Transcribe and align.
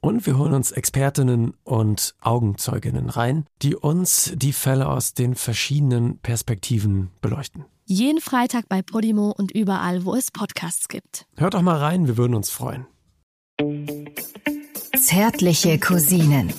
Und 0.00 0.26
wir 0.26 0.38
holen 0.38 0.54
uns 0.54 0.72
Expertinnen 0.72 1.54
und 1.62 2.14
Augenzeuginnen 2.20 3.10
rein, 3.10 3.44
die 3.62 3.76
uns 3.76 4.32
die 4.34 4.52
Fälle 4.52 4.88
aus 4.88 5.14
den 5.14 5.34
verschiedenen 5.34 6.18
Perspektiven 6.18 7.10
beleuchten. 7.20 7.64
Jeden 7.84 8.20
Freitag 8.20 8.68
bei 8.68 8.82
Podimo 8.82 9.34
und 9.36 9.50
überall, 9.50 10.04
wo 10.04 10.14
es 10.14 10.30
Podcasts 10.30 10.88
gibt. 10.88 11.26
Hört 11.36 11.54
doch 11.54 11.62
mal 11.62 11.76
rein, 11.76 12.06
wir 12.06 12.16
würden 12.16 12.34
uns 12.34 12.50
freuen. 12.50 12.86
Zärtliche 14.96 15.78
Cousinen. 15.78 16.52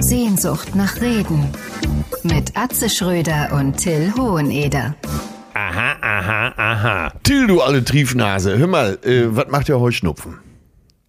Sehnsucht 0.00 0.74
nach 0.74 1.00
Reden. 1.00 1.48
Mit 2.22 2.56
Atze 2.56 2.88
Schröder 2.88 3.52
und 3.52 3.76
Till 3.76 4.14
Hoheneder. 4.16 4.94
Aha, 5.54 5.96
aha, 6.00 6.54
aha. 6.56 7.12
Till, 7.22 7.46
du 7.46 7.60
alte 7.60 7.84
Triefnase. 7.84 8.56
Hör 8.56 8.66
mal, 8.66 8.98
äh, 9.02 9.34
was 9.34 9.48
macht 9.48 9.68
der 9.68 9.80
Heuschnupfen? 9.80 10.38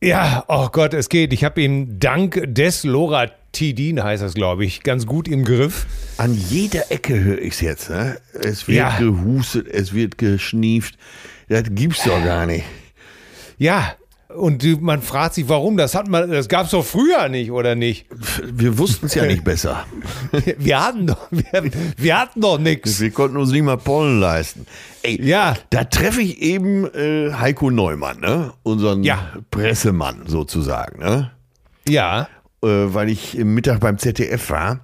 Ja, 0.04 0.44
oh 0.50 0.68
Gott, 0.70 0.94
es 0.94 1.08
geht. 1.08 1.32
Ich 1.32 1.46
habe 1.46 1.62
ihn 1.62 1.98
dank 1.98 2.44
des 2.46 2.84
Loratidin, 2.84 4.04
heißt 4.04 4.22
das, 4.22 4.34
glaube 4.34 4.66
ich, 4.66 4.84
ganz 4.84 5.06
gut 5.06 5.30
im 5.30 5.46
Griff. 5.46 5.86
An 6.18 6.34
jeder 6.34 6.92
Ecke 6.92 7.18
höre 7.24 7.40
ich 7.40 7.54
es 7.54 7.62
jetzt. 7.62 7.90
Ne? 7.90 8.18
Es 8.34 8.68
wird 8.68 8.78
Ja. 8.80 8.98
gehustet, 9.00 9.68
es 9.70 9.94
wird 9.94 10.18
geschnieft. 10.18 10.98
Das 11.48 11.64
gibt's 11.70 12.04
doch 12.04 12.22
gar 12.22 12.46
nicht. 12.46 12.66
Ja, 13.58 13.96
und 14.36 14.62
die- 14.64 14.76
man 14.76 15.02
fragt 15.02 15.36
sich, 15.36 15.48
warum. 15.50 15.78
Das 15.78 15.96
hat 15.96 16.08
man, 16.08 16.30
das 16.32 16.48
gab 16.50 16.66
es 16.66 16.72
doch 16.72 16.84
früher 16.86 17.30
nicht, 17.30 17.52
oder 17.52 17.76
nicht? 17.76 18.06
Wir 18.44 18.78
wussten 18.78 19.06
es 19.08 19.16
ja 19.16 19.26
nicht 19.26 19.44
besser. 19.44 19.86
Wir 20.58 20.84
hatten 20.86 21.08
doch, 21.08 21.28
wir, 21.32 21.72
wir 21.98 22.20
hatten 22.20 22.42
doch 22.42 22.58
nichts. 22.60 23.00
Wir 23.00 23.12
konnten 23.12 23.38
uns 23.38 23.52
nicht 23.52 23.64
mal 23.64 23.78
Pollen 23.78 24.20
leisten. 24.20 24.66
Ey, 25.04 25.20
Ja. 25.22 25.56
da 25.70 25.84
treffe 25.84 26.22
ich 26.22 26.42
eben 26.42 26.86
äh, 26.94 27.34
Heiko 27.34 27.70
Neumann, 27.72 28.20
ne? 28.20 28.54
unseren 28.64 29.04
Ja. 29.04 29.34
Pressemann 29.52 30.24
sozusagen. 30.28 31.00
Ne? 31.00 31.32
Ja, 31.88 32.28
äh, 32.64 32.68
weil 32.68 33.10
ich 33.10 33.38
im 33.38 33.54
Mittag 33.54 33.80
beim 33.80 33.98
ZDF 33.98 34.50
war. 34.50 34.80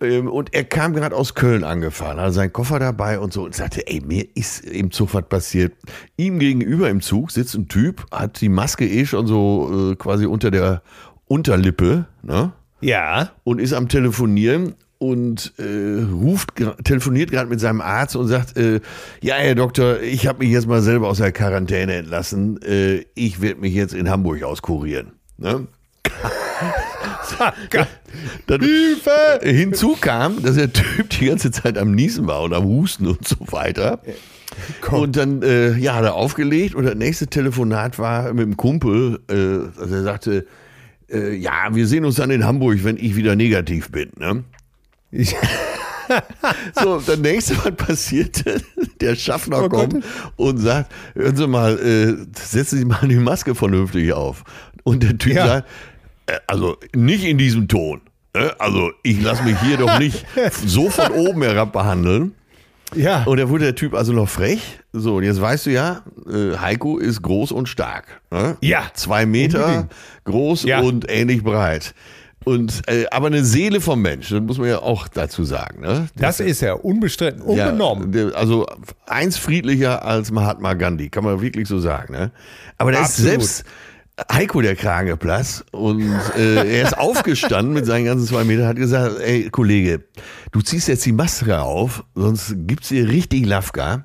Ähm, 0.00 0.28
und 0.28 0.54
er 0.54 0.64
kam 0.64 0.92
gerade 0.94 1.16
aus 1.16 1.34
Köln 1.34 1.64
angefahren, 1.64 2.20
hatte 2.20 2.32
seinen 2.32 2.52
Koffer 2.52 2.78
dabei 2.78 3.18
und 3.18 3.32
so 3.32 3.44
und 3.44 3.54
sagte, 3.54 3.86
ey, 3.86 4.00
mir 4.00 4.26
ist 4.34 4.64
im 4.64 4.90
Zug 4.90 5.14
was 5.14 5.28
passiert. 5.28 5.74
Ihm 6.16 6.38
gegenüber 6.38 6.88
im 6.88 7.00
Zug 7.00 7.30
sitzt 7.30 7.54
ein 7.54 7.68
Typ, 7.68 8.06
hat 8.12 8.40
die 8.40 8.48
Maske 8.48 8.86
eh 8.86 9.06
schon 9.06 9.26
so 9.26 9.92
äh, 9.92 9.96
quasi 9.96 10.26
unter 10.26 10.50
der 10.50 10.82
Unterlippe, 11.26 12.06
ne? 12.22 12.52
ja. 12.80 13.30
Und 13.44 13.60
ist 13.60 13.72
am 13.72 13.88
Telefonieren 13.88 14.74
und 14.98 15.52
äh, 15.58 16.02
ruft, 16.02 16.54
telefoniert 16.84 17.30
gerade 17.30 17.48
mit 17.48 17.60
seinem 17.60 17.80
Arzt 17.80 18.16
und 18.16 18.26
sagt, 18.26 18.56
äh, 18.56 18.80
ja, 19.22 19.36
Herr 19.36 19.54
Doktor, 19.54 20.00
ich 20.00 20.26
habe 20.26 20.40
mich 20.40 20.50
jetzt 20.50 20.66
mal 20.66 20.82
selber 20.82 21.08
aus 21.08 21.18
der 21.18 21.32
Quarantäne 21.32 21.94
entlassen. 21.94 22.60
Äh, 22.62 23.04
ich 23.14 23.40
werde 23.40 23.60
mich 23.60 23.74
jetzt 23.74 23.94
in 23.94 24.10
Hamburg 24.10 24.42
auskurieren. 24.42 25.12
Ne? 25.36 25.68
Dann 28.46 28.60
Hilfe! 28.60 29.10
Hinzu 29.42 29.96
kam, 30.00 30.42
dass 30.42 30.56
der 30.56 30.72
Typ 30.72 31.10
die 31.10 31.26
ganze 31.26 31.50
Zeit 31.50 31.78
am 31.78 31.92
Niesen 31.92 32.26
war 32.26 32.42
und 32.42 32.52
am 32.54 32.64
Husten 32.64 33.06
und 33.06 33.26
so 33.26 33.36
weiter. 33.52 34.00
Und 34.90 35.16
dann 35.16 35.42
äh, 35.42 35.76
ja, 35.76 35.94
hat 35.94 36.04
er 36.04 36.14
aufgelegt 36.14 36.74
und 36.74 36.84
das 36.84 36.94
nächste 36.96 37.26
Telefonat 37.28 37.98
war 37.98 38.32
mit 38.32 38.44
dem 38.44 38.56
Kumpel, 38.56 39.20
äh, 39.30 39.80
also 39.80 39.94
er 39.94 40.02
sagte, 40.02 40.46
äh, 41.10 41.34
ja, 41.34 41.68
wir 41.74 41.86
sehen 41.86 42.04
uns 42.04 42.16
dann 42.16 42.30
in 42.30 42.44
Hamburg, 42.44 42.82
wenn 42.82 42.96
ich 42.96 43.14
wieder 43.14 43.36
negativ 43.36 43.90
bin. 43.90 44.10
Ne? 44.18 44.44
Ich, 45.10 45.36
So, 46.82 47.00
das 47.06 47.18
nächste, 47.18 47.54
was 47.58 47.76
passierte, 47.76 48.62
der 49.02 49.14
Schaffner 49.14 49.64
Oh 49.64 49.68
Gott. 49.68 49.90
kommt 49.90 50.04
und 50.36 50.56
sagt, 50.58 50.90
hören 51.14 51.36
Sie 51.36 51.46
mal, 51.46 51.78
äh, 51.78 52.16
setzen 52.34 52.78
Sie 52.78 52.84
mal 52.86 53.06
die 53.06 53.16
Maske 53.16 53.54
vernünftig 53.54 54.14
auf. 54.14 54.42
Und 54.84 55.02
der 55.02 55.18
Typ 55.18 55.34
Ja. 55.34 55.46
sagt, 55.46 55.68
also 56.46 56.76
nicht 56.94 57.24
in 57.24 57.38
diesem 57.38 57.68
Ton. 57.68 58.00
ne? 58.34 58.52
Also 58.58 58.90
ich 59.02 59.20
lasse 59.22 59.42
mich 59.42 59.58
hier 59.60 59.76
doch 59.76 59.98
nicht 59.98 60.24
so 60.66 60.90
von 60.90 61.10
oben 61.12 61.42
herab 61.42 61.72
behandeln. 61.72 62.34
ja. 62.94 63.22
Und 63.24 63.38
da 63.38 63.48
wurde 63.48 63.64
der 63.64 63.74
Typ 63.74 63.94
also 63.94 64.12
noch 64.12 64.28
frech. 64.28 64.78
So, 64.92 65.16
und 65.16 65.22
jetzt 65.24 65.40
weißt 65.40 65.66
du 65.66 65.70
ja, 65.70 66.02
äh, 66.26 66.56
Heiko 66.58 66.98
ist 66.98 67.22
groß 67.22 67.52
und 67.52 67.68
stark. 67.68 68.20
Ne? 68.30 68.56
Ja. 68.60 68.82
Zwei 68.94 69.26
Meter 69.26 69.64
Unbedingt. 69.66 69.92
groß 70.24 70.62
Ja. 70.64 70.80
und 70.80 71.10
ähnlich 71.10 71.42
breit. 71.42 71.94
Und, 72.44 72.82
äh, 72.88 73.04
aber 73.10 73.26
eine 73.26 73.44
Seele 73.44 73.80
vom 73.82 74.00
Mensch, 74.00 74.30
das 74.30 74.40
muss 74.40 74.56
man 74.56 74.68
ja 74.68 74.78
auch 74.78 75.06
dazu 75.08 75.44
sagen. 75.44 75.80
Ne? 75.82 76.08
Das 76.16 76.40
ist 76.40 76.62
er, 76.62 76.82
unbestritten, 76.82 77.42
Ja, 77.54 77.66
unbenommen. 77.66 78.10
der- 78.12 78.34
also 78.36 78.64
eins 79.06 79.36
friedlicher 79.36 80.02
als 80.04 80.30
Mahatma 80.30 80.72
Gandhi, 80.74 81.10
kann 81.10 81.24
man 81.24 81.42
wirklich 81.42 81.68
so 81.68 81.78
sagen. 81.78 82.14
Ne? 82.14 82.30
Aber 82.78 82.92
ist 82.92 82.98
Absolut. 83.00 83.30
selbst 83.32 83.64
Heiko 84.30 84.60
der 84.60 84.74
Kragen 84.74 85.08
geplatzt 85.08 85.64
und 85.72 86.02
äh, 86.36 86.78
er 86.78 86.82
ist 86.82 86.98
aufgestanden 86.98 87.74
mit 87.74 87.86
seinen 87.86 88.04
ganzen 88.04 88.26
zwei 88.26 88.44
Metern, 88.44 88.66
hat 88.66 88.76
gesagt, 88.76 89.20
ey 89.20 89.48
Kollege, 89.50 90.04
du 90.50 90.60
ziehst 90.60 90.88
jetzt 90.88 91.06
die 91.06 91.12
Maske 91.12 91.60
auf, 91.60 92.04
sonst 92.14 92.54
gibt's 92.66 92.88
hier 92.88 93.08
richtig 93.08 93.46
Lafka. 93.46 94.04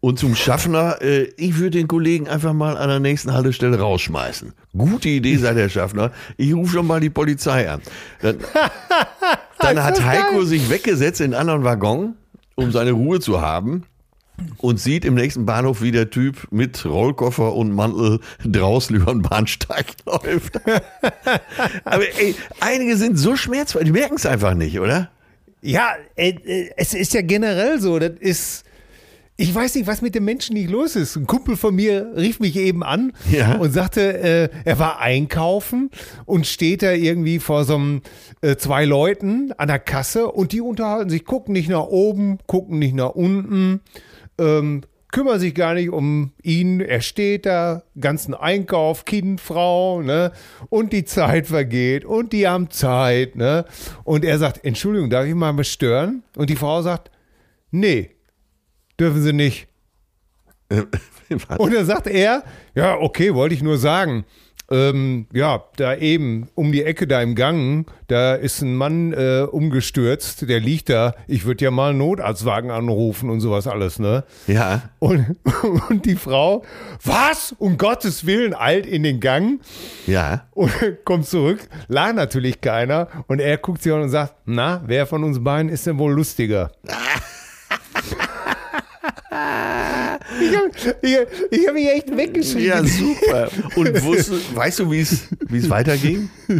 Und 0.00 0.18
zum 0.18 0.36
Schaffner, 0.36 1.02
äh, 1.02 1.24
ich 1.36 1.56
würde 1.56 1.78
den 1.78 1.88
Kollegen 1.88 2.28
einfach 2.28 2.52
mal 2.52 2.76
an 2.76 2.88
der 2.88 3.00
nächsten 3.00 3.32
Haltestelle 3.32 3.78
rausschmeißen. 3.78 4.52
Gute 4.76 5.08
Idee, 5.08 5.36
sagt 5.36 5.56
der 5.56 5.68
Schaffner. 5.68 6.12
Ich 6.36 6.54
rufe 6.54 6.74
schon 6.74 6.86
mal 6.86 7.00
die 7.00 7.10
Polizei 7.10 7.68
an. 7.68 7.80
Dann, 8.20 8.38
dann 9.58 9.82
hat 9.82 10.04
Heiko 10.04 10.44
sich 10.44 10.70
weggesetzt 10.70 11.20
in 11.20 11.34
einen 11.34 11.40
anderen 11.40 11.64
Waggon, 11.64 12.14
um 12.54 12.70
seine 12.70 12.92
Ruhe 12.92 13.20
zu 13.20 13.40
haben. 13.40 13.84
Und 14.58 14.78
sieht 14.80 15.04
im 15.04 15.14
nächsten 15.14 15.46
Bahnhof, 15.46 15.80
wie 15.82 15.92
der 15.92 16.10
Typ 16.10 16.48
mit 16.50 16.84
Rollkoffer 16.84 17.54
und 17.54 17.72
Mantel 17.72 18.20
draußen 18.44 18.94
über 18.96 19.12
den 19.12 19.22
Bahnsteig 19.22 19.86
läuft. 20.06 20.60
Aber 21.84 22.02
ey, 22.18 22.34
einige 22.60 22.96
sind 22.96 23.16
so 23.18 23.36
schmerzvoll, 23.36 23.84
die 23.84 23.92
merken 23.92 24.16
es 24.16 24.26
einfach 24.26 24.54
nicht, 24.54 24.78
oder? 24.80 25.10
Ja, 25.62 25.94
äh, 26.16 26.30
äh, 26.44 26.70
es 26.76 26.94
ist 26.94 27.14
ja 27.14 27.22
generell 27.22 27.80
so, 27.80 27.98
das 27.98 28.12
ist. 28.20 28.62
Ich 29.38 29.54
weiß 29.54 29.74
nicht, 29.74 29.86
was 29.86 30.00
mit 30.00 30.14
dem 30.14 30.24
Menschen 30.24 30.54
nicht 30.54 30.70
los 30.70 30.96
ist. 30.96 31.14
Ein 31.14 31.26
Kumpel 31.26 31.58
von 31.58 31.74
mir 31.74 32.10
rief 32.16 32.40
mich 32.40 32.56
eben 32.56 32.82
an 32.82 33.12
Ja. 33.30 33.56
und 33.56 33.70
sagte, 33.70 34.16
äh, 34.18 34.48
er 34.64 34.78
war 34.78 34.98
einkaufen 34.98 35.90
und 36.24 36.46
steht 36.46 36.82
da 36.82 36.92
irgendwie 36.92 37.38
vor 37.38 37.64
so 37.64 37.74
einem 37.74 38.00
äh, 38.40 38.56
zwei 38.56 38.86
Leuten 38.86 39.52
an 39.58 39.68
der 39.68 39.78
Kasse 39.78 40.28
und 40.28 40.52
die 40.52 40.62
unterhalten 40.62 41.10
sich, 41.10 41.26
gucken 41.26 41.52
nicht 41.52 41.68
nach 41.68 41.84
oben, 41.84 42.38
gucken 42.46 42.78
nicht 42.78 42.94
nach 42.94 43.10
unten, 43.10 43.80
ähm, 44.38 44.82
kümmern 45.12 45.40
sich 45.40 45.54
gar 45.54 45.74
nicht 45.74 45.90
um 45.90 46.32
ihn. 46.42 46.80
Er 46.80 47.00
steht 47.00 47.46
da, 47.46 47.82
ganzen 47.98 48.34
Einkauf, 48.34 49.04
Kind, 49.04 49.40
Frau, 49.40 50.02
ne? 50.02 50.32
Und 50.68 50.92
die 50.92 51.04
Zeit 51.04 51.46
vergeht 51.46 52.04
und 52.04 52.32
die 52.32 52.46
haben 52.46 52.70
Zeit, 52.70 53.36
ne? 53.36 53.64
Und 54.04 54.24
er 54.24 54.38
sagt, 54.38 54.64
Entschuldigung, 54.64 55.10
darf 55.10 55.26
ich 55.26 55.34
mal 55.34 55.56
was 55.56 55.68
stören? 55.68 56.22
Und 56.36 56.50
die 56.50 56.56
Frau 56.56 56.82
sagt, 56.82 57.10
nee, 57.70 58.10
dürfen 58.98 59.22
sie 59.22 59.32
nicht. 59.32 59.68
Und 61.58 61.74
dann 61.74 61.86
sagt 61.86 62.06
er, 62.06 62.44
ja, 62.74 62.96
okay, 62.98 63.34
wollte 63.34 63.54
ich 63.54 63.62
nur 63.62 63.78
sagen. 63.78 64.24
Ähm, 64.68 65.26
ja, 65.32 65.62
da 65.76 65.94
eben 65.94 66.48
um 66.56 66.72
die 66.72 66.82
Ecke 66.82 67.06
da 67.06 67.22
im 67.22 67.36
Gang, 67.36 67.86
da 68.08 68.34
ist 68.34 68.62
ein 68.62 68.74
Mann 68.74 69.12
äh, 69.12 69.46
umgestürzt, 69.48 70.48
der 70.48 70.58
liegt 70.58 70.88
da. 70.88 71.14
Ich 71.28 71.44
würde 71.44 71.64
ja 71.64 71.70
mal 71.70 71.90
einen 71.90 71.98
Notarztwagen 71.98 72.72
anrufen 72.72 73.30
und 73.30 73.40
sowas 73.40 73.68
alles, 73.68 74.00
ne? 74.00 74.24
Ja. 74.48 74.90
Und, 74.98 75.36
und 75.88 76.04
die 76.04 76.16
Frau, 76.16 76.64
was? 77.04 77.54
Um 77.58 77.78
Gottes 77.78 78.26
Willen, 78.26 78.54
eilt 78.54 78.86
in 78.86 79.04
den 79.04 79.20
Gang 79.20 79.60
Ja. 80.06 80.46
und 80.50 80.72
kommt 81.04 81.26
zurück. 81.26 81.60
Lag 81.86 82.14
natürlich 82.14 82.60
keiner. 82.60 83.06
Und 83.28 83.40
er 83.40 83.58
guckt 83.58 83.82
sich 83.82 83.92
an 83.92 84.02
und 84.02 84.08
sagt, 84.08 84.34
na, 84.46 84.82
wer 84.86 85.06
von 85.06 85.22
uns 85.22 85.42
beiden 85.44 85.70
ist 85.70 85.86
denn 85.86 85.98
wohl 85.98 86.12
lustiger? 86.12 86.72
ich 90.40 90.56
habe 90.56 90.70
ich, 91.02 91.16
hab- 91.16 91.28
ich 91.50 91.66
hab 91.66 91.74
mich 91.74 91.88
echt 91.88 92.16
weggeschrieben. 92.16 92.66
Ja, 92.66 92.84
super. 92.84 93.48
Und 93.76 94.02
wusst, 94.04 94.32
weißt 94.54 94.80
du, 94.80 94.90
wie 94.90 95.00
es 95.00 95.70
weiterging? 95.70 96.30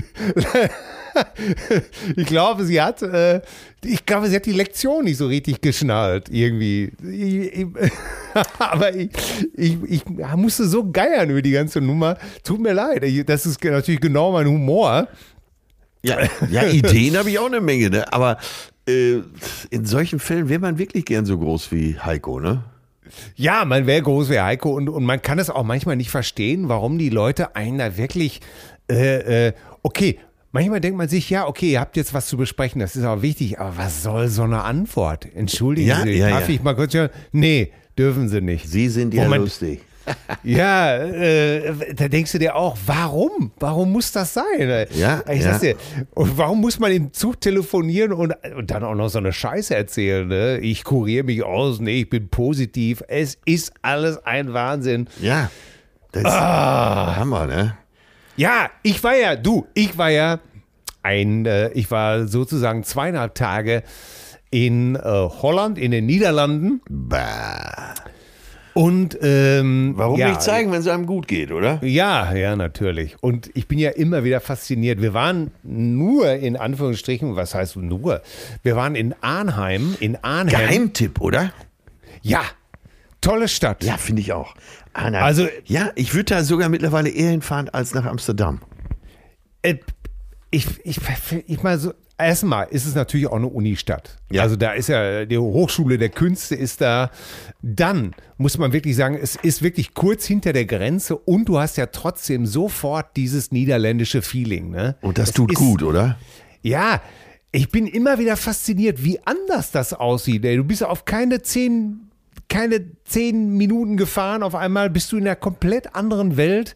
Ich 2.17 2.27
glaube, 2.27 2.65
sie 2.65 2.81
hat, 2.81 3.03
äh, 3.03 3.41
ich 3.83 4.05
glaube, 4.05 4.29
sie 4.29 4.37
hat 4.37 4.47
die 4.47 4.53
Lektion 4.53 5.05
nicht 5.05 5.17
so 5.17 5.27
richtig 5.27 5.61
geschnallt, 5.61 6.29
irgendwie. 6.31 6.93
Ich, 7.03 7.61
ich, 7.61 7.67
aber 8.59 8.95
ich, 8.95 9.11
ich, 9.55 10.05
musste 10.37 10.67
so 10.67 10.91
geiern 10.91 11.31
über 11.31 11.43
die 11.43 11.53
ganze 11.53 11.81
Nummer. 11.81 12.19
Tut 12.45 12.61
mir 12.61 12.73
leid. 12.73 13.03
Das 13.29 13.47
ist 13.47 13.63
natürlich 13.65 14.01
genau 14.01 14.33
mein 14.33 14.47
Humor. 14.47 15.09
Ja, 16.03 16.19
ja 16.51 16.65
Ideen 16.69 17.17
habe 17.17 17.31
ich 17.31 17.39
auch 17.39 17.47
eine 17.47 17.61
Menge, 17.61 17.91
ne? 17.91 18.13
Aber 18.13 18.39
äh, 18.89 19.21
in 19.71 19.85
solchen 19.85 20.19
Fällen 20.19 20.49
wäre 20.49 20.61
man 20.61 20.79
wirklich 20.79 21.05
gern 21.05 21.25
so 21.25 21.39
groß 21.39 21.73
wie 21.73 21.99
Heiko, 21.99 22.39
ne? 22.41 22.63
Ja, 23.35 23.65
man 23.65 23.87
wäre 23.87 24.03
groß 24.03 24.31
wie 24.31 24.41
Heiko 24.41 24.71
und, 24.71 24.89
und 24.89 25.05
man 25.05 25.23
kann 25.23 25.39
es 25.39 25.51
auch 25.51 25.65
manchmal 25.65 25.97
nicht 25.97 26.11
verstehen, 26.11 26.69
warum 26.69 26.99
die 26.99 27.11
Leute 27.11 27.57
einen 27.57 27.79
da 27.79 27.97
wirklich, 27.97 28.41
äh, 28.91 29.49
äh, 29.49 29.53
okay, 29.83 30.19
manchmal 30.53 30.81
denkt 30.81 30.97
man 30.99 31.09
sich, 31.09 31.29
ja, 31.31 31.47
okay, 31.47 31.73
ihr 31.73 31.81
habt 31.81 31.97
jetzt 31.97 32.15
was 32.15 32.27
zu 32.27 32.37
besprechen, 32.37 32.81
das 32.81 32.97
ist 32.97 33.05
auch 33.05 33.23
wichtig, 33.23 33.59
aber 33.59 33.77
was 33.77 34.03
soll 34.03 34.29
so 34.29 34.43
eine 34.43 34.63
Antwort? 34.63 35.27
Entschuldigen 35.35 35.89
Ja, 35.89 36.03
Sie, 36.03 36.13
ja, 36.13 36.31
darf 36.31 36.49
ja. 36.49 36.55
ich 36.55 36.63
mal 36.63 36.75
kurz 36.75 36.95
hören? 36.95 37.11
Nee, 37.33 37.73
dürfen 37.99 38.29
Sie 38.29 38.41
nicht. 38.41 38.69
Sie 38.69 38.89
sind 38.89 39.15
ja 39.15 39.25
Moment. 39.25 39.45
lustig. 39.45 39.81
Ja, 40.43 40.97
äh, 40.97 41.95
da 41.95 42.09
denkst 42.09 42.33
du 42.33 42.39
dir 42.39 42.55
auch, 42.55 42.77
warum? 42.87 43.51
Warum 43.59 43.93
muss 43.93 44.13
das 44.13 44.35
sein? 44.35 44.87
Ja, 44.95 45.23
ich 45.29 45.43
ja. 45.43 45.51
sag's 45.51 45.61
dir, 45.61 45.77
und 46.15 46.39
warum 46.39 46.61
muss 46.61 46.79
man 46.79 46.93
im 46.93 47.13
Zug 47.13 47.41
telefonieren 47.41 48.13
und, 48.13 48.35
und 48.57 48.71
dann 48.71 48.85
auch 48.85 48.95
noch 48.95 49.09
so 49.09 49.19
eine 49.19 49.33
Scheiße 49.33 49.75
erzählen? 49.75 50.29
Ne? 50.29 50.59
Ich 50.59 50.85
kuriere 50.85 51.25
mich 51.25 51.43
aus, 51.43 51.81
nee, 51.81 52.01
ich 52.03 52.11
bin 52.11 52.29
positiv. 52.29 53.03
Es 53.09 53.39
ist 53.45 53.73
alles 53.83 54.25
ein 54.25 54.53
Wahnsinn. 54.53 55.09
Ja. 55.21 55.51
Das 56.13 56.23
ist 56.23 56.31
Ah. 56.31 57.17
Hammer, 57.17 57.47
ne? 57.47 57.77
Ja, 58.37 58.71
ich 58.83 59.03
war 59.03 59.17
ja, 59.17 59.35
du, 59.35 59.67
ich 59.75 59.97
war 59.99 60.11
ja 60.11 60.39
ein, 61.03 61.47
äh, 61.47 61.71
ich 61.71 61.91
war 61.91 62.27
sozusagen 62.27 62.85
zweieinhalb 62.85 63.35
Tage 63.35 63.83
in 64.51 64.95
äh, 64.97 65.01
Holland, 65.03 65.79
in 65.79 65.91
den 65.91 66.07
Niederlanden 66.07 66.81
Bah. 66.89 67.95
Und 68.77 69.17
ähm, 69.23 69.95
Warum 69.97 70.21
ja, 70.21 70.29
nicht 70.29 70.43
zeigen, 70.43 70.71
wenn 70.71 70.81
es 70.81 70.87
einem 70.87 71.07
gut 71.07 71.27
geht, 71.27 71.51
oder? 71.51 71.83
Ja, 71.83 72.35
ja, 72.35 72.57
natürlich. 72.57 73.17
Und 73.23 73.51
ich 73.55 73.67
bin 73.69 73.79
ja 73.79 73.89
immer 73.91 74.23
wieder 74.23 74.41
fasziniert. 74.41 75.01
Wir 75.01 75.15
waren 75.15 75.51
nur 75.63 76.31
in 76.35 76.59
Anführungsstrichen, 76.59 77.37
was 77.37 77.55
heißt 77.55 77.77
nur? 77.77 78.21
Wir 78.63 78.77
waren 78.77 78.95
in 78.95 79.15
Arnheim, 79.23 79.97
in 79.99 80.17
Arnhem. 80.23 80.51
Geheimtipp, 80.51 81.23
oder? 81.23 81.53
Ja, 82.21 82.43
tolle 83.23 83.49
Stadt. 83.49 83.83
Ja, 83.83 83.97
finde 83.97 84.21
ich 84.21 84.35
auch. 84.35 84.55
Anna, 84.93 85.21
Also- 85.21 85.49
ja, 85.65 85.91
ich 85.95 86.13
würde 86.13 86.35
da 86.35 86.45
sogar 86.45 86.69
mittlerweile 86.69 87.09
eher 87.09 87.31
hinfahren 87.31 87.71
als 87.71 87.95
nach 87.95 88.05
Amsterdam. 88.05 88.61
Äh, 89.63 89.77
ich, 90.51 90.67
ich, 90.85 91.01
ich 91.47 91.63
mal 91.63 91.79
so. 91.79 91.95
Erstmal 92.19 92.69
ist 92.71 92.87
es 92.87 92.95
natürlich 92.95 93.27
auch 93.27 93.37
eine 93.37 93.47
Unistadt. 93.49 94.17
Ja. 94.31 94.43
Also 94.43 94.57
da 94.57 94.73
ist 94.73 94.89
ja 94.89 95.27
die 95.27 95.37
Hochschule 95.37 95.99
der 95.99 96.09
Künste 96.09 96.55
ist 96.55 96.81
da. 96.81 97.11
Dann 97.63 98.15
muss 98.39 98.57
man 98.57 98.73
wirklich 98.73 98.97
sagen, 98.97 99.19
es 99.21 99.37
ist 99.37 99.63
wirklich 99.63 99.93
kurz 99.93 100.25
hinter 100.25 100.55
der 100.55 100.65
Grenze 100.65 101.17
und 101.17 101.45
du 101.47 101.59
hast 101.59 101.77
ja 101.77 101.87
trotzdem 101.87 102.47
sofort 102.47 103.17
dieses 103.17 103.53
niederländische 103.53 104.23
Feeling. 104.23 104.71
Ne? 104.71 104.97
Und 105.03 105.19
das 105.19 105.29
Es 105.29 105.35
tut 105.35 105.53
ist- 105.53 105.59
gut, 105.59 105.83
oder? 105.83 106.17
Ja, 106.63 107.03
ich 107.53 107.71
bin 107.71 107.87
immer 107.87 108.19
wieder 108.19 108.37
fasziniert, 108.37 109.05
wie 109.05 109.21
anders 109.27 109.71
das 109.71 109.93
aussieht. 109.93 110.43
Du 110.45 110.65
bist 110.65 110.83
auf 110.85 111.05
keine 111.05 111.43
zehn, 111.43 112.09
keine 112.49 112.87
zehn 113.05 113.57
Minuten 113.57 113.97
gefahren, 113.99 114.43
auf 114.43 114.55
einmal 114.55 114.89
bist 114.89 115.13
du 115.13 115.19
in 115.19 115.25
einer 115.27 115.37
komplett 115.37 115.95
anderen 115.95 116.37
Welt. 116.39 116.75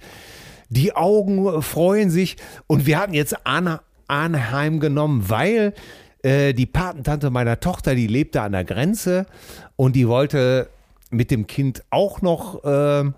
Die 0.69 0.95
Augen 0.95 1.63
freuen 1.63 2.11
sich. 2.11 2.37
Und 2.67 2.87
wir 2.87 2.99
hatten 2.99 3.15
jetzt 3.15 3.47
Arne, 3.47 3.81
Arnheim 4.11 4.81
genommen, 4.81 5.29
weil 5.29 5.73
äh, 6.23 6.53
die 6.53 6.67
Patentante 6.67 7.31
meiner 7.31 7.61
Tochter, 7.61 7.95
die 7.95 8.07
lebte 8.07 8.43
an 8.43 8.53
der 8.53 8.65
Grenze 8.65 9.27
und 9.77 9.97
die 9.97 10.09
wollte 10.09 10.69
mit 11.11 11.31
dem 11.31 11.47
Kind 11.47 11.83
auch 11.91 12.21
noch 12.21 12.65
äh, 12.65 13.01
ein 13.01 13.15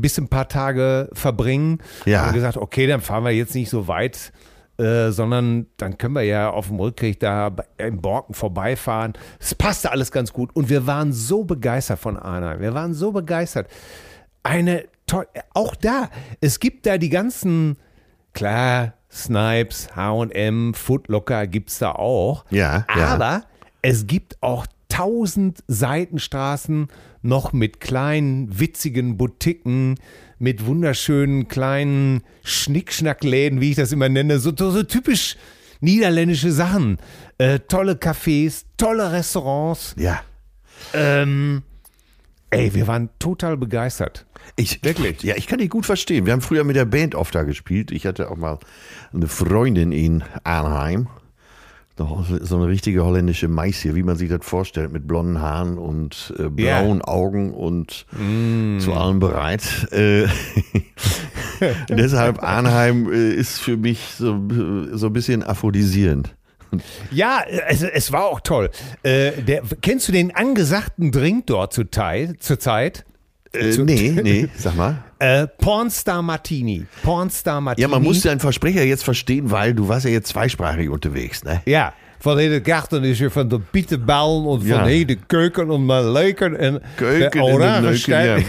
bisschen 0.00 0.24
ein 0.24 0.28
paar 0.28 0.48
Tage 0.48 1.10
verbringen. 1.12 1.78
Ja. 2.06 2.26
Wir 2.26 2.32
gesagt, 2.32 2.56
okay, 2.56 2.86
dann 2.86 3.00
fahren 3.00 3.24
wir 3.24 3.30
jetzt 3.30 3.54
nicht 3.54 3.70
so 3.70 3.88
weit, 3.88 4.32
äh, 4.78 5.10
sondern 5.10 5.66
dann 5.76 5.98
können 5.98 6.14
wir 6.14 6.22
ja 6.22 6.50
auf 6.50 6.68
dem 6.68 6.80
Rückweg 6.80 7.20
da 7.20 7.54
im 7.76 8.00
Borken 8.00 8.34
vorbeifahren. 8.34 9.12
Es 9.38 9.54
passte 9.54 9.92
alles 9.92 10.10
ganz 10.10 10.32
gut 10.32 10.54
und 10.54 10.68
wir 10.68 10.86
waren 10.86 11.12
so 11.12 11.44
begeistert 11.44 11.98
von 11.98 12.16
Arnheim. 12.16 12.60
Wir 12.60 12.74
waren 12.74 12.94
so 12.94 13.12
begeistert. 13.12 13.68
Eine 14.42 14.84
toll, 15.06 15.26
auch 15.54 15.74
da, 15.74 16.08
es 16.40 16.60
gibt 16.60 16.86
da 16.86 16.96
die 16.96 17.10
ganzen, 17.10 17.76
klar, 18.32 18.94
Snipes, 19.10 19.94
H&M, 19.96 20.74
Footlocker 20.74 21.46
gibt's 21.46 21.78
da 21.78 21.92
auch. 21.92 22.44
Ja, 22.50 22.86
ja. 22.96 23.06
Aber 23.06 23.44
es 23.82 24.06
gibt 24.06 24.36
auch 24.40 24.66
tausend 24.88 25.62
Seitenstraßen 25.66 26.88
noch 27.22 27.52
mit 27.52 27.80
kleinen, 27.80 28.58
witzigen 28.58 29.16
Boutiquen, 29.16 29.96
mit 30.38 30.64
wunderschönen 30.66 31.48
kleinen 31.48 32.22
Schnickschnackläden, 32.44 33.60
wie 33.60 33.70
ich 33.70 33.76
das 33.76 33.92
immer 33.92 34.08
nenne, 34.08 34.38
so, 34.38 34.52
so 34.56 34.82
typisch 34.82 35.36
niederländische 35.80 36.52
Sachen. 36.52 36.98
Äh, 37.38 37.60
tolle 37.60 37.94
Cafés, 37.94 38.64
tolle 38.76 39.12
Restaurants. 39.12 39.94
Ja. 39.98 40.22
Ähm, 40.94 41.62
ey, 42.50 42.74
wir 42.74 42.86
waren 42.86 43.08
total 43.18 43.56
begeistert. 43.56 44.26
Ich, 44.56 44.82
Wirklich? 44.84 45.22
Ja, 45.22 45.36
ich 45.36 45.46
kann 45.46 45.58
dich 45.58 45.70
gut 45.70 45.86
verstehen. 45.86 46.26
Wir 46.26 46.32
haben 46.32 46.40
früher 46.40 46.64
mit 46.64 46.76
der 46.76 46.84
Band 46.84 47.14
oft 47.14 47.34
da 47.34 47.42
gespielt. 47.42 47.90
Ich 47.90 48.06
hatte 48.06 48.30
auch 48.30 48.36
mal 48.36 48.58
eine 49.12 49.28
Freundin 49.28 49.92
in 49.92 50.24
Arnheim. 50.44 51.08
So 51.96 52.56
eine 52.56 52.66
richtige 52.66 53.04
holländische 53.04 53.46
Meisie, 53.46 53.94
wie 53.94 54.02
man 54.02 54.16
sich 54.16 54.30
das 54.30 54.40
vorstellt, 54.42 54.90
mit 54.90 55.06
blonden 55.06 55.42
Haaren 55.42 55.76
und 55.76 56.32
äh, 56.38 56.48
blauen 56.48 57.02
Augen 57.02 57.52
und 57.52 58.06
zu 58.80 58.94
allem 58.94 59.18
bereit. 59.18 59.86
Äh, 59.92 60.26
deshalb 61.90 62.42
Arnheim 62.42 63.12
äh, 63.12 63.34
ist 63.34 63.60
für 63.60 63.76
mich 63.76 64.00
so, 64.16 64.40
so 64.92 65.06
ein 65.08 65.12
bisschen 65.12 65.42
aphrodisierend. 65.42 66.34
Ja, 67.10 67.42
also 67.66 67.86
es 67.86 68.12
war 68.12 68.24
auch 68.26 68.40
toll. 68.40 68.70
Äh, 69.02 69.32
der, 69.42 69.62
kennst 69.80 70.08
du 70.08 70.12
den 70.12 70.34
angesagten 70.34 71.12
Drink 71.12 71.46
dort 71.46 71.72
zur, 71.72 71.90
Tei- 71.90 72.34
zur 72.38 72.58
Zeit? 72.58 73.04
Äh, 73.52 73.70
Zu- 73.70 73.84
nee, 73.84 74.10
nee, 74.22 74.48
sag 74.56 74.76
mal. 74.76 75.04
Äh, 75.22 75.46
Pornstar 75.48 76.22
Martini. 76.22 76.86
Pornstar 77.02 77.60
Martini. 77.60 77.82
Ja, 77.82 77.88
man 77.88 78.02
muss 78.02 78.22
deinen 78.22 78.40
Versprecher 78.40 78.82
jetzt 78.84 79.04
verstehen, 79.04 79.50
weil 79.50 79.74
du 79.74 79.86
warst 79.86 80.06
ja 80.06 80.10
jetzt 80.10 80.28
zweisprachig 80.28 80.88
unterwegs, 80.88 81.44
ne? 81.44 81.60
Ja, 81.66 81.92
van 82.22 82.38
hele 82.38 82.60
garten 82.62 83.04
is 83.04 83.20
er 83.20 83.30
van 83.30 83.48
de 83.48 83.60
bietenballen 83.70 84.44
und 84.44 84.62
Ja. 84.62 84.76
van 84.78 84.86
hele 84.86 85.16
keuken 85.26 85.70
und 85.70 85.84
mal 85.86 86.12
leuken 86.12 86.58
en 86.58 86.82
Keuken 86.96 87.30
de 87.30 87.38
de 87.38 87.42
oranje. 87.44 88.44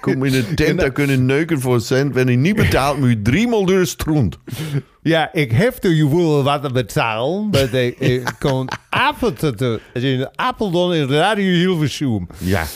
Kom 0.00 0.24
in 0.24 0.32
de 0.40 0.54
tent, 0.54 0.80
daar 0.80 0.92
kunnen 0.92 1.26
neuken 1.26 1.60
voor 1.60 1.80
cent. 1.80 2.14
Wenn 2.14 2.28
ik 2.28 2.38
niet 2.38 2.56
betaald, 2.56 2.98
moet 2.98 3.08
je 3.08 3.22
driemaal 3.22 3.64
door 3.66 3.78
de 3.78 3.86
stront. 3.86 4.38
Ja, 5.02 5.32
ik 5.32 5.52
heb 5.52 5.82
je 5.82 6.08
wel 6.16 6.42
wat 6.42 6.72
betalen, 6.72 7.48
maar 7.50 7.74
ik, 7.74 8.34
kon 8.38 8.68
Apeldoorn 8.90 9.80
in 9.92 10.28
Apeldoorn 10.34 10.96
in 10.96 11.08
Radio 11.08 11.44
Hilversum. 11.52 12.26
Ja, 12.38 12.66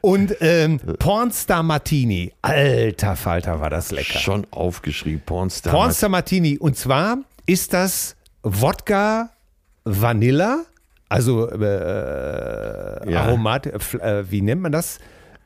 Und 0.00 0.34
ähm, 0.40 0.78
Pornstar 0.98 1.62
Martini. 1.64 2.32
Alter 2.40 3.16
Falter, 3.16 3.58
war 3.60 3.70
das 3.70 3.90
lecker. 3.90 4.18
schon 4.20 4.46
aufgeschrieben. 4.50 5.22
Pornstar. 5.24 5.72
Pornstar 5.72 6.08
Martini. 6.08 6.56
Und 6.60 6.76
zwar 6.76 7.18
ist 7.46 7.72
das 7.72 8.14
Wodka 8.42 9.30
Vanilla, 10.00 10.64
also 11.08 11.48
äh, 11.50 13.10
Ja. 13.12 13.22
Aromat, 13.22 13.66
äh, 13.66 13.70
äh, 14.20 14.30
wie 14.30 14.42
nennt 14.42 14.62
man 14.62 14.72
das? 14.72 14.98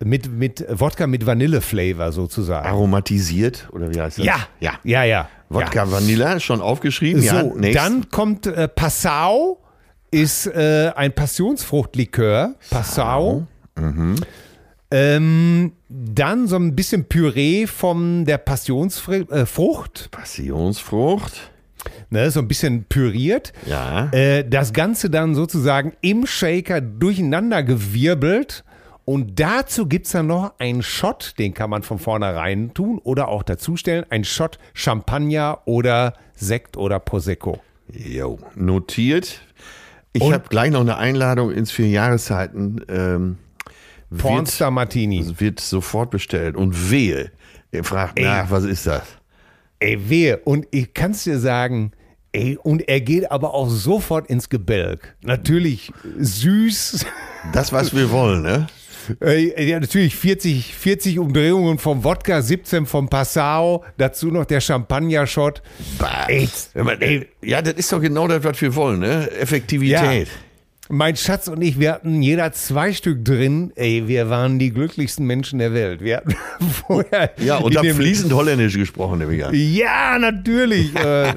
Mit, 0.04 0.32
mit 0.32 0.66
Wodka 0.68 1.06
mit 1.06 1.24
Vanille-Flavor 1.26 2.10
sozusagen. 2.10 2.66
Aromatisiert, 2.66 3.68
oder 3.72 3.94
wie 3.94 4.00
heißt 4.00 4.18
das? 4.18 4.24
ja, 4.26 4.36
Ja. 4.58 4.72
ja, 4.82 5.04
ja. 5.04 5.28
Wodka 5.48 5.90
Vanilla, 5.90 6.40
schon 6.40 6.60
aufgeschrieben. 6.60 7.22
ja, 7.22 7.40
So, 7.42 7.54
nächst. 7.56 7.78
dann 7.80 8.08
kommt 8.10 8.46
äh, 8.48 8.66
Passau, 8.66 9.60
ist 10.10 10.46
äh, 10.48 10.90
ein 10.96 11.12
Passionsfruchtlikör. 11.12 12.54
Passau. 12.70 13.46
Mhm. 13.78 14.16
Ähm, 14.90 15.72
dann 15.88 16.48
so 16.48 16.56
ein 16.56 16.74
bisschen 16.74 17.04
Püree 17.08 17.66
von 17.66 18.24
der 18.24 18.38
Passionsfrucht, 18.38 19.30
äh, 19.30 19.46
Frucht, 19.46 20.10
Passionsfrucht. 20.10 21.51
Ne, 22.12 22.30
so 22.30 22.40
ein 22.40 22.48
bisschen 22.48 22.84
püriert. 22.84 23.52
Ja. 23.66 24.10
Äh, 24.12 24.48
das 24.48 24.72
Ganze 24.72 25.10
dann 25.10 25.34
sozusagen 25.34 25.94
im 26.00 26.26
Shaker 26.26 26.80
durcheinander 26.80 27.62
gewirbelt. 27.62 28.64
Und 29.04 29.40
dazu 29.40 29.86
gibt 29.86 30.06
es 30.06 30.12
dann 30.12 30.28
noch 30.28 30.54
einen 30.58 30.82
Shot, 30.82 31.34
den 31.38 31.54
kann 31.54 31.70
man 31.70 31.82
von 31.82 31.98
vornherein 31.98 32.72
tun 32.72 33.00
oder 33.02 33.28
auch 33.28 33.42
dazustellen. 33.42 34.04
Ein 34.10 34.22
Shot 34.22 34.58
Champagner 34.74 35.58
oder 35.64 36.14
Sekt 36.34 36.76
oder 36.76 37.00
Prosecco. 37.00 37.60
Jo, 37.92 38.38
notiert. 38.54 39.40
Ich 40.12 40.22
habe 40.30 40.44
gleich 40.48 40.70
noch 40.70 40.82
eine 40.82 40.98
Einladung 40.98 41.50
ins 41.50 41.72
vier 41.72 41.88
Jahreszeiten. 41.88 42.84
Ähm, 42.88 43.38
Pornstar 44.16 44.70
Martini. 44.70 45.26
wird, 45.26 45.40
wird 45.40 45.60
sofort 45.60 46.10
bestellt. 46.10 46.54
Und 46.54 46.90
wehe, 46.90 47.32
ihr 47.72 47.82
fragt 47.82 48.18
Ey. 48.18 48.24
nach, 48.24 48.50
was 48.50 48.64
ist 48.64 48.86
das? 48.86 49.02
Ey, 49.80 50.08
wehe. 50.08 50.38
Und 50.38 50.68
ich 50.70 50.94
kann 50.94 51.10
es 51.10 51.24
dir 51.24 51.38
sagen, 51.38 51.92
ey, 52.32 52.58
und 52.62 52.88
er 52.88 53.00
geht 53.00 53.30
aber 53.30 53.54
auch 53.54 53.68
sofort 53.68 54.28
ins 54.28 54.48
Gebälk. 54.48 55.14
Natürlich 55.22 55.92
süß. 56.18 57.06
Das, 57.52 57.72
was 57.72 57.94
wir 57.94 58.10
wollen, 58.10 58.42
ne? 58.42 58.66
Ja, 59.20 59.80
natürlich 59.80 60.14
40, 60.14 60.76
40 60.76 61.18
Umdrehungen 61.18 61.78
vom 61.78 62.04
Wodka, 62.04 62.40
17 62.40 62.86
vom 62.86 63.08
Passau, 63.08 63.84
dazu 63.98 64.28
noch 64.28 64.44
der 64.44 64.60
Champagner-Shot. 64.60 65.60
Ja, 67.42 67.62
das 67.62 67.74
ist 67.74 67.92
doch 67.92 68.00
genau 68.00 68.28
das, 68.28 68.44
was 68.44 68.60
wir 68.60 68.74
wollen, 68.76 69.00
ne? 69.00 69.28
Effektivität. 69.32 70.28
Mein 70.94 71.16
Schatz 71.16 71.48
und 71.48 71.62
ich, 71.62 71.80
wir 71.80 71.90
hatten 71.92 72.20
jeder 72.20 72.52
zwei 72.52 72.92
Stück 72.92 73.24
drin. 73.24 73.72
Ey, 73.76 74.08
wir 74.08 74.28
waren 74.28 74.58
die 74.58 74.74
glücklichsten 74.74 75.24
Menschen 75.26 75.58
der 75.58 75.72
Welt. 75.72 76.02
Wir 76.02 76.18
hatten 76.18 76.34
vorher. 76.86 77.30
Ja, 77.38 77.56
und 77.56 77.72
in 77.72 77.78
hab 77.78 77.82
dem- 77.82 77.96
fließend 77.96 78.30
Holländisch 78.34 78.76
gesprochen, 78.76 79.20
nehme 79.20 79.34
ich 79.34 79.42
an. 79.42 79.54
Ja, 79.54 80.18
natürlich. 80.18 80.94
äh, 80.94 81.32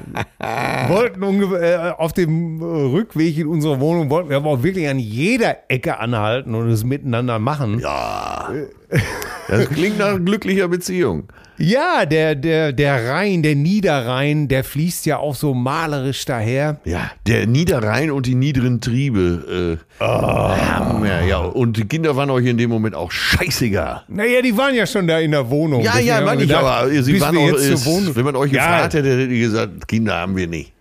wollten 0.88 1.22
äh, 1.54 1.90
auf 1.96 2.12
dem 2.12 2.60
äh, 2.60 2.64
Rückweg 2.64 3.38
in 3.38 3.46
unsere 3.46 3.80
Wohnung 3.80 4.10
wollten 4.10 4.28
wir 4.28 4.36
aber 4.36 4.50
auch 4.50 4.62
wirklich 4.62 4.88
an 4.88 4.98
jeder 4.98 5.56
Ecke 5.68 6.00
anhalten 6.00 6.54
und 6.54 6.68
es 6.68 6.84
miteinander 6.84 7.38
machen. 7.38 7.78
Ja. 7.78 8.50
Das 9.48 9.68
klingt 9.70 9.98
nach 9.98 10.18
glücklicher 10.22 10.66
Beziehung. 10.68 11.28
Ja, 11.58 12.04
der, 12.04 12.34
der, 12.34 12.72
der 12.72 13.08
Rhein, 13.10 13.42
der 13.42 13.54
Niederrhein, 13.54 14.48
der 14.48 14.64
fließt 14.64 15.06
ja 15.06 15.18
auch 15.18 15.34
so 15.34 15.54
malerisch 15.54 16.24
daher. 16.24 16.80
Ja, 16.84 17.10
der 17.26 17.46
Niederrhein 17.46 18.10
und 18.10 18.26
die 18.26 18.34
niederen 18.34 18.80
Triebe. 18.80 19.78
Äh, 20.00 20.04
Hammer, 20.04 21.22
ja. 21.24 21.38
Und 21.38 21.76
die 21.76 21.84
Kinder 21.84 22.16
waren 22.16 22.30
euch 22.30 22.46
in 22.46 22.58
dem 22.58 22.70
Moment 22.70 22.94
auch 22.94 23.10
scheißegal. 23.10 24.02
Naja, 24.08 24.42
die 24.42 24.56
waren 24.56 24.74
ja 24.74 24.86
schon 24.86 25.06
da 25.06 25.18
in 25.18 25.30
der 25.30 25.48
Wohnung. 25.48 25.82
Ja, 25.82 25.98
ja, 25.98 26.20
meine 26.20 26.44
ich, 26.44 26.54
aber 26.54 26.88
sie 26.90 27.20
waren 27.20 27.36
auch, 27.36 27.48
ist, 27.54 28.16
wenn 28.16 28.24
man 28.24 28.36
euch 28.36 28.52
Ja, 28.52 28.64
gefragt 28.64 28.94
hätte, 28.94 29.10
hätte 29.18 29.32
ich 29.32 29.40
gesagt, 29.40 29.88
Kinder 29.88 30.14
haben 30.16 30.36
wir 30.36 30.46
nicht. 30.46 30.72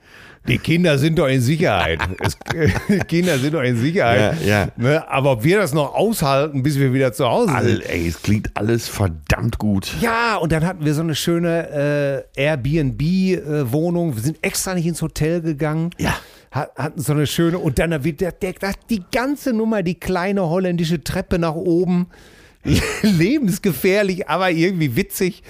Die 0.47 0.59
Kinder 0.59 0.99
sind 0.99 1.17
doch 1.17 1.27
in 1.27 1.41
Sicherheit. 1.41 1.99
Es, 2.19 2.37
Kinder 3.07 3.37
sind 3.39 3.53
doch 3.53 3.61
in 3.61 3.77
Sicherheit. 3.77 4.35
Ja, 4.45 4.47
ja. 4.47 4.67
Ne, 4.77 5.03
aber 5.09 5.31
ob 5.33 5.43
wir 5.43 5.57
das 5.57 5.73
noch 5.73 5.93
aushalten, 5.93 6.63
bis 6.63 6.77
wir 6.79 6.93
wieder 6.93 7.13
zu 7.13 7.25
Hause 7.25 7.47
sind. 7.47 7.55
All, 7.55 7.81
ey, 7.87 8.07
es 8.07 8.21
klingt 8.21 8.51
alles 8.55 8.87
verdammt 8.87 9.24
gut. 9.57 9.93
Ja, 10.01 10.35
und 10.37 10.51
dann 10.51 10.65
hatten 10.65 10.83
wir 10.85 10.93
so 10.93 11.01
eine 11.01 11.15
schöne 11.15 12.25
äh, 12.35 12.41
Airbnb-Wohnung. 12.41 14.15
wir 14.15 14.21
sind 14.21 14.37
extra 14.41 14.73
nicht 14.73 14.85
ins 14.85 15.01
Hotel 15.01 15.41
gegangen. 15.41 15.89
Ja. 15.97 16.15
Hat- 16.51 16.75
Hatten 16.77 17.01
so 17.01 17.13
eine 17.13 17.27
schöne, 17.27 17.57
und 17.59 17.79
dann 17.79 18.03
wird 18.03 18.21
der, 18.21 18.31
der, 18.31 18.53
der, 18.53 18.73
die 18.89 19.03
ganze 19.11 19.51
Nummer, 19.53 19.83
die 19.83 19.95
kleine 19.95 20.47
holländische 20.49 21.03
Treppe 21.03 21.37
nach 21.39 21.55
oben. 21.55 22.07
Lebensgefährlich, 23.01 24.27
aber 24.29 24.51
irgendwie 24.51 24.95
witzig. 24.95 25.43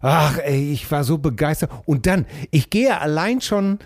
Ach, 0.00 0.38
ey, 0.38 0.72
ich 0.72 0.90
war 0.90 1.04
so 1.04 1.18
begeistert. 1.18 1.70
Und 1.86 2.06
dann, 2.06 2.26
ich 2.50 2.70
gehe 2.70 3.00
allein 3.00 3.40
schon, 3.40 3.78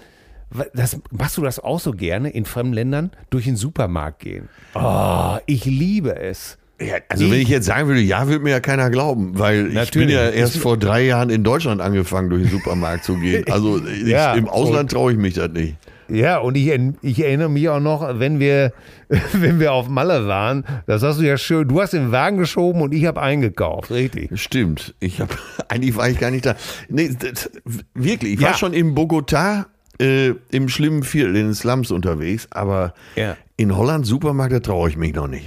das, 0.74 0.98
machst 1.10 1.36
du 1.38 1.42
das 1.42 1.58
auch 1.58 1.80
so 1.80 1.92
gerne 1.92 2.30
in 2.30 2.44
fremden 2.44 2.74
Ländern, 2.74 3.10
durch 3.30 3.44
den 3.44 3.56
Supermarkt 3.56 4.20
gehen? 4.20 4.48
Oh, 4.74 5.36
ich 5.46 5.64
liebe 5.64 6.16
es. 6.16 6.58
Ja, 6.82 6.96
also 7.08 7.30
wenn 7.30 7.40
ich 7.40 7.48
jetzt 7.48 7.66
sagen 7.66 7.88
würde, 7.88 8.00
ja, 8.00 8.26
würde 8.28 8.42
mir 8.44 8.50
ja 8.50 8.60
keiner 8.60 8.90
glauben, 8.90 9.38
weil 9.38 9.58
ich 9.60 9.64
bin 9.66 9.74
Natürlich. 9.74 10.14
ja 10.14 10.28
erst 10.30 10.56
vor 10.58 10.76
drei 10.76 11.02
Jahren 11.04 11.30
in 11.30 11.44
Deutschland 11.44 11.80
angefangen, 11.80 12.30
durch 12.30 12.42
den 12.42 12.50
Supermarkt 12.50 13.04
zu 13.04 13.16
gehen. 13.18 13.44
Also 13.50 13.80
ich, 13.86 14.08
Ja, 14.08 14.34
im 14.34 14.48
Ausland 14.48 14.90
traue 14.90 15.12
ich 15.12 15.18
mich 15.18 15.34
das 15.34 15.50
nicht. 15.50 15.76
Ja, 16.08 16.38
und 16.38 16.56
ich, 16.56 16.70
ich 17.00 17.24
erinnere 17.24 17.48
mich 17.48 17.68
auch 17.70 17.80
noch, 17.80 18.18
wenn 18.18 18.38
wir, 18.40 18.72
wenn 19.32 19.60
wir 19.60 19.72
auf 19.72 19.88
Malle 19.88 20.26
waren, 20.26 20.64
das 20.86 21.02
hast 21.02 21.20
du 21.20 21.22
ja 21.24 21.38
schön, 21.38 21.68
du 21.68 21.80
hast 21.80 21.92
den 21.92 22.10
Wagen 22.12 22.36
geschoben 22.38 22.82
und 22.82 22.92
ich 22.92 23.06
habe 23.06 23.20
eingekauft, 23.22 23.90
richtig. 23.90 24.30
Stimmt. 24.38 24.94
Ich 25.00 25.20
habe 25.20 25.32
eigentlich 25.68 25.96
war 25.96 26.08
ich 26.10 26.18
gar 26.18 26.30
nicht 26.30 26.44
da. 26.44 26.54
Nee, 26.88 27.10
das, 27.18 27.50
wirklich. 27.94 28.34
Ich 28.34 28.40
Ja. 28.40 28.48
war 28.48 28.54
schon 28.58 28.72
in 28.74 28.94
Bogotá 28.94 29.66
äh, 30.00 30.32
im 30.50 30.68
schlimmen 30.68 31.02
Viertel, 31.02 31.36
in 31.36 31.46
den 31.46 31.54
Slums 31.54 31.90
unterwegs, 31.90 32.48
aber 32.50 32.92
Ja. 33.16 33.36
in 33.56 33.74
Holland 33.76 34.04
Supermarkt, 34.06 34.52
da 34.52 34.60
traue 34.60 34.88
ich 34.90 34.96
mich 34.96 35.14
noch 35.14 35.28
nicht. 35.28 35.46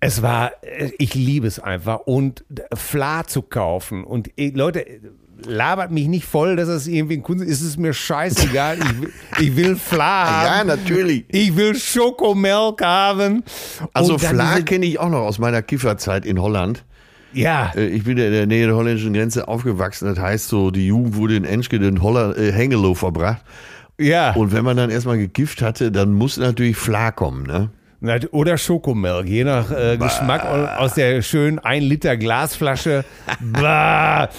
Es 0.00 0.22
war, 0.22 0.52
äh, 0.62 0.90
ich 0.98 1.14
liebe 1.14 1.46
es 1.46 1.58
einfach 1.58 2.00
und 2.06 2.44
Fla 2.74 3.26
zu 3.26 3.42
kaufen 3.42 4.04
und 4.04 4.30
äh, 4.38 4.50
Leute, 4.50 4.84
labert 5.46 5.90
mich 5.90 6.06
nicht 6.08 6.26
voll, 6.26 6.56
dass 6.56 6.68
das 6.68 6.86
irgendwie 6.86 7.14
ein 7.18 7.22
Kunst 7.22 7.44
ist, 7.44 7.60
es 7.60 7.68
ist 7.68 7.78
mir 7.78 7.92
scheißegal, 7.94 8.78
ich, 8.78 9.00
will- 9.00 9.12
ich 9.40 9.56
will 9.56 9.76
Fla 9.76 10.44
Ja, 10.44 10.58
haben. 10.58 10.66
natürlich. 10.68 11.24
Ich 11.28 11.54
will 11.56 11.74
Schokomilk 11.74 12.82
haben. 12.82 13.42
Also 13.94 14.18
Fla 14.18 14.60
kenne 14.60 14.86
ich 14.86 14.98
auch 14.98 15.08
noch 15.10 15.20
aus 15.22 15.38
meiner 15.38 15.62
Kifferzeit 15.62 16.24
in 16.26 16.40
Holland. 16.40 16.84
Ja, 17.32 17.72
Äh, 17.76 17.86
Ich 17.88 18.04
bin 18.04 18.18
ja 18.18 18.26
in 18.26 18.32
der 18.32 18.46
Nähe 18.46 18.66
der 18.66 18.76
holländischen 18.76 19.12
Grenze 19.12 19.48
aufgewachsen. 19.48 20.06
Das 20.08 20.18
heißt 20.18 20.48
so, 20.48 20.70
die 20.70 20.86
Jugend 20.88 21.14
wurde 21.16 21.36
in 21.36 21.44
Enschede 21.44 21.86
in 21.88 22.02
Holland, 22.02 22.36
äh, 22.36 22.52
Hengelo 22.52 22.94
verbracht. 22.94 23.42
ja. 23.98 24.32
Und 24.34 24.52
wenn 24.52 24.64
man 24.64 24.76
dann 24.76 24.90
erstmal 24.90 25.16
gekifft 25.18 25.62
hatte, 25.62 25.92
dann 25.92 26.12
muss 26.12 26.36
natürlich 26.38 26.76
Fla 26.76 27.12
kommen, 27.12 27.44
ne? 27.44 27.70
Oder 28.30 28.56
Schokomilk, 28.56 29.26
je 29.26 29.44
nach 29.44 29.70
äh, 29.70 29.98
Geschmack 29.98 30.44
aus 30.44 30.94
der 30.94 31.20
schönen 31.20 31.58
1 31.58 31.84
Liter 31.84 32.16
Glasflasche. 32.16 33.04
bah. 33.40 34.30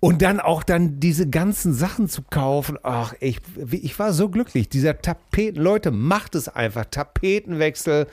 Und 0.00 0.22
dann 0.22 0.40
auch 0.40 0.64
dann 0.64 0.98
diese 0.98 1.28
ganzen 1.28 1.72
Sachen 1.72 2.08
zu 2.08 2.22
kaufen. 2.22 2.78
Ach, 2.82 3.14
ich, 3.20 3.38
ich 3.70 3.96
war 4.00 4.12
so 4.12 4.28
glücklich. 4.28 4.68
Dieser 4.68 5.00
Tapeten, 5.00 5.62
Leute, 5.62 5.92
macht 5.92 6.34
es 6.34 6.48
einfach. 6.48 6.84
Tapetenwechsel 6.86 8.08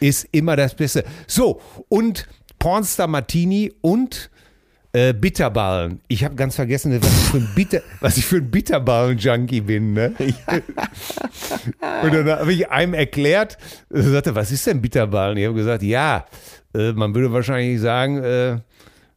ist 0.00 0.28
immer 0.32 0.54
das 0.56 0.74
Beste. 0.74 1.04
So, 1.26 1.62
und 1.88 2.28
Pornstar 2.58 3.06
Martini 3.06 3.72
und 3.80 4.30
äh, 4.96 5.12
Bitterballen. 5.12 6.00
Ich 6.08 6.24
habe 6.24 6.34
ganz 6.36 6.56
vergessen, 6.56 6.98
was 7.02 7.12
ich 7.12 7.26
für 7.26 7.36
ein, 7.36 7.48
Bitter, 7.54 7.82
ein 8.00 8.50
Bitterballen-Junkie 8.50 9.60
bin. 9.60 9.92
Ne? 9.92 10.14
Und 12.02 12.14
dann 12.14 12.30
habe 12.30 12.52
ich 12.54 12.70
einem 12.70 12.94
erklärt, 12.94 13.58
er 13.90 14.02
sagte, 14.04 14.34
was 14.34 14.50
ist 14.50 14.66
denn 14.66 14.80
Bitterballen? 14.80 15.36
Ich 15.36 15.44
habe 15.44 15.54
gesagt, 15.54 15.82
ja, 15.82 16.24
äh, 16.74 16.92
man 16.92 17.14
würde 17.14 17.30
wahrscheinlich 17.30 17.78
sagen, 17.78 18.22
äh, 18.22 18.60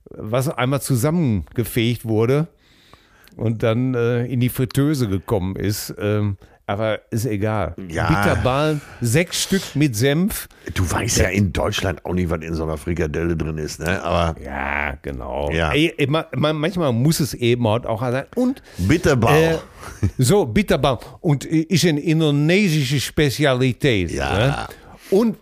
was 0.09 0.49
einmal 0.49 0.81
zusammengefegt 0.81 2.03
wurde 2.03 2.49
und 3.37 3.63
dann 3.63 3.93
äh, 3.93 4.25
in 4.25 4.41
die 4.41 4.49
Fritteuse 4.49 5.07
gekommen 5.07 5.55
ist. 5.55 5.95
Ähm, 5.97 6.35
aber 6.69 6.99
ist 7.09 7.25
egal. 7.25 7.73
Ja. 7.87 8.07
Bitterballen, 8.07 8.79
sechs 9.01 9.41
Stück 9.41 9.75
mit 9.75 9.95
Senf. 9.95 10.47
Du 10.75 10.89
weißt 10.89 11.17
ja 11.17 11.29
in 11.29 11.51
Deutschland 11.51 12.05
auch 12.05 12.13
nicht, 12.13 12.29
was 12.29 12.41
in 12.41 12.53
so 12.53 12.61
einer 12.61 12.77
Frikadelle 12.77 13.35
drin 13.35 13.57
ist, 13.57 13.79
ne? 13.79 14.03
Aber 14.03 14.39
Ja, 14.39 14.93
genau. 15.01 15.49
Ja. 15.49 15.71
Ey, 15.71 16.07
manchmal 16.07 16.93
muss 16.93 17.21
es 17.21 17.33
eben 17.33 17.67
halt 17.67 17.87
auch 17.87 18.01
sein. 18.01 18.25
Und 18.35 18.61
Bitterbau. 18.77 19.33
Äh, 19.33 19.57
so, 20.19 20.45
Bitterball. 20.45 20.99
Und 21.21 21.43
ist 21.43 21.85
eine 21.85 22.01
indonesische 22.01 22.99
Spezialität. 22.99 24.11
Ja. 24.11 24.37
Ne? 24.37 24.67
Und 25.09 25.37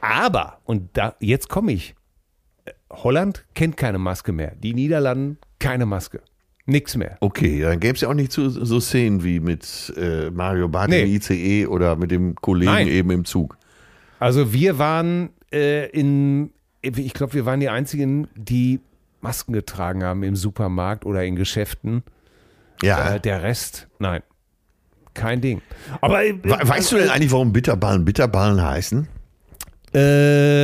aber, 0.00 0.60
und 0.64 0.96
da, 0.96 1.16
jetzt 1.18 1.48
komme 1.48 1.72
ich. 1.72 1.96
Holland 2.92 3.44
kennt 3.54 3.76
keine 3.76 3.98
Maske 3.98 4.30
mehr. 4.30 4.52
Die 4.54 4.72
Niederlanden 4.72 5.38
keine 5.58 5.84
Maske. 5.84 6.22
Nix 6.66 6.96
mehr. 6.96 7.16
Okay, 7.20 7.60
dann 7.60 7.78
gäbe 7.78 7.94
es 7.94 8.00
ja 8.00 8.08
auch 8.08 8.14
nicht 8.14 8.32
so, 8.32 8.48
so 8.48 8.80
Szenen 8.80 9.22
wie 9.22 9.38
mit 9.40 9.92
äh, 9.98 10.30
Mario 10.30 10.68
Barth 10.68 10.88
Nee. 10.90 11.02
im 11.02 11.08
ICE 11.14 11.66
oder 11.66 11.96
mit 11.96 12.10
dem 12.10 12.34
Kollegen 12.36 12.72
Nein. 12.72 12.88
eben 12.88 13.10
im 13.10 13.24
Zug. 13.26 13.58
Also 14.18 14.52
wir 14.54 14.78
waren 14.78 15.28
äh, 15.52 15.86
in, 15.90 16.50
ich 16.80 17.12
glaube, 17.12 17.34
wir 17.34 17.44
waren 17.44 17.60
die 17.60 17.68
einzigen, 17.68 18.28
die 18.34 18.80
Masken 19.20 19.52
getragen 19.52 20.02
haben 20.04 20.22
im 20.22 20.36
Supermarkt 20.36 21.04
oder 21.04 21.24
in 21.24 21.36
Geschäften. 21.36 22.02
Ja. 22.82 23.14
Äh, 23.16 23.20
der 23.20 23.42
Rest, 23.42 23.88
nein. 23.98 24.22
Kein 25.12 25.40
Ding. 25.42 25.60
Aber 26.00 26.24
äh, 26.24 26.34
We 26.42 26.50
weißt 26.62 26.92
du 26.92 26.96
denn 26.96 27.08
eigentlich, 27.10 27.30
warum 27.30 27.52
Bitterballen 27.52 28.04
Bitterballen 28.06 28.60
heißen? 28.62 29.06
äh, 29.92 29.98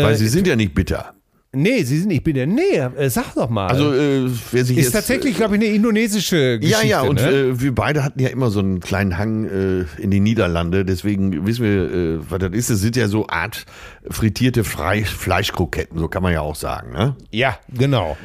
Weil 0.02 0.16
sie 0.16 0.28
sind 0.28 0.46
ja 0.46 0.56
nicht 0.56 0.74
bitter. 0.74 1.14
Nee, 1.52 1.82
sie 1.82 1.98
sind 1.98 2.08
nicht 2.08 2.22
bitte. 2.22 2.46
Nee, 2.46 2.76
äh, 2.78 3.10
sag 3.10 3.34
doch 3.34 3.50
mal. 3.50 3.66
Also, 3.66 3.92
äh, 3.92 4.30
wer 4.52 4.64
sich 4.64 4.78
ist 4.78 4.84
jetzt. 4.84 4.92
tatsächlich, 4.92 5.34
glaube 5.36 5.56
ich, 5.56 5.62
eine 5.62 5.74
indonesische 5.74 6.36
Ja, 6.52 6.56
Geschichte. 6.58 6.86
ja, 6.86 7.00
und 7.02 7.16
ne? 7.20 7.28
äh, 7.28 7.60
wir 7.60 7.74
beide 7.74 8.04
hatten 8.04 8.20
ja 8.20 8.28
immer 8.28 8.50
so 8.50 8.60
einen 8.60 8.78
kleinen 8.78 9.18
Hang 9.18 9.46
äh, 9.46 9.84
in 10.00 10.12
die 10.12 10.20
Niederlande, 10.20 10.84
deswegen 10.84 11.44
wissen 11.46 11.64
wir, 11.64 11.92
äh, 11.92 12.30
was 12.30 12.38
das 12.38 12.52
ist. 12.52 12.70
Das 12.70 12.78
sind 12.80 12.94
ja 12.94 13.08
so 13.08 13.26
Art 13.26 13.66
frittierte 14.08 14.62
Fre 14.62 15.02
Fleischkroketten, 15.04 15.98
so 15.98 16.06
kann 16.06 16.22
man 16.22 16.32
ja 16.32 16.40
auch 16.40 16.54
sagen. 16.54 16.92
Ne? 16.92 17.16
ja, 17.32 17.58
genau. 17.76 18.16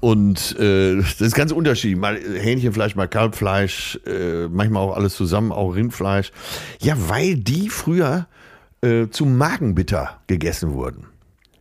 Und 0.00 0.56
äh, 0.58 0.96
das 0.96 1.20
ist 1.20 1.34
ganz 1.36 1.52
unterschiedlich. 1.52 2.00
Mal 2.00 2.18
Hähnchenfleisch, 2.18 2.96
mal 2.96 3.08
Kalbfleisch, 3.08 4.00
äh, 4.06 4.48
manchmal 4.48 4.82
auch 4.82 4.96
alles 4.96 5.14
zusammen, 5.14 5.52
auch 5.52 5.76
Rindfleisch. 5.76 6.32
Ja, 6.80 6.96
weil 7.08 7.36
die 7.36 7.68
früher 7.68 8.26
äh, 8.80 9.08
zum 9.10 9.36
Magenbitter 9.36 10.18
gegessen 10.26 10.72
wurden. 10.72 11.06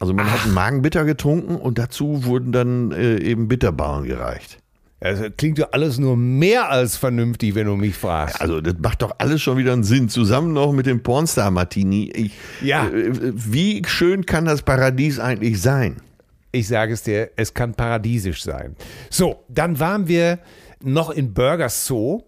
Also 0.02 0.16
man 0.16 0.32
hat 0.32 0.46
einen 0.46 0.56
Magenbitter 0.56 1.06
getrunken 1.06 1.58
und 1.58 1.78
dazu 1.78 2.26
wurden 2.26 2.52
dann 2.52 2.92
äh, 2.92 3.18
eben 3.22 3.48
Bitterballen 3.48 4.06
gereicht. 4.06 4.58
Also 5.00 5.26
klingt 5.30 5.60
ja 5.60 5.68
alles 5.74 6.00
nur 6.00 6.18
mehr 6.18 6.72
als 6.72 6.98
vernünftig, 6.98 7.54
wenn 7.54 7.68
du 7.68 7.76
mich 7.76 7.96
fragst. 7.96 8.42
Also 8.42 8.62
das 8.62 8.74
macht 8.80 9.04
doch 9.04 9.14
alles 9.20 9.44
schon 9.44 9.58
wieder 9.58 9.74
einen 9.74 9.84
Sinn. 9.84 10.10
Zusammen 10.10 10.54
noch 10.54 10.72
mit 10.72 10.88
dem 10.88 11.04
Pornstar 11.04 11.52
Martini. 11.52 12.12
Ich, 12.16 12.32
Ja. 12.62 12.88
Äh, 12.88 13.12
wie 13.14 13.84
schön 13.86 14.26
kann 14.26 14.46
das 14.46 14.64
Paradies 14.64 15.20
eigentlich 15.20 15.62
sein? 15.62 15.98
Ich 16.52 16.68
sage 16.68 16.94
es 16.94 17.04
dir, 17.04 17.30
es 17.36 17.54
kann 17.54 17.76
paradiesisch 17.76 18.42
sein. 18.42 18.76
So, 19.12 19.44
dann 19.50 19.80
waren 19.80 20.08
wir 20.08 20.40
noch 20.84 21.12
in 21.12 21.32
Burgers 21.36 21.86
Zoo. 21.86 22.24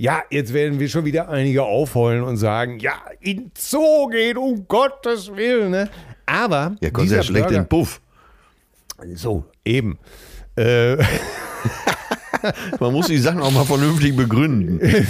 Ja, 0.00 0.22
jetzt 0.30 0.52
werden 0.52 0.78
wir 0.78 0.88
schon 0.88 1.04
wieder 1.04 1.28
einige 1.28 1.64
aufheulen 1.64 2.22
und 2.22 2.36
sagen, 2.36 2.78
ja, 2.78 2.94
in 3.18 3.50
Zoo 3.58 4.06
gehen, 4.08 4.36
um 4.38 4.66
Gottes 4.68 5.34
Willen. 5.34 5.72
Ne? 5.72 5.90
Aber 6.24 6.76
Ja, 6.80 6.90
kommt 6.90 7.10
ja 7.10 7.18
dieser 7.18 7.22
schlecht 7.24 7.50
in 7.50 7.50
Burger, 7.50 7.62
den 7.64 7.68
Puff. 7.68 8.00
So, 9.14 9.44
eben. 9.64 9.98
Äh, 10.54 10.96
Man 12.78 12.92
muss 12.92 13.08
die 13.08 13.18
Sachen 13.18 13.40
auch 13.40 13.50
mal 13.50 13.64
vernünftig 13.64 14.16
begründen. 14.16 14.80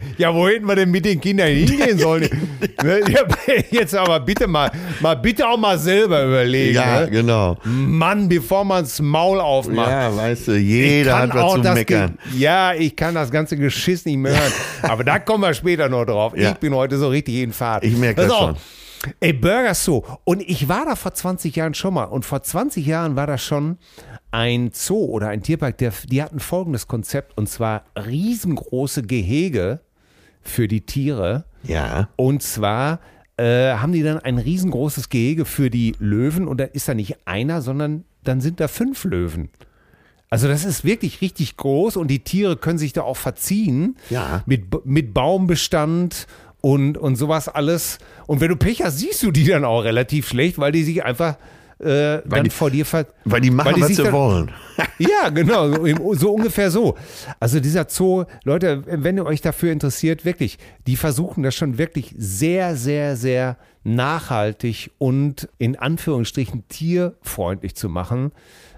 Ja, 0.18 0.34
wo 0.34 0.48
hätten 0.48 0.66
wir 0.66 0.76
denn 0.76 0.90
mit 0.90 1.04
den 1.04 1.20
Kindern 1.20 1.48
hingehen 1.48 1.98
sollen? 1.98 2.28
Ne, 2.82 3.00
ja, 3.10 3.22
Jetzt 3.70 3.94
aber 3.94 4.18
bitte 4.20 4.46
mal, 4.46 4.70
mal 5.00 5.14
bitte 5.14 5.46
auch 5.46 5.58
mal 5.58 5.78
selber 5.78 6.24
überlegen. 6.24 6.74
Ja, 6.74 7.00
ne? 7.00 7.10
genau. 7.10 7.56
Mann, 7.64 8.28
bevor 8.28 8.64
man 8.64 8.82
das 8.82 9.00
Maul 9.00 9.40
aufmacht. 9.40 9.88
Ja, 9.88 10.16
weißt 10.16 10.48
du, 10.48 10.52
jeder 10.56 11.18
hat 11.18 11.34
was 11.34 11.42
auch 11.42 11.62
zu 11.62 11.72
meckern. 11.72 12.18
Ja, 12.36 12.74
ich 12.74 12.96
kann 12.96 13.14
das 13.14 13.30
ganze 13.30 13.56
Geschiss 13.56 14.04
nicht 14.04 14.16
mehr 14.16 14.32
hören. 14.32 14.52
Aber 14.82 15.04
da 15.04 15.18
kommen 15.18 15.42
wir 15.42 15.54
später 15.54 15.88
noch 15.88 16.04
drauf. 16.04 16.32
Ja. 16.36 16.52
Ich 16.52 16.58
bin 16.58 16.74
heute 16.74 16.98
so 16.98 17.08
richtig 17.08 17.36
in 17.36 17.52
Fahrt. 17.52 17.84
Ich 17.84 17.96
merke 17.96 18.22
das 18.22 18.30
auf. 18.30 18.56
Ey, 19.20 19.32
Burger 19.32 19.74
Zoo. 19.74 20.02
Und 20.24 20.42
ich 20.42 20.68
war 20.68 20.84
da 20.84 20.94
vor 20.96 21.12
20 21.14 21.56
Jahren 21.56 21.74
schon 21.74 21.94
mal. 21.94 22.04
Und 22.04 22.24
vor 22.24 22.42
20 22.42 22.86
Jahren 22.86 23.16
war 23.16 23.26
das 23.26 23.42
schon 23.42 23.78
ein 24.30 24.70
Zoo 24.72 25.04
oder 25.06 25.28
ein 25.28 25.42
Tierpark, 25.42 25.78
der, 25.78 25.92
die 26.08 26.22
hatten 26.22 26.40
folgendes 26.40 26.86
Konzept. 26.86 27.36
Und 27.36 27.48
zwar 27.48 27.84
riesengroße 27.96 29.02
Gehege 29.02 29.80
für 30.42 30.68
die 30.68 30.82
Tiere. 30.82 31.44
Ja. 31.64 32.08
Und 32.16 32.42
zwar 32.42 33.00
äh, 33.36 33.72
haben 33.74 33.92
die 33.92 34.02
dann 34.02 34.18
ein 34.18 34.38
riesengroßes 34.38 35.08
Gehege 35.08 35.44
für 35.44 35.70
die 35.70 35.94
Löwen 35.98 36.46
und 36.48 36.58
da 36.58 36.64
ist 36.64 36.88
da 36.88 36.94
nicht 36.94 37.16
einer, 37.26 37.62
sondern 37.62 38.04
dann 38.24 38.40
sind 38.40 38.60
da 38.60 38.68
fünf 38.68 39.04
Löwen. 39.04 39.48
Also 40.30 40.48
das 40.48 40.64
ist 40.64 40.82
wirklich 40.84 41.20
richtig 41.20 41.56
groß 41.58 41.96
und 41.96 42.08
die 42.08 42.20
Tiere 42.20 42.56
können 42.56 42.78
sich 42.78 42.92
da 42.94 43.02
auch 43.02 43.18
verziehen 43.18 43.96
Ja. 44.10 44.42
mit, 44.46 44.86
mit 44.86 45.12
Baumbestand 45.12 46.26
und, 46.62 46.96
und 46.96 47.16
sowas 47.16 47.48
alles. 47.48 47.98
Und 48.26 48.40
wenn 48.40 48.48
du 48.48 48.56
Pech 48.56 48.82
hast, 48.82 48.98
siehst 48.98 49.22
du 49.22 49.30
die 49.30 49.44
dann 49.44 49.64
auch 49.66 49.82
relativ 49.84 50.28
schlecht, 50.28 50.58
weil 50.58 50.72
die 50.72 50.82
sich 50.84 51.04
einfach 51.04 51.36
äh, 51.78 52.22
dann 52.24 52.44
die- 52.44 52.50
vor 52.50 52.70
dir 52.70 52.86
ver 52.86 53.06
Weil 53.24 53.40
die 53.40 53.50
machen, 53.50 53.74
die 53.74 53.80
was 53.82 53.88
sie 53.88 54.02
dann- 54.02 54.12
wollen. 54.12 54.50
ja, 54.98 55.28
genau, 55.30 55.68
so, 55.72 56.14
so 56.14 56.32
ungefähr 56.32 56.70
so. 56.70 56.96
Also 57.40 57.58
dieser 57.60 57.86
Zoo, 57.88 58.24
Leute, 58.44 58.84
wenn 58.86 59.16
ihr 59.16 59.26
euch 59.26 59.40
dafür 59.40 59.72
interessiert, 59.72 60.24
wirklich, 60.24 60.58
die 60.86 60.94
versuchen 60.96 61.42
das 61.42 61.54
schon 61.56 61.78
wirklich 61.78 62.14
sehr, 62.16 62.76
sehr, 62.76 63.16
sehr 63.16 63.56
nachhaltig 63.82 64.92
und 64.98 65.48
in 65.58 65.76
Anführungsstrichen 65.76 66.68
tierfreundlich 66.68 67.74
zu 67.74 67.88
machen. 67.88 68.30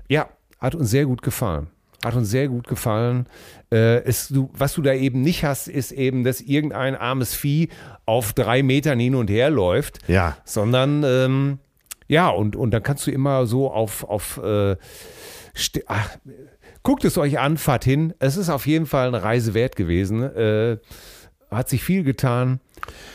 Ja, 0.08 0.28
hat 0.58 0.74
uns 0.74 0.90
sehr 0.90 1.04
gut 1.04 1.20
gefallen. 1.20 1.66
Hat 2.04 2.14
uns 2.14 2.30
sehr 2.30 2.48
gut 2.48 2.66
gefallen. 2.66 3.26
Äh, 3.74 4.04
es, 4.04 4.28
du, 4.28 4.50
was 4.52 4.74
du 4.74 4.82
da 4.82 4.92
eben 4.94 5.22
nicht 5.22 5.44
hast, 5.44 5.66
ist 5.66 5.90
eben, 5.90 6.22
dass 6.22 6.40
irgendein 6.40 6.94
armes 6.94 7.34
Vieh 7.34 7.70
auf 8.06 8.32
drei 8.32 8.62
Metern 8.62 9.00
hin 9.00 9.16
und 9.16 9.28
her 9.28 9.50
läuft 9.50 9.98
Ja. 10.06 10.36
sondern 10.44 11.02
ähm, 11.04 11.58
ja, 12.06 12.28
und, 12.28 12.54
und 12.54 12.70
dann 12.70 12.82
kannst 12.84 13.06
du 13.06 13.10
immer 13.10 13.46
so 13.46 13.70
auf, 13.72 14.04
auf 14.04 14.38
äh, 14.44 14.76
ach, 15.86 16.10
guckt 16.84 17.04
es 17.04 17.18
euch 17.18 17.38
an, 17.40 17.56
fahrt 17.56 17.84
hin. 17.84 18.14
Es 18.20 18.36
ist 18.36 18.48
auf 18.50 18.66
jeden 18.66 18.86
Fall 18.86 19.08
eine 19.08 19.22
Reise 19.22 19.54
wert 19.54 19.74
gewesen. 19.74 20.22
Äh, 20.22 20.76
hat 21.50 21.68
sich 21.68 21.82
viel 21.82 22.04
getan. 22.04 22.60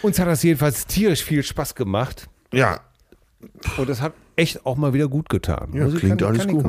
Uns 0.01 0.19
hat 0.19 0.27
das 0.27 0.43
jedenfalls 0.43 0.87
tierisch 0.87 1.23
viel 1.23 1.43
Spaß 1.43 1.75
gemacht. 1.75 2.27
Ja. 2.51 2.81
Und 3.77 3.89
es 3.89 4.01
hat 4.01 4.13
echt 4.39 4.65
auch 4.65 4.75
mal 4.77 4.93
wieder 4.93 5.07
gut 5.07 5.29
getan. 5.29 5.69
Ja, 5.73 5.87
klingt 5.87 6.23
alles 6.23 6.45
ich- 6.45 6.51
gut. 6.51 6.65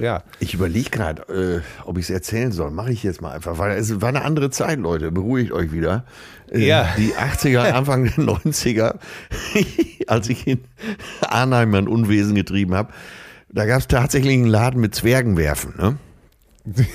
ja. 0.00 0.22
Ich 0.38 0.54
überlege 0.54 0.90
gerade, 0.90 1.22
äh, 1.62 1.84
ob 1.84 1.98
ich 1.98 2.04
es 2.04 2.10
erzählen 2.10 2.52
soll. 2.52 2.70
Mache 2.70 2.92
ich 2.92 3.02
jetzt 3.02 3.20
mal 3.20 3.32
einfach, 3.32 3.58
weil 3.58 3.76
es 3.78 4.00
war 4.00 4.08
eine 4.10 4.22
andere 4.22 4.50
Zeit, 4.50 4.78
Leute. 4.78 5.10
Beruhigt 5.10 5.52
euch 5.52 5.72
wieder. 5.72 6.04
Äh, 6.50 6.66
Ja. 6.66 6.88
Die 6.96 7.12
80er, 7.14 7.70
Anfang 7.72 8.04
der 8.04 8.12
90er, 8.24 8.96
als 10.06 10.28
ich 10.28 10.46
in 10.46 10.60
Arnheim 11.22 11.70
mein 11.70 11.88
Unwesen 11.88 12.34
getrieben 12.34 12.74
habe, 12.74 12.92
da 13.48 13.64
gab 13.66 13.80
es 13.80 13.88
tatsächlich 13.88 14.34
einen 14.34 14.46
Laden 14.46 14.80
mit 14.80 14.94
Zwergenwerfen. 14.94 15.74
Ne? 15.78 15.96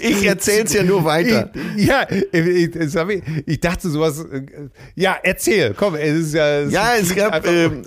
Ich 0.00 0.24
erzähl's 0.24 0.72
ja 0.72 0.82
nur 0.82 1.04
weiter. 1.04 1.50
Ich, 1.76 1.86
ja, 1.86 2.06
ich, 2.10 2.76
ich, 3.46 3.60
dachte 3.60 3.88
sowas. 3.88 4.24
äh, 4.24 4.42
Ja, 4.94 5.16
erzähl, 5.22 5.74
komm, 5.74 5.94
es 5.94 6.18
ist 6.18 6.34
ja. 6.34 6.62
Ja, 6.62 6.94
es 6.96 7.14
gab, 7.14 7.46
ähm, 7.46 7.82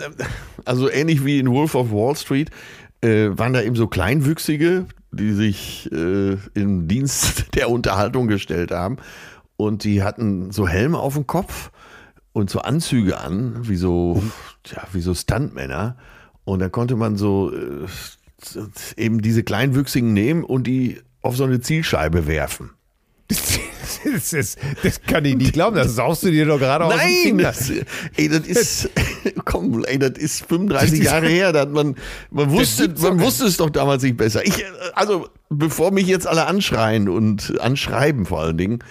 also 0.65 0.89
ähnlich 0.89 1.23
wie 1.25 1.39
in 1.39 1.49
Wolf 1.49 1.75
of 1.75 1.91
Wall 1.91 2.15
Street, 2.15 2.49
äh, 3.01 3.29
waren 3.31 3.53
da 3.53 3.61
eben 3.61 3.75
so 3.75 3.87
Kleinwüchsige, 3.87 4.85
die 5.11 5.33
sich 5.33 5.91
äh, 5.91 6.37
im 6.53 6.87
Dienst 6.87 7.45
der 7.55 7.69
Unterhaltung 7.69 8.27
gestellt 8.27 8.71
haben. 8.71 8.97
Und 9.57 9.83
die 9.83 10.01
hatten 10.01 10.51
so 10.51 10.67
Helme 10.67 10.97
auf 10.97 11.13
dem 11.13 11.27
Kopf 11.27 11.71
und 12.33 12.49
so 12.49 12.59
Anzüge 12.59 13.19
an, 13.19 13.67
wie 13.67 13.75
so, 13.75 14.21
ja, 14.65 14.83
wie 14.93 15.01
so 15.01 15.13
Stuntmänner. 15.13 15.97
Und 16.45 16.59
da 16.59 16.69
konnte 16.69 16.95
man 16.95 17.17
so 17.17 17.51
äh, 17.53 17.85
eben 18.97 19.21
diese 19.21 19.43
Kleinwüchsigen 19.43 20.13
nehmen 20.13 20.43
und 20.43 20.65
die 20.65 20.99
auf 21.21 21.35
so 21.37 21.43
eine 21.43 21.59
Zielscheibe 21.59 22.27
werfen. 22.27 22.71
Das, 24.03 24.33
ist, 24.33 24.57
das 24.83 25.01
kann 25.03 25.23
ich 25.25 25.35
nicht 25.35 25.53
glauben, 25.53 25.75
das 25.75 25.95
saust 25.95 26.23
du 26.23 26.31
dir 26.31 26.45
doch 26.45 26.59
gerade 26.59 26.85
aus 26.85 26.91
dem 26.93 26.99
Nein, 26.99 27.15
Finger. 27.23 27.43
das, 27.43 27.71
ey, 28.17 28.27
das 28.29 28.47
ist, 28.47 28.89
komm, 29.45 29.83
ey, 29.85 29.99
das 29.99 30.11
ist 30.17 30.45
35 30.47 31.03
Jahre 31.03 31.27
her. 31.27 31.51
Da 31.53 31.61
hat 31.61 31.71
man, 31.71 31.95
man 32.29 32.51
wusste, 32.51 32.93
man 32.99 33.19
wusste 33.19 33.45
es 33.45 33.57
doch 33.57 33.69
damals 33.69 34.03
nicht 34.03 34.17
besser. 34.17 34.45
Ich, 34.45 34.65
also, 34.93 35.29
bevor 35.49 35.91
mich 35.91 36.07
jetzt 36.07 36.25
alle 36.27 36.45
anschreien 36.47 37.09
und 37.09 37.59
anschreiben 37.61 38.25
vor 38.25 38.41
allen 38.41 38.57
Dingen, 38.57 38.83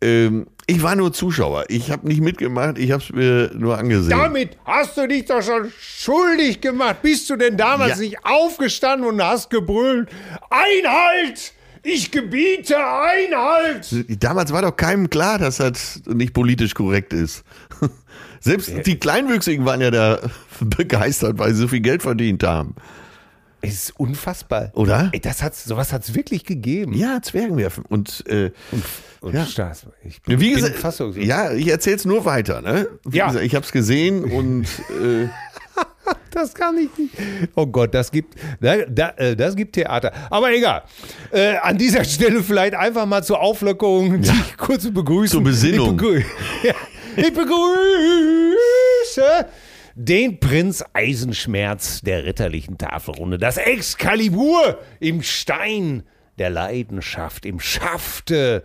ähm, 0.00 0.46
ich 0.66 0.82
war 0.82 0.96
nur 0.96 1.12
Zuschauer. 1.12 1.64
Ich 1.68 1.90
habe 1.90 2.08
nicht 2.08 2.20
mitgemacht, 2.20 2.78
ich 2.78 2.90
habe 2.90 3.02
es 3.02 3.10
mir 3.12 3.50
nur 3.54 3.78
angesehen. 3.78 4.18
Damit 4.18 4.56
hast 4.64 4.96
du 4.96 5.06
dich 5.06 5.26
doch 5.26 5.42
schon 5.42 5.70
schuldig 5.78 6.60
gemacht. 6.60 7.02
Bist 7.02 7.30
du 7.30 7.36
denn 7.36 7.56
damals 7.56 7.96
Ja. 7.96 8.02
nicht 8.02 8.16
aufgestanden 8.24 9.08
und 9.08 9.22
hast 9.22 9.50
gebrüllt? 9.50 10.08
Einhalt! 10.50 11.52
Ich 11.88 12.10
gebiete 12.10 12.76
Einhalt! 12.76 14.06
Damals 14.22 14.52
war 14.52 14.62
doch 14.62 14.74
keinem 14.76 15.08
klar, 15.08 15.38
dass 15.38 15.58
das 15.58 16.02
nicht 16.06 16.32
politisch 16.32 16.74
korrekt 16.74 17.12
ist. 17.12 17.44
Selbst 18.40 18.72
die 18.86 18.98
Kleinwüchsigen 18.98 19.64
waren 19.64 19.80
ja 19.80 19.90
da 19.90 20.18
begeistert, 20.60 21.38
weil 21.38 21.52
sie 21.54 21.60
so 21.60 21.68
viel 21.68 21.80
Geld 21.80 22.02
verdient 22.02 22.42
haben. 22.42 22.74
Es 23.62 23.74
ist 23.88 24.00
unfassbar. 24.00 24.70
Oder? 24.74 25.10
Ey, 25.12 25.20
das 25.20 25.42
hat's, 25.42 25.64
sowas 25.64 25.92
hat 25.92 26.02
es 26.04 26.14
wirklich 26.14 26.44
gegeben. 26.44 26.92
Ja, 26.92 27.20
Zwergenwerfen. 27.22 27.84
Und 27.86 28.24
äh, 28.28 28.50
Und 29.20 29.34
Ja. 29.34 29.46
Stars. 29.46 29.86
Ich 30.04 30.20
Wie 30.26 30.36
bin 30.36 30.54
gesagt, 30.54 30.76
fassungslos. 30.76 31.24
ja, 31.24 31.52
ich 31.52 31.68
erzähl's 31.68 32.04
nur 32.04 32.24
weiter. 32.24 32.60
Ne? 32.62 32.86
Wie 33.04 33.16
Ja. 33.18 33.28
gesagt, 33.28 33.44
ich 33.44 33.54
habe 33.54 33.64
es 33.64 33.72
gesehen 33.72 34.24
und 34.24 34.64
äh, 35.02 35.28
Das 36.30 36.54
kann 36.54 36.76
ich 36.76 36.90
nicht. 36.98 37.14
Oh 37.54 37.66
Gott, 37.66 37.94
das 37.94 38.10
gibt, 38.10 38.34
äh, 38.60 39.34
das 39.34 39.56
gibt 39.56 39.72
Theater. 39.74 40.12
Aber 40.28 40.52
egal. 40.52 40.82
Äh, 41.32 41.56
an 41.56 41.78
dieser 41.78 42.04
Stelle 42.12 42.42
vielleicht 42.42 42.74
einfach 42.74 43.06
mal 43.06 43.24
zur 43.24 43.40
Auflockerung, 43.40 44.20
die 44.20 44.30
kurze 44.58 44.90
Begrüßung. 44.90 45.42
Zur 45.42 45.44
Besinnung. 45.44 45.92
Ich, 45.92 45.96
begrü 45.96 46.22
ja, 46.62 46.74
ich 47.16 47.32
begrüße 47.32 47.56
den 49.94 50.38
Prinz 50.38 50.84
Eisenschmerz 50.92 52.02
der 52.02 52.24
ritterlichen 52.24 52.76
Tafelrunde. 52.76 53.38
Das 53.38 53.56
Exkalibur 53.56 54.78
im 55.00 55.22
Stein 55.22 56.02
der 56.38 56.50
Leidenschaft, 56.50 57.46
im 57.46 57.60
Schafte 57.60 58.62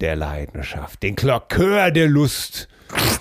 der 0.00 0.16
Leidenschaft, 0.16 1.04
den 1.04 1.14
Klokör 1.14 1.92
der 1.92 2.08
Lust, 2.08 2.68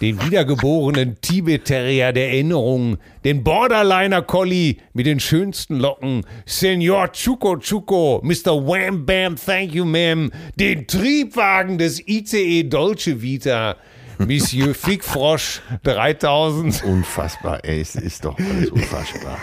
den 0.01 0.21
wiedergeborenen 0.23 1.17
Tibet-Terrier 1.21 2.11
der 2.11 2.29
Erinnerung, 2.29 2.97
den 3.23 3.43
Borderliner 3.43 4.21
Collie 4.21 4.77
mit 4.93 5.05
den 5.05 5.19
schönsten 5.19 5.77
Locken, 5.79 6.25
Senor 6.45 7.11
Chuco 7.11 7.57
Chuco, 7.57 8.21
Mr. 8.23 8.67
Wham 8.67 9.05
Bam, 9.05 9.35
thank 9.35 9.73
you 9.73 9.85
ma'am, 9.85 10.31
den 10.59 10.87
Triebwagen 10.87 11.77
des 11.77 12.05
ICE 12.07 12.63
Dolce 12.63 13.21
Vita, 13.21 13.77
Monsieur 14.27 14.73
Fickfrosch 14.73 15.61
3000. 15.83 16.83
unfassbar. 16.83 17.63
Ey, 17.63 17.81
es 17.81 17.95
ist 17.95 18.25
doch 18.25 18.37
alles 18.37 18.69
unfassbar. 18.69 19.37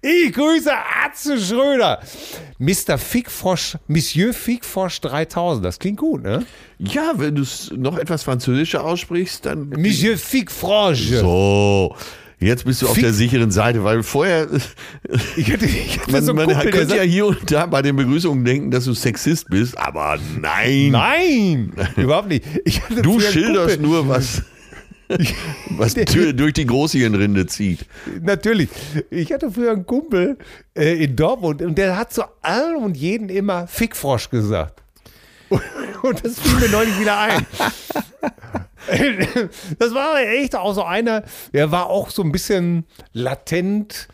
Ich 0.00 0.32
grüße 0.32 0.72
Atze 1.04 1.38
Schröder. 1.38 2.00
Mr. 2.58 2.98
Fickfrosch, 2.98 3.76
Monsieur 3.86 4.32
Fickfrosch 4.32 5.00
3000. 5.00 5.64
Das 5.64 5.78
klingt 5.78 5.98
gut, 5.98 6.22
ne? 6.22 6.44
Ja, 6.78 7.12
wenn 7.16 7.36
du 7.36 7.42
es 7.42 7.72
noch 7.76 7.96
etwas 7.98 8.22
französischer 8.22 8.84
aussprichst, 8.84 9.46
dann. 9.46 9.68
Monsieur 9.70 10.16
Fickfrosch. 10.18 11.08
So. 11.10 11.94
Jetzt 12.42 12.64
bist 12.64 12.82
du 12.82 12.88
auf 12.88 12.94
Fick- 12.94 13.04
der 13.04 13.12
sicheren 13.12 13.50
Seite, 13.50 13.84
weil 13.84 14.02
vorher, 14.02 14.48
Ich 15.36 15.52
hatte, 15.52 15.66
ich 15.66 16.00
hatte 16.00 16.10
man, 16.10 16.24
so 16.24 16.34
man 16.34 16.46
Kumpel, 16.48 16.70
könnte 16.70 16.96
ja 16.96 17.02
hier 17.02 17.26
und 17.26 17.50
da 17.50 17.66
bei 17.66 17.82
den 17.82 17.96
Begrüßungen 17.96 18.44
denken, 18.44 18.70
dass 18.70 18.84
du 18.84 18.94
Sexist 18.94 19.48
bist, 19.48 19.78
aber 19.78 20.18
nein. 20.40 20.90
Nein, 20.90 21.72
überhaupt 21.96 22.28
nicht. 22.28 22.44
Du 23.02 23.20
schilderst 23.20 23.76
Kumpel, 23.76 23.86
nur, 23.86 24.08
was, 24.08 24.42
was 25.70 25.94
durch 25.94 26.52
die 26.54 26.66
Großhirnrinde 26.66 27.46
zieht. 27.46 27.86
Natürlich. 28.20 28.70
Ich 29.10 29.32
hatte 29.32 29.50
früher 29.50 29.72
einen 29.72 29.86
Kumpel 29.86 30.36
äh, 30.74 31.04
in 31.04 31.14
Dortmund 31.16 31.62
und 31.62 31.76
der 31.78 31.96
hat 31.96 32.12
zu 32.12 32.24
allen 32.42 32.76
und 32.76 32.96
jeden 32.96 33.28
immer 33.28 33.66
Fickfrosch 33.66 34.30
gesagt. 34.30 34.82
Und, 35.48 35.62
und 36.02 36.24
das 36.24 36.38
fiel 36.40 36.58
mir 36.60 36.68
neulich 36.70 36.98
wieder 36.98 37.18
ein. 37.18 37.46
Das 39.78 39.94
war 39.94 40.20
echt 40.20 40.56
auch 40.56 40.74
so 40.74 40.82
einer, 40.84 41.24
der 41.52 41.70
war 41.70 41.86
auch 41.86 42.10
so 42.10 42.22
ein 42.22 42.32
bisschen 42.32 42.84
latent 43.12 44.08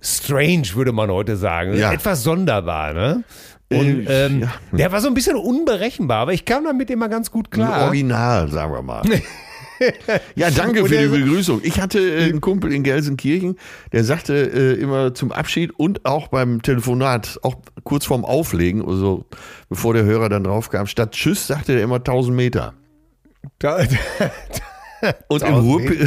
strange, 0.00 0.68
würde 0.74 0.92
man 0.92 1.10
heute 1.10 1.36
sagen. 1.36 1.76
Ja. 1.76 1.92
Etwas 1.92 2.22
sonderbar, 2.22 2.92
ne? 2.92 3.24
Und 3.72 4.06
Äh, 4.06 4.26
ähm, 4.26 4.40
ja. 4.42 4.52
der 4.72 4.92
war 4.92 5.00
so 5.00 5.08
ein 5.08 5.14
bisschen 5.14 5.36
unberechenbar, 5.36 6.18
aber 6.18 6.32
ich 6.32 6.44
kam 6.44 6.64
damit 6.64 6.90
immer 6.90 7.08
ganz 7.08 7.30
gut 7.30 7.46
Ein 7.46 7.50
klar. 7.50 7.84
Original, 7.86 8.48
sagen 8.50 8.72
wir 8.72 8.82
mal. 8.82 9.02
Ja, 10.36 10.50
danke 10.50 10.86
für 10.86 10.96
die 10.96 11.08
Begrüßung. 11.08 11.60
Ich 11.64 11.80
hatte 11.80 11.98
äh, 11.98 12.24
einen 12.24 12.40
Kumpel 12.40 12.72
in 12.72 12.84
Gelsenkirchen, 12.84 13.56
der 13.92 14.04
sagte 14.04 14.34
äh, 14.34 14.80
immer 14.80 15.14
zum 15.14 15.32
Abschied 15.32 15.72
und 15.76 16.04
auch 16.06 16.28
beim 16.28 16.62
Telefonat, 16.62 17.40
auch 17.42 17.56
kurz 17.82 18.06
vorm 18.06 18.24
Auflegen, 18.24 18.86
also 18.86 19.24
bevor 19.68 19.92
der 19.92 20.04
Hörer 20.04 20.28
dann 20.28 20.44
drauf 20.44 20.70
kam, 20.70 20.86
statt 20.86 21.10
Tschüss 21.10 21.48
sagte 21.48 21.72
er 21.72 21.82
immer 21.82 21.96
1000 21.96 22.36
Meter. 22.36 22.74
Da, 23.58 23.78
Und 25.28 25.42
im 25.42 25.48
1000 25.54 25.64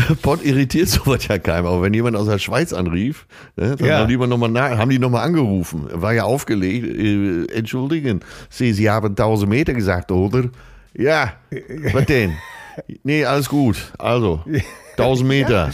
Ruhrpott 0.09 0.41
irritiert 0.43 0.89
sowas 0.89 1.27
ja 1.27 1.37
keinem. 1.37 1.67
Aber 1.67 1.83
wenn 1.83 1.93
jemand 1.93 2.15
aus 2.17 2.27
der 2.27 2.39
Schweiz 2.39 2.73
anrief, 2.73 3.27
ne, 3.55 3.75
dann 3.75 3.87
Ja. 3.87 3.99
haben 3.99 4.07
die, 4.07 4.17
mal 4.17 4.25
noch 4.27 4.37
mal 4.39 4.47
nach, 4.47 4.75
haben 4.77 4.89
die 4.89 4.97
nochmal 4.97 5.23
angerufen. 5.23 5.87
War 5.91 6.13
ja 6.13 6.23
aufgelegt. 6.23 6.87
Äh, 6.87 7.45
entschuldigen, 7.55 8.21
Sie, 8.49 8.73
Sie 8.73 8.89
haben 8.89 9.09
1000 9.09 9.49
Meter 9.49 9.73
gesagt, 9.73 10.11
oder? 10.11 10.49
Ja, 10.95 11.33
was 11.93 12.05
denn? 12.05 12.37
Nee, 13.03 13.23
alles 13.25 13.49
gut. 13.49 13.77
Also, 13.99 14.43
1000 14.97 15.27
Meter. 15.29 15.71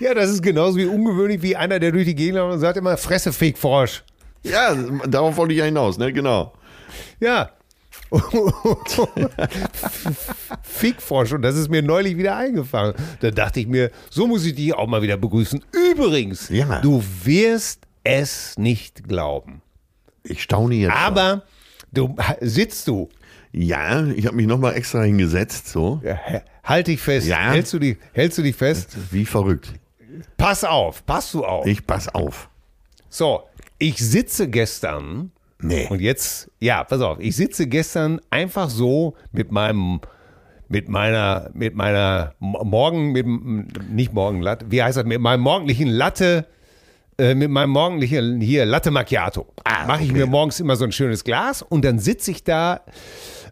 ja, 0.00 0.12
das 0.12 0.28
ist 0.30 0.42
genauso 0.42 0.76
wie 0.76 0.84
ungewöhnlich 0.86 1.40
wie 1.42 1.56
einer, 1.56 1.78
der 1.78 1.92
durch 1.92 2.04
die 2.06 2.14
Gegend 2.14 2.36
läuft 2.36 2.52
und 2.54 2.60
sagt 2.60 2.76
immer, 2.76 2.98
Fresse, 2.98 3.32
Fick, 3.32 3.56
Frosch. 3.56 4.02
Ja, 4.42 4.74
darauf 5.06 5.36
wollte 5.38 5.54
ich 5.54 5.58
ja 5.60 5.64
hinaus, 5.66 5.96
ne? 5.96 6.12
Genau. 6.12 6.52
Ja. 7.20 7.50
Fickfrosch 10.62 11.32
und 11.32 11.42
das 11.42 11.56
ist 11.56 11.68
mir 11.68 11.82
neulich 11.82 12.16
wieder 12.16 12.36
eingefallen. 12.36 12.94
Da 13.20 13.30
dachte 13.30 13.60
ich 13.60 13.66
mir, 13.66 13.90
so 14.10 14.26
muss 14.26 14.44
ich 14.44 14.54
dich 14.54 14.74
auch 14.74 14.86
mal 14.86 15.02
wieder 15.02 15.16
begrüßen. 15.16 15.62
Übrigens, 15.92 16.48
Ja. 16.48 16.80
du 16.80 17.02
wirst 17.24 17.86
es 18.04 18.56
nicht 18.58 19.06
glauben. 19.08 19.62
Ich 20.22 20.42
staune 20.42 20.74
jetzt. 20.74 20.92
schon. 20.92 21.00
Aber 21.00 21.42
du 21.92 22.16
sitzt 22.40 22.86
du, 22.88 23.08
Ja, 23.52 24.06
ich 24.06 24.26
habe 24.26 24.36
mich 24.36 24.46
nochmal 24.46 24.74
extra 24.74 25.02
hingesetzt, 25.02 25.68
so. 25.68 26.00
ja, 26.04 26.18
halt 26.64 26.86
dich 26.86 27.00
fest. 27.00 27.26
Ja. 27.26 27.50
Hältst, 27.50 27.72
du 27.72 27.78
dich, 27.78 27.96
hältst 28.12 28.38
du 28.38 28.42
dich 28.42 28.56
fest? 28.56 28.96
Wie 29.10 29.26
verrückt. 29.26 29.72
Pass 30.36 30.64
auf, 30.64 31.04
pass 31.06 31.32
du 31.32 31.44
auf. 31.44 31.66
Ich 31.66 31.86
pass 31.86 32.08
auf. 32.14 32.48
So, 33.08 33.42
ich 33.78 33.98
sitze 33.98 34.48
gestern 34.48 35.32
Nee. 35.62 35.86
und 35.90 36.00
jetzt, 36.00 36.50
ja, 36.58 36.84
pass 36.84 37.00
auf, 37.00 37.18
ich 37.20 37.36
sitze 37.36 37.66
gestern 37.66 38.20
einfach 38.30 38.70
so 38.70 39.14
mit 39.32 39.50
meinem, 39.52 40.00
mit 40.68 40.88
meiner, 40.88 41.50
mit 41.54 41.74
meiner 41.74 42.34
Mo- 42.38 42.64
Morgen, 42.64 43.12
mit, 43.12 43.24
dem- 43.26 43.68
nicht 43.90 44.12
Morgenlatte, 44.12 44.66
wie 44.70 44.82
heißt 44.82 44.96
das, 44.98 45.04
mit 45.04 45.20
meinem 45.20 45.40
morgendlichen 45.42 45.88
Latte, 45.88 46.46
äh, 47.18 47.34
mit 47.34 47.50
meinem 47.50 47.70
morgendlichen 47.70 48.40
hier 48.40 48.64
Latte 48.64 48.90
Macchiato. 48.90 49.46
Ah, 49.64 49.86
Mache 49.86 50.04
ich 50.04 50.10
okay. 50.10 50.20
mir 50.20 50.26
morgens 50.26 50.60
immer 50.60 50.76
so 50.76 50.84
ein 50.84 50.92
schönes 50.92 51.24
Glas 51.24 51.62
und 51.62 51.84
dann 51.84 51.98
sitze 51.98 52.30
ich 52.30 52.44
da 52.44 52.80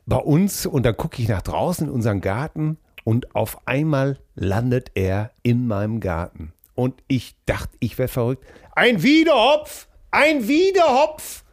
bei 0.07 0.17
uns 0.17 0.65
und 0.65 0.87
dann 0.87 0.97
gucke 0.97 1.21
ich 1.21 1.29
nach 1.29 1.43
draußen 1.43 1.87
in 1.89 1.93
unseren 1.93 2.21
Garten 2.23 2.79
und 3.05 3.35
auf 3.35 3.67
einmal 3.67 4.19
landet 4.35 4.93
er 4.95 5.31
in 5.43 5.67
meinem 5.67 6.01
Garten. 6.01 6.53
Und 6.75 6.95
ich 7.09 7.35
dachte, 7.45 7.77
ich 7.81 7.99
wäre 7.99 8.09
verrückt. 8.09 8.45
Ein 8.77 9.03
Wiederhopf! 9.03 9.89
Ein 10.11 10.47
Wiederhopf! 10.49 11.45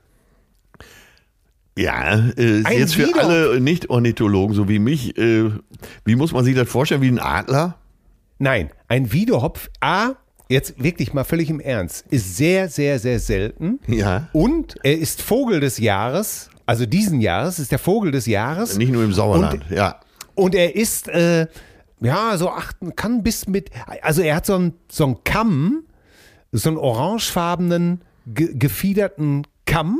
Ja, 1.77 2.29
äh, 2.37 2.63
Ein 2.63 2.79
jetzt 2.79 2.95
für 2.95 3.07
Wiederhopf. 3.07 3.23
alle 3.23 3.59
Nicht-Ornithologen, 3.59 4.55
so 4.55 4.69
wie 4.69 4.79
mich, 4.79 5.17
äh, 5.17 5.51
wie 6.05 6.15
muss 6.15 6.31
man 6.31 6.45
sich 6.45 6.55
das 6.55 6.69
vorstellen? 6.69 7.01
Wie 7.01 7.09
ein 7.09 7.19
Adler? 7.19 7.75
Nein, 8.39 8.69
ein 8.87 9.11
Wiederhopf, 9.11 9.69
A, 9.81 10.11
jetzt 10.47 10.81
wirklich 10.81 11.13
mal 11.13 11.23
völlig 11.25 11.49
im 11.49 11.59
Ernst, 11.59 12.05
ist 12.09 12.37
sehr, 12.37 12.69
sehr, 12.69 12.99
sehr 12.99 13.19
selten. 13.19 13.79
Ja. 13.87 14.29
Und 14.31 14.75
er 14.83 14.97
ist 14.97 15.21
Vogel 15.21 15.59
des 15.59 15.77
Jahres, 15.77 16.49
also 16.65 16.85
diesen 16.85 17.19
Jahres 17.19 17.59
ist 17.59 17.71
der 17.71 17.79
Vogel 17.79 18.11
des 18.11 18.25
Jahres. 18.25 18.77
Nicht 18.77 18.91
nur 18.91 19.03
im 19.03 19.13
Sauerland. 19.13 19.65
ja. 19.69 19.99
Und 20.33 20.53
er 20.55 20.75
ist, 20.75 21.07
äh, 21.07 21.47
ja, 22.01 22.37
so 22.37 22.49
achten, 22.49 22.95
kann 22.95 23.23
bis 23.23 23.47
mit, 23.47 23.69
also 24.01 24.21
er 24.21 24.35
hat 24.35 24.45
so 24.45 24.55
einen, 24.55 24.73
so 24.91 25.05
einen 25.05 25.23
Kamm, 25.23 25.83
so 26.51 26.69
einen 26.69 26.77
orangefarbenen, 26.77 28.01
ge 28.27 28.53
gefiederten 28.53 29.43
Kamm 29.65 29.99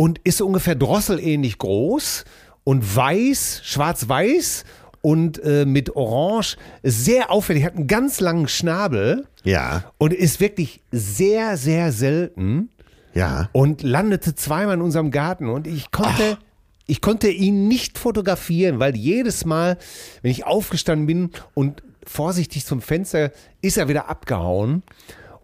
und 0.00 0.18
ist 0.24 0.40
ungefähr 0.40 0.76
drosselähnlich 0.76 1.58
groß 1.58 2.24
und 2.64 2.96
weiß, 2.96 3.60
schwarz-weiß 3.64 4.64
und 5.02 5.42
äh, 5.44 5.66
mit 5.66 5.94
orange, 5.94 6.56
sehr 6.82 7.30
auffällig, 7.30 7.64
hat 7.64 7.76
einen 7.76 7.86
ganz 7.86 8.18
langen 8.20 8.48
Schnabel 8.48 9.26
Ja. 9.44 9.84
und 9.98 10.14
ist 10.14 10.40
wirklich 10.40 10.80
sehr, 10.90 11.58
sehr 11.58 11.92
selten 11.92 12.70
Ja. 13.12 13.50
und 13.52 13.82
landete 13.82 14.34
zweimal 14.34 14.76
in 14.76 14.80
unserem 14.80 15.10
Garten 15.10 15.50
und 15.50 15.66
ich 15.66 15.90
konnte, 15.90 16.38
ich 16.86 17.02
konnte 17.02 17.28
ihn 17.28 17.68
nicht 17.68 17.98
fotografieren, 17.98 18.78
weil 18.80 18.96
jedes 18.96 19.44
Mal, 19.44 19.76
wenn 20.22 20.30
ich 20.30 20.46
aufgestanden 20.46 21.06
bin 21.06 21.30
und 21.52 21.82
vorsichtig 22.06 22.64
zum 22.64 22.80
Fenster, 22.80 23.32
ist 23.60 23.76
er 23.76 23.88
wieder 23.88 24.08
abgehauen 24.08 24.82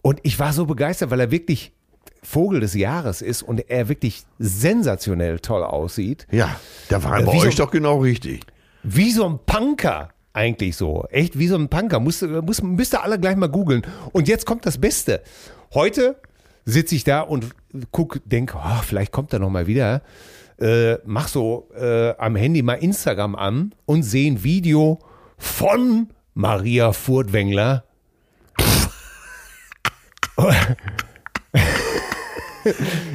und 0.01 0.19
ich 0.23 0.39
war 0.39 0.55
so 0.55 0.65
begeistert, 0.65 1.11
weil 1.11 1.21
er 1.21 1.31
wirklich 1.31 1.73
Vogel 2.23 2.61
des 2.61 2.75
Jahres 2.75 3.23
ist 3.23 3.43
und 3.43 3.69
er 3.71 3.89
wirklich 3.89 4.25
sensationell 4.39 5.39
toll 5.41 5.63
aussieht. 5.63 6.27
Ja. 6.31 6.57
Da 6.89 7.03
war 7.05 7.21
Äh, 7.21 7.25
bei 7.25 7.33
wie 7.33 7.41
so- 7.41 7.47
euch 7.49 7.55
doch 7.57 7.71
genau 7.71 7.99
richtig. 7.99 8.43
Wie 8.83 9.11
so 9.11 9.25
ein 9.27 9.39
Punker. 9.47 10.11
Eigentlich 10.33 10.77
so. 10.77 11.07
Echt 11.11 11.39
wie 11.39 11.49
so 11.49 11.57
ein 11.57 11.69
Punker. 11.69 11.99
Muss, 12.01 12.23
muss, 12.23 12.63
müsst 12.63 12.95
ihr 12.95 13.03
alle 13.03 13.19
gleich 13.19 13.37
mal 13.37 13.49
googeln. 13.49 13.83
Und 14.13 14.29
jetzt 14.29 14.45
kommt 14.47 14.67
das 14.67 14.79
Beste. 14.79 15.23
Heute 15.73 16.17
sitze 16.65 16.95
ich 16.95 17.05
da 17.05 17.21
und 17.23 17.47
guck, 17.91 18.21
denke, 18.27 18.57
oh, 18.59 18.83
vielleicht 18.83 19.13
kommt 19.13 19.33
er 19.33 19.39
noch 19.39 19.51
mal 19.51 19.67
wieder. 19.67 20.03
Äh, 20.61 20.97
mach 21.05 21.29
so 21.29 21.69
äh, 21.77 22.11
am 22.19 22.35
Handy 22.37 22.63
mal 22.63 22.75
Instagram 22.75 23.35
an 23.35 23.75
und 23.87 24.03
sehe 24.03 24.31
ein 24.31 24.43
Video 24.45 24.99
von 25.39 26.09
Maria 26.35 26.93
Furtwängler. 26.93 27.85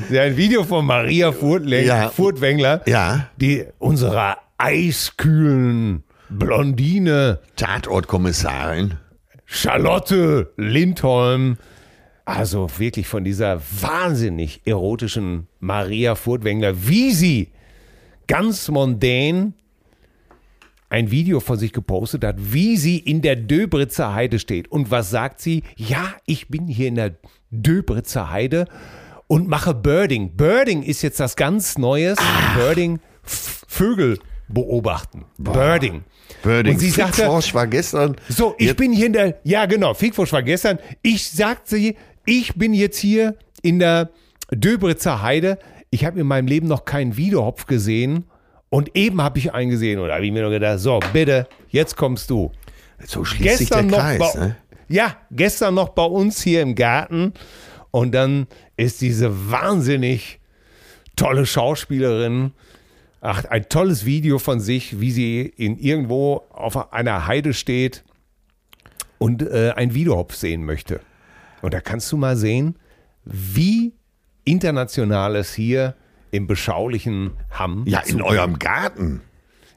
ja, 0.10 0.22
ein 0.24 0.38
Video 0.38 0.64
von 0.64 0.86
Maria 0.86 1.32
Furtwängler, 1.32 1.84
Ja. 2.04 2.10
Furtwängler 2.10 2.82
Ja. 2.88 3.30
die 3.38 3.66
unserer 3.80 4.38
eiskühlen 4.58 6.04
Blondine 6.30 7.40
Tatortkommissarin. 7.56 8.96
Charlotte 9.46 10.52
Lindholm. 10.58 11.58
Also 12.24 12.70
wirklich 12.78 13.08
von 13.08 13.24
dieser 13.24 13.60
wahnsinnig 13.82 14.62
erotischen 14.66 15.48
Maria 15.60 16.16
Furtwängler, 16.16 16.88
wie 16.88 17.12
sie 17.12 17.50
ganz 18.28 18.70
mondän 18.70 19.54
ein 20.90 21.10
Video 21.12 21.40
von 21.40 21.58
sich 21.58 21.74
gepostet 21.74 22.24
hat, 22.24 22.36
wie 22.38 22.78
sie 22.78 22.98
in 22.98 23.22
der 23.22 23.36
Döbritzer 23.36 24.14
Heide 24.14 24.40
steht. 24.40 24.70
Und 24.72 24.92
was 24.92 25.10
sagt 25.10 25.42
sie? 25.42 25.64
Ja, 25.76 26.14
ich 26.26 26.48
bin 26.50 26.68
hier 26.68 26.88
in 26.88 26.96
der 26.96 27.16
Döbritzer 27.50 28.30
Heide 28.30 28.66
und 29.32 29.48
mache 29.48 29.74
Birding. 29.74 30.36
Birding 30.36 30.84
ist 30.84 31.02
jetzt 31.04 31.22
das 31.22 31.38
ganz 31.38 31.78
Neues. 31.78 32.18
Birding, 32.54 33.00
F- 33.24 33.64
Vögel 33.66 34.20
beobachten. 34.50 35.24
Birding. 35.38 36.04
Birding. 36.44 36.74
Und 36.74 36.80
sie 36.80 36.90
sagte, 36.90 37.14
Fickfrosch 37.14 37.54
war 37.54 37.66
gestern. 37.68 38.18
so, 38.28 38.56
ich 38.58 38.76
bin 38.76 38.92
hier 38.92 39.06
in 39.06 39.14
der, 39.14 39.40
ja 39.46 39.66
genau, 39.68 39.94
Fickfusch 39.94 40.34
war 40.34 40.44
gestern. 40.44 40.80
Ich 41.02 41.30
sagte 41.30 41.76
sie, 41.78 41.96
ich 42.26 42.56
bin 42.56 42.74
jetzt 42.74 42.98
hier 42.98 43.38
in 43.62 43.80
der 43.80 44.10
Döbritzer 44.54 45.22
Heide. 45.22 45.58
Ich 45.92 46.04
habe 46.04 46.20
in 46.20 46.28
meinem 46.28 46.48
Leben 46.48 46.68
noch 46.68 46.84
keinen 46.84 47.16
Wiederhopf 47.16 47.68
gesehen. 47.68 48.26
Und 48.70 48.98
eben 48.98 49.22
habe 49.22 49.40
ich 49.40 49.54
einen 49.54 49.72
gesehen. 49.72 50.00
Und 50.00 50.10
da 50.10 50.16
habe 50.16 50.26
ich 50.26 50.32
mir 50.34 50.42
nur 50.42 50.52
gedacht, 50.52 50.80
so, 50.80 51.00
bitte, 51.14 51.48
jetzt 51.70 51.96
kommst 51.96 52.30
du. 52.30 52.52
So 53.06 53.24
schließt 53.24 53.60
sich 53.60 53.70
Gestern 53.70 53.88
der 53.88 53.98
noch 53.98 54.06
Kreis. 54.06 54.34
bei, 54.34 54.40
Ne? 54.40 54.56
Ja, 54.90 55.16
gestern 55.32 55.74
noch 55.76 55.90
bei 55.90 56.04
uns 56.04 56.42
hier 56.42 56.62
im 56.62 56.76
Garten. 56.76 57.32
Und 57.92 58.14
dann 58.14 58.48
ist 58.78 59.02
diese 59.02 59.52
wahnsinnig 59.52 60.40
tolle 61.16 61.46
Schauspielerin. 61.46 62.52
Ach, 63.20 63.46
ein 63.46 63.68
tolles 63.70 64.06
Video 64.06 64.40
von 64.40 64.60
sich, 64.60 65.00
wie 65.00 65.12
sie 65.12 65.42
in 65.42 65.78
irgendwo 65.78 66.44
auf 66.50 66.94
einer 66.94 67.28
Heide 67.28 67.54
steht 67.54 68.04
und 69.20 69.44
äh, 69.44 69.74
ein 69.76 69.94
Wiederhopf 69.94 70.34
sehen 70.34 70.66
möchte. 70.66 71.02
Und 71.62 71.74
da 71.74 71.82
kannst 71.82 72.12
du 72.12 72.18
mal 72.18 72.36
sehen, 72.36 72.76
wie 73.24 73.94
international 74.46 75.36
es 75.36 75.54
hier 75.54 75.96
im 76.32 76.48
beschaulichen 76.48 77.32
Hamm 77.52 77.84
Ja, 77.86 78.00
in 78.00 78.22
eurem 78.22 78.58
Garten. 78.58 79.22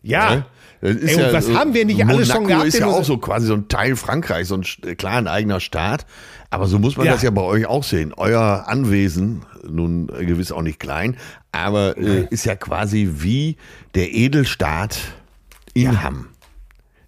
Ja. 0.05 0.35
Ne? 0.37 0.47
Das 0.81 0.97
ist 0.97 1.11
Ey, 1.11 1.15
und 1.17 1.21
ja 1.23 1.33
was 1.33 1.47
so- 1.47 1.59
haben 1.59 1.73
wir 1.75 1.85
nicht 1.87 2.05
alles 2.05 2.29
schon 2.29 2.43
Monaco 2.43 2.49
gehabt? 2.49 2.67
ist 2.69 2.79
ja 2.79 2.87
auch 2.87 3.05
so 3.05 3.17
quasi 3.19 3.47
so 3.47 3.55
ein 3.55 3.69
Teil 3.69 3.97
Frankreichs, 3.97 4.49
so 4.51 4.57
ein 4.57 4.97
klar 4.97 5.15
ein 5.17 5.29
eigener 5.29 5.61
Staat. 5.61 6.05
Aber 6.51 6.67
so 6.67 6.79
muss 6.79 6.97
man 6.97 7.07
Ja. 7.07 7.13
das 7.15 7.23
ja 7.23 7.31
bei 7.31 7.41
euch 7.43 7.67
auch 7.67 7.83
sehen. 7.83 8.13
Euer 8.17 8.65
Anwesen, 8.69 9.45
nun 9.69 10.09
äh, 10.11 10.25
gewiss 10.27 10.53
auch 10.53 10.63
nicht 10.63 10.79
klein, 10.79 11.17
aber 11.53 11.97
äh, 11.97 12.27
ist 12.31 12.45
ja 12.45 12.55
quasi 12.55 13.09
wie 13.15 13.57
der 13.95 14.13
Edelstaat 14.13 14.99
in 15.73 16.03
Hamm. 16.03 16.29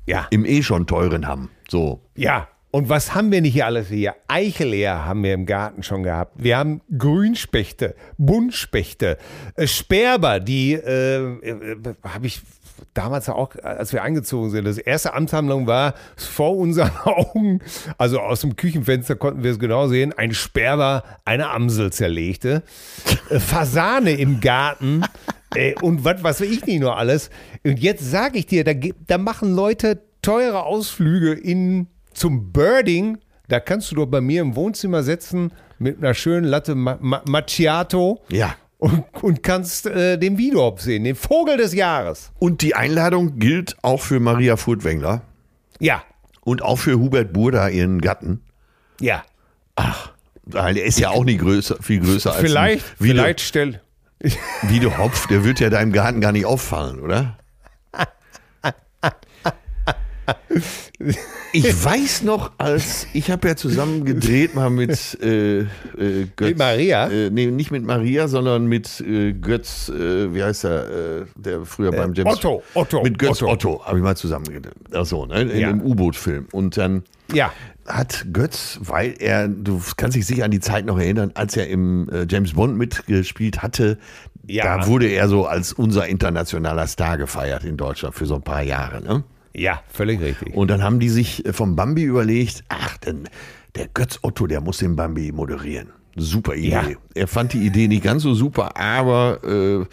Ja. 0.06 0.26
Im 0.30 0.44
eh 0.46 0.62
schon 0.62 0.86
teuren 0.86 1.28
Hamm. 1.28 1.50
So. 1.68 2.00
Ja, 2.16 2.48
Und 2.72 2.88
was 2.88 3.14
haben 3.14 3.30
wir 3.32 3.40
nicht 3.40 3.54
hier 3.54 3.66
alles 3.66 3.88
hier? 3.88 4.14
Eicheleer 4.28 5.04
haben 5.04 5.22
wir 5.22 5.32
im 5.34 5.46
Garten 5.46 5.82
schon 5.82 6.02
gehabt. 6.02 6.32
Wir 6.36 6.58
haben 6.58 6.80
Grünspechte, 6.98 7.94
Buntspechte, 8.18 9.16
äh, 9.54 9.66
Sperber, 9.66 10.40
die 10.40 10.74
äh, 10.74 11.16
äh, 11.18 11.76
habe 12.02 12.26
ich 12.26 12.42
damals 12.94 13.28
auch, 13.28 13.54
als 13.62 13.92
wir 13.92 14.02
eingezogen 14.02 14.50
sind. 14.50 14.64
Das 14.64 14.78
erste 14.78 15.14
Amtshandlung 15.14 15.66
war 15.66 15.94
vor 16.16 16.56
unseren 16.56 16.90
Augen, 17.04 17.60
also 17.98 18.20
aus 18.20 18.40
dem 18.40 18.56
Küchenfenster 18.56 19.16
konnten 19.16 19.42
wir 19.42 19.50
es 19.50 19.58
genau 19.58 19.88
sehen, 19.88 20.12
ein 20.16 20.34
Sperber 20.34 21.04
eine 21.24 21.50
Amsel 21.50 21.92
zerlegte. 21.92 22.62
Äh, 23.30 23.40
Fasane 23.40 24.12
im 24.12 24.40
Garten. 24.40 25.02
Äh, 25.54 25.74
und 25.80 26.04
was 26.04 26.22
weiß 26.22 26.40
ich 26.42 26.64
nicht 26.66 26.80
nur 26.80 26.96
alles. 26.96 27.30
Und 27.64 27.78
jetzt 27.78 28.10
sage 28.10 28.38
ich 28.38 28.46
dir, 28.46 28.64
da, 28.64 28.72
da 29.06 29.18
machen 29.18 29.54
Leute 29.54 30.02
teure 30.22 30.64
Ausflüge 30.64 31.32
in, 31.32 31.86
zum 32.12 32.52
Birding. 32.52 33.18
Da 33.48 33.60
kannst 33.60 33.90
du 33.90 33.96
doch 33.96 34.06
bei 34.06 34.20
mir 34.20 34.42
im 34.42 34.56
Wohnzimmer 34.56 35.02
sitzen 35.02 35.52
mit 35.78 35.98
einer 35.98 36.14
schönen 36.14 36.46
Latte 36.46 36.74
Ma 36.74 36.98
Ma 37.00 37.22
Macchiato 37.26 38.22
Ja. 38.28 38.54
Und, 38.78 39.04
und 39.22 39.42
kannst 39.42 39.86
äh, 39.86 40.18
den 40.18 40.38
Wiedorp 40.38 40.80
sehen, 40.80 41.04
den 41.04 41.16
Vogel 41.16 41.56
des 41.56 41.72
Jahres. 41.74 42.30
Und 42.38 42.62
die 42.62 42.74
Einladung 42.74 43.38
gilt 43.38 43.76
auch 43.82 44.00
für 44.00 44.20
Maria 44.20 44.56
Furtwängler 44.56 45.22
Ja, 45.80 46.02
und 46.42 46.62
auch 46.62 46.76
für 46.76 46.98
Hubert 46.98 47.32
Burda, 47.32 47.68
ihren 47.68 48.00
Gatten. 48.00 48.42
ja. 49.00 49.24
Weil 50.48 50.74
der 50.74 50.84
ist 50.84 51.00
ja 51.00 51.10
auch 51.10 51.24
nicht 51.24 51.40
größer, 51.40 51.76
viel 51.82 52.00
größer 52.00 52.32
als 52.32 52.40
Vielleicht, 52.40 52.84
vielleicht 53.00 53.40
stell. 53.40 53.80
Wiede 54.62 54.96
Hopf. 54.96 55.26
Der 55.26 55.42
wird 55.44 55.58
ja 55.58 55.70
da 55.70 55.80
im 55.80 55.92
Garten 55.92 56.20
gar 56.20 56.30
nicht 56.32 56.46
auffallen, 56.46 57.00
oder? 57.00 57.36
Ich 61.52 61.84
weiß 61.84 62.22
noch, 62.22 62.52
als 62.58 63.06
ich 63.12 63.30
habe 63.30 63.48
ja 63.48 63.56
zusammen 63.56 64.04
gedreht 64.04 64.54
mal 64.54 64.70
mit 64.70 65.18
äh, 65.22 65.60
äh, 65.60 65.66
Götz. 66.36 66.48
Mit 66.50 66.58
Maria? 66.58 67.08
Äh, 67.08 67.30
nee, 67.30 67.46
nicht 67.46 67.70
mit 67.70 67.84
Maria, 67.84 68.28
sondern 68.28 68.66
mit 68.66 69.00
äh, 69.00 69.32
Götz, 69.32 69.88
äh, 69.88 70.34
wie 70.34 70.42
heißt 70.42 70.64
er, 70.64 71.20
äh, 71.20 71.24
der 71.36 71.64
früher 71.64 71.92
beim 71.92 72.12
James 72.14 72.34
Otto, 72.36 72.62
Otto, 72.74 73.02
Mit 73.02 73.18
Götz 73.18 73.42
Otto. 73.42 73.52
Otto, 73.52 73.84
habe 73.84 73.98
ich 73.98 74.04
mal 74.04 74.16
zusammen 74.16 74.46
gedreht. 74.46 74.74
Ach 74.92 75.06
so, 75.06 75.26
ne? 75.26 75.42
In 75.42 75.58
Ja. 75.58 75.68
dem 75.68 75.80
U-Boot-Film. 75.80 76.46
Und 76.52 76.76
dann 76.76 77.04
Ja. 77.32 77.52
hat 77.86 78.26
Götz, 78.32 78.78
weil 78.82 79.14
er, 79.18 79.48
du 79.48 79.80
kannst 79.96 80.16
dich 80.16 80.26
sicher 80.26 80.44
an 80.44 80.50
die 80.50 80.60
Zeit 80.60 80.84
noch 80.86 80.98
erinnern, 80.98 81.30
als 81.34 81.56
er 81.56 81.68
im 81.68 82.08
äh, 82.10 82.26
James 82.28 82.52
Bond 82.54 82.76
mitgespielt 82.76 83.62
hatte, 83.62 83.98
Ja. 84.46 84.78
da 84.78 84.86
wurde 84.86 85.06
er 85.06 85.28
so 85.28 85.46
als 85.46 85.72
unser 85.72 86.06
internationaler 86.06 86.86
Star 86.86 87.16
gefeiert 87.18 87.64
in 87.64 87.76
Deutschland 87.76 88.14
für 88.14 88.26
so 88.26 88.34
ein 88.36 88.42
paar 88.42 88.62
Jahre. 88.62 89.02
Ne? 89.02 89.24
Ja, 89.58 89.82
völlig 89.88 90.20
richtig. 90.20 90.54
Und 90.54 90.68
dann 90.68 90.82
haben 90.82 91.00
die 91.00 91.08
sich 91.08 91.46
äh, 91.46 91.52
vom 91.52 91.76
Bambi 91.76 92.02
überlegt, 92.02 92.62
ach, 92.68 92.96
denn 92.98 93.28
der 93.74 93.88
Götz 93.88 94.18
Otto, 94.22 94.46
der 94.46 94.60
muss 94.60 94.78
den 94.78 94.96
Bambi 94.96 95.32
moderieren. 95.32 95.88
Super 96.18 96.54
Idee. 96.54 96.68
Ja. 96.70 96.82
Er 97.14 97.26
fand 97.26 97.52
die 97.52 97.66
Idee 97.66 97.88
nicht 97.88 98.02
ganz 98.02 98.22
so 98.22 98.32
super, 98.34 98.76
aber 98.78 99.40
äh, 99.44 99.84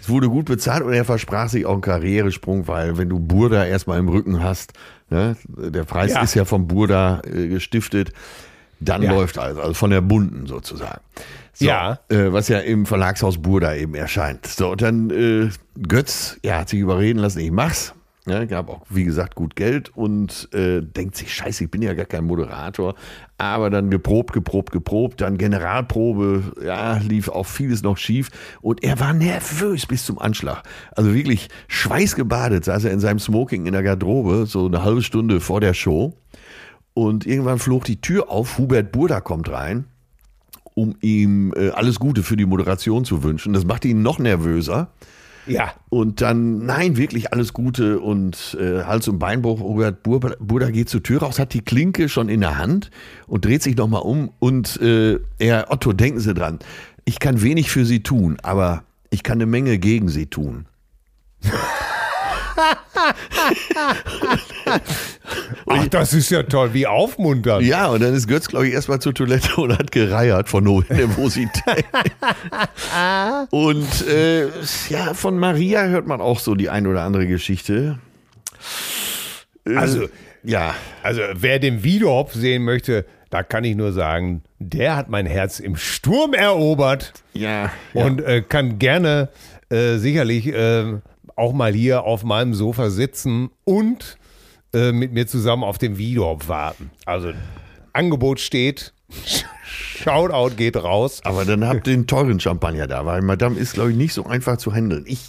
es 0.00 0.08
wurde 0.08 0.28
gut 0.28 0.44
bezahlt 0.46 0.82
und 0.82 0.92
er 0.92 1.04
versprach 1.06 1.48
sich 1.48 1.64
auch 1.64 1.72
einen 1.72 1.80
Karrieresprung, 1.80 2.68
weil 2.68 2.98
wenn 2.98 3.08
du 3.08 3.18
Burda 3.18 3.64
erstmal 3.64 3.98
im 3.98 4.08
Rücken 4.10 4.42
hast, 4.42 4.74
ne, 5.08 5.36
der 5.48 5.84
Preis 5.84 6.12
Ja. 6.12 6.22
ist 6.22 6.34
ja 6.34 6.44
vom 6.44 6.66
Burda 6.68 7.22
äh, 7.24 7.48
gestiftet, 7.48 8.12
dann 8.78 9.02
Ja. 9.02 9.12
läuft 9.12 9.38
alles, 9.38 9.56
also 9.58 9.72
von 9.74 9.88
der 9.90 10.02
Bunten 10.02 10.46
sozusagen. 10.46 11.00
So, 11.54 11.64
Ja. 11.66 11.98
Äh, 12.10 12.30
was 12.32 12.48
ja 12.48 12.58
im 12.58 12.84
Verlagshaus 12.84 13.38
Burda 13.38 13.74
eben 13.74 13.94
erscheint. 13.94 14.46
So, 14.46 14.70
und 14.72 14.82
dann 14.82 15.10
äh, 15.10 15.48
Götz, 15.88 16.38
ja, 16.42 16.58
hat 16.58 16.68
sich 16.68 16.80
überreden 16.80 17.18
lassen, 17.20 17.40
ich 17.40 17.50
mach's. 17.50 17.94
Ja, 18.26 18.44
gab 18.44 18.68
auch, 18.68 18.82
wie 18.90 19.04
gesagt, 19.04 19.34
gut 19.34 19.56
Geld 19.56 19.96
und 19.96 20.50
äh, 20.52 20.82
denkt 20.82 21.16
sich, 21.16 21.32
scheiße, 21.32 21.64
ich 21.64 21.70
bin 21.70 21.80
ja 21.80 21.94
gar 21.94 22.04
kein 22.04 22.24
Moderator. 22.24 22.94
Aber 23.38 23.70
dann 23.70 23.88
geprobt, 23.88 24.34
geprobt, 24.34 24.72
geprobt, 24.72 25.22
dann 25.22 25.38
Generalprobe, 25.38 26.52
ja, 26.62 26.98
lief 26.98 27.28
auch 27.30 27.46
vieles 27.46 27.82
noch 27.82 27.96
schief. 27.96 28.28
Und 28.60 28.84
er 28.84 29.00
war 29.00 29.14
nervös 29.14 29.86
bis 29.86 30.04
zum 30.04 30.18
Anschlag. 30.18 30.62
Also 30.94 31.14
wirklich 31.14 31.48
schweißgebadet 31.68 32.66
saß 32.66 32.84
er 32.84 32.92
in 32.92 33.00
seinem 33.00 33.18
Smoking 33.20 33.64
in 33.64 33.72
der 33.72 33.82
Garderobe, 33.82 34.44
so 34.44 34.66
eine 34.66 34.84
halbe 34.84 35.02
Stunde 35.02 35.40
vor 35.40 35.62
der 35.62 35.72
Show. 35.72 36.14
Und 36.92 37.26
irgendwann 37.26 37.58
flog 37.58 37.84
die 37.84 38.02
Tür 38.02 38.28
auf, 38.28 38.58
Hubert 38.58 38.92
Burda 38.92 39.22
kommt 39.22 39.50
rein, 39.50 39.86
um 40.74 40.94
ihm 41.00 41.54
äh, 41.56 41.70
alles 41.70 41.98
Gute 41.98 42.22
für 42.22 42.36
die 42.36 42.44
Moderation 42.44 43.06
zu 43.06 43.22
wünschen. 43.22 43.54
Das 43.54 43.64
machte 43.64 43.88
ihn 43.88 44.02
noch 44.02 44.18
nervöser. 44.18 44.90
Ja. 45.52 45.72
Und 45.88 46.20
dann, 46.20 46.64
nein, 46.66 46.96
wirklich 46.96 47.32
alles 47.32 47.52
Gute 47.52 48.00
und 48.00 48.56
äh, 48.60 48.84
Hals- 48.84 49.08
und 49.08 49.18
Beinbruch. 49.18 49.60
Robert 49.60 50.02
Bur- 50.02 50.36
Burda 50.38 50.70
geht 50.70 50.88
zur 50.88 51.02
Tür 51.02 51.20
raus, 51.22 51.38
hat 51.38 51.52
die 51.54 51.62
Klinke 51.62 52.08
schon 52.08 52.28
in 52.28 52.40
der 52.40 52.58
Hand 52.58 52.90
und 53.26 53.44
dreht 53.44 53.62
sich 53.62 53.76
nochmal 53.76 54.02
um. 54.02 54.30
Und 54.38 54.80
äh, 54.80 55.18
er, 55.38 55.70
Otto, 55.70 55.92
denken 55.92 56.20
Sie 56.20 56.34
dran, 56.34 56.58
ich 57.04 57.18
kann 57.18 57.42
wenig 57.42 57.70
für 57.70 57.84
Sie 57.84 58.02
tun, 58.02 58.36
aber 58.42 58.84
ich 59.10 59.22
kann 59.22 59.38
eine 59.38 59.46
Menge 59.46 59.78
gegen 59.78 60.08
Sie 60.08 60.26
tun. 60.26 60.66
Ach, 65.66 65.86
das 65.88 66.12
ist 66.12 66.30
ja 66.30 66.42
toll, 66.42 66.74
wie 66.74 66.86
aufmunternd. 66.86 67.64
Ja, 67.64 67.88
und 67.88 68.02
dann 68.02 68.14
ist 68.14 68.26
Götz, 68.28 68.48
glaube 68.48 68.68
ich, 68.68 68.74
erstmal 68.74 69.00
zur 69.00 69.14
Toilette 69.14 69.56
und 69.56 69.76
hat 69.76 69.92
gereiert 69.92 70.48
von 70.48 70.64
Nervosität. 70.64 71.84
und 73.50 74.08
äh, 74.08 74.46
ja, 74.88 75.14
von 75.14 75.38
Maria 75.38 75.84
hört 75.84 76.06
man 76.06 76.20
auch 76.20 76.40
so 76.40 76.54
die 76.54 76.70
ein 76.70 76.86
oder 76.86 77.02
andere 77.02 77.26
Geschichte. 77.26 77.98
Äh, 79.66 79.76
Also- 79.76 80.08
ja, 80.42 80.74
Also, 81.02 81.20
wer 81.34 81.58
den 81.58 81.84
Wiedorp 81.84 82.32
sehen 82.32 82.64
möchte, 82.64 83.04
da 83.28 83.42
kann 83.42 83.62
ich 83.64 83.76
nur 83.76 83.92
sagen, 83.92 84.42
der 84.58 84.96
hat 84.96 85.10
mein 85.10 85.26
Herz 85.26 85.60
im 85.60 85.76
Sturm 85.76 86.32
erobert 86.32 87.12
ja, 87.34 87.70
ja. 87.92 88.04
und 88.04 88.22
äh, 88.22 88.40
kann 88.40 88.78
gerne 88.78 89.28
äh, 89.68 89.96
sicherlich 89.98 90.46
äh, 90.46 90.94
auch 91.40 91.52
mal 91.52 91.72
hier 91.72 92.04
auf 92.04 92.22
meinem 92.22 92.54
Sofa 92.54 92.90
sitzen 92.90 93.50
und 93.64 94.18
äh, 94.72 94.92
mit 94.92 95.12
mir 95.12 95.26
zusammen 95.26 95.64
auf 95.64 95.78
den 95.78 95.98
Wiedorp 95.98 96.46
warten. 96.48 96.90
Also, 97.06 97.32
Angebot 97.92 98.38
steht, 98.38 98.92
Shoutout 99.64 100.56
geht 100.56 100.76
raus. 100.76 101.20
Aber 101.24 101.44
dann 101.44 101.66
habt 101.66 101.86
ihr 101.86 101.94
den 101.94 102.06
teuren 102.06 102.40
Champagner 102.40 102.86
da, 102.86 103.04
weil 103.06 103.22
Madame 103.22 103.58
ist, 103.58 103.74
glaube 103.74 103.90
ich, 103.90 103.96
nicht 103.96 104.14
so 104.14 104.24
einfach 104.24 104.56
zu 104.56 104.72
handeln. 104.72 105.04
Ich 105.06 105.20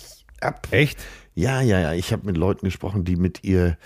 hab. 0.42 0.72
Echt? 0.72 1.00
Ja, 1.36 1.62
ja, 1.62 1.80
ja. 1.80 1.94
Ich 1.94 2.12
habe 2.12 2.26
mit 2.26 2.38
Leuten 2.38 2.66
gesprochen, 2.66 3.04
die 3.04 3.16
mit 3.16 3.44
ihr 3.44 3.78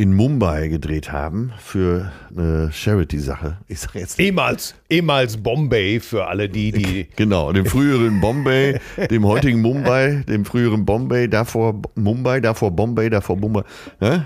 in 0.00 0.14
Mumbai 0.14 0.68
gedreht 0.68 1.12
haben 1.12 1.52
für 1.58 2.10
eine 2.34 2.70
Charity-Sache. 2.72 3.58
Ich 3.68 3.80
sage 3.80 3.98
jetzt 3.98 4.18
Ehemals, 4.18 4.74
ehemals 4.88 5.36
Bombay 5.36 6.00
für 6.00 6.26
alle 6.26 6.48
die, 6.48 6.72
die. 6.72 7.06
Genau, 7.16 7.52
dem 7.52 7.66
früheren 7.66 8.18
Bombay, 8.18 8.78
dem 9.10 9.26
heutigen 9.26 9.60
Mumbai, 9.60 10.24
dem 10.26 10.46
früheren 10.46 10.86
Bombay, 10.86 11.28
davor 11.28 11.82
Mumbai, 11.96 12.40
davor 12.40 12.70
Bombay, 12.70 13.10
davor 13.10 13.36
Mumbai. 13.36 13.62
Ja? 14.00 14.24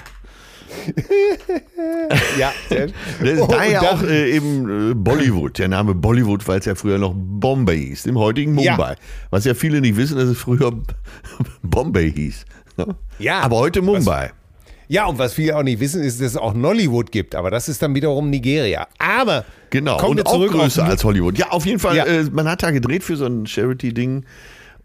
Ja, 2.38 2.52
sehr- 2.68 2.86
Das 3.20 3.28
ist 3.30 3.40
Oh, 3.40 3.46
daher 3.48 3.82
auch 3.82 4.02
äh, 4.02 4.30
eben 4.36 4.90
äh, 4.90 4.94
Bollywood, 4.94 5.58
der 5.58 5.68
Name 5.68 5.94
Bollywood, 5.94 6.46
weil 6.46 6.58
es 6.60 6.66
ja 6.66 6.74
früher 6.74 6.98
noch 6.98 7.14
Bombay 7.16 7.78
hieß, 7.88 8.04
dem 8.04 8.18
heutigen 8.18 8.56
Ja. 8.58 8.72
Mumbai. 8.76 8.94
Was 9.30 9.44
ja 9.44 9.54
viele 9.54 9.80
nicht 9.80 9.96
wissen, 9.96 10.16
dass 10.18 10.28
es 10.28 10.38
früher 10.38 10.72
Bombay 11.62 12.12
hieß. 12.12 12.44
ne? 12.76 12.94
Ja. 13.18 13.40
Aber 13.40 13.56
heute 13.58 13.82
Mumbai. 13.82 14.30
Ja, 14.88 15.06
und 15.06 15.18
was 15.18 15.32
viele 15.34 15.56
auch 15.56 15.62
nicht 15.62 15.80
wissen, 15.80 16.02
ist, 16.02 16.20
dass 16.20 16.28
es 16.32 16.36
auch 16.36 16.52
Nollywood 16.54 17.10
gibt, 17.12 17.34
aber 17.34 17.50
das 17.50 17.68
ist 17.68 17.80
dann 17.82 17.94
wiederum 17.94 18.30
Nigeria. 18.30 18.86
Aber 18.98 19.44
Genau, 19.70 19.96
kommen 19.96 20.10
und 20.12 20.16
wir 20.18 20.26
auch 20.26 20.32
zurück 20.32 20.52
größer 20.52 20.84
als 20.84 21.02
Hollywood. 21.04 21.38
Ja, 21.38 21.50
auf 21.50 21.66
jeden 21.66 21.78
Fall, 21.78 21.96
Ja. 21.96 22.04
äh, 22.04 22.24
man 22.24 22.46
hat 22.48 22.62
da 22.62 22.70
gedreht 22.70 23.02
für 23.02 23.16
so 23.16 23.26
ein 23.26 23.46
Charity-Ding 23.46 24.24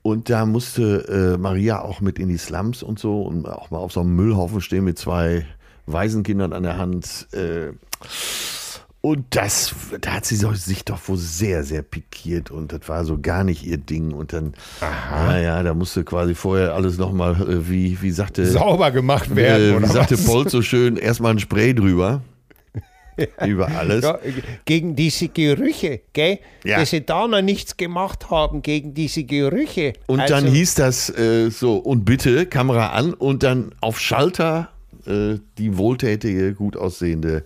und 0.01 0.29
da 0.29 0.45
musste 0.45 1.33
äh, 1.35 1.37
Maria 1.37 1.81
auch 1.81 1.99
mit 2.01 2.17
in 2.17 2.29
die 2.29 2.37
Slums 2.37 2.81
und 2.81 2.97
so 2.99 3.21
und 3.23 3.45
auch 3.47 3.69
mal 3.71 3.77
auf 3.79 3.91
so 3.91 3.99
einem 3.99 4.15
Müllhaufen 4.15 4.61
stehen 4.61 4.85
mit 4.85 4.97
zwei 4.97 5.45
Waisenkindern 5.85 6.53
an 6.53 6.63
der 6.63 6.77
Hand. 6.77 7.27
Äh, 7.33 7.73
und 9.01 9.27
das, 9.29 9.73
da 10.01 10.15
hat 10.15 10.25
sie 10.25 10.35
sich 10.35 10.83
doch 10.83 10.99
wohl 11.07 11.17
sehr, 11.17 11.63
sehr 11.63 11.83
pikiert 11.83 12.51
und 12.51 12.73
das 12.73 12.89
war 12.89 13.05
so 13.05 13.17
gar 13.17 13.45
nicht 13.45 13.65
ihr 13.65 13.77
Ding. 13.77 14.11
Und 14.11 14.33
dann, 14.33 14.53
naja, 14.81 15.63
da 15.63 15.73
musste 15.73 16.03
quasi 16.03 16.35
vorher 16.35 16.73
alles 16.73 16.97
nochmal, 16.97 17.35
äh, 17.41 17.69
wie, 17.69 18.01
wie 18.01 18.11
sagte, 18.11 18.45
sauber 18.45 18.91
gemacht 18.91 19.33
werden. 19.33 19.71
äh, 19.71 19.75
oder 19.77 19.87
wie 19.87 19.91
sagte 19.93 20.17
was? 20.17 20.25
Polt 20.25 20.49
so 20.49 20.61
schön, 20.61 20.97
erstmal 20.97 21.31
ein 21.31 21.39
Spray 21.39 21.73
drüber. 21.73 22.21
Über 23.45 23.67
alles. 23.69 24.03
Ja, 24.03 24.19
gegen 24.65 24.95
diese 24.95 25.27
Gerüche, 25.29 26.01
gell? 26.13 26.39
Ja. 26.63 26.79
Dass 26.79 26.89
sie 26.91 27.05
da 27.05 27.27
noch 27.27 27.41
nichts 27.41 27.75
gemacht 27.77 28.29
haben 28.29 28.61
gegen 28.61 28.93
diese 28.93 29.23
Gerüche. 29.23 29.93
Und 30.07 30.21
Also, 30.21 30.33
dann 30.35 30.47
hieß 30.47 30.75
das 30.75 31.09
äh, 31.17 31.49
so, 31.49 31.77
und 31.77 32.05
bitte, 32.05 32.45
Kamera 32.45 32.89
an 32.89 33.13
und 33.13 33.43
dann 33.43 33.71
auf 33.81 33.99
Schalter 33.99 34.69
äh, 35.05 35.35
die 35.57 35.77
wohltätige, 35.77 36.53
gut 36.53 36.77
aussehende 36.77 37.43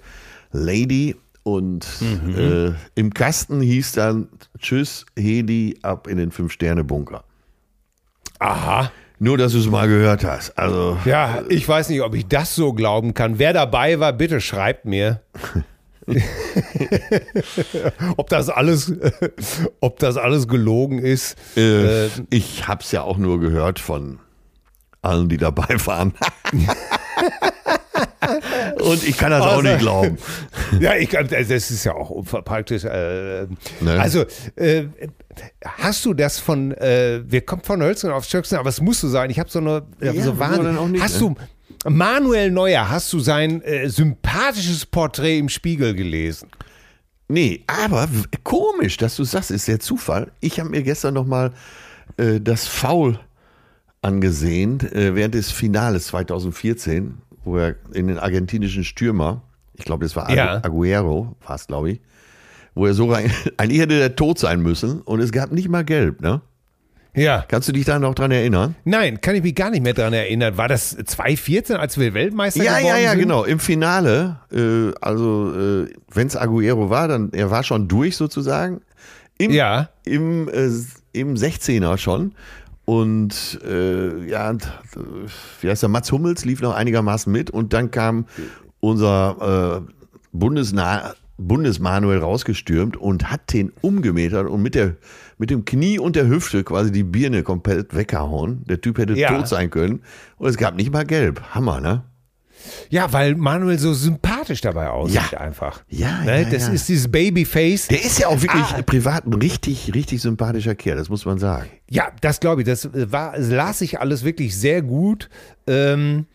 Lady. 0.51 1.15
Und 1.43 1.86
Mhm. 1.99 2.36
äh, 2.38 2.73
im 2.95 3.13
Kasten 3.13 3.62
hieß 3.62 3.91
dann, 3.93 4.29
tschüss, 4.60 5.06
Hedi, 5.17 5.77
ab 5.82 6.08
in 6.08 6.17
den 6.17 6.32
Fünf-Sterne-Bunker. 6.32 7.23
Aha. 8.39 8.91
Nur, 9.19 9.38
dass 9.38 9.51
du 9.53 9.60
es 9.60 9.67
mal 9.67 9.88
gehört 9.88 10.23
hast. 10.23 10.58
Also, 10.58 10.97
Ja, 11.06 11.43
ich 11.49 11.67
weiß 11.67 11.89
nicht, 11.89 12.01
ob 12.01 12.13
ich 12.15 12.27
das 12.27 12.56
so 12.56 12.73
glauben 12.73 13.13
kann. 13.13 13.39
Wer 13.39 13.53
dabei 13.53 13.99
war, 13.99 14.12
bitte 14.13 14.41
schreibt 14.41 14.86
mir. 14.86 15.21
ob 18.17 18.27
das 18.29 18.49
alles, 18.49 18.91
ob 19.79 19.99
das 19.99 20.17
alles 20.17 20.47
gelogen 20.49 20.99
ist. 20.99 21.38
Äh, 21.58 22.08
ich 22.29 22.67
habe 22.67 22.84
es 22.84 22.91
ja 22.91 23.03
auch 23.03 23.17
nur 23.17 23.39
gehört 23.39 23.79
von 23.79 24.19
allen, 25.01 25.29
die 25.29 25.38
dabei 25.38 25.75
waren. 25.86 26.13
Und 28.83 29.03
ich 29.07 29.17
kann 29.17 29.31
das 29.31 29.41
auch 29.41 29.57
Also- 29.57 29.61
nicht 29.61 29.79
glauben. 29.79 30.17
Ja, 30.79 30.95
ich 30.95 31.09
kann, 31.09 31.27
das 31.27 31.49
ist 31.49 31.83
ja 31.83 31.93
auch 31.93 32.23
praktisch. 32.25 32.83
Äh, 32.83 33.47
Ne? 33.81 33.99
Also, 33.99 34.25
äh, 34.55 34.85
hast 35.65 36.03
du 36.05 36.13
das 36.13 36.39
von, 36.39 36.71
äh, 36.73 37.21
wir 37.25 37.41
kommen 37.41 37.61
von 37.63 37.81
Hölzchen 37.81 38.11
auf 38.11 38.25
Stöckchen, 38.25 38.57
aber 38.57 38.69
es 38.69 38.81
muss 38.81 38.99
so 39.01 39.07
sein. 39.09 39.29
Ich 39.29 39.39
habe 39.39 39.49
so 39.49 39.59
eine, 39.59 39.83
Ja, 40.01 40.13
so 40.13 40.37
Wahnsinn. 40.39 40.77
auch 40.77 40.89
hast 40.99 41.21
ne? 41.21 41.35
du, 41.83 41.89
Manuel 41.89 42.49
Neuer, 42.51 42.89
hast 42.89 43.11
du 43.13 43.19
sein 43.19 43.61
äh, 43.61 43.87
sympathisches 43.89 44.85
Porträt 44.85 45.37
im 45.39 45.49
Spiegel 45.49 45.93
gelesen? 45.93 46.49
Nee, 47.27 47.63
aber 47.67 48.07
komisch, 48.43 48.97
dass 48.97 49.15
du 49.15 49.23
sagst, 49.23 49.51
ist 49.51 49.67
der 49.67 49.79
Zufall. 49.79 50.31
Ich 50.39 50.59
habe 50.59 50.69
mir 50.69 50.83
gestern 50.83 51.13
nochmal 51.13 51.51
äh, 52.17 52.39
das 52.39 52.67
Foul 52.67 53.19
angesehen, 54.01 54.79
äh, 54.93 55.15
während 55.15 55.35
des 55.35 55.51
Finales 55.51 56.07
2014, 56.07 57.17
wo 57.43 57.58
er 57.58 57.75
in 57.93 58.08
den 58.08 58.17
argentinischen 58.19 58.84
Stürmer, 58.84 59.41
ich 59.73 59.86
glaube, 59.86 60.06
das 60.06 60.15
war 60.15 60.25
Agu 60.27 60.36
Ja. 60.36 60.56
Aguero, 60.63 61.36
war 61.45 61.56
es, 61.56 61.67
glaube 61.67 61.91
ich, 61.91 62.01
wo 62.75 62.86
er 62.86 62.93
so 62.93 63.12
rein, 63.12 63.32
eigentlich 63.58 63.79
hätte 63.82 63.97
der 63.97 64.15
tot 64.15 64.39
sein 64.39 64.62
müssen 64.62 65.01
und 65.01 65.19
es 65.19 65.32
gab 65.32 65.51
nicht 65.51 65.69
mal 65.69 65.84
gelb, 65.84 66.21
ne? 66.21 66.41
Ja. 67.15 67.45
Kannst 67.47 67.67
du 67.67 67.73
dich 67.73 67.86
da 67.86 67.99
noch 67.99 68.15
dran 68.15 68.32
erinnern? 68.32 68.73
Nein, 68.86 69.21
kann 69.21 69.36
ich 69.36 69.43
mich 69.43 69.53
gar 69.53 69.69
nicht 69.69 69.84
mehr 69.84 69.93
daran 69.93 70.13
erinnern. 70.13 70.58
War 70.58 70.67
das 70.67 70.97
2014, 70.97 71.75
als 71.75 71.99
wir 71.99 72.15
Weltmeister 72.15 72.63
Ja, 72.63 72.79
geworden 72.79 72.88
ja, 72.95 72.97
ja, 73.03 73.10
sind? 73.12 73.19
genau. 73.19 73.43
Im 73.43 73.60
Finale, 73.60 74.38
äh, 74.51 74.91
also 74.99 75.53
äh, 75.53 75.93
wenn 76.12 76.25
es 76.25 76.36
Aguero 76.36 76.89
war, 76.89 77.08
dann 77.08 77.32
er 77.32 77.51
war 77.51 77.62
schon 77.63 77.88
durch 77.88 78.17
sozusagen. 78.17 78.82
Im, 79.38 79.51
Ja. 79.51 79.89
Im, 80.06 80.49
äh, 80.49 80.69
im 81.12 81.36
16er 81.36 81.99
schon. 81.99 82.34
Und 82.85 83.59
äh, 83.65 84.25
ja, 84.29 84.49
und, 84.49 84.67
wie 85.61 85.69
heißt 85.69 85.83
der, 85.83 85.89
Mats 85.89 86.11
Hummels 86.11 86.43
lief 86.45 86.61
noch 86.61 86.73
einigermaßen 86.75 87.31
mit 87.31 87.49
und 87.49 87.73
dann 87.73 87.91
kam 87.91 88.25
unser 88.81 89.85
äh, 89.87 89.91
Bundesna 90.33 91.13
Bundesmanuel 91.37 92.19
rausgestürmt 92.19 92.95
und 92.95 93.31
hat 93.31 93.53
den 93.53 93.71
umgemetert 93.81 94.47
und 94.47 94.61
mit, 94.61 94.75
der, 94.75 94.95
mit 95.39 95.49
dem 95.49 95.65
Knie 95.65 95.97
und 95.97 96.15
der 96.15 96.27
Hüfte 96.27 96.63
quasi 96.63 96.91
die 96.91 97.03
Birne 97.03 97.41
komplett 97.41 97.95
weggehauen. 97.95 98.63
Der 98.67 98.81
Typ 98.81 98.99
hätte 98.99 99.13
Ja. 99.13 99.29
tot 99.35 99.47
sein 99.47 99.69
können. 99.71 100.01
Und 100.37 100.49
es 100.49 100.57
gab 100.57 100.75
nicht 100.75 100.93
mal 100.93 101.05
gelb. 101.05 101.41
Hammer, 101.55 101.81
ne? 101.81 102.03
Ja, 102.89 103.12
weil 103.13 103.36
Manuel 103.36 103.78
so 103.80 103.93
sympathisch 103.93 104.62
dabei 104.62 104.89
aussieht 104.89 105.21
Ja. 105.32 105.39
einfach. 105.39 105.84
Ja, 105.89 106.21
ne? 106.23 106.43
ja, 106.43 106.49
Das 106.49 106.67
ja. 106.67 106.73
ist 106.73 106.88
dieses 106.89 107.12
Babyface. 107.12 107.88
Der 107.88 108.04
ist 108.04 108.19
ja 108.19 108.28
auch 108.28 108.41
wirklich 108.41 108.63
Ah. 108.63 108.82
privat 108.84 109.26
ein 109.26 109.34
richtig, 109.34 109.93
richtig 109.93 110.21
sympathischer 110.21 110.76
Kerl, 110.76 110.97
das 110.97 111.10
muss 111.10 111.26
man 111.26 111.39
sagen. 111.39 111.67
Ja, 111.89 112.08
das 112.21 112.39
glaube 112.39 112.62
ich. 112.62 112.67
Das 112.67 112.86
äh, 112.86 113.12
war, 113.12 113.36
es 113.38 113.49
las 113.49 113.80
sich 113.80 113.99
alles 113.99 114.23
wirklich 114.23 114.58
sehr 114.58 114.82
gut. 114.82 115.30
Ähm, 115.67 116.26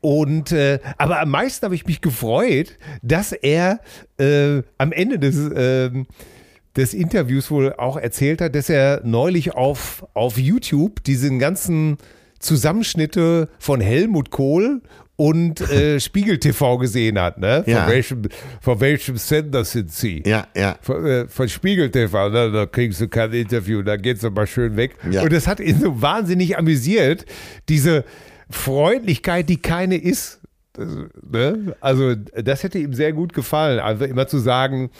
und 0.00 0.52
äh, 0.52 0.78
aber 0.96 1.20
am 1.20 1.30
meisten 1.30 1.64
habe 1.64 1.74
ich 1.74 1.84
mich 1.86 2.00
gefreut, 2.00 2.78
dass 3.02 3.32
er 3.32 3.80
äh, 4.18 4.62
am 4.78 4.92
Ende 4.92 5.18
des, 5.18 5.36
ähm, 5.56 6.06
des 6.76 6.94
Interviews 6.94 7.50
wohl 7.50 7.72
auch 7.72 7.96
erzählt 7.96 8.40
hat, 8.40 8.54
dass 8.54 8.68
er 8.70 9.00
neulich 9.04 9.54
auf, 9.56 10.06
auf 10.14 10.38
YouTube 10.38 11.02
diesen 11.02 11.40
ganzen 11.40 11.96
Zusammenschnitte 12.38 13.48
von 13.58 13.80
Helmut 13.80 14.30
Kohl 14.30 14.82
und 15.20 15.60
äh, 15.70 15.98
Spiegel 16.08 16.38
TV 16.38 16.78
gesehen 16.78 17.18
hat, 17.18 17.38
ne? 17.38 17.62
Von, 17.64 17.72
Ja. 17.72 17.88
welchem, 17.88 18.22
von 18.60 18.80
welchem 18.80 19.16
Sender 19.16 19.64
sind 19.64 19.90
sie? 19.92 20.22
Ja, 20.24 20.46
ja. 20.56 20.76
von, 20.80 21.04
äh, 21.04 21.26
von 21.26 21.48
Spiegel 21.48 21.90
TV, 21.90 22.28
ne, 22.30 22.52
da 22.52 22.66
kriegst 22.66 23.00
du 23.00 23.08
kein 23.08 23.32
Interview, 23.32 23.82
da 23.82 23.96
geht's 23.96 24.24
aber 24.24 24.46
schön 24.46 24.76
weg. 24.76 24.94
Ja. 25.10 25.22
Und 25.22 25.32
das 25.32 25.48
hat 25.48 25.58
ihn 25.58 25.80
so 25.80 26.00
wahnsinnig 26.00 26.56
amüsiert, 26.56 27.24
diese 27.68 28.04
Freundlichkeit, 28.48 29.48
die 29.48 29.56
keine 29.60 29.96
ist. 29.96 30.37
Das, 30.78 30.96
ne? 31.28 31.76
Also 31.80 32.14
das 32.14 32.62
hätte 32.62 32.78
ihm 32.78 32.94
sehr 32.94 33.12
gut 33.12 33.32
gefallen. 33.32 33.80
Also 33.80 34.04
immer 34.04 34.28
zu 34.28 34.38
sagen, 34.38 34.90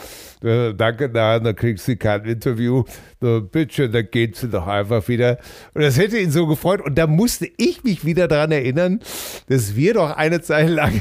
äh, 0.42 0.74
danke, 0.74 1.08
da, 1.08 1.38
kriegst 1.52 1.86
du 1.86 1.96
kein 1.96 2.24
Interview, 2.24 2.82
äh, 3.22 3.40
bitte, 3.40 3.88
dann 3.88 4.08
geht's 4.10 4.44
doch 4.50 4.66
einfach 4.66 5.06
wieder. 5.06 5.38
Und 5.74 5.82
das 5.82 5.96
hätte 5.96 6.18
ihn 6.18 6.32
so 6.32 6.48
gefreut. 6.48 6.80
Und 6.80 6.96
da 6.96 7.06
musste 7.06 7.48
ich 7.58 7.84
mich 7.84 8.04
wieder 8.04 8.26
daran 8.26 8.50
erinnern, 8.50 8.98
dass 9.48 9.76
wir 9.76 9.94
doch 9.94 10.16
eine 10.16 10.40
Zeit 10.40 10.68
lang 10.68 11.00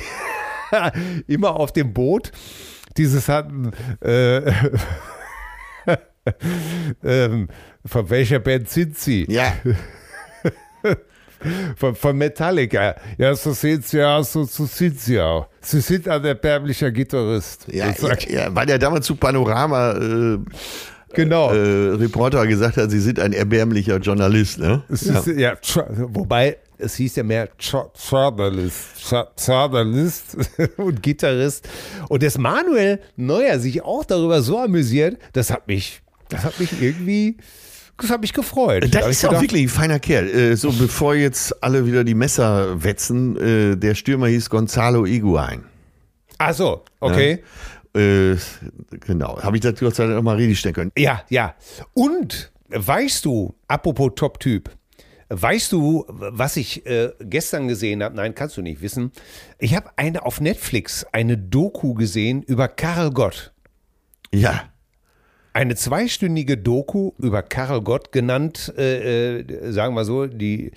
immer 1.27 1.55
auf 1.55 1.73
dem 1.73 1.93
Boot 1.93 2.31
dieses 2.97 3.29
hatten, 3.29 3.71
äh, 4.01 4.41
ähm, 7.03 7.47
von 7.83 8.09
welcher 8.11 8.39
Band 8.39 8.69
sind 8.69 8.95
Sie? 8.95 9.25
Ja, 9.27 9.53
Von, 11.77 11.95
von 11.95 12.17
Metallica. 12.17 12.95
Ja, 13.17 13.35
so 13.35 13.51
sind 13.53 13.85
Sie 13.85 13.97
ja, 13.97 14.21
so, 14.23 14.43
so 14.43 14.65
sind 14.65 14.99
Sie 14.99 15.19
auch. 15.19 15.47
Sie 15.61 15.81
sind 15.81 16.07
ein 16.07 16.23
erbärmlicher 16.23 16.91
Gitarrist. 16.91 17.65
ja, 17.71 17.89
ja, 17.91 18.15
ja, 18.27 18.55
weil 18.55 18.65
der 18.65 18.79
damals 18.79 19.05
zu 19.05 19.15
Panorama 19.15 19.91
äh, 19.93 20.37
Genau. 21.13 21.53
äh, 21.53 21.95
Reporter 21.95 22.45
gesagt 22.45 22.77
hat, 22.77 22.91
sie 22.91 22.99
sind 22.99 23.19
ein 23.19 23.33
erbärmlicher 23.33 23.97
Journalist, 23.97 24.59
ne? 24.59 24.83
Ja. 24.89 25.19
ist, 25.19 25.27
ja, 25.27 25.57
wobei 26.09 26.57
es 26.77 26.95
hieß 26.95 27.15
ja 27.15 27.23
mehr 27.23 27.49
Journalist, 27.57 28.87
Journalist 29.45 30.37
und 30.77 31.01
Gitarrist. 31.01 31.67
Und 32.09 32.23
dass 32.23 32.37
Manuel 32.37 32.99
Neuer 33.15 33.57
sich 33.59 33.81
auch 33.83 34.05
darüber 34.05 34.41
so 34.41 34.59
amüsiert, 34.59 35.17
das 35.33 35.49
hat 35.49 35.67
mich, 35.67 36.01
das 36.29 36.43
hat 36.43 36.59
mich 36.59 36.79
irgendwie, 36.81 37.37
das 37.99 38.09
hat 38.09 38.21
mich 38.21 38.33
gefreut. 38.33 38.83
Da 38.83 38.87
Das 38.87 39.03
hab 39.03 39.09
ist 39.11 39.21
ja 39.23 39.29
auch 39.31 39.41
wirklich 39.41 39.63
ein 39.63 39.69
feiner 39.69 39.99
Kerl. 39.99 40.27
Äh, 40.29 40.55
so, 40.55 40.71
bevor 40.71 41.15
jetzt 41.15 41.63
alle 41.63 41.85
wieder 41.85 42.03
die 42.03 42.13
Messer 42.13 42.83
wetzen, 42.83 43.35
äh, 43.37 43.75
der 43.75 43.95
Stürmer 43.95 44.27
hieß 44.27 44.49
Gonzalo 44.49 45.05
Iguain. 45.05 45.63
Ach 46.37 46.53
so, 46.53 46.83
okay. 46.99 47.43
Äh, 47.95 48.35
genau, 48.91 49.41
habe 49.41 49.57
ich 49.57 49.61
das 49.61 49.79
Gott 49.79 49.95
sei 49.95 50.05
Dank 50.05 50.23
mal 50.23 50.35
richtig 50.35 50.59
stellen 50.59 50.75
können. 50.75 50.91
Ja, 50.97 51.23
ja. 51.29 51.55
Und 51.93 52.51
weißt 52.69 53.25
du, 53.25 53.55
apropos 53.67 54.11
Top-Typ, 54.15 54.69
weißt 55.29 55.71
du, 55.71 56.05
was 56.07 56.57
ich 56.57 56.85
äh, 56.85 57.11
gestern 57.21 57.67
gesehen 57.67 58.03
habe? 58.03 58.15
Nein, 58.15 58.35
kannst 58.35 58.55
du 58.57 58.61
nicht 58.61 58.81
wissen. 58.81 59.11
Ich 59.57 59.75
habe 59.75 59.89
eine 59.95 60.25
auf 60.25 60.39
Netflix, 60.39 61.05
eine 61.11 61.37
Doku 61.37 61.95
gesehen 61.95 62.43
über 62.43 62.67
Karel 62.67 63.11
Gott. 63.11 63.53
Ja, 64.31 64.65
Eine 65.57 65.73
zweistündige 65.73 66.55
Doku 66.55 67.13
über 67.17 67.41
Karel 67.41 67.81
Gott 67.81 68.11
genannt, 68.11 68.71
äh, 68.77 69.39
äh, 69.39 69.71
sagen 69.71 69.95
wir 69.95 70.05
so, 70.05 70.27
die 70.27 70.69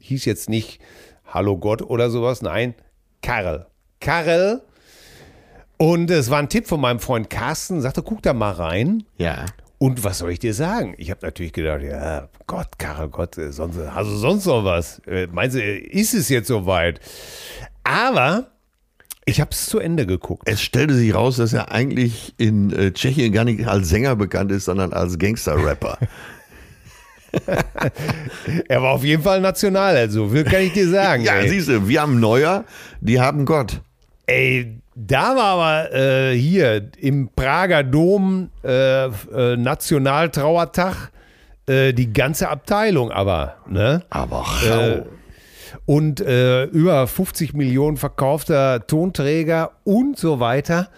hieß 0.00 0.24
jetzt 0.24 0.48
nicht 0.48 0.80
Hallo 1.24 1.56
Gott 1.56 1.82
oder 1.82 2.10
sowas, 2.10 2.42
nein, 2.42 2.74
Karel. 3.22 3.66
Karel. 4.00 4.62
Und 5.76 6.10
es 6.10 6.28
war 6.28 6.40
ein 6.40 6.48
Tipp 6.48 6.66
von 6.66 6.80
meinem 6.80 6.98
Freund 6.98 7.30
Carsten, 7.30 7.80
sagte, 7.80 8.02
guck 8.02 8.20
da 8.20 8.32
mal 8.32 8.50
rein. 8.50 9.04
ja. 9.16 9.46
Und 9.78 10.02
was 10.02 10.18
soll 10.18 10.32
ich 10.32 10.40
dir 10.40 10.54
sagen? 10.54 10.96
Ich 10.98 11.12
habe 11.12 11.24
natürlich 11.24 11.52
gedacht, 11.52 11.82
ja, 11.82 12.28
Gott, 12.48 12.80
Karel 12.80 13.10
Gott, 13.10 13.38
äh, 13.38 13.52
sonst, 13.52 13.78
also 13.78 14.16
sonst 14.16 14.46
noch 14.46 14.64
was. 14.64 14.98
Äh, 15.06 15.28
Meinst 15.30 15.54
du, 15.54 15.62
ist 15.62 16.14
es 16.14 16.28
jetzt 16.30 16.48
soweit? 16.48 16.98
Aber 17.84 18.50
ich 19.28 19.40
habe 19.40 19.50
es 19.52 19.66
zu 19.66 19.78
Ende 19.78 20.06
geguckt. 20.06 20.42
Es 20.46 20.60
stellte 20.62 20.94
sich 20.94 21.14
raus, 21.14 21.36
dass 21.36 21.52
er 21.52 21.70
eigentlich 21.70 22.34
in 22.38 22.72
äh, 22.72 22.92
Tschechien 22.92 23.32
gar 23.32 23.44
nicht 23.44 23.66
als 23.66 23.88
Sänger 23.88 24.16
bekannt 24.16 24.50
ist, 24.52 24.64
sondern 24.64 24.92
als 24.92 25.18
Gangster-Rapper. 25.18 25.98
Er 28.68 28.82
war 28.82 28.92
auf 28.92 29.04
jeden 29.04 29.22
Fall 29.22 29.40
national, 29.40 29.96
also 29.96 30.28
kann 30.44 30.62
ich 30.62 30.72
dir 30.72 30.88
sagen. 30.88 31.24
ja, 31.24 31.34
ey. 31.34 31.48
siehst 31.48 31.68
du, 31.68 31.88
wir 31.88 32.00
haben 32.00 32.20
Neuer, 32.20 32.64
die 33.00 33.20
haben 33.20 33.44
Gott. 33.44 33.80
Ey, 34.26 34.78
da 34.94 35.36
war 35.36 35.44
aber 35.44 35.94
äh, 35.94 36.34
hier 36.36 36.90
im 36.98 37.30
Prager 37.34 37.82
Dom 37.82 38.50
äh, 38.64 39.06
äh, 39.06 39.56
Nationaltrauertag 39.56 41.10
äh, 41.66 41.92
die 41.92 42.12
ganze 42.12 42.48
Abteilung 42.48 43.10
aber, 43.10 43.56
ne? 43.68 44.02
Aber 44.10 44.44
Äh, 44.64 45.02
und 45.86 46.20
äh, 46.20 46.64
über 46.64 47.06
50 47.06 47.54
Millionen 47.54 47.96
verkaufter 47.96 48.86
Tonträger 48.86 49.72
und 49.84 50.18
so 50.18 50.40
weiter. 50.40 50.90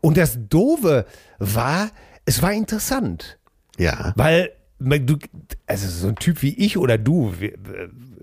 Und 0.00 0.16
das 0.16 0.38
Doofe 0.48 1.06
war, 1.38 1.90
es 2.24 2.42
war 2.42 2.52
interessant, 2.52 3.38
ja. 3.78 4.12
weil 4.16 4.50
du, 4.78 5.16
also 5.66 5.88
so 5.88 6.08
ein 6.08 6.16
Typ 6.16 6.42
wie 6.42 6.54
ich 6.54 6.78
oder 6.78 6.98
du, 6.98 7.34
wir, 7.38 7.52
äh, 7.52 7.58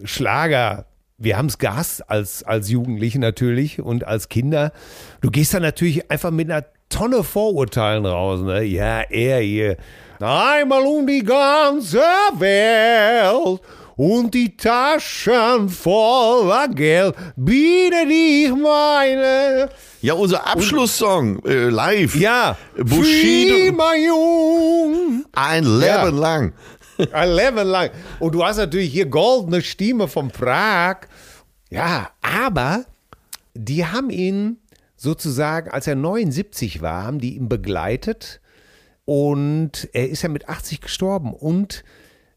Schlager, 0.03 0.85
wir 1.17 1.37
haben 1.37 1.47
es 1.47 1.59
gehasst 1.59 2.09
als, 2.09 2.43
als 2.43 2.69
Jugendliche 2.69 3.19
natürlich 3.19 3.79
und 3.79 4.05
als 4.07 4.29
Kinder. 4.29 4.71
Du 5.21 5.29
gehst 5.29 5.53
dann 5.53 5.61
natürlich 5.61 6.09
einfach 6.09 6.31
mit 6.31 6.49
einer 6.49 6.65
Tonne 6.89 7.23
Vorurteilen 7.23 8.05
raus. 8.05 8.41
Ne? 8.41 8.63
Ja, 8.63 9.01
er 9.01 9.39
hier. 9.39 9.77
Einmal 10.19 10.83
um 10.83 11.07
die 11.07 11.23
ganze 11.23 12.01
Welt 12.37 13.61
und 13.95 14.33
die 14.33 14.55
Taschen 14.57 15.69
voller 15.69 16.67
Geld, 16.69 17.15
biete 17.35 18.03
ich 18.09 18.49
meine. 18.55 19.69
Ja, 20.01 20.13
unser 20.13 20.47
Abschlusssong 20.47 21.43
äh, 21.45 21.69
live. 21.69 22.15
Ja, 22.15 22.57
Bushido. 22.77 23.55
Jung. 24.05 25.25
Ein 25.33 25.63
Leben 25.63 25.85
Ja. 25.85 26.05
lang. 26.09 26.53
Ein 27.11 27.31
Leben 27.31 27.67
lang. 27.67 27.89
Und 28.19 28.33
du 28.35 28.43
hast 28.43 28.57
natürlich 28.57 28.91
hier 28.91 29.05
goldene 29.07 29.61
Stimme 29.61 30.07
von 30.07 30.29
Prag. 30.29 31.01
Ja, 31.69 32.09
aber 32.21 32.85
die 33.53 33.85
haben 33.85 34.09
ihn 34.09 34.57
sozusagen, 34.97 35.69
als 35.71 35.87
er 35.87 35.95
79 35.95 36.81
war, 36.81 37.03
haben 37.03 37.19
die 37.19 37.35
ihn 37.35 37.49
begleitet. 37.49 38.39
Und 39.05 39.89
er 39.93 40.09
ist 40.09 40.21
ja 40.21 40.29
mit 40.29 40.47
80 40.47 40.81
gestorben. 40.81 41.33
Und 41.33 41.83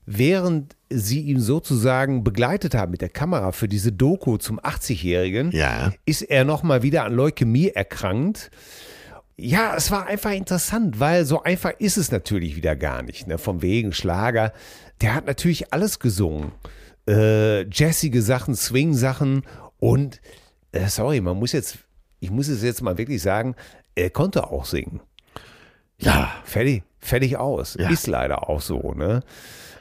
während 0.06 0.76
sie 0.98 1.20
ihn 1.22 1.40
sozusagen 1.40 2.24
begleitet 2.24 2.74
haben 2.74 2.90
mit 2.92 3.00
der 3.00 3.08
Kamera 3.08 3.52
für 3.52 3.68
diese 3.68 3.92
Doku 3.92 4.36
zum 4.38 4.58
80-Jährigen, 4.60 5.50
Ja. 5.52 5.92
ist 6.04 6.22
er 6.22 6.44
nochmal 6.44 6.82
wieder 6.82 7.04
an 7.04 7.14
Leukämie 7.14 7.68
erkrankt. 7.68 8.50
Ja, 9.36 9.74
es 9.76 9.90
war 9.90 10.06
einfach 10.06 10.30
interessant, 10.32 11.00
weil 11.00 11.24
so 11.24 11.42
einfach 11.42 11.72
ist 11.78 11.96
es 11.96 12.12
natürlich 12.12 12.54
wieder 12.56 12.76
gar 12.76 13.02
nicht. 13.02 13.26
Ne? 13.26 13.36
Vom 13.38 13.62
wegen 13.62 13.92
Schlager. 13.92 14.52
Der 15.00 15.14
hat 15.14 15.26
natürlich 15.26 15.72
alles 15.72 15.98
gesungen. 15.98 16.52
Äh, 17.08 17.68
jazzige 17.68 18.22
Sachen, 18.22 18.54
Swing-Sachen 18.54 19.42
und 19.80 20.20
äh, 20.72 20.86
sorry, 20.88 21.20
man 21.20 21.36
muss 21.36 21.52
jetzt, 21.52 21.78
ich 22.20 22.30
muss 22.30 22.48
es 22.48 22.62
jetzt 22.62 22.80
mal 22.80 22.96
wirklich 22.96 23.20
sagen, 23.22 23.56
er 23.96 24.10
konnte 24.10 24.46
auch 24.50 24.64
singen. 24.64 25.00
Ja. 25.98 26.32
Fertig, 26.44 26.82
fertig 27.00 27.36
aus. 27.36 27.76
Ja. 27.78 27.90
Ist 27.90 28.06
leider 28.06 28.48
auch 28.48 28.60
so, 28.60 28.92
ne? 28.92 29.22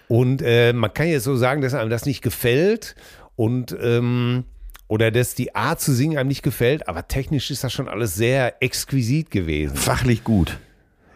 Und 0.08 0.42
äh, 0.42 0.74
man 0.74 0.94
kann 0.94 1.08
jetzt 1.08 1.24
so 1.24 1.36
sagen, 1.36 1.62
dass 1.62 1.74
einem 1.74 1.90
das 1.90 2.06
nicht 2.06 2.22
gefällt 2.22 2.96
und 3.36 3.76
ähm, 3.82 4.46
oder 4.88 5.10
dass 5.10 5.34
die 5.34 5.56
Art 5.56 5.82
zu 5.82 5.94
singen 5.94 6.18
einem 6.18 6.28
nicht 6.28 6.44
gefällt, 6.44 6.88
aber 6.88 7.08
technisch 7.08 7.50
ist 7.50 7.64
das 7.64 7.74
schon 7.74 7.88
alles 7.88 8.16
sehr 8.16 8.62
exquisit 8.62 9.32
gewesen. 9.32 9.76
Fachlich 9.76 10.24
gut. 10.24 10.60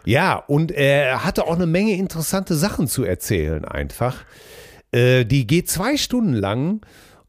Ja, 0.05 0.35
und 0.35 0.71
er 0.71 1.25
hatte 1.25 1.45
auch 1.45 1.55
eine 1.55 1.67
Menge 1.67 1.93
interessante 1.93 2.55
Sachen 2.55 2.88
zu 2.88 3.03
erzählen 3.03 3.65
einfach. 3.65 4.23
Äh, 4.91 5.25
die 5.25 5.45
geht 5.45 5.69
zwei 5.69 5.97
Stunden 5.97 6.33
lang 6.33 6.81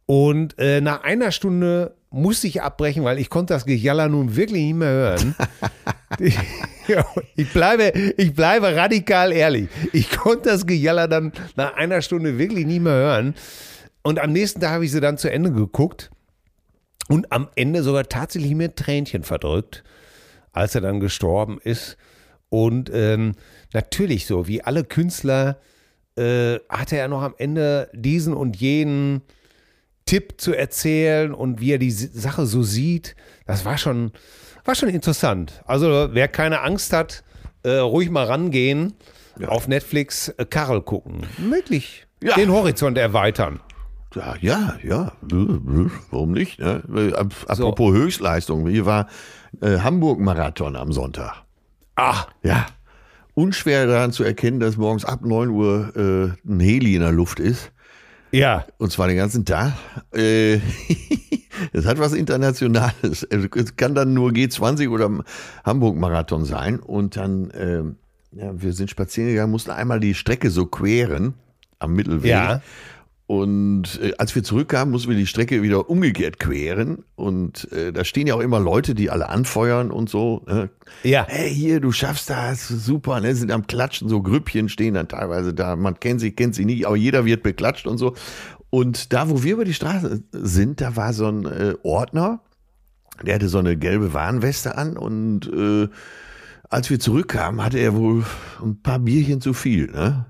und 0.06 0.58
äh, 0.58 0.80
nach 0.80 1.02
einer 1.02 1.32
Stunde 1.32 1.97
musste 2.10 2.46
ich 2.46 2.62
abbrechen, 2.62 3.04
weil 3.04 3.18
ich 3.18 3.30
konnte 3.30 3.54
das 3.54 3.64
Gejaller 3.64 4.08
nun 4.08 4.36
wirklich 4.36 4.64
nicht 4.64 4.76
mehr 4.76 4.88
hören. 4.88 5.34
Ich, 7.36 7.52
bleibe, 7.52 7.92
ich 8.16 8.34
bleibe 8.34 8.74
radikal 8.74 9.32
ehrlich. 9.32 9.68
Ich 9.92 10.10
konnte 10.10 10.50
das 10.50 10.66
Gejaller 10.66 11.08
dann 11.08 11.32
nach 11.56 11.74
einer 11.74 12.02
Stunde 12.02 12.38
wirklich 12.38 12.66
nicht 12.66 12.80
mehr 12.80 12.94
hören. 12.94 13.34
Und 14.02 14.18
am 14.18 14.32
nächsten 14.32 14.60
Tag 14.60 14.70
habe 14.70 14.84
ich 14.84 14.92
sie 14.92 15.00
dann 15.00 15.18
zu 15.18 15.30
Ende 15.30 15.52
geguckt 15.52 16.10
und 17.08 17.30
am 17.32 17.48
Ende 17.56 17.82
sogar 17.82 18.08
tatsächlich 18.08 18.54
mir 18.54 18.74
Tränchen 18.74 19.22
verdrückt, 19.22 19.84
als 20.52 20.74
er 20.74 20.80
dann 20.80 21.00
gestorben 21.00 21.58
ist. 21.62 21.96
Und 22.48 22.90
ähm, 22.92 23.34
natürlich 23.74 24.26
so, 24.26 24.46
wie 24.46 24.62
alle 24.62 24.84
Künstler, 24.84 25.58
äh, 26.16 26.58
hatte 26.68 26.96
er 26.96 27.08
noch 27.08 27.22
am 27.22 27.34
Ende 27.36 27.90
diesen 27.92 28.34
und 28.34 28.56
jenen 28.56 29.22
Tipp 30.08 30.34
zu 30.40 30.54
erzählen 30.54 31.32
und 31.34 31.60
wie 31.60 31.72
er 31.72 31.78
die 31.78 31.90
Sache 31.90 32.46
so 32.46 32.62
sieht. 32.62 33.14
Das 33.46 33.64
war 33.64 33.76
schon, 33.78 34.12
war 34.64 34.74
schon 34.74 34.88
interessant. 34.88 35.62
Also 35.66 36.08
wer 36.12 36.28
keine 36.28 36.62
Angst 36.62 36.92
hat, 36.92 37.22
äh, 37.62 37.70
ruhig 37.76 38.08
mal 38.10 38.24
rangehen, 38.24 38.94
auf 39.46 39.68
Netflix 39.68 40.28
äh, 40.30 40.44
Karel 40.46 40.80
gucken. 40.82 41.26
Wirklich 41.38 42.06
Ja. 42.22 42.34
den 42.36 42.50
Horizont 42.50 42.96
erweitern. 42.96 43.60
Ja, 44.14 44.34
ja, 44.40 44.76
ja. 44.82 45.12
Warum 46.10 46.32
nicht? 46.32 46.58
Ne? 46.58 46.82
Ap- 47.14 47.34
Apropos 47.46 47.92
Höchstleistung. 47.92 48.66
Hier 48.68 48.86
war 48.86 49.08
äh, 49.60 49.78
Hamburg-Marathon 49.80 50.74
am 50.76 50.92
Sonntag. 50.92 51.42
Ah, 51.96 52.24
Ja. 52.42 52.66
Unschwer 53.34 53.86
daran 53.86 54.10
zu 54.12 54.24
erkennen, 54.24 54.58
dass 54.58 54.76
morgens 54.76 55.04
ab 55.04 55.20
9 55.24 55.50
Uhr 55.50 55.92
äh, 56.44 56.50
ein 56.50 56.58
Heli 56.58 56.96
in 56.96 57.02
der 57.02 57.12
Luft 57.12 57.38
ist. 57.38 57.70
Ja. 58.30 58.64
Und 58.78 58.92
zwar 58.92 59.08
den 59.08 59.16
ganzen 59.16 59.44
Tag. 59.44 59.74
Äh, 60.12 60.60
Es 61.72 61.86
hat 61.86 61.98
was 61.98 62.12
Internationales. 62.12 63.26
Es 63.30 63.76
kann 63.76 63.94
dann 63.94 64.14
nur 64.14 64.30
G20 64.30 64.88
oder 64.90 65.10
Hamburg-Marathon 65.64 66.44
sein. 66.44 66.80
Und 66.80 67.16
dann, 67.16 67.52
ähm, 67.54 67.96
ja, 68.32 68.50
wir 68.60 68.72
sind 68.72 68.90
spazieren 68.90 69.30
gegangen, 69.30 69.50
mussten 69.50 69.70
einmal 69.70 70.00
die 70.00 70.14
Strecke 70.14 70.50
so 70.50 70.66
queren 70.66 71.34
am 71.78 71.94
Mittelweg. 71.94 72.30
Ja. 72.30 72.62
Und 73.28 74.00
äh, 74.02 74.14
als 74.16 74.34
wir 74.34 74.42
zurückkamen, 74.42 74.90
mussten 74.90 75.10
wir 75.10 75.16
die 75.16 75.26
Strecke 75.26 75.62
wieder 75.62 75.90
umgekehrt 75.90 76.38
queren. 76.38 77.04
Und 77.14 77.70
äh, 77.72 77.92
da 77.92 78.02
stehen 78.02 78.26
ja 78.26 78.34
auch 78.34 78.40
immer 78.40 78.58
Leute, 78.58 78.94
die 78.94 79.10
alle 79.10 79.28
anfeuern 79.28 79.90
und 79.90 80.08
so. 80.08 80.46
Ne? 80.46 80.70
Ja. 81.02 81.26
Hey, 81.28 81.54
hier, 81.54 81.80
du 81.80 81.92
schaffst 81.92 82.30
das, 82.30 82.66
super. 82.68 83.20
Ne? 83.20 83.34
Sind 83.34 83.52
am 83.52 83.66
Klatschen, 83.66 84.08
so 84.08 84.22
Grüppchen 84.22 84.70
stehen 84.70 84.94
dann 84.94 85.08
teilweise 85.08 85.52
da. 85.52 85.76
Man 85.76 86.00
kennt 86.00 86.22
sie, 86.22 86.32
kennt 86.32 86.54
sie 86.54 86.64
nicht, 86.64 86.86
aber 86.86 86.96
jeder 86.96 87.26
wird 87.26 87.42
beklatscht 87.42 87.86
und 87.86 87.98
so. 87.98 88.14
Und 88.70 89.12
da, 89.12 89.28
wo 89.28 89.42
wir 89.42 89.52
über 89.52 89.66
die 89.66 89.74
Straße 89.74 90.22
sind, 90.32 90.80
da 90.80 90.96
war 90.96 91.12
so 91.12 91.26
ein 91.26 91.44
äh, 91.44 91.74
Ordner, 91.82 92.40
der 93.22 93.34
hatte 93.34 93.50
so 93.50 93.58
eine 93.58 93.76
gelbe 93.76 94.14
Warnweste 94.14 94.78
an 94.78 94.96
und 94.96 95.52
äh, 95.52 95.88
als 96.70 96.88
wir 96.88 96.98
zurückkamen, 96.98 97.62
hatte 97.62 97.78
er 97.78 97.94
wohl 97.94 98.24
ein 98.62 98.80
paar 98.80 99.00
Bierchen 99.00 99.42
zu 99.42 99.52
viel. 99.52 99.90
Ne? 99.90 100.24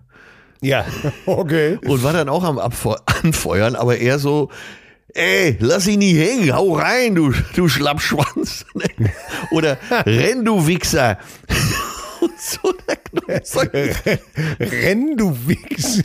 Ja, 0.61 0.84
okay. 1.26 1.78
und 1.84 2.02
war 2.02 2.12
dann 2.12 2.28
auch 2.28 2.44
am 2.44 2.59
Abfeu 2.59 2.94
Anfeuern, 3.22 3.76
aber 3.76 3.98
eher 3.98 4.18
so, 4.18 4.50
ey, 5.14 5.56
lass 5.61 5.86
ihn 5.86 6.00
nie 6.00 6.14
hängen, 6.14 6.54
hau 6.54 6.74
rein, 6.74 7.14
du, 7.14 7.32
du 7.54 7.68
Schlappschwanz. 7.68 8.64
Oder 9.50 9.78
renn, 10.06 10.44
du 10.44 10.66
Wichser. 10.66 11.18
Und 12.20 12.40
so, 12.40 12.72
der 13.62 13.96
Renn, 14.60 15.16
du 15.16 15.36
Wichser. 15.46 16.02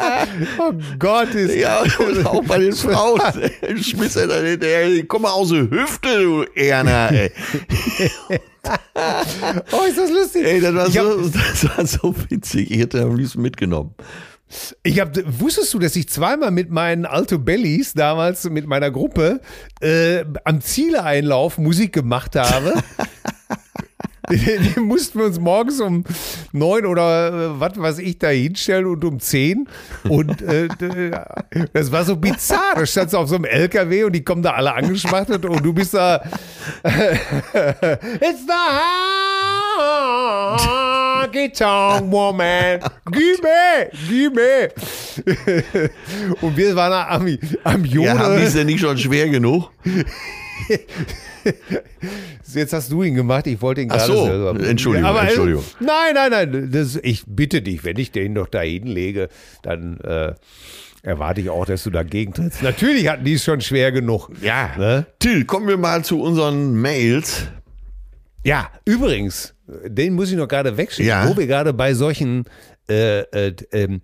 oh 0.58 0.72
Gott, 0.98 1.34
ist 1.34 1.56
ja, 1.56 1.82
und 1.98 2.26
auch 2.26 2.44
bei 2.44 2.58
den 2.58 2.72
Frauen. 2.72 3.20
Schmiss 3.82 4.16
er 4.16 4.26
dann 4.26 4.44
hinterher, 4.44 5.04
komm 5.06 5.22
mal 5.22 5.32
aus 5.32 5.50
der 5.50 5.70
Hüfte, 5.70 6.22
du 6.22 6.42
Erna, 6.54 7.08
ey. 7.08 7.30
Oh, 9.72 9.86
ist 9.88 9.96
das 9.96 10.10
lustig. 10.10 10.44
Ey, 10.44 10.60
das 10.60 10.74
war, 10.74 10.90
so, 10.90 11.28
das 11.30 11.64
war 11.64 11.86
so 11.86 12.14
witzig. 12.28 12.70
Ich 12.70 12.78
hätte 12.78 13.02
am 13.02 13.16
liebsten 13.16 13.40
mitgenommen. 13.40 13.94
ich 14.82 15.00
hab, 15.00 15.16
wusstest 15.40 15.72
du, 15.72 15.78
dass 15.78 15.96
ich 15.96 16.08
zweimal 16.10 16.50
mit 16.50 16.70
meinen 16.70 17.06
Alto 17.06 17.38
Bellies, 17.38 17.94
damals 17.94 18.44
mit 18.50 18.66
meiner 18.66 18.90
Gruppe, 18.90 19.40
äh, 19.80 20.24
am 20.44 20.60
Zieleinlauf 20.60 21.56
Musik 21.56 21.94
gemacht 21.94 22.36
habe? 22.36 22.74
Die 24.76 24.78
mussten 24.80 25.18
wir 25.18 25.26
uns 25.26 25.40
morgens 25.40 25.80
um 25.80 26.04
neun 26.52 26.86
oder 26.86 27.28
äh, 27.56 27.60
was 27.60 27.72
weiß 27.78 27.98
ich 27.98 28.18
da 28.18 28.28
hinstellen 28.28 28.86
und 28.86 29.04
um 29.04 29.18
zehn. 29.18 29.68
Und 30.08 30.40
äh, 30.42 30.68
d- 30.68 31.10
das 31.72 31.90
war 31.90 32.04
so 32.04 32.14
bizarr. 32.16 32.74
Da 32.76 32.86
stand 32.86 33.14
auf 33.14 33.28
so 33.28 33.34
einem 33.34 33.44
LKW 33.46 34.04
und 34.04 34.12
die 34.12 34.22
kommen 34.22 34.42
da 34.42 34.52
alle 34.52 34.72
angeschmachtet 34.74 35.44
und 35.44 35.64
du 35.64 35.72
bist 35.72 35.94
da. 35.94 36.22
It's 36.84 38.46
the 38.46 38.52
honky 40.58 41.50
tonk 41.52 42.10
woman. 42.12 42.80
Gib 43.10 43.42
mir, 43.42 43.90
gib 44.08 44.34
mir. 44.34 44.68
Und 46.40 46.56
wir 46.56 46.76
waren 46.76 46.90
da 46.92 47.08
am, 47.08 47.38
am 47.64 47.84
Ja, 47.84 48.18
haben 48.18 48.36
die 48.36 48.42
es 48.44 48.52
denn 48.54 48.66
nicht 48.66 48.80
schon 48.80 48.96
schwer 48.98 49.28
genug? 49.28 49.70
Jetzt 52.54 52.72
hast 52.72 52.90
du 52.90 53.02
ihn 53.02 53.14
gemacht, 53.14 53.46
ich 53.46 53.60
wollte 53.62 53.80
ihn 53.82 53.90
Ach 53.90 53.96
gerade 53.98 54.12
so, 54.12 54.24
selber. 54.24 54.60
Entschuldigung, 54.68 55.08
Aber, 55.08 55.22
Entschuldigung. 55.22 55.64
Nein, 55.80 56.14
nein, 56.14 56.30
nein. 56.30 56.70
Das, 56.72 56.96
ich 56.96 57.24
bitte 57.26 57.62
dich, 57.62 57.84
wenn 57.84 57.96
ich 57.98 58.10
den 58.12 58.34
doch 58.34 58.48
da 58.48 58.60
hinlege, 58.60 59.28
dann 59.62 59.98
äh, 60.00 60.34
erwarte 61.02 61.40
ich 61.40 61.50
auch, 61.50 61.66
dass 61.66 61.84
du 61.84 61.90
dagegen 61.90 62.32
trittst. 62.34 62.62
Natürlich 62.62 63.08
hatten 63.08 63.24
die 63.24 63.34
es 63.34 63.44
schon 63.44 63.60
schwer 63.60 63.92
genug. 63.92 64.30
Ja. 64.42 64.70
Ne? 64.76 65.06
Till, 65.18 65.44
kommen 65.44 65.68
wir 65.68 65.76
mal 65.78 66.04
zu 66.04 66.20
unseren 66.20 66.74
Mails. 66.74 67.48
Ja, 68.44 68.70
übrigens, 68.84 69.54
den 69.86 70.14
muss 70.14 70.30
ich 70.30 70.36
noch 70.36 70.48
gerade 70.48 70.76
wegschicken, 70.76 71.08
Ja. 71.08 71.28
wo 71.28 71.36
wir 71.36 71.46
gerade 71.46 71.72
bei 71.72 71.94
solchen 71.94 72.44
äh, 72.88 73.20
äh, 73.20 73.54
ähm, 73.72 74.00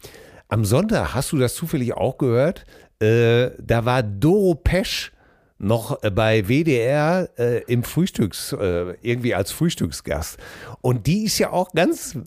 am 0.48 0.64
Sonntag, 0.64 1.14
hast 1.14 1.32
du 1.32 1.38
das 1.38 1.54
zufällig 1.54 1.94
auch 1.94 2.18
gehört? 2.18 2.64
Äh, 3.00 3.50
da 3.60 3.84
war 3.84 4.02
Doro 4.02 4.54
Pesch 4.54 5.12
noch 5.58 5.98
bei 6.00 6.48
WDR 6.48 7.28
äh, 7.38 7.62
im 7.64 7.82
Frühstücks, 7.82 8.52
äh, 8.52 8.94
irgendwie 9.02 9.34
als 9.34 9.52
Frühstücksgast. 9.52 10.38
Und 10.80 11.06
die 11.06 11.24
ist 11.24 11.38
ja 11.38 11.50
auch 11.50 11.72
ganz 11.72 12.18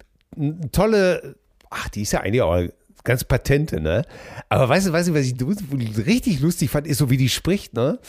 tolle, 0.72 1.36
ach, 1.70 1.90
die 1.90 2.02
ist 2.02 2.14
ja 2.14 2.22
eigentlich 2.22 2.42
auch 2.42 2.64
ganz 3.04 3.24
Patente, 3.24 3.80
ne? 3.80 4.06
Aber 4.50 4.70
weißt 4.70 4.88
du, 4.88 4.94
weißt 4.94 5.10
du, 5.10 5.14
was 5.14 5.26
ich 5.26 6.06
richtig 6.06 6.40
lustig 6.40 6.70
fand, 6.70 6.88
ist 6.88 6.98
so, 6.98 7.10
wie 7.10 7.18
die 7.18 7.30
spricht, 7.30 7.74
ne? 7.74 8.00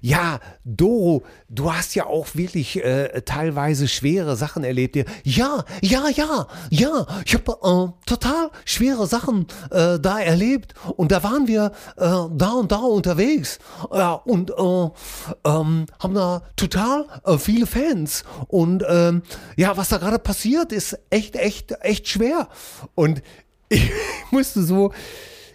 Ja, 0.00 0.40
Doro, 0.64 1.24
du 1.48 1.72
hast 1.72 1.94
ja 1.94 2.06
auch 2.06 2.34
wirklich 2.34 2.82
äh, 2.84 3.22
teilweise 3.22 3.88
schwere 3.88 4.36
Sachen 4.36 4.64
erlebt. 4.64 4.96
Ja, 5.24 5.64
ja, 5.82 6.08
ja, 6.08 6.46
ja, 6.70 7.06
ich 7.24 7.34
habe 7.34 7.52
äh, 7.52 8.08
total 8.08 8.50
schwere 8.64 9.06
Sachen 9.06 9.46
äh, 9.70 9.98
da 9.98 10.20
erlebt 10.20 10.74
und 10.96 11.10
da 11.10 11.22
waren 11.22 11.48
wir 11.48 11.72
äh, 11.96 12.00
da 12.06 12.52
und 12.52 12.70
da 12.70 12.78
unterwegs 12.78 13.58
ja, 13.92 14.12
und 14.12 14.50
äh, 14.50 14.90
ähm, 15.44 15.86
haben 15.98 16.14
da 16.14 16.42
total 16.56 17.06
äh, 17.24 17.38
viele 17.38 17.66
Fans 17.66 18.24
und 18.46 18.84
ähm, 18.88 19.22
ja, 19.56 19.76
was 19.76 19.88
da 19.88 19.98
gerade 19.98 20.18
passiert, 20.18 20.72
ist 20.72 20.98
echt, 21.10 21.36
echt, 21.36 21.72
echt 21.80 22.08
schwer 22.08 22.48
und 22.94 23.22
ich 23.68 23.90
musste 24.30 24.62
so, 24.62 24.92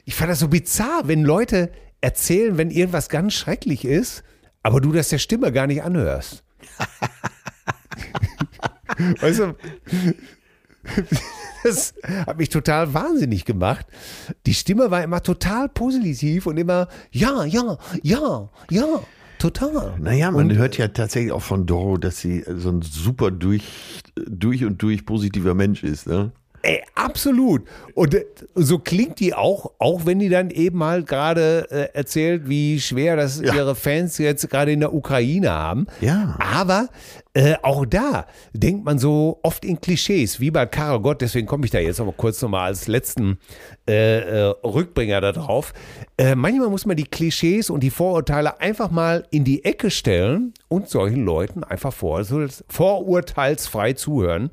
ich 0.05 0.15
fand 0.15 0.31
das 0.31 0.39
so 0.39 0.47
bizarr, 0.47 1.07
wenn 1.07 1.23
Leute 1.23 1.71
erzählen, 2.01 2.57
wenn 2.57 2.71
irgendwas 2.71 3.09
ganz 3.09 3.33
schrecklich 3.33 3.85
ist, 3.85 4.23
aber 4.61 4.81
du 4.81 4.91
das 4.91 5.09
der 5.09 5.19
Stimme 5.19 5.51
gar 5.51 5.67
nicht 5.67 5.83
anhörst. 5.83 6.43
weißt 9.19 9.39
du, 9.39 9.55
das 11.63 11.93
hat 12.25 12.37
mich 12.37 12.49
total 12.49 12.93
wahnsinnig 12.93 13.45
gemacht. 13.45 13.85
Die 14.45 14.53
Stimme 14.53 14.91
war 14.91 15.03
immer 15.03 15.23
total 15.23 15.69
positiv 15.69 16.45
und 16.45 16.57
immer, 16.57 16.87
ja, 17.11 17.45
ja, 17.45 17.77
ja, 18.01 18.49
ja. 18.69 18.85
Total. 19.39 19.99
Naja, 19.99 20.31
man 20.31 20.51
und, 20.51 20.57
hört 20.57 20.77
ja 20.77 20.87
tatsächlich 20.87 21.33
auch 21.33 21.41
von 21.41 21.65
Doro, 21.65 21.97
dass 21.97 22.19
sie 22.19 22.45
so 22.47 22.69
ein 22.69 22.81
super 22.81 23.29
durch, 23.29 23.63
durch 24.15 24.63
und 24.63 24.81
durch 24.81 25.05
positiver 25.05 25.53
Mensch 25.53 25.83
ist. 25.83 26.07
Ne? 26.07 26.31
Ey, 26.65 26.81
absolut. 26.95 27.63
Und 27.93 28.15
äh, 28.15 28.25
so 28.55 28.79
klingt 28.79 29.19
die 29.19 29.33
auch, 29.33 29.71
auch 29.79 30.05
wenn 30.05 30.19
die 30.19 30.29
dann 30.29 30.49
eben 30.49 30.77
mal 30.77 31.03
gerade 31.03 31.67
äh, 31.69 31.89
erzählt, 31.93 32.47
wie 32.47 32.79
schwer 32.79 33.17
das 33.17 33.41
ja. 33.41 33.53
ihre 33.53 33.75
Fans 33.75 34.17
jetzt 34.17 34.49
gerade 34.49 34.71
in 34.71 34.79
der 34.79 34.93
Ukraine 34.93 35.51
haben. 35.51 35.87
Ja. 35.99 36.37
Aber 36.39 36.87
äh, 37.33 37.55
auch 37.63 37.85
da 37.85 38.27
denkt 38.53 38.85
man 38.85 38.97
so 38.97 39.39
oft 39.43 39.65
in 39.65 39.81
Klischees, 39.81 40.39
wie 40.39 40.51
bei 40.51 40.65
Karel 40.65 41.01
Gott, 41.01 41.19
deswegen 41.19 41.47
komme 41.47 41.65
ich 41.65 41.71
da 41.71 41.79
jetzt 41.79 41.99
aber 41.99 42.13
kurz 42.13 42.41
nochmal 42.41 42.67
als 42.67 42.87
letzten 42.87 43.39
äh, 43.85 44.19
äh, 44.19 44.53
Rückbringer 44.63 45.19
da 45.19 45.33
drauf. 45.33 45.73
Äh, 46.17 46.35
manchmal 46.35 46.69
muss 46.69 46.85
man 46.85 46.95
die 46.95 47.03
Klischees 47.03 47.69
und 47.69 47.81
die 47.81 47.89
Vorurteile 47.89 48.61
einfach 48.61 48.89
mal 48.89 49.27
in 49.31 49.43
die 49.43 49.65
Ecke 49.65 49.91
stellen 49.91 50.53
und 50.69 50.87
solchen 50.87 51.25
Leuten 51.25 51.65
einfach 51.65 51.91
vor, 51.91 52.23
vorurteilsfrei 52.69 53.93
zuhören 53.93 54.49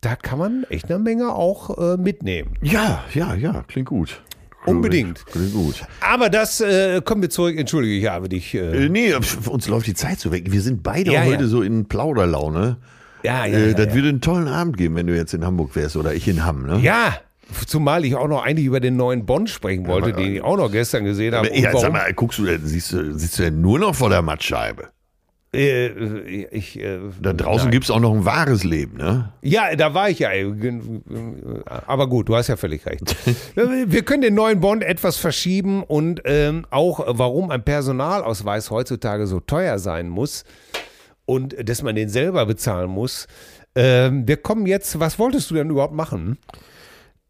da 0.00 0.16
kann 0.16 0.38
man 0.38 0.64
echt 0.70 0.86
eine 0.86 0.98
Menge 0.98 1.34
auch 1.34 1.76
äh, 1.78 1.96
mitnehmen. 1.96 2.54
Ja, 2.62 3.04
ja, 3.12 3.34
ja, 3.34 3.64
klingt 3.68 3.88
gut. 3.88 4.22
Unbedingt. 4.66 5.24
Klingt 5.26 5.54
gut. 5.54 5.84
Aber 6.00 6.28
das 6.28 6.60
äh, 6.60 7.00
kommen 7.02 7.22
wir 7.22 7.30
zurück. 7.30 7.58
Entschuldige, 7.58 7.94
ich 7.94 8.06
habe 8.06 8.28
dich. 8.28 8.54
Äh, 8.54 8.86
äh 8.86 8.88
nee, 8.88 9.14
uns 9.14 9.68
läuft 9.68 9.86
die 9.86 9.94
Zeit 9.94 10.20
so 10.20 10.32
weg. 10.32 10.52
Wir 10.52 10.60
sind 10.60 10.82
beide 10.82 11.12
ja, 11.12 11.24
heute 11.24 11.44
ja. 11.44 11.48
so 11.48 11.62
in 11.62 11.86
Plauderlaune. 11.86 12.76
Ja, 13.22 13.46
ja. 13.46 13.58
Äh, 13.58 13.74
das 13.74 13.86
ja. 13.86 13.94
würde 13.94 14.08
einen 14.10 14.20
tollen 14.20 14.48
Abend 14.48 14.76
geben, 14.76 14.96
wenn 14.96 15.06
du 15.06 15.16
jetzt 15.16 15.32
in 15.32 15.44
Hamburg 15.44 15.74
wärst 15.76 15.96
oder 15.96 16.14
ich 16.14 16.28
in 16.28 16.44
Hamm, 16.44 16.66
ne? 16.66 16.78
Ja, 16.80 17.14
Zumal 17.66 18.04
ich 18.04 18.14
auch 18.14 18.28
noch 18.28 18.44
eigentlich 18.44 18.66
über 18.66 18.80
den 18.80 18.96
neuen 18.96 19.26
Bond 19.26 19.50
sprechen 19.50 19.86
wollte, 19.86 20.12
den 20.12 20.36
ich 20.36 20.42
auch 20.42 20.56
noch 20.56 20.70
gestern 20.70 21.04
gesehen 21.04 21.34
habe. 21.34 21.50
Ja, 21.56 21.76
sag 21.76 21.92
mal, 21.92 22.12
guckst 22.14 22.38
du 22.38 22.44
siehst 22.62 22.92
du, 22.92 23.18
siehst 23.18 23.38
du 23.38 23.42
denn 23.42 23.60
nur 23.60 23.78
noch 23.78 23.94
vor 23.94 24.08
der 24.08 24.22
Mattscheibe? 24.22 24.88
Äh, 25.52 25.88
ich, 26.44 26.78
äh, 26.78 27.00
da 27.20 27.32
draußen 27.32 27.72
gibt 27.72 27.84
es 27.84 27.90
auch 27.90 27.98
noch 27.98 28.14
ein 28.14 28.24
wahres 28.24 28.62
Leben, 28.62 28.98
ne? 28.98 29.32
Ja, 29.42 29.74
da 29.74 29.94
war 29.94 30.08
ich 30.08 30.20
ja. 30.20 30.30
Aber 31.86 32.08
gut, 32.08 32.28
du 32.28 32.36
hast 32.36 32.46
ja 32.46 32.56
völlig 32.56 32.86
recht. 32.86 33.16
Wir 33.56 34.02
können 34.02 34.22
den 34.22 34.34
neuen 34.34 34.60
Bond 34.60 34.84
etwas 34.84 35.16
verschieben 35.16 35.82
und 35.82 36.22
ähm, 36.24 36.66
auch, 36.70 37.04
warum 37.06 37.50
ein 37.50 37.64
Personalausweis 37.64 38.70
heutzutage 38.70 39.26
so 39.26 39.40
teuer 39.40 39.80
sein 39.80 40.08
muss 40.08 40.44
und 41.26 41.56
dass 41.68 41.82
man 41.82 41.96
den 41.96 42.08
selber 42.08 42.46
bezahlen 42.46 42.90
muss. 42.90 43.26
Ähm, 43.74 44.26
wir 44.28 44.36
kommen 44.36 44.66
jetzt, 44.66 44.98
was 45.00 45.18
wolltest 45.18 45.50
du 45.50 45.54
denn 45.54 45.70
überhaupt 45.70 45.94
machen? 45.94 46.38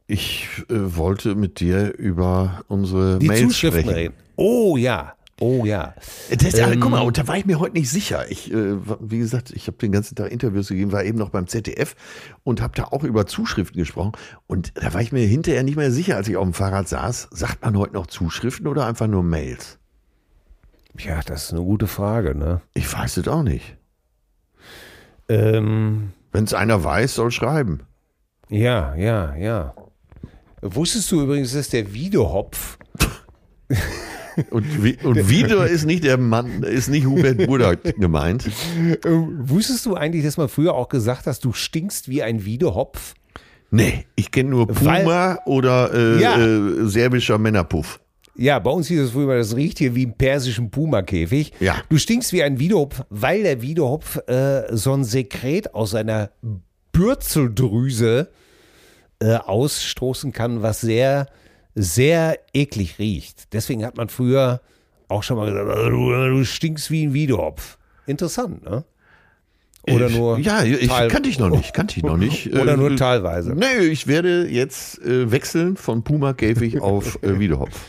Ich 0.06 0.48
äh, 0.68 0.74
wollte 0.96 1.34
mit 1.34 1.60
dir 1.60 1.94
über 1.96 2.64
unsere 2.68 3.18
Die 3.18 3.28
Mails 3.28 3.42
Zuschriften 3.42 3.82
sprechen. 3.82 3.94
reden. 3.96 4.14
Oh 4.36 4.76
ja. 4.76 5.14
Oh 5.40 5.64
ja. 5.64 5.94
Das, 6.28 6.54
ähm, 6.54 6.80
guck 6.80 6.90
mal, 6.90 7.00
und 7.00 7.16
da 7.16 7.26
war 7.26 7.36
ich 7.36 7.46
mir 7.46 7.58
heute 7.58 7.72
nicht 7.72 7.88
sicher. 7.88 8.30
Ich, 8.30 8.52
äh, 8.52 8.76
wie 9.00 9.18
gesagt, 9.18 9.50
ich 9.50 9.66
habe 9.68 9.78
den 9.78 9.90
ganzen 9.90 10.14
Tag 10.14 10.30
Interviews 10.30 10.68
gegeben, 10.68 10.92
war 10.92 11.02
eben 11.02 11.16
noch 11.16 11.30
beim 11.30 11.46
ZDF 11.46 11.96
und 12.44 12.60
habe 12.60 12.74
da 12.76 12.84
auch 12.84 13.04
über 13.04 13.26
Zuschriften 13.26 13.78
gesprochen. 13.78 14.12
Und 14.46 14.72
da 14.74 14.92
war 14.92 15.00
ich 15.00 15.12
mir 15.12 15.26
hinterher 15.26 15.62
nicht 15.62 15.76
mehr 15.76 15.90
sicher, 15.90 16.16
als 16.16 16.28
ich 16.28 16.36
auf 16.36 16.44
dem 16.44 16.52
Fahrrad 16.52 16.88
saß. 16.88 17.28
Sagt 17.30 17.62
man 17.62 17.78
heute 17.78 17.94
noch 17.94 18.06
Zuschriften 18.06 18.66
oder 18.66 18.84
einfach 18.84 19.06
nur 19.06 19.22
Mails? 19.22 19.78
Ja, 20.98 21.22
das 21.22 21.44
ist 21.44 21.52
eine 21.52 21.62
gute 21.62 21.86
Frage, 21.86 22.34
ne? 22.34 22.60
Ich 22.74 22.92
weiß 22.92 23.16
es 23.16 23.26
auch 23.26 23.42
nicht. 23.42 23.78
Ähm, 25.30 26.12
Wenn 26.32 26.44
es 26.44 26.52
einer 26.52 26.84
weiß, 26.84 27.14
soll 27.14 27.30
schreiben. 27.30 27.80
Ja, 28.50 28.94
ja, 28.94 29.34
ja. 29.36 29.74
Wusstest 30.60 31.10
du 31.12 31.22
übrigens, 31.22 31.54
dass 31.54 31.70
der 31.70 31.94
Videohopf 31.94 32.76
Und, 34.50 34.66
und 35.04 35.28
wieder 35.28 35.66
ist 35.66 35.84
nicht 35.84 36.04
der 36.04 36.18
Mann, 36.18 36.62
ist 36.62 36.88
nicht 36.88 37.06
Hubert 37.06 37.46
Burda 37.46 37.74
gemeint. 37.74 38.48
Ähm, 39.04 39.38
wusstest 39.40 39.86
du 39.86 39.94
eigentlich, 39.94 40.24
dass 40.24 40.36
man 40.36 40.48
früher 40.48 40.74
auch 40.74 40.88
gesagt 40.88 41.26
hat, 41.26 41.44
du 41.44 41.52
stinkst 41.52 42.08
wie 42.08 42.22
ein 42.22 42.44
Wiedehopf? 42.44 43.14
Nee, 43.70 44.06
ich 44.16 44.30
kenne 44.30 44.50
nur 44.50 44.66
Puma 44.66 45.04
Weil, 45.04 45.38
oder 45.46 45.94
äh, 45.94 46.20
ja. 46.20 46.38
äh, 46.38 46.86
serbischer 46.88 47.38
Männerpuff. 47.38 48.00
Ja, 48.36 48.58
bei 48.58 48.70
uns 48.70 48.88
hieß 48.88 49.00
es 49.00 49.10
früher, 49.10 49.36
das 49.36 49.54
riecht 49.54 49.78
hier 49.78 49.94
wie 49.94 50.04
im 50.04 50.14
persischen 50.14 50.70
Puma-Käfig. 50.70 51.52
Ja. 51.60 51.76
Du 51.88 51.98
stinkst 51.98 52.32
wie 52.32 52.42
ein 52.42 52.58
Wiedehopf, 52.58 53.02
weil 53.10 53.42
der 53.42 53.60
Wiedehopf 53.60 54.16
äh, 54.28 54.74
so 54.74 54.94
ein 54.94 55.04
Sekret 55.04 55.74
aus 55.74 55.90
seiner 55.90 56.30
Bürzeldrüse 56.92 58.30
äh, 59.20 59.34
ausstoßen 59.34 60.32
kann, 60.32 60.62
was 60.62 60.80
sehr 60.80 61.26
sehr 61.74 62.38
eklig 62.52 62.98
riecht. 62.98 63.52
Deswegen 63.52 63.84
hat 63.84 63.96
man 63.96 64.08
früher 64.08 64.60
auch 65.08 65.22
schon 65.22 65.36
mal 65.36 65.50
gesagt, 65.50 65.68
also 65.68 65.90
du, 65.90 66.10
du 66.10 66.44
stinkst 66.44 66.90
wie 66.90 67.06
ein 67.06 67.14
Wiedehopf. 67.14 67.78
Interessant, 68.06 68.64
ne? 68.64 68.84
Oder 69.88 70.08
ich, 70.08 70.16
nur. 70.16 70.38
Ja, 70.38 70.62
ich 70.62 70.88
kannte 70.88 71.28
ich 71.28 71.38
noch 71.38 71.48
nicht, 71.48 71.72
kannte 71.72 71.96
ich 71.96 72.02
noch 72.02 72.16
nicht. 72.16 72.52
Oder 72.54 72.76
nur 72.76 72.90
äh, 72.92 72.96
teilweise. 72.96 73.54
Nee, 73.54 73.86
ich 73.86 74.06
werde 74.06 74.46
jetzt 74.46 75.00
äh, 75.02 75.30
wechseln 75.30 75.76
von 75.76 76.02
Puma-Käfig 76.02 76.80
auf 76.80 77.22
äh, 77.22 77.38
Wiedehopf. 77.38 77.80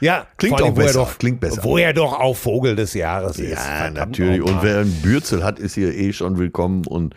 Ja, 0.00 0.26
klingt 0.36 0.62
auch 0.62 0.74
besser. 0.74 1.00
Doch, 1.00 1.18
klingt 1.18 1.40
besser. 1.40 1.62
Wo 1.62 1.76
er 1.76 1.92
doch 1.92 2.18
auch 2.18 2.36
Vogel 2.36 2.74
des 2.76 2.94
Jahres 2.94 3.38
ist. 3.38 3.50
Ja, 3.50 3.90
natürlich. 3.90 4.40
Und 4.40 4.62
wer 4.62 4.78
einen 4.78 4.92
Bürzel 5.02 5.44
hat, 5.44 5.58
ist 5.58 5.74
hier 5.74 5.92
eh 5.94 6.12
schon 6.12 6.38
willkommen. 6.38 6.86
Und 6.86 7.14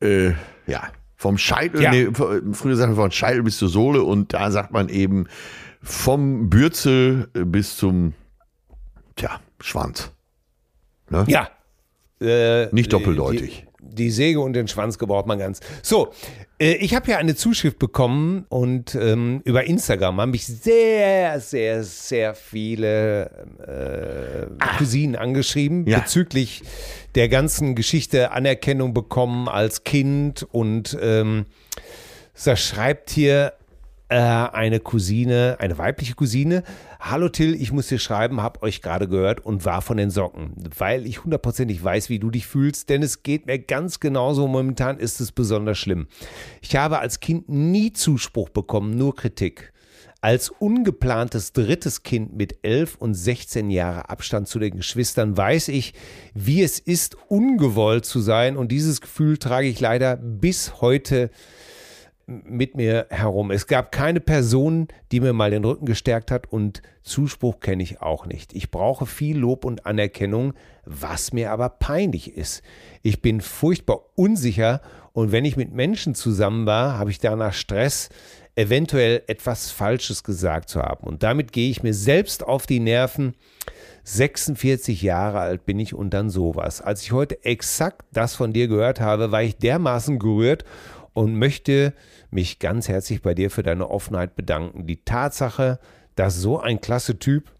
äh, 0.00 0.32
ja, 0.66 0.84
vom 1.24 1.38
Scheitel, 1.38 1.80
ja. 1.80 1.90
nee, 1.90 2.08
früher 2.12 2.76
sagt 2.76 2.90
man 2.90 2.96
von 2.96 3.10
Scheitel 3.10 3.42
bis 3.44 3.56
zur 3.56 3.70
Sohle 3.70 4.02
und 4.02 4.34
da 4.34 4.50
sagt 4.50 4.72
man 4.72 4.90
eben 4.90 5.26
vom 5.80 6.50
Bürzel 6.50 7.28
bis 7.32 7.78
zum, 7.78 8.12
tja, 9.16 9.40
Schwanz. 9.58 10.10
Ne? 11.08 11.24
Ja. 11.26 11.48
Äh, 12.20 12.66
Nicht 12.74 12.92
doppeldeutig. 12.92 13.66
Die, 13.80 13.94
die, 13.94 14.10
Säge 14.10 14.40
und 14.40 14.52
den 14.52 14.68
Schwanz 14.68 14.98
gebraucht 14.98 15.26
man 15.26 15.38
ganz. 15.38 15.60
So, 15.82 16.12
äh, 16.58 16.74
ich 16.74 16.94
habe 16.94 17.10
ja 17.10 17.16
eine 17.16 17.34
Zuschrift 17.34 17.78
bekommen 17.78 18.44
und 18.50 18.94
ähm, 18.94 19.40
über 19.44 19.64
Instagram 19.64 20.20
haben 20.20 20.30
mich 20.30 20.46
sehr, 20.46 21.40
sehr, 21.40 21.84
sehr 21.84 22.34
viele 22.34 23.30
äh, 23.66 24.54
ah. 24.58 24.76
Cousinen 24.76 25.16
angeschrieben 25.16 25.86
ja. 25.86 26.00
bezüglich 26.00 26.62
der 27.14 27.28
ganzen 27.28 27.74
Geschichte 27.74 28.32
Anerkennung 28.32 28.92
bekommen 28.94 29.48
als 29.48 29.84
Kind 29.84 30.42
und 30.50 30.96
ähm, 31.00 31.46
da 32.44 32.56
schreibt 32.56 33.10
hier 33.10 33.52
äh, 34.08 34.16
eine 34.16 34.80
Cousine, 34.80 35.56
eine 35.60 35.78
weibliche 35.78 36.14
Cousine. 36.14 36.64
Hallo 36.98 37.28
Till, 37.28 37.54
ich 37.54 37.70
muss 37.70 37.86
dir 37.86 38.00
schreiben, 38.00 38.42
hab 38.42 38.62
euch 38.62 38.82
gerade 38.82 39.06
gehört 39.06 39.44
und 39.44 39.64
war 39.64 39.80
von 39.80 39.96
den 39.96 40.10
Socken, 40.10 40.54
weil 40.76 41.06
ich 41.06 41.22
hundertprozentig 41.22 41.82
weiß, 41.82 42.08
wie 42.08 42.18
du 42.18 42.30
dich 42.30 42.46
fühlst, 42.46 42.88
denn 42.88 43.02
es 43.02 43.22
geht 43.22 43.46
mir 43.46 43.58
ganz 43.60 44.00
genauso. 44.00 44.48
Momentan 44.48 44.98
ist 44.98 45.20
es 45.20 45.30
besonders 45.30 45.78
schlimm. 45.78 46.08
Ich 46.62 46.74
habe 46.74 46.98
als 46.98 47.20
Kind 47.20 47.48
nie 47.48 47.92
Zuspruch 47.92 48.48
bekommen, 48.48 48.96
nur 48.96 49.14
Kritik. 49.14 49.73
Als 50.24 50.48
ungeplantes 50.48 51.52
drittes 51.52 52.02
Kind 52.02 52.34
mit 52.34 52.60
11 52.62 52.96
und 52.96 53.12
16 53.12 53.68
Jahre 53.68 54.08
Abstand 54.08 54.48
zu 54.48 54.58
den 54.58 54.74
Geschwistern 54.78 55.36
weiß 55.36 55.68
ich, 55.68 55.92
wie 56.32 56.62
es 56.62 56.78
ist, 56.78 57.18
ungewollt 57.28 58.06
zu 58.06 58.20
sein. 58.20 58.56
Und 58.56 58.72
dieses 58.72 59.02
Gefühl 59.02 59.36
trage 59.36 59.66
ich 59.66 59.80
leider 59.80 60.16
bis 60.16 60.80
heute 60.80 61.28
mit 62.26 62.74
mir 62.74 63.06
herum. 63.10 63.50
Es 63.50 63.66
gab 63.66 63.92
keine 63.92 64.20
Person, 64.20 64.88
die 65.12 65.20
mir 65.20 65.34
mal 65.34 65.50
den 65.50 65.62
Rücken 65.62 65.84
gestärkt 65.84 66.30
hat 66.30 66.50
und 66.50 66.80
Zuspruch 67.02 67.60
kenne 67.60 67.82
ich 67.82 68.00
auch 68.00 68.24
nicht. 68.24 68.54
Ich 68.54 68.70
brauche 68.70 69.04
viel 69.04 69.36
Lob 69.36 69.66
und 69.66 69.84
Anerkennung, 69.84 70.54
was 70.86 71.34
mir 71.34 71.50
aber 71.50 71.68
peinlich 71.68 72.34
ist. 72.34 72.62
Ich 73.02 73.20
bin 73.20 73.42
furchtbar 73.42 74.00
unsicher 74.14 74.80
und 75.12 75.32
wenn 75.32 75.44
ich 75.44 75.58
mit 75.58 75.74
Menschen 75.74 76.14
zusammen 76.14 76.64
war, 76.64 76.98
habe 76.98 77.10
ich 77.10 77.18
danach 77.18 77.52
Stress. 77.52 78.08
Eventuell 78.56 79.22
etwas 79.26 79.70
Falsches 79.70 80.22
gesagt 80.22 80.68
zu 80.68 80.80
haben. 80.80 81.06
Und 81.06 81.22
damit 81.22 81.52
gehe 81.52 81.70
ich 81.70 81.82
mir 81.82 81.94
selbst 81.94 82.44
auf 82.44 82.66
die 82.66 82.80
Nerven. 82.80 83.34
46 84.04 85.00
Jahre 85.02 85.40
alt 85.40 85.64
bin 85.64 85.80
ich 85.80 85.94
und 85.94 86.10
dann 86.10 86.28
sowas. 86.28 86.80
Als 86.82 87.02
ich 87.02 87.12
heute 87.12 87.44
exakt 87.44 88.06
das 88.12 88.34
von 88.34 88.52
dir 88.52 88.68
gehört 88.68 89.00
habe, 89.00 89.32
war 89.32 89.42
ich 89.42 89.56
dermaßen 89.56 90.18
gerührt 90.18 90.64
und 91.14 91.38
möchte 91.38 91.94
mich 92.30 92.58
ganz 92.58 92.88
herzlich 92.88 93.22
bei 93.22 93.34
dir 93.34 93.50
für 93.50 93.62
deine 93.62 93.88
Offenheit 93.88 94.36
bedanken. 94.36 94.86
Die 94.86 95.04
Tatsache, 95.04 95.78
dass 96.16 96.36
so 96.36 96.60
ein 96.60 96.80
klasse 96.80 97.18
Typ, 97.18 97.50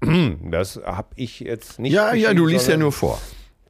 das 0.50 0.80
habe 0.84 1.08
ich 1.16 1.40
jetzt 1.40 1.78
nicht. 1.80 1.92
Ja, 1.92 2.14
ja, 2.14 2.32
du 2.34 2.46
liest 2.46 2.68
ja 2.68 2.76
nur 2.76 2.92
vor. 2.92 3.20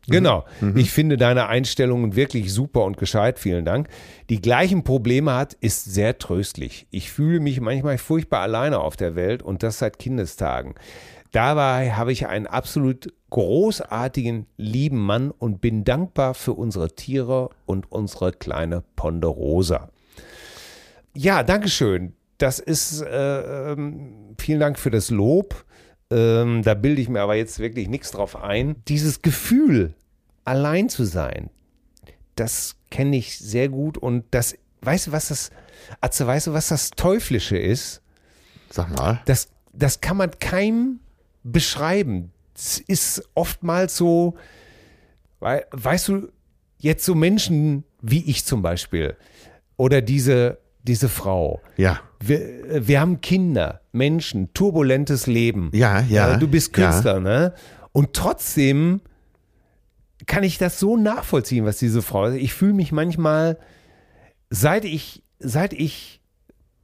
Genau. 0.08 0.44
Ich 0.74 0.90
finde 0.90 1.16
deine 1.16 1.46
Einstellungen 1.48 2.16
wirklich 2.16 2.52
super 2.52 2.84
und 2.84 2.96
gescheit. 2.96 3.38
Vielen 3.38 3.64
Dank. 3.64 3.88
Die 4.28 4.40
gleichen 4.40 4.82
Probleme 4.82 5.34
hat, 5.34 5.54
ist 5.54 5.84
sehr 5.84 6.18
tröstlich. 6.18 6.86
Ich 6.90 7.10
fühle 7.10 7.40
mich 7.40 7.60
manchmal 7.60 7.98
furchtbar 7.98 8.40
alleine 8.40 8.80
auf 8.80 8.96
der 8.96 9.14
Welt 9.14 9.42
und 9.42 9.62
das 9.62 9.78
seit 9.78 9.98
Kindestagen. 9.98 10.74
Dabei 11.32 11.92
habe 11.92 12.12
ich 12.12 12.26
einen 12.26 12.46
absolut 12.46 13.12
großartigen, 13.30 14.46
lieben 14.56 14.98
Mann 14.98 15.30
und 15.30 15.60
bin 15.60 15.84
dankbar 15.84 16.34
für 16.34 16.54
unsere 16.54 16.94
Tiere 16.94 17.50
und 17.66 17.92
unsere 17.92 18.32
kleine 18.32 18.82
Ponderosa. 18.96 19.90
Ja, 21.14 21.42
Dankeschön. 21.42 22.14
Das 22.38 22.58
ist, 22.58 23.02
äh, 23.02 23.72
ähm, 23.72 24.34
vielen 24.38 24.60
Dank 24.60 24.78
für 24.78 24.90
das 24.90 25.10
Lob. 25.10 25.64
Ähm, 26.10 26.62
da 26.62 26.74
bilde 26.74 27.00
ich 27.00 27.08
mir 27.08 27.20
aber 27.20 27.36
jetzt 27.36 27.58
wirklich 27.58 27.88
nichts 27.88 28.10
drauf 28.10 28.36
ein. 28.36 28.76
Dieses 28.88 29.22
Gefühl, 29.22 29.94
allein 30.44 30.88
zu 30.88 31.04
sein, 31.04 31.50
das 32.36 32.76
kenne 32.90 33.16
ich 33.16 33.38
sehr 33.38 33.68
gut 33.68 33.96
und 33.98 34.24
das, 34.32 34.56
weißt 34.82 35.08
du, 35.08 35.12
was 35.12 35.28
das, 35.28 35.50
Atze, 36.00 36.26
weißt 36.26 36.48
du, 36.48 36.52
was 36.52 36.68
das 36.68 36.90
Teuflische 36.90 37.56
ist? 37.56 38.02
Sag 38.70 38.90
mal. 38.96 39.20
Das, 39.26 39.48
das 39.72 40.00
kann 40.00 40.16
man 40.16 40.30
keinem 40.38 41.00
beschreiben. 41.44 42.32
Es 42.54 42.78
ist 42.78 43.28
oftmals 43.34 43.96
so, 43.96 44.36
wei- 45.38 45.64
weißt 45.70 46.08
du, 46.08 46.28
jetzt 46.78 47.04
so 47.04 47.14
Menschen 47.14 47.84
wie 48.02 48.24
ich 48.30 48.44
zum 48.44 48.62
Beispiel 48.62 49.16
oder 49.76 50.02
diese, 50.02 50.58
diese 50.82 51.08
Frau. 51.08 51.60
Ja. 51.76 52.00
Wir, 52.20 52.86
wir 52.86 53.00
haben 53.00 53.20
Kinder, 53.20 53.80
Menschen, 53.92 54.52
turbulentes 54.54 55.26
Leben. 55.26 55.70
Ja, 55.74 56.00
ja, 56.00 56.34
Äh, 56.34 56.38
Du 56.38 56.48
bist 56.48 56.76
ja. 56.76 56.90
Künstler, 56.90 57.20
ne? 57.20 57.54
Und 57.92 58.14
trotzdem 58.14 59.00
kann 60.26 60.42
ich 60.44 60.58
das 60.58 60.78
so 60.78 60.96
nachvollziehen, 60.96 61.64
was 61.64 61.78
diese 61.78 62.02
Frau. 62.02 62.30
Ich 62.30 62.52
fühle 62.54 62.74
mich 62.74 62.92
manchmal, 62.92 63.58
seit 64.50 64.84
ich, 64.84 65.22
seit 65.38 65.72
ich 65.72 66.20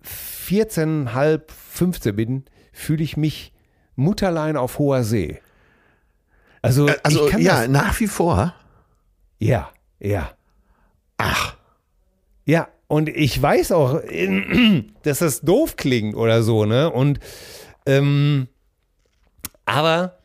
14, 0.02 1.12
halb, 1.14 1.50
15 1.52 2.16
bin, 2.16 2.44
fühle 2.72 3.02
ich 3.04 3.16
mich 3.16 3.52
Mutterlein 3.94 4.56
auf 4.56 4.78
hoher 4.78 5.04
See. 5.04 5.40
Also, 6.62 6.88
Also, 7.02 7.26
ich 7.26 7.30
kann 7.32 7.40
ja, 7.40 7.60
das, 7.62 7.68
nach 7.68 8.00
wie 8.00 8.06
vor. 8.08 8.54
ja, 9.38 9.70
ja. 10.00 10.30
Ach. 11.18 11.56
Ja, 12.44 12.68
und 12.88 13.08
ich 13.08 13.40
weiß 13.40 13.72
auch, 13.72 14.00
dass 15.02 15.18
das 15.20 15.40
doof 15.40 15.76
klingt 15.76 16.14
oder 16.16 16.42
so, 16.42 16.64
ne? 16.64 16.90
Und 16.90 17.18
ähm, 17.86 18.48
aber 19.64 20.18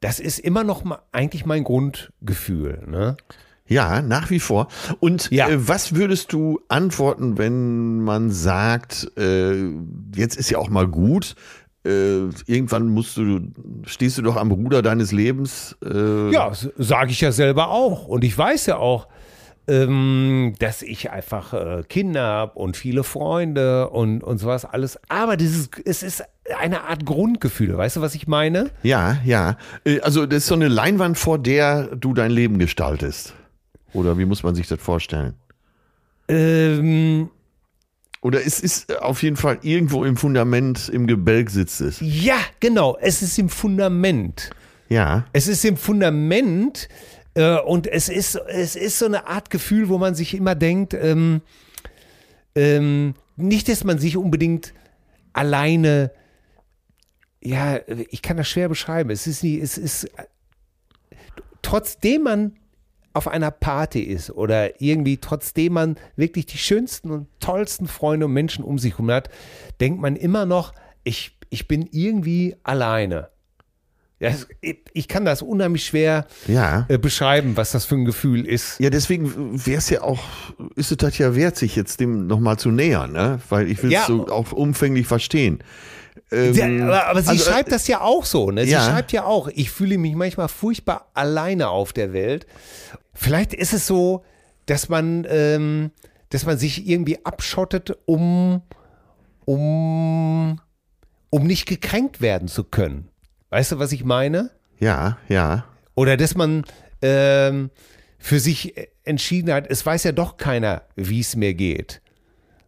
das 0.00 0.20
ist 0.20 0.38
immer 0.38 0.64
noch 0.64 0.84
mal 0.84 0.98
eigentlich 1.12 1.46
mein 1.46 1.64
Grundgefühl, 1.64 2.82
ne? 2.86 3.16
Ja, 3.66 4.02
nach 4.02 4.28
wie 4.30 4.40
vor. 4.40 4.68
Und 5.00 5.30
Ja. 5.30 5.48
äh, 5.48 5.66
was 5.68 5.94
würdest 5.94 6.32
du 6.34 6.60
antworten, 6.68 7.38
wenn 7.38 8.00
man 8.02 8.30
sagt, 8.30 9.10
äh, 9.16 9.54
jetzt 10.14 10.36
ist 10.36 10.50
ja 10.50 10.58
auch 10.58 10.68
mal 10.68 10.86
gut, 10.86 11.34
äh, 11.86 12.24
irgendwann 12.46 12.88
musst 12.88 13.16
du, 13.16 13.40
stehst 13.86 14.18
du 14.18 14.22
doch 14.22 14.36
am 14.36 14.50
Ruder 14.50 14.82
deines 14.82 15.12
Lebens. 15.12 15.76
Äh, 15.82 16.30
Ja, 16.30 16.52
sage 16.76 17.10
ich 17.12 17.22
ja 17.22 17.32
selber 17.32 17.70
auch. 17.70 18.06
Und 18.06 18.22
ich 18.22 18.36
weiß 18.36 18.66
ja 18.66 18.76
auch, 18.76 19.08
ähm, 19.66 20.54
dass 20.58 20.82
ich 20.82 21.10
einfach 21.10 21.52
äh, 21.54 21.82
Kinder 21.88 22.22
habe 22.22 22.58
und 22.58 22.76
viele 22.76 23.02
Freunde 23.04 23.88
und, 23.90 24.22
und 24.22 24.38
sowas 24.38 24.64
alles. 24.64 24.98
Aber 25.08 25.36
dieses, 25.36 25.70
es 25.84 26.02
ist 26.02 26.22
eine 26.58 26.82
Art 26.84 27.06
Grundgefühl. 27.06 27.76
Weißt 27.76 27.96
du, 27.96 28.00
was 28.02 28.14
ich 28.14 28.26
meine? 28.26 28.70
Ja, 28.82 29.18
ja. 29.24 29.56
Äh, 29.84 30.00
Also 30.00 30.26
das 30.26 30.38
ist 30.38 30.46
so 30.48 30.54
eine 30.54 30.68
Leinwand, 30.68 31.16
vor 31.18 31.38
der 31.38 31.96
du 31.96 32.12
dein 32.14 32.30
Leben 32.30 32.58
gestaltest. 32.58 33.34
Oder 33.94 34.18
wie 34.18 34.24
muss 34.26 34.42
man 34.42 34.54
sich 34.54 34.66
das 34.68 34.80
vorstellen? 34.80 35.34
Ähm, 36.28 37.30
Oder 38.20 38.44
es 38.46 38.60
ist 38.60 38.98
auf 39.00 39.22
jeden 39.22 39.36
Fall 39.36 39.58
irgendwo 39.62 40.04
im 40.04 40.16
Fundament, 40.16 40.88
im 40.88 41.06
Gebälk 41.06 41.50
sitzt 41.50 41.80
es. 41.80 41.98
ja, 42.00 42.36
genau. 42.60 42.96
Es 43.00 43.22
ist 43.22 43.38
im 43.38 43.48
Fundament. 43.48 44.50
Ja, 44.88 45.24
Es 45.32 45.48
ist 45.48 45.64
im 45.64 45.76
Fundament 45.78 46.88
äh, 47.34 47.58
und 47.58 47.86
es 47.86 48.08
ist, 48.08 48.36
es 48.36 48.76
ist 48.76 48.98
so 48.98 49.06
eine 49.06 49.26
Art 49.26 49.50
Gefühl, 49.50 49.88
wo 49.88 49.98
man 49.98 50.14
sich 50.14 50.34
immer 50.34 50.54
denkt, 50.54 50.94
ähm, 50.94 51.42
ähm, 52.54 53.14
nicht, 53.36 53.68
dass 53.68 53.84
man 53.84 53.98
sich 53.98 54.16
unbedingt 54.16 54.72
alleine, 55.32 56.12
ja, 57.42 57.80
ich 58.10 58.22
kann 58.22 58.36
das 58.36 58.48
schwer 58.48 58.68
beschreiben. 58.68 59.10
Es 59.10 59.26
ist 59.26 59.42
nie, 59.42 59.58
es 59.58 59.76
ist, 59.76 60.08
trotzdem 61.62 62.22
man 62.22 62.56
auf 63.12 63.28
einer 63.28 63.50
Party 63.50 64.00
ist 64.00 64.30
oder 64.30 64.80
irgendwie 64.80 65.18
trotzdem 65.18 65.74
man 65.74 65.96
wirklich 66.16 66.46
die 66.46 66.58
schönsten 66.58 67.10
und 67.10 67.28
tollsten 67.40 67.86
Freunde 67.86 68.26
und 68.26 68.32
Menschen 68.32 68.64
um 68.64 68.78
sich 68.78 68.94
herum 68.94 69.10
hat, 69.10 69.28
denkt 69.80 70.00
man 70.00 70.16
immer 70.16 70.46
noch, 70.46 70.72
ich, 71.04 71.38
ich 71.50 71.68
bin 71.68 71.88
irgendwie 71.90 72.56
alleine. 72.64 73.28
Ja, 74.24 74.30
es- 74.62 74.78
ich- 74.92 75.08
kann 75.08 75.24
das 75.24 75.42
unheimlich 75.42 75.86
schwer 75.86 76.26
ja. 76.46 76.86
äh, 76.88 76.98
beschreiben, 76.98 77.56
was 77.56 77.72
das 77.72 77.84
für 77.84 77.94
ein 77.94 78.04
Gefühl 78.04 78.46
ist. 78.46 78.78
Ja, 78.80 78.90
deswegen 78.90 79.64
wäre 79.66 79.78
es 79.78 79.90
ja 79.90 80.02
auch, 80.02 80.20
ist 80.76 80.90
es 80.90 80.96
das 80.96 81.16
ja 81.18 81.34
wert, 81.34 81.56
sich 81.56 81.76
jetzt 81.76 82.00
dem 82.00 82.26
nochmal 82.26 82.58
zu 82.58 82.70
nähern, 82.70 83.12
ne? 83.12 83.40
Weil 83.48 83.70
ich 83.70 83.82
will 83.82 83.90
es 83.90 83.94
Ja. 83.94 84.04
so 84.06 84.26
auch 84.28 84.52
umfänglich 84.52 85.06
verstehen. 85.06 85.62
Ähm, 86.32 86.54
Ja, 86.54 86.66
aber, 86.86 87.06
aber 87.08 87.22
sie 87.22 87.28
also, 87.30 87.44
äh, 87.48 87.52
schreibt 87.52 87.72
das 87.72 87.86
ja 87.86 88.00
auch 88.00 88.24
so. 88.24 88.50
Ne? 88.50 88.64
Sie 88.64 88.72
schreibt 88.72 89.12
ja 89.12 89.24
auch, 89.24 89.48
ich 89.54 89.70
fühle 89.70 89.98
mich 89.98 90.14
manchmal 90.14 90.48
furchtbar 90.48 91.10
alleine 91.14 91.68
auf 91.68 91.92
der 91.92 92.12
Welt. 92.12 92.46
Vielleicht 93.12 93.52
ist 93.52 93.72
es 93.72 93.86
so, 93.86 94.24
dass 94.66 94.88
man, 94.88 95.26
ähm, 95.28 95.90
dass 96.30 96.46
man 96.46 96.56
sich 96.58 96.86
irgendwie 96.88 97.24
abschottet, 97.24 97.96
um, 98.06 98.62
um, 99.44 100.60
um 101.30 101.46
nicht 101.46 101.66
gekränkt 101.66 102.20
werden 102.20 102.48
zu 102.48 102.64
können. 102.64 103.08
Weißt 103.54 103.70
du, 103.70 103.78
was 103.78 103.92
ich 103.92 104.02
meine? 104.02 104.50
Ja, 104.80 105.16
ja. 105.28 105.64
Oder 105.94 106.16
dass 106.16 106.34
man 106.34 106.64
ähm, 107.02 107.70
für 108.18 108.40
sich 108.40 108.74
entschieden 109.04 109.52
hat, 109.52 109.68
es 109.70 109.86
weiß 109.86 110.02
ja 110.02 110.10
doch 110.10 110.38
keiner, 110.38 110.82
wie 110.96 111.20
es 111.20 111.36
mir 111.36 111.54
geht. 111.54 112.02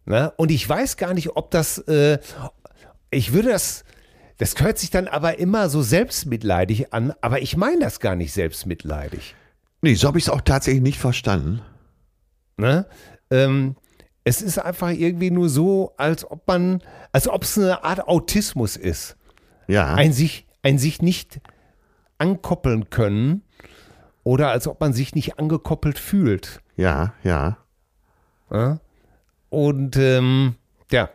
Ne? 0.05 0.31
Und 0.37 0.49
ich 0.49 0.67
weiß 0.69 0.95
gar 0.95 1.13
nicht, 1.13 1.35
ob 1.35 1.51
das, 1.51 1.79
äh, 1.89 2.19
ich 3.11 3.33
würde 3.33 3.49
das, 3.49 3.83
das 4.37 4.57
hört 4.61 4.77
sich 4.77 4.89
dann 4.89 5.09
aber 5.09 5.39
immer 5.39 5.67
so 5.67 5.81
selbstmitleidig 5.81 6.93
an, 6.93 7.13
aber 7.19 7.41
ich 7.41 7.57
meine 7.57 7.81
das 7.81 7.99
gar 7.99 8.15
nicht 8.15 8.31
selbstmitleidig. 8.31 9.35
Nee, 9.81 9.95
so 9.95 10.07
habe 10.07 10.19
ich 10.19 10.23
es 10.23 10.29
auch 10.29 10.39
tatsächlich 10.39 10.83
nicht 10.83 10.99
verstanden. 10.99 11.61
Ne? 12.55 12.85
Ähm, 13.29 13.75
es 14.23 14.41
ist 14.41 14.57
einfach 14.57 14.91
irgendwie 14.91 15.31
nur 15.31 15.49
so, 15.49 15.91
als 15.97 16.23
ob 16.31 16.47
man, 16.47 16.81
als 17.11 17.27
ob 17.27 17.43
es 17.43 17.57
eine 17.57 17.83
Art 17.83 18.07
Autismus 18.07 18.77
ist. 18.77 19.17
Ja. 19.67 19.95
ein 19.95 20.13
sich, 20.13 20.46
ein 20.67 20.77
sich 20.77 21.01
nicht 21.01 21.39
ankoppeln 22.17 22.89
können 22.89 23.43
oder 24.23 24.49
als 24.51 24.67
ob 24.67 24.81
man 24.81 24.91
sich 24.93 25.15
nicht 25.15 25.39
angekoppelt 25.39 25.97
fühlt. 25.99 26.61
ja, 26.75 27.13
ja. 27.23 27.57
Ja? 28.51 28.79
Und 29.49 29.95
ähm, 29.97 30.55
ja, 30.91 31.09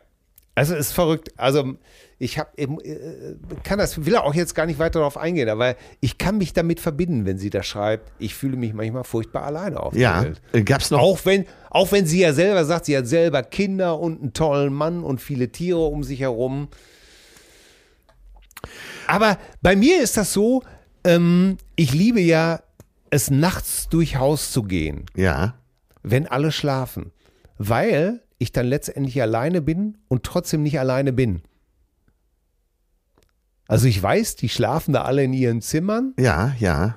also 0.55 0.75
ist 0.75 0.93
verrückt. 0.93 1.31
Also 1.37 1.75
ich 2.19 2.39
habe 2.39 2.51
äh, 2.57 2.69
kann 3.63 3.79
das, 3.79 4.07
will 4.07 4.17
auch 4.17 4.35
jetzt 4.35 4.55
gar 4.55 4.65
nicht 4.67 4.79
weiter 4.79 5.01
darauf 5.01 5.17
eingehen, 5.19 5.49
aber 5.49 5.77
ich 6.01 6.17
kann 6.19 6.39
mich 6.39 6.53
damit 6.53 6.79
verbinden, 6.81 7.27
wenn 7.27 7.37
sie 7.39 7.51
da 7.51 7.63
schreibt, 7.63 8.11
ich 8.19 8.35
fühle 8.35 8.57
mich 8.57 8.73
manchmal 8.75 9.05
furchtbar 9.05 9.43
alleine 9.45 9.81
auf 9.81 9.95
Ja. 9.95 10.21
der 10.21 10.29
Welt. 10.31 10.43
Äh, 10.53 10.63
Gab's 10.63 10.91
noch. 10.91 11.01
Auch 11.01 11.25
wenn, 11.25 11.47
auch 11.71 11.91
wenn 11.93 12.07
sie 12.07 12.21
ja 12.21 12.33
selber 12.33 12.65
sagt, 12.65 12.87
sie 12.87 12.97
hat 12.97 13.07
selber 13.07 13.43
Kinder 13.43 13.99
und 13.99 14.21
einen 14.23 14.33
tollen 14.33 14.73
Mann 14.73 15.05
und 15.05 15.21
viele 15.21 15.51
Tiere 15.51 15.85
um 15.87 16.05
sich 16.05 16.21
herum. 16.21 16.69
Aber 19.07 19.39
bei 19.61 19.77
mir 19.77 20.03
ist 20.03 20.17
das 20.17 20.33
so, 20.33 20.63
ähm, 21.05 21.57
ich 21.77 21.93
liebe 21.93 22.21
ja, 22.21 22.61
es 23.11 23.31
nachts 23.31 23.89
durch 23.89 24.17
Haus 24.17 24.53
zu 24.53 24.63
gehen, 24.63 25.07
Ja. 25.17 25.55
wenn 26.03 26.27
alle 26.27 26.53
schlafen, 26.53 27.13
weil 27.59 28.23
ich 28.39 28.53
dann 28.53 28.67
letztendlich 28.67 29.21
alleine 29.21 29.61
bin 29.63 29.99
und 30.09 30.23
trotzdem 30.25 30.63
nicht 30.63 30.79
alleine 30.81 31.13
bin. 31.13 31.43
Also 33.69 33.87
ich 33.87 34.03
weiß, 34.03 34.37
die 34.37 34.49
schlafen 34.49 34.93
da 34.93 35.03
alle 35.03 35.25
in 35.25 35.33
ihren 35.33 35.63
Zimmern, 35.63 36.15
Ja, 36.19 36.55
ja. 36.59 36.97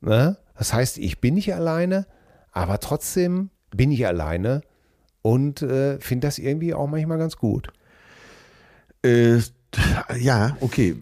Ne? 0.00 0.36
Das 0.56 0.72
heißt, 0.72 0.98
ich 0.98 1.20
bin 1.20 1.34
nicht 1.34 1.54
alleine, 1.54 2.06
aber 2.50 2.80
trotzdem 2.80 3.50
bin 3.74 3.90
ich 3.90 4.06
alleine 4.06 4.62
und 5.22 5.62
äh, 5.62 5.98
finde 6.00 6.26
das 6.26 6.38
irgendwie 6.38 6.74
auch 6.74 6.86
manchmal 6.88 7.18
ganz 7.18 7.36
gut. 7.36 7.68
Äh, 9.04 9.38
ja, 10.18 10.56
okay. 10.60 10.96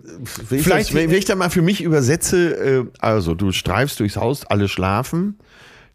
Wenn 0.49 0.59
ich, 0.59 0.65
Vielleicht- 0.65 0.91
das, 0.91 0.95
wenn, 0.95 1.11
ich 1.11 1.25
da 1.25 1.35
mal 1.35 1.51
für 1.51 1.63
mich 1.63 1.83
übersetze, 1.83 2.55
äh, 2.55 2.85
also 3.01 3.35
du 3.35 3.53
streifst 3.53 3.99
durchs 4.01 4.17
Haus, 4.17 4.47
alle 4.47 4.69
schlafen, 4.69 5.39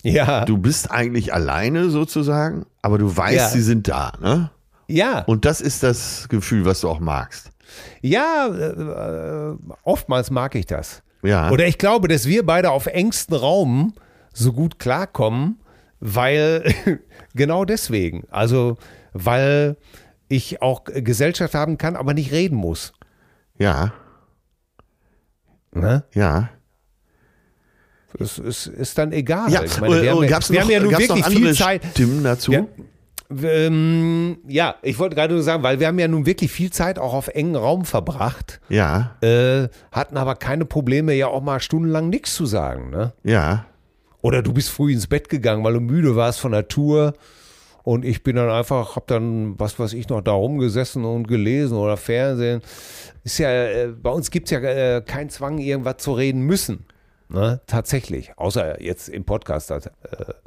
Ja. 0.04 0.46
du 0.46 0.58
bist 0.58 0.92
eigentlich 0.92 1.34
alleine 1.34 1.90
sozusagen, 1.90 2.66
aber 2.82 2.98
du 2.98 3.16
weißt, 3.16 3.36
Ja. 3.36 3.48
sie 3.50 3.62
sind 3.62 3.88
da, 3.88 4.14
ne? 4.22 4.52
ja. 4.88 5.20
Und 5.26 5.46
das 5.46 5.62
ist 5.62 5.84
das 5.84 6.28
Gefühl, 6.30 6.66
was 6.66 6.82
du 6.82 6.90
auch 6.90 7.00
magst. 7.00 7.50
Ja, 8.02 8.48
äh, 8.48 9.56
oftmals 9.84 10.30
mag 10.32 10.56
ich 10.56 10.66
das. 10.66 11.02
Ja. 11.24 11.50
Oder 11.50 11.66
ich 11.68 11.78
glaube, 11.78 12.08
dass 12.08 12.28
wir 12.28 12.46
beide 12.46 12.70
auf 12.72 12.86
engstem 12.86 13.38
Raum 13.38 13.94
so 14.34 14.54
gut 14.54 14.78
klarkommen, 14.80 15.60
weil 16.00 16.64
genau 17.34 17.66
deswegen. 17.66 18.26
Also, 18.30 18.78
weil 19.14 19.78
ich 20.28 20.62
auch 20.62 20.84
Gesellschaft 20.86 21.54
haben 21.54 21.78
kann, 21.78 21.96
aber 21.96 22.14
nicht 22.14 22.32
reden 22.32 22.56
muss. 22.58 22.94
Ja, 23.58 23.94
Ne? 25.72 26.04
ja. 26.14 26.50
Das 28.18 28.40
ist, 28.40 28.68
ist 28.68 28.98
dann 28.98 29.12
egal. 29.12 29.52
Ja, 29.52 29.62
ich 29.62 29.78
meine, 29.82 30.02
wir 30.02 30.10
haben, 30.12 30.18
und 30.20 30.24
ja- 30.24 30.30
gab's 30.30 30.50
wir 30.50 30.60
noch, 30.60 30.64
haben 30.68 30.72
ja 30.72 30.80
nun 30.80 30.92
wirklich 30.98 31.26
viel 31.26 31.54
Zeit. 31.54 31.84
Stimmen 31.92 32.24
dazu? 32.24 32.54
Ja. 32.54 32.66
Ähm, 33.44 34.38
ja, 34.48 34.76
ich 34.84 35.00
wollte 35.00 35.16
gerade 35.16 35.34
nur 35.34 35.44
sagen, 35.44 35.64
weil 35.64 35.80
wir 35.82 35.88
haben 35.88 36.00
ja 36.00 36.08
nun 36.08 36.26
wirklich 36.26 36.50
viel 36.52 36.72
Zeit 36.72 36.98
auch 36.98 37.14
auf 37.14 37.28
engen 37.28 37.56
Raum 37.58 37.84
verbracht, 37.84 38.62
Ja, 38.70 39.18
äh, 39.22 39.68
hatten 39.92 40.16
aber 40.16 40.36
keine 40.36 40.64
Probleme, 40.64 41.14
ja 41.14 41.28
auch 41.28 41.42
mal 41.42 41.60
stundenlang 41.60 42.08
nichts 42.10 42.36
zu 42.36 42.46
sagen. 42.46 42.92
Ne? 42.92 43.12
ja, 43.24 43.66
Oder 44.22 44.42
du 44.44 44.54
bist 44.54 44.70
früh 44.70 44.94
ins 44.94 45.08
Bett 45.08 45.28
gegangen, 45.28 45.64
weil 45.64 45.74
du 45.74 45.80
müde 45.82 46.16
warst 46.16 46.40
von 46.40 46.52
der 46.54 46.68
Tour. 46.70 47.14
Und 47.86 48.04
ich 48.04 48.24
bin 48.24 48.36
dann 48.36 48.50
einfach, 48.50 48.96
hab 48.96 49.06
dann, 49.06 49.60
was 49.60 49.78
weiß 49.80 49.94
ich, 49.94 50.10
noch 50.10 50.22
da 50.22 50.32
rumgesessen 50.32 51.06
und 51.06 51.28
gelesen 51.28 51.78
oder 51.78 51.98
Fernsehen. 51.98 52.62
Ist 53.24 53.38
ja, 53.38 53.50
äh, 53.50 53.88
bei 53.90 54.10
uns 54.10 54.32
gibt's 54.32 54.50
ja 54.50 54.60
äh, 54.60 55.02
keinen 55.02 55.30
Zwang, 55.30 55.60
irgendwas 55.60 55.98
zu 55.98 56.14
reden 56.14 56.42
müssen. 56.42 56.86
Ne? 57.30 57.62
Tatsächlich. 57.68 58.32
Außer 58.38 58.82
jetzt 58.82 59.08
im 59.08 59.24
Podcast. 59.24 59.70
Äh, 59.70 59.82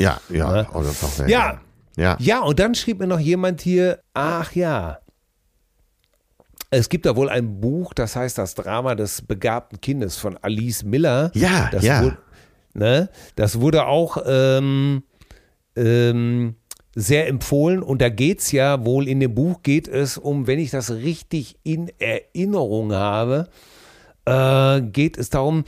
ja, 0.00 0.20
ja. 0.28 0.50
Ne? 0.52 0.66
Doch, 0.72 1.28
Ja. 1.28 1.60
ja. 1.96 2.16
ja, 2.18 2.40
und 2.40 2.58
dann 2.58 2.74
schrieb 2.74 2.98
mir 2.98 3.06
noch 3.06 3.20
jemand 3.20 3.60
hier, 3.60 4.00
ach 4.14 4.52
ja, 4.56 4.98
es 6.70 6.88
gibt 6.88 7.06
da 7.06 7.14
wohl 7.14 7.28
ein 7.28 7.60
Buch, 7.60 7.94
das 7.94 8.16
heißt 8.16 8.36
Das 8.36 8.56
Drama 8.56 8.96
des 8.96 9.22
begabten 9.22 9.80
Kindes 9.80 10.16
von 10.16 10.36
Alice 10.38 10.82
Miller. 10.82 11.30
Ja, 11.34 11.68
das 11.70 11.84
ja. 11.84 12.02
Wurde, 12.02 12.18
ne, 12.74 13.10
das 13.36 13.60
wurde 13.60 13.86
auch 13.86 14.18
ähm, 14.26 15.04
ähm, 15.76 16.56
sehr 16.98 17.28
empfohlen 17.28 17.80
und 17.80 18.02
da 18.02 18.08
geht 18.08 18.40
es 18.40 18.50
ja 18.50 18.84
wohl, 18.84 19.06
in 19.06 19.20
dem 19.20 19.34
Buch 19.34 19.62
geht 19.62 19.86
es 19.86 20.18
um, 20.18 20.48
wenn 20.48 20.58
ich 20.58 20.70
das 20.70 20.90
richtig 20.90 21.56
in 21.62 21.92
Erinnerung 21.98 22.92
habe, 22.92 23.48
äh, 24.24 24.80
geht 24.80 25.16
es 25.16 25.30
darum, 25.30 25.64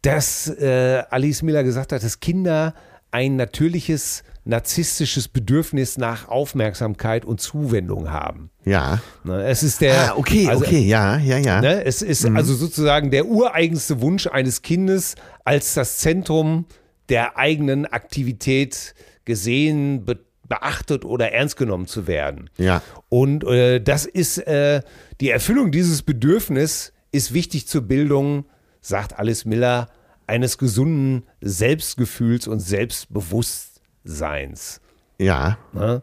dass 0.00 0.48
äh, 0.48 1.02
Alice 1.10 1.42
Miller 1.42 1.64
gesagt 1.64 1.92
hat, 1.92 2.02
dass 2.02 2.20
Kinder 2.20 2.74
ein 3.10 3.36
natürliches 3.36 4.22
narzisstisches 4.44 5.28
Bedürfnis 5.28 5.98
nach 5.98 6.28
Aufmerksamkeit 6.28 7.26
und 7.26 7.42
Zuwendung 7.42 8.10
haben. 8.10 8.50
Ja. 8.64 9.00
Ne, 9.22 9.44
es 9.44 9.62
ist 9.62 9.82
der, 9.82 10.12
Ah, 10.12 10.16
okay, 10.16 10.48
also, 10.48 10.64
okay, 10.64 10.80
ja, 10.80 11.18
ja, 11.18 11.36
ja. 11.36 11.60
Ne, 11.60 11.84
es 11.84 12.00
ist 12.00 12.24
also 12.24 12.54
sozusagen 12.54 13.10
der 13.10 13.26
ureigenste 13.26 14.00
Wunsch 14.00 14.26
eines 14.26 14.62
Kindes, 14.62 15.14
als 15.44 15.74
das 15.74 15.98
Zentrum 15.98 16.64
der 17.10 17.36
eigenen 17.36 17.84
Aktivität 17.84 18.94
gesehen, 19.26 20.06
be 20.06 20.18
beachtet 20.50 21.06
oder 21.06 21.32
ernst 21.32 21.56
genommen 21.56 21.86
zu 21.86 22.06
werden. 22.06 22.50
Ja. 22.58 22.82
Und 23.08 23.44
äh, 23.44 23.80
das 23.80 24.04
ist 24.04 24.36
äh, 24.38 24.82
die 25.20 25.30
Erfüllung 25.30 25.70
dieses 25.70 26.02
Bedürfnisses 26.02 26.92
ist 27.12 27.32
wichtig 27.32 27.66
zur 27.66 27.80
Bildung, 27.82 28.44
sagt 28.80 29.18
Alice 29.18 29.46
Miller, 29.46 29.88
eines 30.26 30.58
gesunden 30.58 31.22
Selbstgefühls 31.40 32.48
und 32.48 32.60
Selbstbewusstseins. 32.60 34.80
Ja. 35.18 35.58
Ne? 35.72 36.02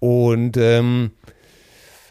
Und 0.00 0.56
ähm, 0.56 1.12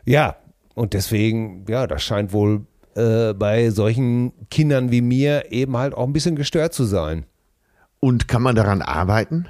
ja, 0.05 0.37
und 0.75 0.93
deswegen, 0.93 1.65
ja, 1.67 1.87
das 1.87 2.03
scheint 2.03 2.31
wohl 2.33 2.67
äh, 2.95 3.33
bei 3.33 3.71
solchen 3.71 4.33
Kindern 4.49 4.91
wie 4.91 5.01
mir 5.01 5.51
eben 5.51 5.75
halt 5.77 5.95
auch 5.95 6.05
ein 6.05 6.13
bisschen 6.13 6.35
gestört 6.35 6.73
zu 6.73 6.83
sein. 6.83 7.25
Und 7.99 8.27
kann 8.27 8.43
man 8.43 8.55
daran 8.55 8.81
arbeiten? 8.81 9.47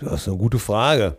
Das 0.00 0.22
ist 0.22 0.28
eine 0.28 0.36
gute 0.36 0.58
Frage. 0.58 1.18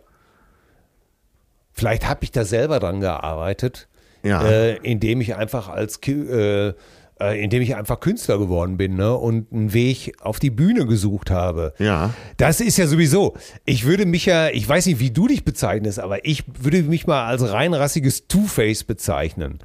Vielleicht 1.72 2.08
habe 2.08 2.20
ich 2.24 2.30
da 2.30 2.44
selber 2.44 2.78
dran 2.80 3.00
gearbeitet, 3.00 3.88
Ja. 4.22 4.42
äh, 4.46 4.76
indem 4.76 5.20
ich 5.20 5.34
einfach 5.34 5.68
als 5.68 5.98
äh, 6.06 6.72
äh, 7.20 7.42
indem 7.44 7.62
ich 7.62 7.76
einfach 7.76 8.00
Künstler 8.00 8.38
geworden 8.38 8.76
bin 8.76 8.96
ne? 8.96 9.14
und 9.14 9.52
einen 9.52 9.72
Weg 9.72 10.14
auf 10.20 10.38
die 10.40 10.50
Bühne 10.50 10.84
gesucht 10.86 11.30
habe. 11.30 11.72
Ja. 11.78 12.10
Das 12.36 12.60
ist 12.60 12.76
ja 12.76 12.86
sowieso. 12.88 13.34
Ich 13.64 13.84
würde 13.86 14.04
mich 14.06 14.26
ja, 14.26 14.48
ich 14.48 14.68
weiß 14.68 14.86
nicht, 14.86 14.98
wie 15.00 15.10
du 15.10 15.28
dich 15.28 15.44
bezeichnest, 15.44 16.00
aber 16.00 16.24
ich 16.24 16.44
würde 16.60 16.82
mich 16.82 17.06
mal 17.06 17.24
als 17.26 17.48
reinrassiges 17.50 18.26
Two-Face 18.26 18.84
bezeichnen. 18.84 19.58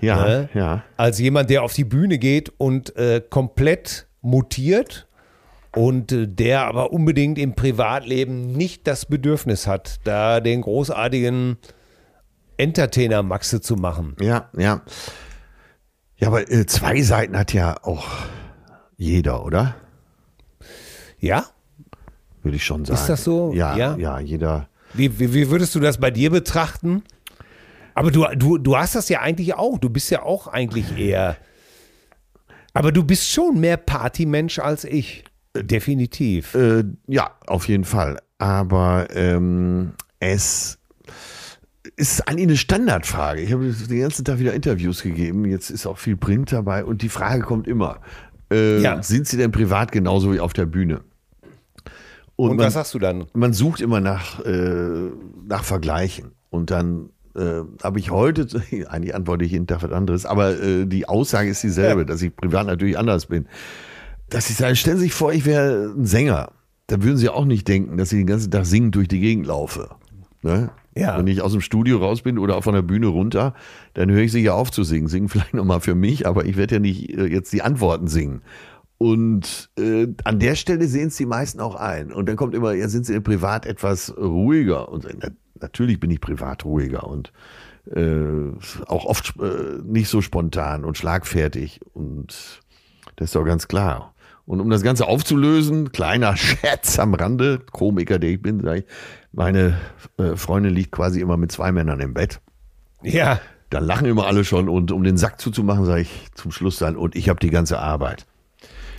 Ja, 0.00 0.24
Ne? 0.24 0.48
ja. 0.54 0.84
Als 0.96 1.18
jemand, 1.18 1.50
der 1.50 1.62
auf 1.62 1.72
die 1.72 1.84
Bühne 1.84 2.18
geht 2.18 2.52
und 2.58 2.94
äh, 2.96 3.20
komplett 3.28 4.06
mutiert 4.20 5.05
und 5.76 6.10
äh, 6.10 6.26
der 6.26 6.66
aber 6.66 6.90
unbedingt 6.92 7.38
im 7.38 7.54
Privatleben 7.54 8.52
nicht 8.52 8.86
das 8.86 9.04
Bedürfnis 9.06 9.66
hat, 9.66 10.00
da 10.04 10.40
den 10.40 10.62
großartigen 10.62 11.58
Entertainer-Maxe 12.56 13.60
zu 13.60 13.76
machen. 13.76 14.16
Ja, 14.20 14.48
ja. 14.56 14.80
Ja, 16.18 16.28
aber 16.28 16.50
äh, 16.50 16.64
zwei 16.64 17.02
Seiten 17.02 17.36
hat 17.38 17.52
ja 17.52 17.76
auch 17.82 18.06
jeder, 18.96 19.44
oder? 19.44 19.74
Ja? 21.18 21.44
Würde 22.42 22.56
ich 22.56 22.64
schon 22.64 22.86
sagen. 22.86 22.98
Ist 22.98 23.08
das 23.08 23.24
so? 23.24 23.52
Ja, 23.52 23.76
Ja. 23.76 23.96
ja, 23.96 24.18
jeder. 24.18 24.68
Wie, 24.94 25.18
wie, 25.18 25.34
wie 25.34 25.50
würdest 25.50 25.74
du 25.74 25.80
das 25.80 25.98
bei 25.98 26.10
dir 26.10 26.30
betrachten? 26.30 27.02
Aber 27.94 28.10
du, 28.10 28.24
du, 28.34 28.56
du 28.56 28.76
hast 28.78 28.94
das 28.94 29.10
ja 29.10 29.20
eigentlich 29.20 29.54
auch. 29.54 29.76
Du 29.78 29.90
bist 29.90 30.10
ja 30.10 30.22
auch 30.22 30.46
eigentlich 30.46 30.96
eher. 30.96 31.36
Aber 32.72 32.92
du 32.92 33.04
bist 33.04 33.28
schon 33.28 33.60
mehr 33.60 33.76
Partymensch 33.76 34.58
als 34.58 34.84
ich. 34.84 35.24
Definitiv. 35.62 36.54
Äh, 36.54 36.84
ja, 37.06 37.30
auf 37.46 37.68
jeden 37.68 37.84
Fall. 37.84 38.18
Aber 38.38 39.08
ähm, 39.10 39.92
es 40.20 40.78
ist 41.96 42.28
eigentlich 42.28 42.46
eine 42.48 42.56
Standardfrage. 42.56 43.40
Ich 43.40 43.52
habe 43.52 43.70
den 43.72 44.00
ganzen 44.00 44.24
Tag 44.24 44.38
wieder 44.38 44.52
Interviews 44.54 45.02
gegeben. 45.02 45.44
Jetzt 45.46 45.70
ist 45.70 45.86
auch 45.86 45.98
viel 45.98 46.16
Print 46.16 46.52
dabei 46.52 46.84
und 46.84 47.02
die 47.02 47.08
Frage 47.08 47.42
kommt 47.42 47.66
immer: 47.66 48.00
äh, 48.52 48.80
Ja. 48.80 49.02
Sind 49.02 49.26
Sie 49.26 49.36
denn 49.36 49.52
privat 49.52 49.92
genauso 49.92 50.32
wie 50.32 50.40
auf 50.40 50.52
der 50.52 50.66
Bühne? 50.66 51.00
Und 52.36 52.56
man, 52.56 52.66
was 52.66 52.74
sagst 52.74 52.92
du 52.92 52.98
dann? 52.98 53.24
man 53.32 53.52
sucht 53.54 53.80
immer 53.80 54.00
nach, 54.00 54.44
äh, 54.44 55.10
nach 55.48 55.64
Vergleichen. 55.64 56.32
Und 56.50 56.70
dann 56.70 57.08
äh, 57.34 57.62
habe 57.82 57.98
ich 57.98 58.10
heute, 58.10 58.46
eigentlich 58.88 59.14
antworte 59.14 59.44
ich 59.46 59.52
jeden 59.52 59.66
Tag 59.66 59.82
was 59.82 59.90
anderes, 59.92 60.26
aber 60.26 60.60
äh, 60.60 60.84
die 60.86 61.08
Aussage 61.08 61.48
ist 61.48 61.62
dieselbe, 61.62 62.00
Ja. 62.02 62.04
dass 62.06 62.20
ich 62.20 62.34
privat 62.36 62.66
natürlich 62.66 62.98
anders 62.98 63.26
bin. 63.26 63.46
Dass 64.28 64.50
ich 64.50 64.56
sage, 64.56 64.76
stellen 64.76 64.98
Sie 64.98 65.04
sich 65.04 65.14
vor, 65.14 65.32
ich 65.32 65.44
wäre 65.44 65.92
ein 65.96 66.04
Sänger. 66.04 66.52
Da 66.88 67.02
würden 67.02 67.16
Sie 67.16 67.28
auch 67.28 67.44
nicht 67.44 67.66
denken, 67.68 67.96
dass 67.96 68.12
ich 68.12 68.18
den 68.18 68.26
ganzen 68.26 68.50
Tag 68.50 68.66
singend 68.66 68.94
durch 68.94 69.08
die 69.08 69.20
Gegend 69.20 69.46
laufe. 69.46 69.90
Ne? 70.42 70.70
Ja. 70.96 71.18
Wenn 71.18 71.26
ich 71.26 71.42
aus 71.42 71.52
dem 71.52 71.60
Studio 71.60 71.98
raus 71.98 72.22
bin 72.22 72.38
oder 72.38 72.60
von 72.62 72.74
der 72.74 72.82
Bühne 72.82 73.08
runter, 73.08 73.54
dann 73.94 74.10
höre 74.10 74.22
ich 74.22 74.32
sicher 74.32 74.54
auf 74.54 74.70
zu 74.70 74.82
singen. 74.82 75.08
Singen 75.08 75.28
vielleicht 75.28 75.54
nochmal 75.54 75.80
für 75.80 75.94
mich, 75.94 76.26
aber 76.26 76.46
ich 76.46 76.56
werde 76.56 76.76
ja 76.76 76.80
nicht 76.80 77.10
äh, 77.10 77.26
jetzt 77.26 77.52
die 77.52 77.62
Antworten 77.62 78.08
singen. 78.08 78.42
Und 78.98 79.70
äh, 79.78 80.08
an 80.24 80.38
der 80.38 80.54
Stelle 80.54 80.86
sehen 80.86 81.08
es 81.08 81.16
die 81.16 81.26
meisten 81.26 81.60
auch 81.60 81.74
ein. 81.74 82.12
Und 82.12 82.28
dann 82.28 82.36
kommt 82.36 82.54
immer, 82.54 82.72
ja, 82.72 82.88
sind 82.88 83.04
sie 83.04 83.20
privat 83.20 83.66
etwas 83.66 84.16
ruhiger? 84.16 84.88
Und 84.88 85.06
na, 85.20 85.28
natürlich 85.60 86.00
bin 86.00 86.10
ich 86.10 86.20
privat 86.20 86.64
ruhiger 86.64 87.06
und 87.06 87.30
äh, 87.94 88.52
auch 88.86 89.04
oft 89.04 89.34
äh, 89.38 89.82
nicht 89.84 90.08
so 90.08 90.22
spontan 90.22 90.84
und 90.84 90.96
schlagfertig. 90.96 91.80
Und 91.92 92.62
das 93.16 93.26
ist 93.26 93.34
doch 93.34 93.44
ganz 93.44 93.68
klar. 93.68 94.14
Und 94.46 94.60
um 94.60 94.70
das 94.70 94.82
Ganze 94.82 95.06
aufzulösen, 95.06 95.92
kleiner 95.92 96.36
Scherz 96.36 96.98
am 96.98 97.14
Rande, 97.14 97.60
Komiker, 97.72 98.18
der 98.18 98.30
ich 98.30 98.40
bin, 98.40 98.62
sag 98.62 98.78
ich, 98.78 98.84
meine 99.32 99.78
äh, 100.18 100.36
Freundin 100.36 100.72
liegt 100.72 100.92
quasi 100.92 101.20
immer 101.20 101.36
mit 101.36 101.52
zwei 101.52 101.72
Männern 101.72 102.00
im 102.00 102.14
Bett. 102.14 102.40
Ja. 103.02 103.40
Dann 103.68 103.84
lachen 103.84 104.06
immer 104.06 104.26
alle 104.26 104.44
schon 104.44 104.68
und 104.68 104.92
um 104.92 105.02
den 105.02 105.16
Sack 105.16 105.40
zuzumachen, 105.40 105.84
sage 105.84 106.02
ich 106.02 106.28
zum 106.34 106.52
Schluss 106.52 106.78
dann, 106.78 106.96
und 106.96 107.16
ich 107.16 107.28
habe 107.28 107.40
die 107.40 107.50
ganze 107.50 107.80
Arbeit. 107.80 108.24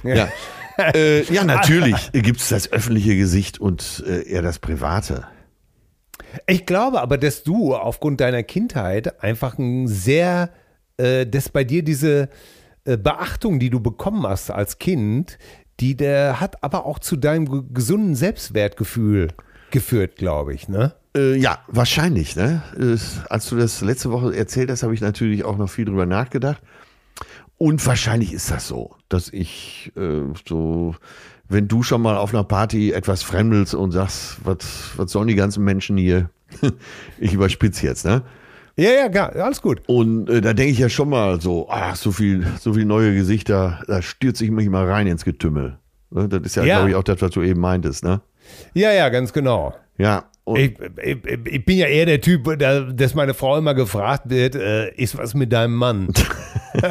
Ja, 0.03 0.27
äh, 0.77 1.23
ja 1.33 1.45
natürlich 1.45 2.11
gibt 2.11 2.41
es 2.41 2.49
das 2.49 2.71
öffentliche 2.71 3.15
Gesicht 3.15 3.59
und 3.59 4.03
äh, 4.05 4.23
eher 4.23 4.41
das 4.41 4.59
private. 4.59 5.25
Ich 6.45 6.65
glaube 6.65 7.01
aber, 7.01 7.17
dass 7.17 7.43
du 7.43 7.73
aufgrund 7.73 8.19
deiner 8.19 8.43
Kindheit 8.43 9.23
einfach 9.23 9.57
ein 9.57 9.87
sehr, 9.87 10.49
äh, 10.97 11.25
dass 11.25 11.47
bei 11.47 11.63
dir 11.63 11.81
diese 11.81 12.29
Beachtung, 12.95 13.59
die 13.59 13.69
du 13.69 13.81
bekommen 13.81 14.25
hast 14.25 14.49
als 14.51 14.79
Kind, 14.79 15.37
die 15.81 15.97
der 15.97 16.39
hat 16.39 16.63
aber 16.63 16.85
auch 16.85 16.99
zu 16.99 17.17
deinem 17.17 17.45
ge- 17.49 17.63
gesunden 17.73 18.15
Selbstwertgefühl 18.15 19.27
geführt, 19.71 20.15
glaube 20.15 20.53
ich, 20.53 20.69
ne? 20.69 20.93
Äh, 21.15 21.35
ja, 21.35 21.59
wahrscheinlich. 21.67 22.35
Ne? 22.37 22.61
Äh, 22.79 22.97
als 23.29 23.49
du 23.49 23.57
das 23.57 23.81
letzte 23.81 24.11
Woche 24.11 24.33
erzählt 24.35 24.71
hast, 24.71 24.83
habe 24.83 24.93
ich 24.93 25.01
natürlich 25.01 25.43
auch 25.43 25.57
noch 25.57 25.69
viel 25.69 25.83
drüber 25.85 26.05
nachgedacht. 26.05 26.61
Und 27.57 27.85
wahrscheinlich 27.85 28.33
ist 28.33 28.51
das 28.51 28.67
so, 28.67 28.95
dass 29.09 29.29
ich 29.33 29.91
äh, 29.97 30.21
so, 30.47 30.95
wenn 31.49 31.67
du 31.67 31.81
schon 31.83 32.01
mal 32.01 32.15
auf 32.15 32.33
einer 32.33 32.43
Party 32.43 32.91
etwas 32.91 33.23
fremdelst 33.23 33.73
und 33.73 33.91
sagst, 33.91 34.37
was, 34.43 34.91
was 34.95 35.11
sollen 35.11 35.27
die 35.27 35.35
ganzen 35.35 35.63
Menschen 35.63 35.97
hier? 35.97 36.29
ich 37.19 37.33
überspitze 37.33 37.85
jetzt, 37.87 38.05
ne? 38.05 38.21
Ja, 38.79 38.91
ja, 38.91 39.07
gar, 39.07 39.35
alles 39.35 39.61
gut. 39.61 39.81
Und 39.87 40.29
äh, 40.29 40.39
da 40.39 40.53
denke 40.53 40.71
ich 40.71 40.77
ja 40.79 40.87
schon 40.89 41.09
mal 41.09 41.41
so, 41.41 41.67
ach, 41.69 41.95
so 41.95 42.11
viel, 42.11 42.45
so 42.59 42.73
viel 42.73 42.85
neue 42.85 43.15
Gesichter, 43.15 43.81
da 43.87 44.01
stürze 44.03 44.45
ich 44.45 44.51
mich 44.51 44.69
mal 44.69 44.85
rein 44.89 45.07
ins 45.07 45.25
Getümmel. 45.25 45.79
Ne? 46.11 46.29
Das 46.29 46.41
ist 46.43 46.55
ja, 46.55 46.63
Ja. 46.63 46.75
glaube 46.77 46.91
ich, 46.91 46.95
auch 46.95 47.03
das, 47.03 47.19
was 47.21 47.31
du 47.31 47.41
eben 47.41 47.59
meintest, 47.59 48.03
ne? 48.03 48.21
Ja, 48.73 48.91
ja, 48.93 49.09
ganz 49.09 49.33
genau. 49.33 49.73
Ja. 49.97 50.25
Ich, 50.55 50.75
ich, 51.03 51.17
ich 51.45 51.65
bin 51.65 51.77
ja 51.77 51.87
eher 51.87 52.05
der 52.05 52.21
Typ, 52.21 52.57
da- 52.59 52.81
dass 52.81 53.15
meine 53.15 53.33
Frau 53.33 53.57
immer 53.57 53.73
gefragt 53.73 54.29
wird, 54.29 54.55
äh, 54.55 54.93
ist 54.95 55.17
was 55.17 55.33
mit 55.33 55.51
deinem 55.51 55.75
Mann? 55.75 56.07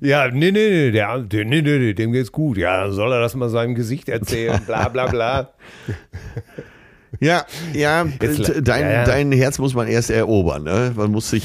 ja, 0.00 0.28
nee, 0.30 0.52
nee, 0.52 0.68
nee, 0.70 0.90
der, 0.92 1.18
nee, 1.32 1.44
nee, 1.44 1.62
nee, 1.62 1.94
dem 1.94 2.12
geht's 2.12 2.30
gut. 2.30 2.58
Ja, 2.58 2.90
soll 2.90 3.12
er 3.12 3.20
das 3.20 3.34
mal 3.34 3.48
seinem 3.48 3.74
Gesicht 3.74 4.08
erzählen, 4.08 4.60
bla, 4.66 4.88
bla, 4.88 5.06
bla. 5.06 5.50
Ja, 7.20 7.46
ja, 7.72 8.04
Jetzt- 8.20 8.52
dein, 8.62 8.90
ja, 8.90 9.04
dein 9.04 9.32
Herz 9.32 9.58
muss 9.58 9.74
man 9.74 9.88
erst 9.88 10.10
erobern, 10.10 10.64
ne? 10.64 10.92
Man 10.96 11.10
muss 11.10 11.30
sich, 11.30 11.44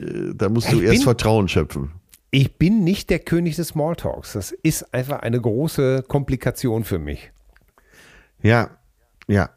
äh, 0.00 0.32
da 0.34 0.48
musst 0.48 0.70
du 0.72 0.76
Ich 0.78 0.82
erst 0.84 0.94
bin- 0.96 1.02
Vertrauen 1.02 1.48
schöpfen. 1.48 1.92
Ich 2.30 2.58
bin 2.58 2.82
nicht 2.82 3.10
der 3.10 3.20
König 3.20 3.56
des 3.56 3.68
Smalltalks. 3.68 4.32
Das 4.32 4.50
ist 4.50 4.92
einfach 4.92 5.20
eine 5.20 5.40
große 5.40 6.02
Komplikation 6.08 6.82
für 6.84 6.98
mich. 6.98 7.30
Ja, 8.42 8.70
ja. 9.28 9.50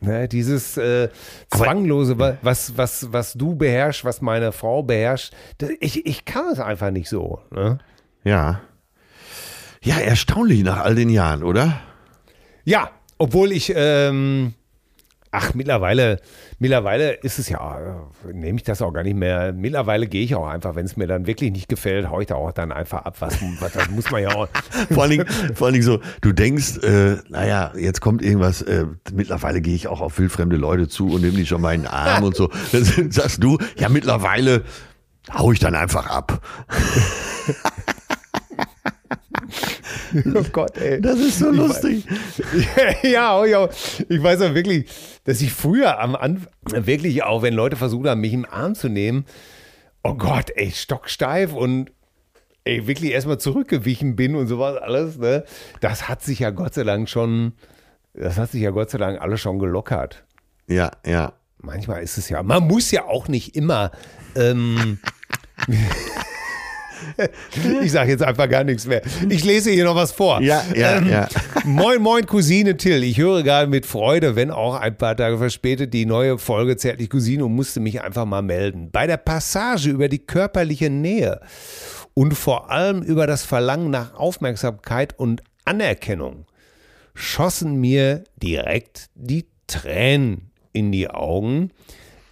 Ne, 0.00 0.28
dieses 0.28 0.76
äh, 0.76 1.08
Zwanglose, 1.50 2.18
wa- 2.18 2.38
was, 2.42 2.76
was, 2.76 3.12
was 3.12 3.32
du 3.34 3.56
beherrschst, 3.56 4.04
was 4.04 4.20
meine 4.22 4.52
Frau 4.52 4.82
beherrscht, 4.82 5.34
das, 5.58 5.70
ich, 5.80 6.06
ich 6.06 6.24
kann 6.24 6.44
es 6.52 6.60
einfach 6.60 6.90
nicht 6.92 7.08
so. 7.08 7.40
Ne? 7.50 7.78
Ja. 8.24 8.60
Ja, 9.82 9.98
erstaunlich 9.98 10.62
nach 10.62 10.78
all 10.84 10.94
den 10.94 11.10
Jahren, 11.10 11.42
oder? 11.42 11.80
Ja, 12.64 12.90
obwohl 13.18 13.52
ich, 13.52 13.72
ähm, 13.74 14.54
ach, 15.30 15.54
mittlerweile, 15.54 16.20
mittlerweile 16.58 17.12
ist 17.12 17.38
es 17.38 17.48
ja, 17.48 18.08
nehme 18.32 18.56
ich 18.56 18.64
das 18.64 18.80
auch 18.82 18.92
gar 18.92 19.02
nicht 19.02 19.16
mehr. 19.16 19.52
Mittlerweile 19.52 20.06
gehe 20.06 20.22
ich 20.22 20.34
auch 20.34 20.46
einfach, 20.46 20.74
wenn 20.74 20.86
es 20.86 20.96
mir 20.96 21.06
dann 21.06 21.26
wirklich 21.26 21.52
nicht 21.52 21.68
gefällt, 21.68 22.08
haue 22.08 22.22
ich 22.22 22.28
da 22.28 22.36
auch 22.36 22.52
dann 22.52 22.72
einfach 22.72 23.04
ab. 23.04 23.16
Was, 23.20 23.38
was 23.60 23.72
das 23.72 23.90
muss 23.90 24.10
man 24.10 24.22
ja 24.22 24.34
auch. 24.34 24.48
Vor 24.90 25.02
allen 25.02 25.10
Dingen, 25.10 25.26
vor 25.54 25.66
allen 25.66 25.74
Dingen 25.74 25.84
so, 25.84 26.00
du 26.20 26.32
denkst, 26.32 26.78
äh, 26.78 27.16
naja, 27.28 27.72
jetzt 27.76 28.00
kommt 28.00 28.22
irgendwas, 28.22 28.62
äh, 28.62 28.86
mittlerweile 29.12 29.60
gehe 29.60 29.74
ich 29.74 29.88
auch 29.88 30.00
auf 30.00 30.18
wildfremde 30.18 30.56
Leute 30.56 30.88
zu 30.88 31.08
und 31.08 31.22
nehme 31.22 31.36
die 31.36 31.46
schon 31.46 31.60
mal 31.60 31.74
in 31.74 31.82
den 31.82 31.90
Arm 31.90 32.24
und 32.24 32.36
so. 32.36 32.48
Dann 32.72 33.10
sagst 33.10 33.42
du, 33.42 33.58
ja, 33.76 33.88
mittlerweile 33.88 34.64
hau 35.32 35.52
ich 35.52 35.58
dann 35.58 35.74
einfach 35.74 36.06
ab. 36.06 36.40
Oh 40.34 40.44
Gott, 40.52 40.76
ey. 40.78 41.00
Das 41.00 41.18
ist 41.18 41.38
so 41.38 41.50
lustig. 41.50 42.04
ja, 43.02 43.38
oh, 43.38 43.44
ja, 43.44 43.68
ich 44.08 44.22
weiß 44.22 44.42
auch 44.42 44.54
wirklich, 44.54 44.86
dass 45.24 45.40
ich 45.40 45.52
früher 45.52 46.00
am 46.00 46.16
Anfang, 46.16 46.48
wirklich 46.86 47.22
auch, 47.22 47.42
wenn 47.42 47.54
Leute 47.54 47.76
versucht 47.76 48.08
haben, 48.08 48.20
mich 48.20 48.32
im 48.32 48.44
Arm 48.44 48.74
zu 48.74 48.88
nehmen, 48.88 49.24
oh 50.02 50.14
Gott, 50.14 50.50
ey, 50.54 50.70
stocksteif 50.70 51.52
und 51.52 51.90
ey, 52.64 52.86
wirklich 52.86 53.12
erstmal 53.12 53.38
zurückgewichen 53.38 54.16
bin 54.16 54.34
und 54.34 54.46
sowas 54.46 54.76
alles, 54.76 55.18
ne? 55.18 55.44
Das 55.80 56.08
hat 56.08 56.22
sich 56.22 56.40
ja 56.40 56.50
Gott 56.50 56.74
sei 56.74 56.84
Dank 56.84 57.08
schon, 57.08 57.52
das 58.14 58.36
hat 58.36 58.50
sich 58.50 58.62
ja 58.62 58.70
Gott 58.70 58.90
sei 58.90 58.98
Dank 58.98 59.20
alles 59.20 59.40
schon 59.40 59.58
gelockert. 59.58 60.24
Ja, 60.68 60.90
ja. 61.04 61.32
Manchmal 61.60 62.02
ist 62.02 62.18
es 62.18 62.28
ja, 62.28 62.42
man 62.42 62.68
muss 62.68 62.90
ja 62.92 63.06
auch 63.06 63.26
nicht 63.26 63.56
immer, 63.56 63.90
ähm, 64.36 65.00
ich 67.82 67.92
sage 67.92 68.10
jetzt 68.10 68.22
einfach 68.22 68.48
gar 68.48 68.64
nichts 68.64 68.86
mehr. 68.86 69.02
Ich 69.28 69.44
lese 69.44 69.70
hier 69.70 69.84
noch 69.84 69.94
was 69.94 70.12
vor. 70.12 70.40
Ja, 70.40 70.62
ja, 70.74 70.98
Ähm, 70.98 71.08
ja. 71.08 71.28
Moin, 71.64 72.00
moin, 72.00 72.26
Cousine 72.26 72.76
Till. 72.76 73.02
Ich 73.02 73.18
höre 73.18 73.42
gerade 73.42 73.68
mit 73.68 73.86
Freude, 73.86 74.36
wenn 74.36 74.50
auch 74.50 74.74
ein 74.74 74.96
paar 74.96 75.16
Tage 75.16 75.38
verspätet, 75.38 75.92
die 75.94 76.06
neue 76.06 76.38
Folge 76.38 76.76
Zärtlich 76.76 77.10
Cousine 77.10 77.44
und 77.44 77.54
musste 77.54 77.80
mich 77.80 78.02
einfach 78.02 78.24
mal 78.24 78.42
melden. 78.42 78.90
Bei 78.90 79.06
der 79.06 79.16
Passage 79.16 79.90
über 79.90 80.08
die 80.08 80.18
körperliche 80.18 80.90
Nähe 80.90 81.40
und 82.14 82.34
vor 82.34 82.70
allem 82.70 83.02
über 83.02 83.26
das 83.26 83.44
Verlangen 83.44 83.90
nach 83.90 84.14
Aufmerksamkeit 84.14 85.18
und 85.18 85.42
Anerkennung 85.64 86.46
schossen 87.14 87.76
mir 87.80 88.24
direkt 88.42 89.10
die 89.14 89.46
Tränen 89.66 90.50
in 90.72 90.92
die 90.92 91.10
Augen. 91.10 91.70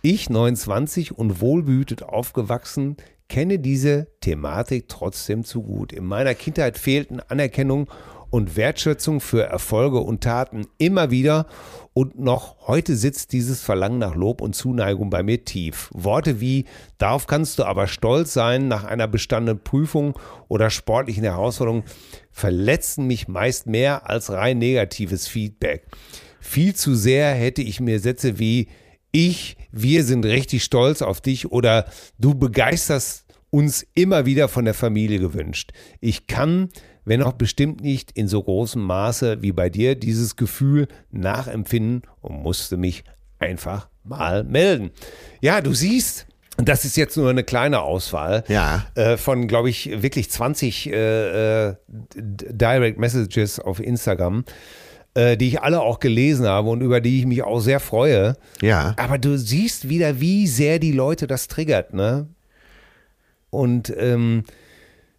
Ich, 0.03 0.31
29 0.31 1.13
und 1.13 1.41
wohlbehütet 1.41 2.03
aufgewachsen, 2.03 2.97
kenne 3.29 3.59
diese 3.59 4.09
Thematik 4.21 4.89
trotzdem 4.89 5.45
zu 5.45 5.63
gut. 5.63 5.93
In 5.93 6.05
meiner 6.05 6.35
Kindheit 6.35 6.79
fehlten 6.79 7.21
Anerkennung 7.21 7.89
und 8.31 8.57
Wertschätzung 8.57 9.21
für 9.21 9.45
Erfolge 9.45 9.99
und 9.99 10.23
Taten 10.23 10.67
immer 10.79 11.11
wieder 11.11 11.47
und 11.93 12.19
noch 12.19 12.67
heute 12.67 12.97
sitzt 12.97 13.33
dieses 13.33 13.63
Verlangen 13.63 13.99
nach 13.99 14.15
Lob 14.15 14.41
und 14.43 14.55
Zuneigung 14.55 15.09
bei 15.09 15.23
mir 15.23 15.45
tief. 15.45 15.89
Worte 15.95 16.41
wie 16.41 16.67
darauf 16.99 17.27
kannst 17.27 17.59
du 17.59 17.65
aber 17.65 17.87
stolz 17.87 18.33
sein 18.33 18.69
nach 18.69 18.85
einer 18.85 19.09
bestandenen 19.09 19.63
Prüfung 19.63 20.19
oder 20.49 20.69
sportlichen 20.71 21.25
Herausforderung 21.25 21.85
verletzen 22.31 23.07
mich 23.07 23.29
meist 23.29 23.67
mehr 23.67 24.11
als 24.11 24.31
rein 24.31 24.59
negatives 24.59 25.29
Feedback. 25.29 25.87
Viel 26.41 26.75
zu 26.75 26.95
sehr 26.95 27.33
hätte 27.33 27.63
ich 27.63 27.81
mir 27.81 27.99
Sätze 27.99 28.39
wie 28.39 28.69
ich, 29.17 29.57
wir 29.73 30.05
sind 30.05 30.27
richtig 30.27 30.63
stolz 30.63 31.01
auf 31.01 31.21
dich 31.23 31.51
oder 31.51 31.87
du 32.19 32.35
begeisterst 32.35 33.25
uns 33.51 33.87
immer 33.95 34.27
wieder 34.27 34.49
von 34.49 34.67
der 34.67 34.75
Familie 34.75 35.19
gewünscht. 35.19 35.73
Ich 36.01 36.27
kann, 36.27 36.69
wenn 37.07 37.23
auch 37.23 37.33
bestimmt 37.33 37.81
nicht 37.81 38.13
in 38.13 38.29
so 38.29 38.43
großem 38.43 38.83
Maße 38.83 39.41
wie 39.41 39.53
bei 39.53 39.71
dir, 39.71 39.95
dieses 39.95 40.37
Gefühl 40.37 40.89
nachempfinden 41.11 42.03
und 42.21 42.43
musste 42.43 42.77
mich 42.77 43.05
einfach 43.39 43.89
mal 44.05 44.45
melden. 44.45 44.91
Ja, 45.41 45.63
du 45.63 45.73
siehst, 45.73 46.27
das 46.59 46.85
ist 46.85 46.97
jetzt 46.97 47.17
nur 47.17 47.31
eine 47.31 47.45
kleine 47.45 47.81
Auswahl 47.81 48.45
Ja. 48.49 48.87
äh, 48.97 49.17
von, 49.17 49.47
glaube 49.49 49.71
ich, 49.71 50.03
wirklich 50.03 50.31
20 50.31 50.91
äh, 50.93 51.69
äh, 51.69 51.75
Direct 52.17 52.99
Messages 52.99 53.61
auf 53.61 53.81
Instagram, 53.81 54.45
äh, 55.17 55.37
die 55.39 55.49
ich 55.49 55.63
alle 55.63 55.81
auch 55.81 55.99
gelesen 55.99 56.47
habe 56.47 56.69
und 56.69 56.83
über 56.83 57.01
die 57.01 57.19
ich 57.21 57.27
mich 57.27 57.43
auch 57.43 57.61
sehr 57.61 57.81
freue. 57.81 58.37
Ja. 58.61 58.95
Aber 58.99 59.17
du 59.17 59.39
siehst 59.39 59.89
wieder, 59.89 60.21
wie 60.21 60.47
sehr 60.47 60.79
die 60.79 60.93
Leute 60.93 61.27
das 61.27 61.49
triggert, 61.49 61.95
ne? 61.95 62.29
Und 63.49 63.93
ähm, 63.97 64.45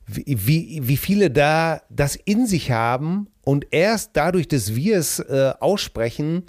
wie, 0.05 0.23
wie, 0.27 0.79
wie 0.83 0.97
viele 0.97 1.31
da 1.31 1.81
das 1.89 2.15
in 2.15 2.45
sich 2.45 2.69
haben 2.69 3.27
und 3.43 3.65
erst 3.71 4.11
dadurch, 4.13 4.47
dass 4.47 4.75
wir 4.75 4.97
es 4.99 5.19
äh, 5.19 5.53
aussprechen, 5.59 6.43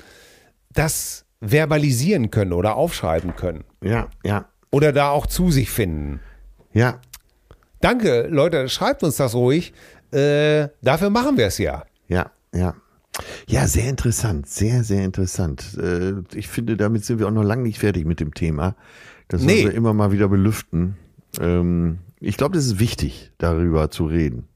das 0.71 1.25
verbalisieren 1.41 2.31
können 2.31 2.53
oder 2.53 2.77
aufschreiben 2.77 3.35
können. 3.35 3.65
Ja, 3.83 4.09
ja, 4.25 4.47
Oder 4.71 4.93
da 4.93 5.11
auch 5.11 5.27
zu 5.27 5.51
sich 5.51 5.71
finden. 5.71 6.21
ja. 6.73 7.01
Danke, 7.81 8.27
Leute, 8.29 8.69
schreibt 8.69 9.05
uns 9.05 9.19
das 9.19 9.37
ruhig. 9.37 9.73
Äh, 10.11 10.67
dafür 10.83 11.11
machen 11.11 11.37
wir 11.37 11.47
es 11.47 11.59
ja. 11.59 11.85
Ja, 12.09 12.33
ja. 12.53 12.75
Ja, 13.49 13.67
sehr 13.67 13.89
interessant, 13.89 14.49
sehr, 14.49 14.85
sehr 14.85 15.05
interessant. 15.05 15.77
Äh, 15.81 16.15
Ich 16.35 16.49
finde, 16.49 16.77
damit 16.77 17.05
sind 17.05 17.19
wir 17.19 17.27
auch 17.27 17.33
noch 17.33 17.45
lange 17.45 17.63
nicht 17.63 17.79
fertig 17.79 18.07
mit 18.07 18.21
dem 18.21 18.35
Thema. 18.35 18.77
Das 19.29 19.43
Nee. 19.43 19.55
müssen 19.55 19.65
wir 19.71 19.75
immer 19.75 19.95
mal 19.95 20.13
wieder 20.13 20.29
belüften. 20.29 20.97
Ähm, 21.41 21.99
Ich 22.21 22.37
glaube, 22.37 22.57
das 22.57 22.67
ist 22.67 22.79
wichtig, 22.81 23.31
darüber 23.39 23.91
zu 23.91 24.07
reden. 24.07 24.49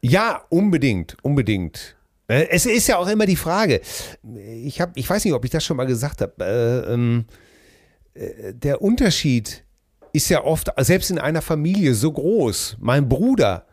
Ja, 0.00 0.42
unbedingt, 0.48 1.16
unbedingt. 1.22 1.96
Äh, 2.26 2.46
Es 2.50 2.66
ist 2.66 2.88
ja 2.88 2.96
auch 2.98 3.08
immer 3.08 3.24
die 3.26 3.36
Frage. 3.36 3.80
Ich 4.64 4.80
habe, 4.80 4.92
ich 4.96 5.08
weiß 5.08 5.24
nicht, 5.24 5.34
ob 5.34 5.44
ich 5.44 5.50
das 5.50 5.64
schon 5.64 5.76
mal 5.76 5.86
gesagt 5.86 6.20
habe. 6.20 6.34
Äh, 6.44 6.92
ähm, 6.94 7.24
äh, 8.14 8.52
der 8.54 8.82
Unterschied 8.82 9.64
ist 10.12 10.28
ja 10.28 10.42
oft, 10.42 10.70
selbst 10.78 11.10
in 11.10 11.18
einer 11.18 11.42
Familie, 11.42 11.94
so 11.94 12.10
groß. 12.10 12.78
Mein 12.80 13.08
Bruder, 13.08 13.66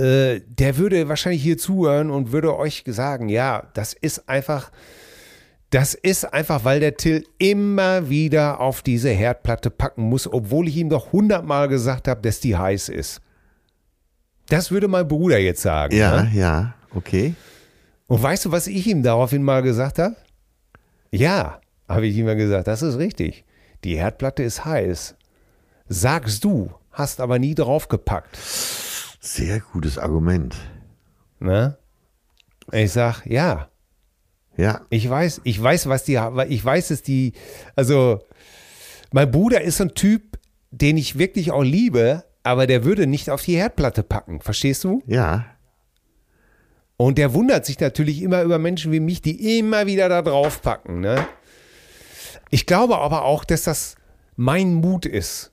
äh, 0.00 0.40
der 0.46 0.78
würde 0.78 1.08
wahrscheinlich 1.08 1.42
hier 1.42 1.58
zuhören 1.58 2.10
und 2.10 2.32
würde 2.32 2.56
euch 2.56 2.84
sagen, 2.86 3.28
ja, 3.28 3.68
das 3.74 3.92
ist 3.92 4.28
einfach, 4.28 4.70
das 5.68 5.92
ist 5.92 6.32
einfach, 6.32 6.64
weil 6.64 6.80
der 6.80 6.96
Till 6.96 7.24
immer 7.38 8.08
wieder 8.08 8.60
auf 8.60 8.82
diese 8.82 9.10
Herdplatte 9.10 9.70
packen 9.70 10.02
muss, 10.02 10.26
obwohl 10.26 10.68
ich 10.68 10.76
ihm 10.76 10.88
doch 10.88 11.12
hundertmal 11.12 11.68
gesagt 11.68 12.08
habe, 12.08 12.22
dass 12.22 12.40
die 12.40 12.56
heiß 12.56 12.88
ist. 12.88 13.20
Das 14.48 14.70
würde 14.70 14.88
mein 14.88 15.06
Bruder 15.06 15.38
jetzt 15.38 15.62
sagen. 15.62 15.94
Ja, 15.94 16.22
ne? 16.22 16.30
ja, 16.34 16.74
okay. 16.94 17.34
Und 18.08 18.22
weißt 18.22 18.46
du, 18.46 18.52
was 18.52 18.66
ich 18.66 18.86
ihm 18.86 19.02
daraufhin 19.02 19.42
mal 19.42 19.62
gesagt 19.62 19.98
habe? 19.98 20.16
Ja, 21.12 21.60
habe 21.88 22.06
ich 22.06 22.16
ihm 22.16 22.24
mal 22.24 22.36
gesagt, 22.36 22.66
das 22.66 22.82
ist 22.82 22.98
richtig. 22.98 23.44
Die 23.84 23.98
Herdplatte 23.98 24.42
ist 24.42 24.64
heiß. 24.64 25.14
Sagst 25.88 26.42
du, 26.44 26.70
hast 26.90 27.20
aber 27.20 27.38
nie 27.38 27.54
draufgepackt. 27.54 28.36
Sehr 29.20 29.60
gutes 29.60 29.98
Argument. 29.98 30.56
Ne? 31.40 31.76
Ich 32.72 32.92
sag, 32.92 33.26
ja, 33.26 33.68
Ja. 34.56 34.80
ich 34.90 35.08
weiß, 35.08 35.42
ich 35.44 35.62
weiß, 35.62 35.88
was 35.88 36.04
die, 36.04 36.18
ich 36.48 36.64
weiß, 36.64 36.88
dass 36.88 37.02
die, 37.02 37.32
also, 37.76 38.20
mein 39.12 39.30
Bruder 39.30 39.60
ist 39.60 39.78
so 39.78 39.84
ein 39.84 39.94
Typ, 39.94 40.38
den 40.70 40.96
ich 40.96 41.18
wirklich 41.18 41.50
auch 41.50 41.62
liebe, 41.62 42.24
aber 42.42 42.66
der 42.66 42.84
würde 42.84 43.06
nicht 43.06 43.28
auf 43.28 43.42
die 43.42 43.56
Herdplatte 43.56 44.02
packen, 44.02 44.40
verstehst 44.40 44.84
du? 44.84 45.02
Ja. 45.06 45.44
Und 46.96 47.18
der 47.18 47.34
wundert 47.34 47.66
sich 47.66 47.78
natürlich 47.80 48.22
immer 48.22 48.42
über 48.42 48.58
Menschen 48.58 48.92
wie 48.92 49.00
mich, 49.00 49.20
die 49.22 49.58
immer 49.58 49.86
wieder 49.86 50.08
da 50.08 50.22
drauf 50.22 50.62
packen. 50.62 51.00
Ne? 51.00 51.26
Ich 52.50 52.66
glaube 52.66 52.98
aber 52.98 53.24
auch, 53.24 53.44
dass 53.44 53.62
das 53.64 53.96
mein 54.36 54.74
Mut 54.74 55.06
ist. 55.06 55.52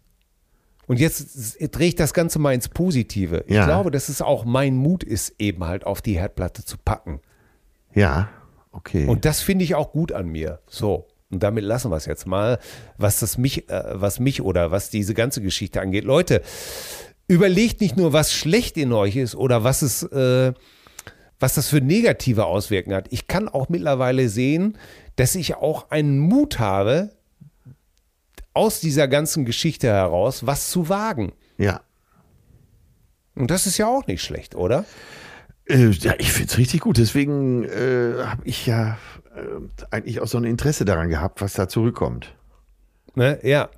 Und 0.88 1.00
jetzt 1.00 1.58
drehe 1.76 1.90
ich 1.90 1.96
das 1.96 2.14
Ganze 2.14 2.40
mal 2.40 2.54
ins 2.54 2.70
Positive. 2.70 3.44
Ich 3.48 3.56
Ja. 3.56 3.66
glaube, 3.66 3.92
dass 3.92 4.10
es 4.10 4.22
auch 4.22 4.46
mein 4.46 4.76
Mut 4.76 5.04
ist, 5.04 5.36
eben 5.38 5.66
halt 5.66 5.86
auf 5.86 6.02
die 6.02 6.18
Herdplatte 6.18 6.64
zu 6.64 6.78
packen. 6.78 7.20
Ja. 7.94 8.30
Okay. 8.72 9.06
Und 9.06 9.26
das 9.26 9.42
finde 9.42 9.66
ich 9.66 9.76
auch 9.76 9.92
gut 9.92 10.12
an 10.12 10.28
mir. 10.28 10.60
So. 10.68 11.08
Und 11.30 11.44
damit 11.44 11.66
lassen 11.66 11.92
wir 11.92 11.98
es 11.98 12.06
jetzt 12.06 12.26
mal, 12.26 12.58
was 12.98 13.20
das 13.20 13.38
mich, 13.38 13.70
äh, 13.70 13.84
was 13.94 14.20
mich 14.20 14.42
oder 14.42 14.72
was 14.72 14.90
diese 14.90 15.14
ganze 15.14 15.42
Geschichte 15.42 15.82
angeht. 15.82 16.06
Leute, 16.06 16.42
überlegt 17.28 17.82
nicht 17.82 17.98
nur, 17.98 18.14
was 18.14 18.32
schlecht 18.34 18.78
in 18.78 18.94
euch 18.94 19.18
ist 19.18 19.36
oder 19.36 19.64
was 19.66 19.82
es, 19.82 20.04
äh, 20.04 20.54
was 21.40 21.56
das 21.56 21.68
für 21.68 21.82
negative 21.82 22.46
Auswirkungen 22.46 22.96
hat. 22.96 23.08
Ich 23.12 23.28
kann 23.28 23.50
auch 23.50 23.68
mittlerweile 23.68 24.30
sehen, 24.30 24.78
dass 25.18 25.36
ich 25.36 25.56
auch 25.56 25.90
einen 25.92 26.18
Mut 26.20 26.60
habe, 26.60 27.10
aus 28.58 28.80
dieser 28.80 29.08
ganzen 29.08 29.46
Geschichte 29.46 29.88
heraus 29.88 30.46
was 30.46 30.70
zu 30.70 30.90
wagen. 30.90 31.34
ja. 31.58 31.82
Und 33.36 33.52
das 33.52 33.68
ist 33.68 33.78
ja 33.78 33.86
auch 33.86 34.08
nicht 34.08 34.24
schlecht, 34.24 34.56
oder? 34.56 34.84
Äh, 35.70 35.90
ja, 35.90 36.16
ich 36.18 36.32
finde 36.32 36.52
es 36.52 36.58
richtig 36.58 36.82
gut. 36.82 36.98
Deswegen 36.98 37.66
äh, 37.66 38.24
habe 38.24 38.42
ich 38.46 38.66
ja 38.66 38.98
äh, 39.36 39.86
eigentlich 39.92 40.22
auch 40.22 40.28
so 40.28 40.40
ein 40.40 40.44
Interesse 40.44 40.86
daran 40.86 41.10
gehabt, 41.10 41.40
was 41.40 41.54
da 41.54 41.68
zurückkommt. 41.68 42.34
Ne? 43.14 43.40
Ja. 43.44 43.70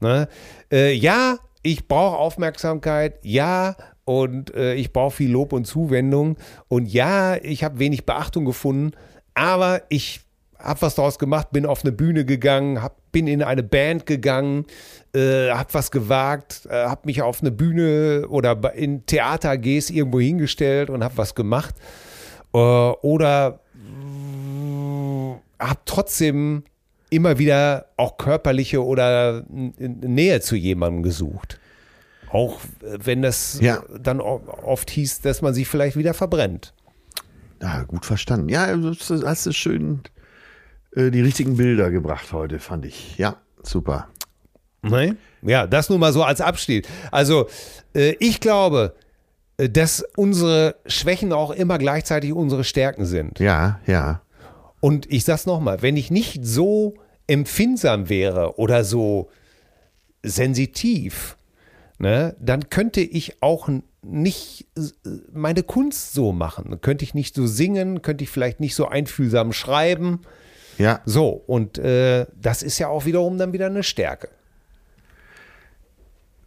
Ne? 0.00 0.28
Äh, 0.70 0.92
ja, 0.92 1.38
ich 1.62 1.88
brauche 1.88 2.18
Aufmerksamkeit. 2.18 3.20
Ja, 3.22 3.74
und 4.04 4.54
äh, 4.54 4.74
ich 4.74 4.92
brauche 4.92 5.16
viel 5.16 5.30
Lob 5.30 5.54
und 5.54 5.66
Zuwendung. 5.66 6.36
Und 6.68 6.86
ja, 6.86 7.36
ich 7.36 7.64
habe 7.64 7.78
wenig 7.78 8.04
Beachtung 8.04 8.44
gefunden. 8.44 8.92
Aber 9.34 9.82
ich 9.88 10.20
habe 10.62 10.82
was 10.82 10.94
daraus 10.94 11.18
gemacht, 11.18 11.50
bin 11.52 11.66
auf 11.66 11.82
eine 11.84 11.92
Bühne 11.92 12.24
gegangen, 12.24 12.82
hab, 12.82 12.96
bin 13.12 13.26
in 13.26 13.42
eine 13.42 13.62
Band 13.62 14.06
gegangen, 14.06 14.66
äh, 15.14 15.50
habe 15.50 15.72
was 15.74 15.90
gewagt, 15.90 16.66
äh, 16.70 16.84
habe 16.86 17.02
mich 17.04 17.22
auf 17.22 17.40
eine 17.40 17.50
Bühne 17.50 18.26
oder 18.28 18.74
in 18.74 19.04
Theater 19.06 19.50
AGs 19.50 19.90
irgendwo 19.90 20.20
hingestellt 20.20 20.90
und 20.90 21.02
habe 21.04 21.16
was 21.16 21.34
gemacht. 21.34 21.74
Äh, 22.52 22.58
oder 22.58 23.60
habe 25.58 25.80
trotzdem 25.84 26.64
immer 27.10 27.38
wieder 27.38 27.86
auch 27.96 28.16
körperliche 28.16 28.84
oder 28.84 29.44
Nähe 29.48 30.40
zu 30.40 30.56
jemandem 30.56 31.02
gesucht. 31.02 31.58
Auch 32.30 32.60
äh, 32.82 32.98
wenn 33.02 33.22
das 33.22 33.60
Ja. 33.60 33.82
dann 33.98 34.20
oft 34.20 34.90
hieß, 34.90 35.20
dass 35.22 35.42
man 35.42 35.52
sich 35.54 35.68
vielleicht 35.68 35.96
wieder 35.96 36.14
verbrennt. 36.14 36.72
Ja, 37.60 37.82
gut 37.82 38.06
verstanden. 38.06 38.48
Ja, 38.48 38.74
du 38.74 38.90
hast 38.92 39.46
du 39.46 39.52
schön 39.52 40.00
äh, 40.94 41.10
die 41.10 41.20
richtigen 41.20 41.56
Bilder 41.56 41.90
gebracht 41.90 42.32
heute, 42.32 42.58
fand 42.58 42.86
ich. 42.86 43.16
Ja, 43.18 43.36
super. 43.62 44.08
Ne? 44.82 45.16
Ja, 45.42 45.66
das 45.66 45.90
nur 45.90 45.98
mal 45.98 46.12
so 46.12 46.22
als 46.22 46.40
Abschied. 46.40 46.88
Also 47.10 47.48
äh, 47.94 48.14
ich 48.18 48.40
glaube, 48.40 48.94
äh, 49.56 49.68
dass 49.68 50.04
unsere 50.16 50.76
Schwächen 50.86 51.32
auch 51.32 51.50
immer 51.50 51.78
gleichzeitig 51.78 52.32
unsere 52.32 52.64
Stärken 52.64 53.06
sind. 53.06 53.38
Ja, 53.38 53.80
ja. 53.86 54.22
Und 54.80 55.10
ich 55.12 55.24
sag's 55.24 55.46
nochmal, 55.46 55.82
wenn 55.82 55.96
ich 55.96 56.10
nicht 56.10 56.44
so 56.44 56.94
empfindsam 57.26 58.08
wäre 58.08 58.58
oder 58.58 58.84
so 58.84 59.30
sensitiv, 60.22 61.36
ne, 61.98 62.34
dann 62.40 62.70
könnte 62.70 63.00
ich 63.00 63.42
auch 63.42 63.68
nicht 64.02 64.66
äh, 64.76 65.10
meine 65.32 65.62
Kunst 65.62 66.14
so 66.14 66.32
machen. 66.32 66.70
Dann 66.70 66.80
könnte 66.80 67.04
ich 67.04 67.14
nicht 67.14 67.34
so 67.34 67.46
singen, 67.46 68.02
könnte 68.02 68.24
ich 68.24 68.30
vielleicht 68.30 68.60
nicht 68.60 68.74
so 68.74 68.86
einfühlsam 68.86 69.52
schreiben. 69.52 70.20
Ja, 70.80 71.00
So, 71.04 71.28
und 71.46 71.76
äh, 71.78 72.24
das 72.40 72.62
ist 72.62 72.78
ja 72.78 72.88
auch 72.88 73.04
wiederum 73.04 73.36
dann 73.36 73.52
wieder 73.52 73.66
eine 73.66 73.82
Stärke. 73.82 74.28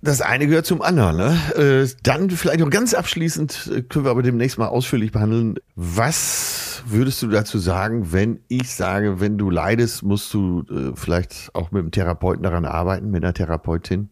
das 0.01 0.21
eine 0.21 0.47
gehört 0.47 0.65
zum 0.65 0.81
anderen. 0.81 1.15
Ne? 1.17 1.83
Äh, 1.85 1.87
dann 2.01 2.29
vielleicht 2.29 2.59
noch 2.59 2.69
ganz 2.71 2.93
abschließend, 2.93 3.69
äh, 3.73 3.81
können 3.83 4.05
wir 4.05 4.11
aber 4.11 4.23
demnächst 4.23 4.57
mal 4.57 4.67
ausführlich 4.67 5.11
behandeln. 5.11 5.59
Was 5.75 6.81
würdest 6.87 7.21
du 7.21 7.27
dazu 7.27 7.59
sagen, 7.59 8.11
wenn 8.11 8.39
ich 8.47 8.73
sage, 8.73 9.19
wenn 9.21 9.37
du 9.37 9.49
leidest, 9.51 10.01
musst 10.03 10.33
du 10.33 10.63
äh, 10.69 10.91
vielleicht 10.95 11.51
auch 11.53 11.71
mit 11.71 11.81
einem 11.81 11.91
Therapeuten 11.91 12.41
daran 12.43 12.65
arbeiten, 12.65 13.11
mit 13.11 13.23
einer 13.23 13.33
Therapeutin? 13.33 14.09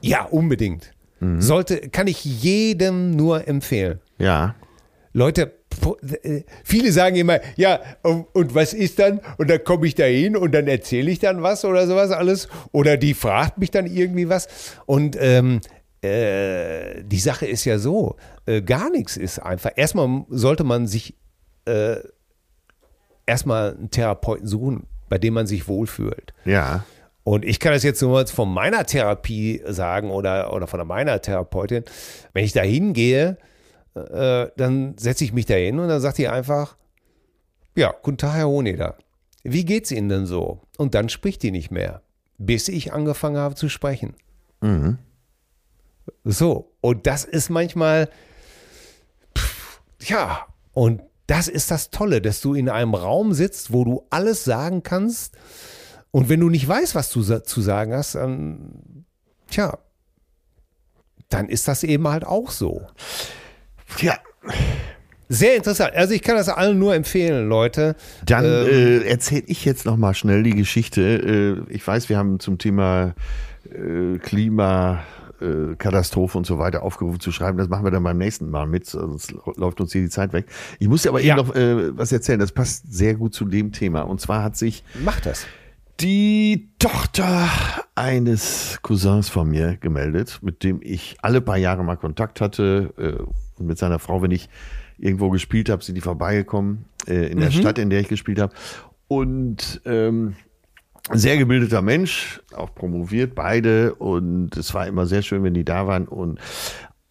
Ja, 0.00 0.24
unbedingt. 0.24 0.90
Sollte, 1.38 1.88
kann 1.88 2.06
ich 2.06 2.22
jedem 2.24 3.12
nur 3.12 3.48
empfehlen. 3.48 4.00
Ja, 4.18 4.54
Leute, 5.14 5.52
viele 6.64 6.92
sagen 6.92 7.16
immer, 7.16 7.40
ja, 7.56 7.80
und 8.02 8.26
und 8.32 8.54
was 8.54 8.72
ist 8.74 8.98
dann? 8.98 9.20
Und 9.38 9.50
dann 9.50 9.62
komme 9.64 9.86
ich 9.86 9.94
da 9.94 10.04
hin 10.04 10.36
und 10.36 10.52
dann 10.52 10.66
erzähle 10.68 11.10
ich 11.10 11.18
dann 11.18 11.42
was 11.42 11.64
oder 11.64 11.86
sowas 11.86 12.10
alles. 12.10 12.48
Oder 12.72 12.96
die 12.96 13.14
fragt 13.14 13.58
mich 13.58 13.70
dann 13.70 13.86
irgendwie 13.86 14.28
was. 14.28 14.48
Und 14.86 15.16
ähm, 15.20 15.60
äh, 16.02 17.02
die 17.04 17.18
Sache 17.18 17.46
ist 17.46 17.64
ja 17.64 17.78
so, 17.78 18.16
äh, 18.46 18.62
gar 18.62 18.90
nichts 18.90 19.16
ist 19.16 19.38
einfach. 19.38 19.70
Erstmal 19.76 20.24
sollte 20.28 20.64
man 20.64 20.86
sich 20.86 21.14
äh, 21.64 21.96
erstmal 23.26 23.74
einen 23.74 23.90
Therapeuten 23.90 24.46
suchen, 24.46 24.86
bei 25.08 25.18
dem 25.18 25.34
man 25.34 25.46
sich 25.46 25.66
wohlfühlt. 25.66 26.34
ja, 26.44 26.84
Und 27.22 27.44
ich 27.44 27.58
kann 27.58 27.72
das 27.72 27.82
jetzt 27.82 28.02
nur 28.02 28.26
von 28.26 28.52
meiner 28.52 28.84
Therapie 28.84 29.62
sagen 29.66 30.10
oder, 30.10 30.52
oder 30.52 30.66
von 30.66 30.86
meiner 30.86 31.22
Therapeutin. 31.22 31.84
Wenn 32.34 32.44
ich 32.44 32.52
da 32.52 32.60
hingehe, 32.60 33.38
äh, 33.94 34.48
dann 34.56 34.96
setze 34.98 35.24
ich 35.24 35.32
mich 35.32 35.46
da 35.46 35.54
hin 35.54 35.78
und 35.78 35.88
dann 35.88 36.00
sagt 36.00 36.18
die 36.18 36.28
einfach, 36.28 36.76
ja, 37.76 37.94
guten 38.02 38.18
Tag, 38.18 38.34
Herr 38.34 38.48
Honeder. 38.48 38.96
Wie 39.42 39.64
geht's 39.64 39.90
Ihnen 39.90 40.08
denn 40.08 40.26
so? 40.26 40.60
Und 40.78 40.94
dann 40.94 41.08
spricht 41.08 41.42
die 41.42 41.50
nicht 41.50 41.70
mehr, 41.70 42.02
bis 42.38 42.68
ich 42.68 42.92
angefangen 42.92 43.36
habe 43.36 43.54
zu 43.54 43.68
sprechen. 43.68 44.14
So, 46.24 46.72
und 46.80 47.06
das 47.06 47.24
ist 47.24 47.50
manchmal, 47.50 48.08
pff, 49.36 49.80
ja, 50.00 50.46
und 50.72 51.02
das 51.26 51.48
ist 51.48 51.70
das 51.70 51.90
Tolle, 51.90 52.20
dass 52.20 52.40
du 52.40 52.54
in 52.54 52.68
einem 52.68 52.94
Raum 52.94 53.32
sitzt, 53.32 53.72
wo 53.72 53.84
du 53.84 54.06
alles 54.10 54.44
sagen 54.44 54.82
kannst. 54.82 55.36
Und 56.10 56.28
wenn 56.28 56.40
du 56.40 56.50
nicht 56.50 56.68
weißt, 56.68 56.94
was 56.94 57.10
du 57.10 57.22
zu 57.22 57.60
sagen 57.60 57.92
hast, 57.94 58.14
dann, 58.14 59.04
tja, 59.48 59.78
dann 61.28 61.48
ist 61.48 61.66
das 61.66 61.82
eben 61.82 62.06
halt 62.08 62.24
auch 62.24 62.50
so. 62.50 62.86
Ja. 64.00 64.14
Sehr 65.30 65.56
interessant. 65.56 65.92
Also 65.94 66.12
ich 66.12 66.22
kann 66.22 66.36
das 66.36 66.48
allen 66.50 66.78
nur 66.78 66.94
empfehlen, 66.94 67.48
Leute. 67.48 67.96
Dann 68.26 68.44
Ähm, 68.44 68.66
äh, 68.68 68.98
erzähle 69.08 69.44
ich 69.46 69.64
jetzt 69.64 69.86
noch 69.86 69.96
mal 69.96 70.14
schnell 70.14 70.42
die 70.42 70.54
Geschichte. 70.54 71.64
Äh, 71.68 71.72
ich 71.74 71.84
weiß, 71.86 72.08
wir 72.10 72.18
haben 72.18 72.40
zum 72.40 72.58
Thema 72.58 73.14
äh, 73.72 74.18
Klima, 74.18 75.02
äh, 75.40 75.74
Katastrophe 75.76 76.36
und 76.36 76.46
so 76.46 76.58
weiter 76.58 76.82
aufgerufen 76.82 77.20
zu 77.20 77.32
schreiben. 77.32 77.56
Das 77.56 77.68
machen 77.70 77.84
wir 77.84 77.90
dann 77.90 78.02
beim 78.04 78.18
nächsten 78.18 78.50
Mal 78.50 78.66
mit, 78.66 78.84
sonst 78.86 79.34
läuft 79.56 79.80
uns 79.80 79.92
hier 79.92 80.02
die 80.02 80.10
Zeit 80.10 80.34
weg. 80.34 80.44
Ich 80.78 80.88
muss 80.88 81.02
dir 81.02 81.08
aber 81.08 81.22
Ja. 81.22 81.38
eben 81.38 81.48
noch 81.48 81.56
äh, 81.56 81.96
was 81.96 82.12
erzählen. 82.12 82.38
Das 82.38 82.52
passt 82.52 82.92
sehr 82.92 83.14
gut 83.14 83.32
zu 83.34 83.46
dem 83.46 83.72
Thema. 83.72 84.02
Und 84.02 84.20
zwar 84.20 84.42
hat 84.42 84.58
sich 84.58 84.84
Mach 85.02 85.20
das. 85.20 85.46
die 86.00 86.68
Tochter 86.78 87.48
eines 87.94 88.78
Cousins 88.82 89.30
von 89.30 89.48
mir 89.48 89.78
gemeldet, 89.78 90.40
mit 90.42 90.62
dem 90.64 90.80
ich 90.82 91.16
alle 91.22 91.40
paar 91.40 91.56
Jahre 91.56 91.82
mal 91.82 91.96
Kontakt 91.96 92.42
hatte. 92.42 92.92
Äh, 92.98 93.22
und 93.58 93.66
mit 93.66 93.78
seiner 93.78 93.98
Frau, 93.98 94.22
wenn 94.22 94.30
ich 94.30 94.48
irgendwo 94.98 95.30
gespielt 95.30 95.68
habe, 95.68 95.82
sind 95.82 95.94
die 95.94 96.00
vorbeigekommen 96.00 96.84
äh, 97.06 97.26
in 97.30 97.40
der 97.40 97.50
Stadt, 97.50 97.78
in 97.78 97.90
der 97.90 98.00
ich 98.00 98.08
gespielt 98.08 98.40
habe. 98.40 98.54
Und 99.08 99.80
ähm, 99.84 100.34
sehr 101.12 101.36
gebildeter 101.36 101.82
Mensch, 101.82 102.40
auch 102.54 102.74
promoviert, 102.74 103.34
beide. 103.34 103.94
Und 103.94 104.56
es 104.56 104.72
war 104.72 104.86
immer 104.86 105.06
sehr 105.06 105.22
schön, 105.22 105.42
wenn 105.42 105.54
die 105.54 105.64
da 105.64 105.86
waren. 105.86 106.08
Und 106.08 106.40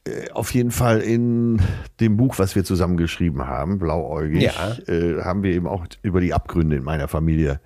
äh, 0.06 0.32
auf 0.32 0.54
jeden 0.54 0.72
Fall 0.72 1.00
in 1.02 1.62
dem 2.00 2.18
Buch, 2.18 2.40
was 2.40 2.56
wir 2.56 2.64
zusammen 2.64 2.98
geschrieben 2.98 3.46
haben, 3.46 3.78
Blauäugig, 3.78 4.42
Ja. 4.44 4.76
äh, 4.88 5.22
haben 5.22 5.44
wir 5.44 5.52
eben 5.52 5.68
auch 5.68 5.86
über 6.02 6.22
die 6.22 6.34
Abgründe 6.34 6.78
in 6.78 6.84
meiner 6.84 7.08
Familie 7.08 7.60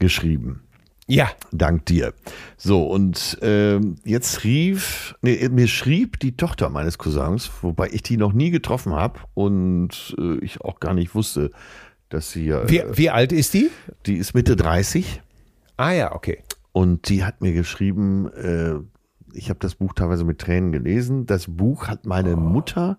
geschrieben. 0.00 0.63
Ja, 1.06 1.30
Dank 1.52 1.86
dir. 1.86 2.14
So, 2.56 2.86
und 2.86 3.38
ähm, 3.42 3.96
jetzt 4.04 4.42
rief, 4.44 5.14
nee, 5.22 5.48
mir 5.50 5.68
schrieb 5.68 6.18
die 6.18 6.36
Tochter 6.36 6.70
meines 6.70 6.98
Cousins, 6.98 7.50
wobei 7.62 7.88
ich 7.92 8.02
die 8.02 8.16
noch 8.16 8.32
nie 8.32 8.50
getroffen 8.50 8.92
habe 8.92 9.20
und 9.34 10.16
äh, 10.18 10.38
ich 10.38 10.62
auch 10.62 10.80
gar 10.80 10.94
nicht 10.94 11.14
wusste, 11.14 11.50
dass 12.08 12.30
sie, 12.30 12.48
äh, 12.48 12.68
wie, 12.68 12.82
wie 12.92 13.10
alt 13.10 13.32
ist 13.32 13.54
die? 13.54 13.70
die 14.06 14.16
ist 14.16 14.34
Mitte 14.34 14.56
30 14.56 15.20
Ah 15.76 15.92
ja, 15.92 16.14
okay. 16.14 16.42
und 16.72 17.08
die 17.08 17.24
hat 17.24 17.40
mir 17.40 17.52
geschrieben, 17.52 18.28
äh, 18.32 18.74
ich 19.34 19.50
habe 19.50 19.58
das 19.60 19.74
Buch 19.74 19.92
teilweise 19.94 20.24
mit 20.24 20.40
Tränen 20.40 20.72
gelesen. 20.72 21.26
Das 21.26 21.46
Buch 21.48 21.88
hat 21.88 22.06
meine 22.06 22.36
Mutter 22.36 22.98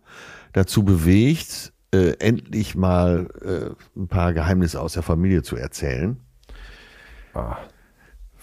dazu 0.53 0.83
bewegt, 0.83 1.73
äh, 1.93 2.17
endlich 2.19 2.75
mal 2.75 3.29
äh, 3.41 3.99
ein 3.99 4.07
paar 4.09 4.33
Geheimnisse 4.33 4.81
aus 4.81 4.93
der 4.93 5.03
Familie 5.03 5.43
zu 5.43 5.55
erzählen. 5.55 6.17
Ah. 7.33 7.57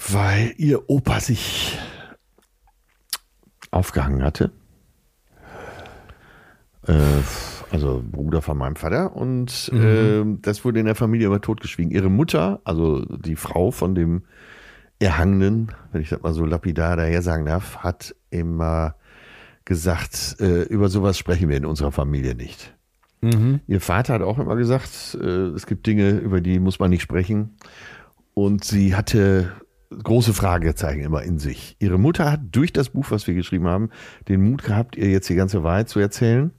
Weil 0.09 0.55
ihr 0.57 0.89
Opa 0.91 1.21
sich 1.21 1.79
aufgehangen 3.71 4.23
hatte. 4.23 4.51
Äh, 6.87 6.95
also 7.71 8.03
Bruder 8.05 8.43
von 8.43 8.59
meinem 8.59 8.77
Vater. 8.77 9.17
Und 9.17 9.71
äh, 9.73 10.25
das 10.43 10.65
wurde 10.65 10.81
in 10.81 10.87
der 10.87 10.95
Familie 10.95 11.27
immer 11.29 11.41
totgeschwiegen. 11.41 11.91
Ihre 11.91 12.11
Mutter, 12.11 12.61
also 12.65 13.05
die 13.05 13.37
Frau 13.37 13.71
von 13.71 13.95
dem 13.95 14.23
Erhangenen, 14.99 15.73
wenn 15.91 16.03
ich 16.03 16.11
das 16.11 16.23
mal 16.23 16.35
so 16.35 16.45
lapidar 16.45 16.97
daher 16.97 17.23
sagen 17.23 17.47
darf, 17.47 17.79
hat 17.79 18.15
immer 18.31 18.95
gesagt, 19.65 20.37
äh, 20.41 20.63
über 20.63 20.89
sowas 20.89 21.19
sprechen 21.19 21.49
wir 21.49 21.57
in 21.57 21.67
unserer 21.67 21.93
Familie 21.93 22.35
nicht. 22.35 22.75
Ihr 23.69 23.81
Vater 23.81 24.15
hat 24.15 24.23
auch 24.23 24.39
immer 24.39 24.57
gesagt, 24.57 25.17
äh, 25.21 25.27
es 25.27 25.67
gibt 25.67 25.87
Dinge, 25.87 26.11
über 26.11 26.41
die 26.41 26.59
muss 26.59 26.79
man 26.79 26.91
nicht 26.91 27.03
sprechen. 27.03 27.57
Und 28.35 28.65
sie 28.65 28.95
hatte 28.97 29.53
große 30.03 30.35
Fragezeichen 30.35 31.01
immer 31.01 31.23
in 31.23 31.39
sich. 31.39 31.77
Ihre 31.79 31.99
Mutter 31.99 32.31
hat 32.31 32.41
durch 32.53 32.73
das 32.73 32.91
Buch, 32.91 33.11
was 33.11 33.27
wir 33.27 33.35
geschrieben 33.35 33.67
haben, 33.67 33.91
den 34.29 34.43
Mut 34.43 34.65
gehabt, 34.65 34.97
ihr 34.97 35.11
jetzt 35.11 35.29
die 35.29 35.35
ganze 35.35 35.63
Wahrheit 35.63 35.89
zu 35.89 36.01
erzählen. 36.01 36.53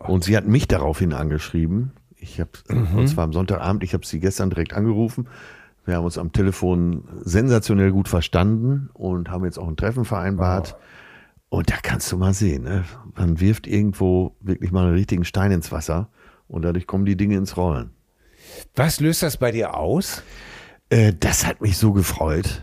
Und 0.00 0.24
sie 0.24 0.36
hat 0.36 0.46
mich 0.46 0.68
daraufhin 0.68 1.12
angeschrieben. 1.12 1.92
Ich 2.16 2.40
habe, 2.40 2.50
und 2.68 3.08
zwar 3.08 3.24
am 3.24 3.32
Sonntagabend, 3.32 3.82
ich 3.82 3.94
habe 3.94 4.06
sie 4.06 4.20
gestern 4.20 4.50
direkt 4.50 4.74
angerufen. 4.74 5.28
Wir 5.84 5.96
haben 5.96 6.04
uns 6.04 6.18
am 6.18 6.32
Telefon 6.32 7.04
sensationell 7.22 7.92
gut 7.92 8.08
verstanden 8.08 8.90
und 8.92 9.30
haben 9.30 9.44
jetzt 9.44 9.58
auch 9.58 9.68
ein 9.68 9.76
Treffen 9.76 10.04
vereinbart. 10.04 10.76
Und 11.48 11.70
da 11.70 11.76
kannst 11.80 12.10
du 12.10 12.16
mal 12.16 12.34
sehen, 12.34 12.64
ne? 12.64 12.84
man 13.14 13.40
wirft 13.40 13.66
irgendwo 13.68 14.34
wirklich 14.40 14.72
mal 14.72 14.84
einen 14.86 14.94
richtigen 14.94 15.24
Stein 15.24 15.52
ins 15.52 15.70
Wasser 15.70 16.08
und 16.48 16.62
dadurch 16.62 16.88
kommen 16.88 17.04
die 17.04 17.16
Dinge 17.16 17.36
ins 17.36 17.56
Rollen. 17.56 17.90
Was 18.74 19.00
löst 19.00 19.22
das 19.22 19.36
bei 19.36 19.52
dir 19.52 19.74
aus? 19.74 20.22
Äh, 20.90 21.12
das 21.18 21.46
hat 21.46 21.60
mich 21.60 21.76
so 21.78 21.92
gefreut. 21.92 22.62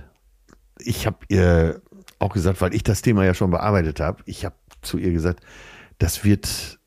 Ich 0.79 1.05
habe 1.05 1.17
ihr 1.29 1.81
auch 2.19 2.33
gesagt, 2.33 2.61
weil 2.61 2.73
ich 2.73 2.83
das 2.83 3.01
Thema 3.01 3.25
ja 3.25 3.33
schon 3.33 3.51
bearbeitet 3.51 3.99
habe, 3.99 4.23
ich 4.25 4.45
habe 4.45 4.55
zu 4.81 4.97
ihr 4.97 5.11
gesagt, 5.11 5.41
das 5.99 6.23
wird 6.23 6.79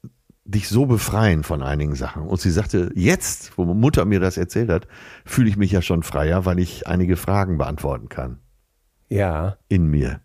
dich 0.45 0.69
so 0.69 0.87
befreien 0.87 1.43
von 1.43 1.63
einigen 1.63 1.95
Sachen. 1.95 2.23
Und 2.23 2.41
sie 2.41 2.51
sagte, 2.51 2.91
jetzt, 2.95 3.57
wo 3.59 3.65
Mutter 3.65 4.05
mir 4.05 4.21
das 4.21 4.37
erzählt 4.37 4.71
hat, 4.71 4.87
fühle 5.25 5.49
ich 5.49 5.57
mich 5.57 5.73
ja 5.73 5.83
schon 5.83 6.03
freier, 6.03 6.45
weil 6.45 6.59
ich 6.59 6.87
einige 6.87 7.17
Fragen 7.17 7.59
beantworten 7.59 8.09
kann 8.09 8.39
Ja, 9.09 9.57
in 9.69 9.87
mir. 9.89 10.21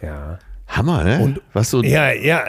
ja. 0.00 0.38
Hammer, 0.66 1.04
ne? 1.04 1.20
Und- 1.22 1.42
Was 1.52 1.68
so 1.70 1.82
Ja, 1.82 2.10
ja, 2.12 2.44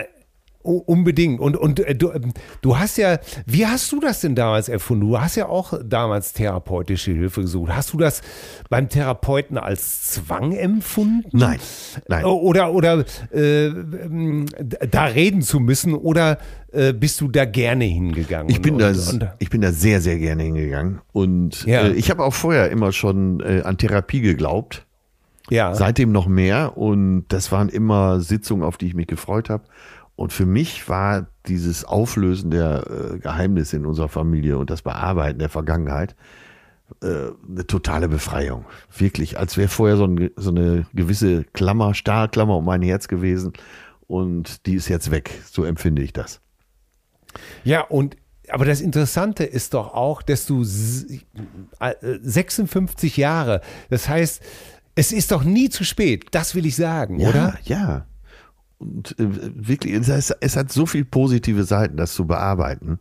u- 0.64 0.78
unbedingt. 0.86 1.40
Und, 1.40 1.58
und 1.58 1.80
äh, 1.80 1.96
du, 1.96 2.12
ähm, 2.12 2.34
du 2.62 2.78
hast 2.78 2.98
ja, 2.98 3.20
wie 3.46 3.66
hast 3.66 3.92
du 3.92 4.00
das 4.00 4.22
denn 4.22 4.36
damals 4.36 4.70
erfunden? 4.70 5.08
Du 5.08 5.20
hast 5.20 5.36
ja 5.36 5.48
auch 5.48 5.74
damals 5.84 6.34
therapeutische 6.34 7.12
Hilfe 7.12 7.42
gesucht. 7.42 7.72
Hast 7.76 7.94
du 7.94 7.98
das 7.98 8.22
beim 8.70 8.90
Therapeuten 8.90 9.58
als 9.58 10.12
Zwang 10.14 10.52
empfunden? 10.54 11.30
Nein, 11.38 11.60
nein. 12.08 12.26
Oder, 12.26 12.74
oder 12.74 13.04
äh, 13.34 13.66
ähm, 13.68 14.46
da 14.90 15.06
reden 15.06 15.42
zu 15.42 15.60
müssen 15.60 15.94
oder 15.94 16.38
äh, 16.72 16.94
bist 16.94 17.22
du 17.22 17.28
da 17.28 17.46
gerne 17.46 17.86
hingegangen? 17.86 18.50
Ich 18.50 18.62
bin, 18.62 18.74
und, 18.76 18.80
da, 18.82 18.90
und, 18.90 19.22
und, 19.22 19.28
ich 19.40 19.50
bin 19.50 19.62
da 19.62 19.72
sehr, 19.72 20.02
sehr 20.02 20.18
gerne 20.18 20.44
hingegangen. 20.44 21.02
Und 21.12 21.66
Ja. 21.66 21.82
äh, 21.84 21.92
ich 21.94 22.10
habe 22.10 22.24
auch 22.24 22.34
vorher 22.34 22.72
immer 22.72 22.92
schon 22.92 23.40
äh, 23.42 23.62
an 23.64 23.78
Therapie 23.78 24.22
geglaubt. 24.22 24.86
ja. 25.50 25.76
Seitdem 25.76 26.12
noch 26.12 26.28
mehr. 26.28 26.78
Und 26.78 27.26
das 27.28 27.52
waren 27.52 27.70
immer 27.70 28.22
Sitzungen, 28.22 28.64
auf 28.64 28.78
die 28.78 28.88
ich 28.88 28.94
mich 28.96 29.08
gefreut 29.08 29.50
habe. 29.50 29.64
Und 30.16 30.32
für 30.32 30.46
mich 30.46 30.88
war 30.90 31.28
dieses 31.48 31.86
Auflösen 31.86 32.52
der 32.52 32.86
äh, 33.16 33.20
Geheimnisse 33.20 33.78
in 33.78 33.86
unserer 33.86 34.10
Familie 34.10 34.58
und 34.58 34.70
das 34.70 34.82
Bearbeiten 34.84 35.40
der 35.40 35.50
Vergangenheit 35.50 36.16
äh, 37.02 37.32
eine 37.50 37.66
totale 37.68 38.08
Befreiung. 38.08 38.66
Wirklich, 38.96 39.40
als 39.40 39.58
wäre 39.58 39.70
vorher 39.70 39.98
so, 39.98 40.06
ein, 40.06 40.30
so 40.36 40.52
eine 40.52 40.86
gewisse 40.94 41.44
Klammer, 41.46 41.94
Stahlklammer 41.96 42.58
um 42.58 42.66
mein 42.66 42.82
Herz 42.84 43.08
gewesen. 43.08 43.54
Und 44.08 44.66
die 44.68 44.76
ist 44.76 44.88
jetzt 44.90 45.10
weg. 45.10 45.32
So 45.50 45.64
empfinde 45.66 46.04
ich 46.04 46.14
das. 46.14 46.40
Ja, 47.64 47.82
und 47.82 48.16
aber 48.50 48.66
das 48.66 48.82
Interessante 48.82 49.46
ist 49.46 49.74
doch 49.74 49.94
auch, 49.94 50.22
dass 50.22 50.46
du 50.46 50.62
s- 50.64 51.06
äh, 51.80 51.94
56 52.22 53.16
Jahre, 53.18 53.62
das 53.90 54.10
heißt, 54.10 54.44
es 54.96 55.12
ist 55.14 55.32
doch 55.32 55.44
nie 55.46 55.70
zu 55.70 55.84
spät, 55.86 56.26
das 56.32 56.54
will 56.54 56.66
ich 56.66 56.76
sagen, 56.76 57.20
Ja, 57.20 57.30
oder? 57.30 57.58
ja. 57.64 58.06
Und 58.84 59.16
äh, 59.18 59.28
wirklich, 59.56 59.94
es, 59.94 60.10
heißt, 60.10 60.38
es 60.42 60.58
hat 60.58 60.72
so 60.72 60.86
viele 60.86 61.06
positive 61.06 61.64
Seiten, 61.64 61.96
das 61.96 62.14
zu 62.14 62.28
bearbeiten. 62.28 63.00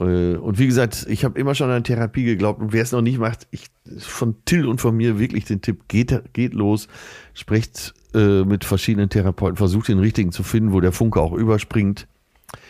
Äh, 0.00 0.36
und 0.36 0.58
wie 0.58 0.66
gesagt, 0.66 1.06
ich 1.08 1.24
habe 1.24 1.38
immer 1.38 1.54
schon 1.54 1.70
an 1.70 1.84
Therapie 1.84 2.24
geglaubt. 2.24 2.60
Und 2.60 2.72
wer 2.72 2.82
es 2.82 2.92
noch 2.92 3.02
nicht 3.02 3.18
macht, 3.18 3.46
ich, 3.50 3.66
von 3.98 4.36
Till 4.46 4.66
und 4.66 4.80
von 4.80 4.96
mir 4.96 5.18
wirklich 5.18 5.44
den 5.44 5.60
Tipp, 5.60 5.88
geht, 5.88 6.22
geht 6.32 6.54
los, 6.54 6.88
sprecht 7.34 7.94
äh, 8.14 8.44
mit 8.44 8.64
verschiedenen 8.64 9.10
Therapeuten, 9.10 9.56
versucht 9.56 9.88
den 9.88 9.98
richtigen 9.98 10.32
zu 10.32 10.42
finden, 10.42 10.72
wo 10.72 10.80
der 10.80 10.92
Funke 10.92 11.20
auch 11.20 11.32
überspringt. 11.32 12.06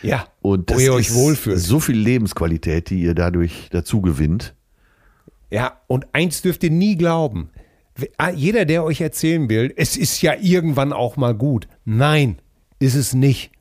Ja. 0.01 0.27
Und 0.41 0.69
Wo 0.69 0.73
das 0.73 0.83
ihr 0.83 0.93
euch 0.93 1.13
wohlfühlt. 1.13 1.59
so 1.59 1.79
viel 1.79 1.97
Lebensqualität, 1.97 2.89
die 2.89 3.01
ihr 3.01 3.15
dadurch 3.15 3.69
dazu 3.71 4.01
gewinnt. 4.01 4.53
Ja, 5.49 5.79
und 5.87 6.07
eins 6.11 6.41
dürft 6.41 6.63
ihr 6.63 6.71
nie 6.71 6.97
glauben. 6.97 7.49
Ah, 8.17 8.29
Jeder, 8.29 8.65
der 8.65 8.83
euch 8.83 9.01
erzählen 9.01 9.49
will, 9.49 9.73
es 9.75 9.97
ist 9.97 10.21
ja 10.21 10.33
irgendwann 10.39 10.93
auch 10.93 11.17
mal 11.17 11.33
gut. 11.33 11.67
Nein, 11.85 12.37
ist 12.79 12.95
es 12.95 13.13
nicht. 13.13 13.51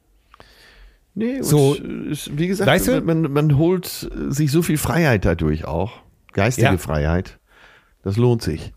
Nee, 1.15 1.41
So, 1.41 1.75
es- 2.11 2.31
wie 2.37 2.47
gesagt, 2.47 2.71
weißt 2.71 2.89
du? 2.89 3.01
man, 3.01 3.23
man 3.33 3.57
holt 3.57 4.11
sich 4.29 4.51
so 4.53 4.61
viel 4.63 4.77
Freiheit 4.77 5.25
dadurch 5.25 5.65
auch. 5.65 5.93
Geistige 6.33 6.67
Ja. 6.67 6.77
Freiheit. 6.77 7.39
Das 8.03 8.17
lohnt 8.19 8.43
sich. 8.43 8.73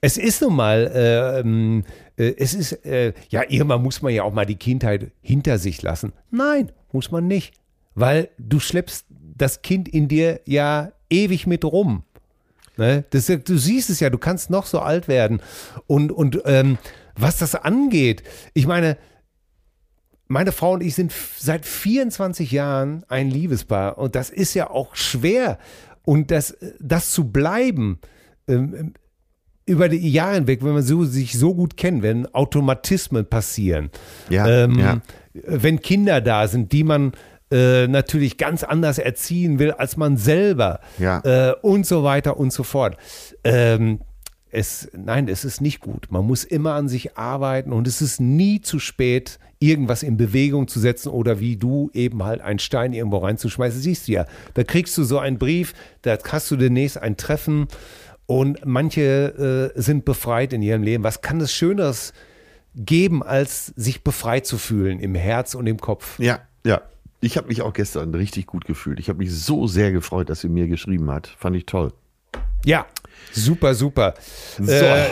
Es 0.00 0.16
ist 0.16 0.40
nun 0.40 0.54
mal, 0.56 0.90
äh, 0.94 1.40
ähm, 1.40 1.84
äh, 2.16 2.32
es 2.38 2.54
ist, 2.54 2.84
äh, 2.86 3.12
ja, 3.28 3.42
irgendwann 3.48 3.82
muss 3.82 4.02
man 4.02 4.12
ja 4.14 4.22
auch 4.22 4.32
mal 4.32 4.46
die 4.46 4.54
Kindheit 4.56 5.10
hinter 5.20 5.58
sich 5.58 5.82
lassen. 5.82 6.12
Nein, 6.30 6.70
muss 6.92 7.10
man 7.10 7.26
nicht. 7.26 7.54
Weil 7.96 8.28
du 8.38 8.60
schleppst 8.60 9.06
das 9.36 9.62
Kind 9.62 9.88
in 9.88 10.06
dir 10.08 10.40
ja 10.46 10.92
ewig 11.10 11.46
mit 11.46 11.64
rum. 11.64 12.04
Ne? 12.76 13.04
Das, 13.10 13.26
du 13.26 13.58
siehst 13.58 13.90
es 13.90 14.00
ja, 14.00 14.10
du 14.10 14.18
kannst 14.18 14.50
noch 14.50 14.66
so 14.66 14.80
alt 14.80 15.08
werden. 15.08 15.40
Und, 15.86 16.12
und 16.12 16.42
ähm, 16.44 16.78
was 17.16 17.38
das 17.38 17.54
angeht, 17.54 18.22
ich 18.54 18.66
meine, 18.66 18.96
meine 20.26 20.52
Frau 20.52 20.72
und 20.72 20.82
ich 20.82 20.94
sind 20.94 21.12
seit 21.38 21.66
24 21.66 22.50
Jahren 22.50 23.04
ein 23.08 23.30
Liebespaar 23.30 23.98
und 23.98 24.14
das 24.14 24.30
ist 24.30 24.54
ja 24.54 24.70
auch 24.70 24.96
schwer. 24.96 25.58
Und 26.04 26.30
das, 26.30 26.56
das 26.80 27.12
zu 27.12 27.30
bleiben, 27.30 27.98
ähm, 28.48 28.94
über 29.66 29.88
die 29.88 30.10
Jahre 30.10 30.34
hinweg, 30.34 30.62
wenn 30.62 30.74
man 30.74 30.82
so, 30.82 31.04
sich 31.04 31.38
so 31.38 31.54
gut 31.54 31.76
kennt, 31.76 32.02
wenn 32.02 32.26
Automatismen 32.34 33.24
passieren, 33.26 33.90
Ja, 34.28 34.64
ähm, 34.64 34.78
ja. 34.78 35.00
wenn 35.32 35.80
Kinder 35.80 36.20
da 36.20 36.48
sind, 36.48 36.72
die 36.72 36.84
man 36.84 37.12
äh, 37.54 37.86
natürlich 37.86 38.36
ganz 38.36 38.64
anders 38.64 38.98
erziehen 38.98 39.58
will 39.60 39.70
als 39.70 39.96
man 39.96 40.16
selber 40.16 40.80
Ja. 40.98 41.20
äh, 41.20 41.54
und 41.62 41.86
so 41.86 42.02
weiter 42.02 42.36
und 42.36 42.52
so 42.52 42.64
fort. 42.64 42.96
Ähm, 43.44 44.00
es, 44.50 44.88
nein, 44.92 45.28
es 45.28 45.44
ist 45.44 45.60
nicht 45.60 45.80
gut. 45.80 46.06
Man 46.10 46.24
muss 46.26 46.44
immer 46.44 46.74
an 46.74 46.88
sich 46.88 47.16
arbeiten 47.16 47.72
und 47.72 47.86
es 47.88 48.00
ist 48.02 48.20
nie 48.20 48.60
zu 48.60 48.78
spät, 48.78 49.38
irgendwas 49.58 50.02
in 50.02 50.16
Bewegung 50.16 50.68
zu 50.68 50.78
setzen 50.80 51.08
oder 51.08 51.40
wie 51.40 51.56
du 51.56 51.90
eben 51.94 52.22
halt 52.24 52.40
einen 52.40 52.58
Stein 52.58 52.92
irgendwo 52.92 53.18
reinzuschmeißen. 53.18 53.80
Siehst 53.80 54.08
du 54.08 54.12
ja, 54.12 54.26
da 54.54 54.62
kriegst 54.64 54.96
du 54.98 55.04
so 55.04 55.18
einen 55.18 55.38
Brief, 55.38 55.74
da 56.02 56.18
hast 56.30 56.50
du 56.50 56.56
demnächst 56.56 56.98
ein 56.98 57.16
Treffen 57.16 57.66
und 58.26 58.64
manche 58.64 59.72
äh, 59.76 59.80
sind 59.80 60.04
befreit 60.04 60.52
in 60.52 60.62
ihrem 60.62 60.82
Leben. 60.82 61.04
Was 61.04 61.20
kann 61.20 61.40
es 61.40 61.52
Schöneres 61.52 62.12
geben, 62.74 63.22
als 63.22 63.66
sich 63.76 64.02
befreit 64.04 64.46
zu 64.46 64.58
fühlen 64.58 64.98
im 65.00 65.14
Herz 65.14 65.54
und 65.54 65.66
im 65.66 65.78
Kopf? 65.78 66.18
Ja, 66.18 66.40
ja. 66.64 66.80
Ich 67.20 67.36
habe 67.36 67.48
mich 67.48 67.62
auch 67.62 67.72
gestern 67.72 68.14
richtig 68.14 68.46
gut 68.46 68.64
gefühlt. 68.64 69.00
Ich 69.00 69.08
habe 69.08 69.18
mich 69.18 69.32
so 69.34 69.66
sehr 69.66 69.92
gefreut, 69.92 70.28
dass 70.28 70.40
sie 70.40 70.48
mir 70.48 70.68
geschrieben 70.68 71.10
hat. 71.10 71.28
Fand 71.38 71.56
ich 71.56 71.66
toll. 71.66 71.92
Ja, 72.64 72.86
super, 73.32 73.74
super. 73.74 74.14
Äh, 74.66 75.06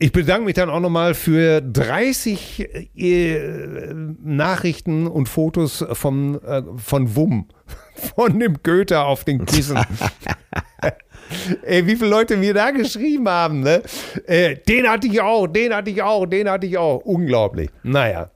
ich 0.00 0.12
bedanke 0.12 0.44
mich 0.44 0.54
dann 0.54 0.70
auch 0.70 0.80
nochmal 0.80 1.14
für 1.14 1.60
30 1.60 2.90
äh, 2.96 3.92
Nachrichten 4.22 5.08
und 5.08 5.28
Fotos 5.28 5.84
vom, 5.92 6.40
äh, 6.44 6.62
von 6.76 7.16
WUM, 7.16 7.48
von 8.16 8.38
dem 8.38 8.58
Goethe 8.62 9.00
auf 9.00 9.24
den 9.24 9.44
Kissen. 9.44 9.78
Ey, 11.62 11.86
wie 11.86 11.96
viele 11.96 12.10
Leute 12.10 12.36
mir 12.36 12.54
da 12.54 12.70
geschrieben 12.70 13.28
haben, 13.28 13.60
ne? 13.60 13.82
Äh, 14.26 14.56
den 14.68 14.88
hatte 14.88 15.08
ich 15.08 15.20
auch, 15.20 15.46
den 15.46 15.74
hatte 15.74 15.90
ich 15.90 16.00
auch, 16.00 16.26
den 16.26 16.48
hatte 16.48 16.66
ich 16.66 16.78
auch. 16.78 16.98
Unglaublich. 16.98 17.68
Naja. 17.82 18.30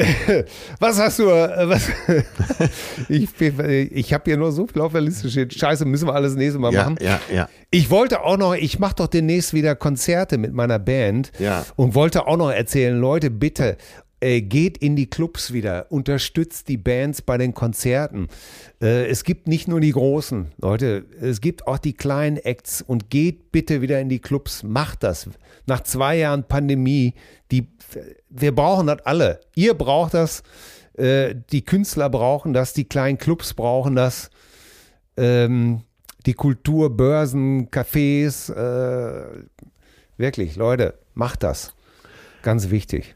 Was 0.80 0.98
hast 0.98 1.18
du, 1.18 1.24
äh, 1.28 1.68
was, 1.68 1.88
ich, 3.08 3.28
ich 3.40 4.12
habe 4.14 4.24
hier 4.24 4.36
nur 4.36 4.52
so 4.52 4.66
viel 4.66 4.80
auf 4.82 4.92
der 4.92 5.00
Liste 5.00 5.30
stehen. 5.30 5.50
Scheiße, 5.50 5.84
müssen 5.84 6.08
wir 6.08 6.14
alles 6.14 6.34
nächstes 6.34 6.60
Mal 6.60 6.72
Ja, 6.72 6.82
machen. 6.84 6.96
ja, 7.00 7.20
ja. 7.32 7.48
Ich 7.70 7.90
wollte 7.90 8.22
auch 8.22 8.36
noch, 8.36 8.54
ich 8.54 8.78
mache 8.78 8.94
doch 8.96 9.06
demnächst 9.06 9.54
wieder 9.54 9.74
Konzerte 9.76 10.38
mit 10.38 10.52
meiner 10.52 10.78
Band 10.78 11.32
Ja. 11.38 11.64
und 11.76 11.94
wollte 11.94 12.26
auch 12.26 12.36
noch 12.36 12.50
erzählen, 12.50 12.98
Leute, 12.98 13.30
bitte, 13.30 13.76
äh, 14.20 14.42
geht 14.42 14.78
in 14.78 14.96
die 14.96 15.08
Clubs 15.08 15.52
wieder, 15.52 15.86
unterstützt 15.90 16.68
die 16.68 16.76
Bands 16.76 17.22
bei 17.22 17.38
den 17.38 17.54
Konzerten. 17.54 18.28
Äh, 18.80 19.06
es 19.06 19.24
gibt 19.24 19.48
nicht 19.48 19.66
nur 19.66 19.80
die 19.80 19.92
großen 19.92 20.52
Leute, 20.58 21.06
es 21.20 21.40
gibt 21.40 21.66
auch 21.66 21.78
die 21.78 21.94
kleinen 21.94 22.36
Acts 22.36 22.82
und 22.82 23.10
geht 23.10 23.50
bitte 23.52 23.80
wieder 23.80 24.00
in 24.00 24.08
die 24.08 24.18
Clubs, 24.18 24.62
macht 24.62 25.02
das. 25.02 25.28
Nach 25.66 25.82
zwei 25.82 26.18
Jahren 26.18 26.44
Pandemie, 26.44 27.14
die, 27.50 27.68
wir 28.28 28.54
brauchen 28.54 28.86
das 28.86 29.00
alle. 29.04 29.40
Ihr 29.54 29.74
braucht 29.74 30.14
das, 30.14 30.42
äh, 30.94 31.34
die 31.50 31.64
Künstler 31.64 32.10
brauchen 32.10 32.52
das, 32.52 32.72
die 32.72 32.84
kleinen 32.84 33.18
Clubs 33.18 33.54
brauchen 33.54 33.96
das. 33.96 34.30
Ähm, 35.16 35.82
die 36.26 36.34
Kulturbörsen, 36.34 37.70
Cafés, 37.70 38.52
äh, 38.52 39.44
wirklich, 40.18 40.56
Leute, 40.56 40.98
macht 41.14 41.42
das. 41.42 41.72
Ganz 42.42 42.70
wichtig. 42.70 43.14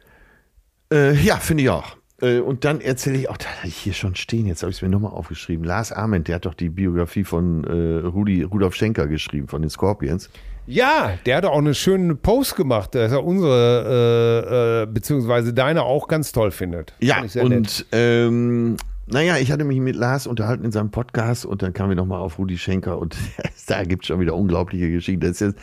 Äh, 0.93 1.15
ja, 1.15 1.37
finde 1.37 1.65
ich 1.65 1.71
auch. 1.71 1.97
Äh, 2.21 2.41
und 2.41 2.65
dann 2.65 2.81
erzähle 2.81 3.19
ich 3.19 3.29
auch, 3.29 3.37
da 3.37 3.47
hatte 3.47 3.69
ich 3.69 3.77
hier 3.77 3.93
schon 3.93 4.15
stehen, 4.15 4.47
jetzt 4.47 4.63
habe 4.63 4.71
ich 4.71 4.79
es 4.79 4.83
mir 4.83 4.89
nochmal 4.89 5.13
aufgeschrieben. 5.13 5.65
Lars 5.65 5.93
Ament, 5.93 6.29
der 6.29 6.37
hat 6.37 6.47
doch 6.47 6.55
die 6.55 6.69
Biografie 6.69 7.25
von 7.25 7.65
äh, 7.65 8.07
Rudi, 8.07 8.43
Rudolf 8.43 8.75
Schenker 8.75 9.07
geschrieben, 9.07 9.49
von 9.49 9.63
den 9.63 9.71
Scorpions. 9.71 10.31
Ja, 10.67 11.19
der 11.27 11.37
hat 11.37 11.45
auch 11.45 11.59
eine 11.59 11.75
schöne 11.75 12.15
Post 12.15 12.57
gemacht, 12.57 12.95
dass 12.95 13.13
er 13.13 13.23
unsere, 13.23 14.83
äh, 14.83 14.83
äh, 14.83 14.87
beziehungsweise 14.87 15.53
deine 15.53 15.83
auch 15.83 16.09
ganz 16.09 16.33
toll 16.33 16.51
findet. 16.53 16.95
Ja, 17.01 17.23
und 17.43 17.87
ähm, 17.93 18.79
naja, 19.07 19.37
ich 19.37 19.53
hatte 19.53 19.65
mich 19.65 19.81
mit 19.81 19.97
Lars 19.97 20.27
unterhalten 20.27 20.65
in 20.65 20.73
seinem 20.73 20.91
Podcast 20.91 21.45
und 21.45 21.61
dann 21.61 21.75
kamen 21.75 21.91
wir 21.91 21.97
nochmal 21.97 22.21
auf 22.21 22.39
Rudi 22.39 22.57
Schenker 22.57 22.99
und 22.99 23.15
da 23.67 23.85
gibt 23.85 24.05
es 24.05 24.09
schon 24.09 24.21
wieder 24.21 24.35
unglaubliche 24.35 24.91
Geschichten. 24.91 25.21
Das 25.21 25.33
ist 25.33 25.41
jetzt 25.41 25.59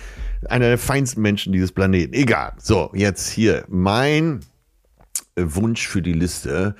einer 0.47 0.67
der 0.67 0.77
feinsten 0.77 1.21
Menschen 1.23 1.51
dieses 1.51 1.71
Planeten. 1.71 2.13
Egal. 2.13 2.53
So, 2.57 2.91
jetzt 2.93 3.29
hier. 3.29 3.63
Mein 3.67 4.41
Wunsch 5.35 5.87
für 5.87 6.01
die 6.01 6.13
Liste 6.13 6.75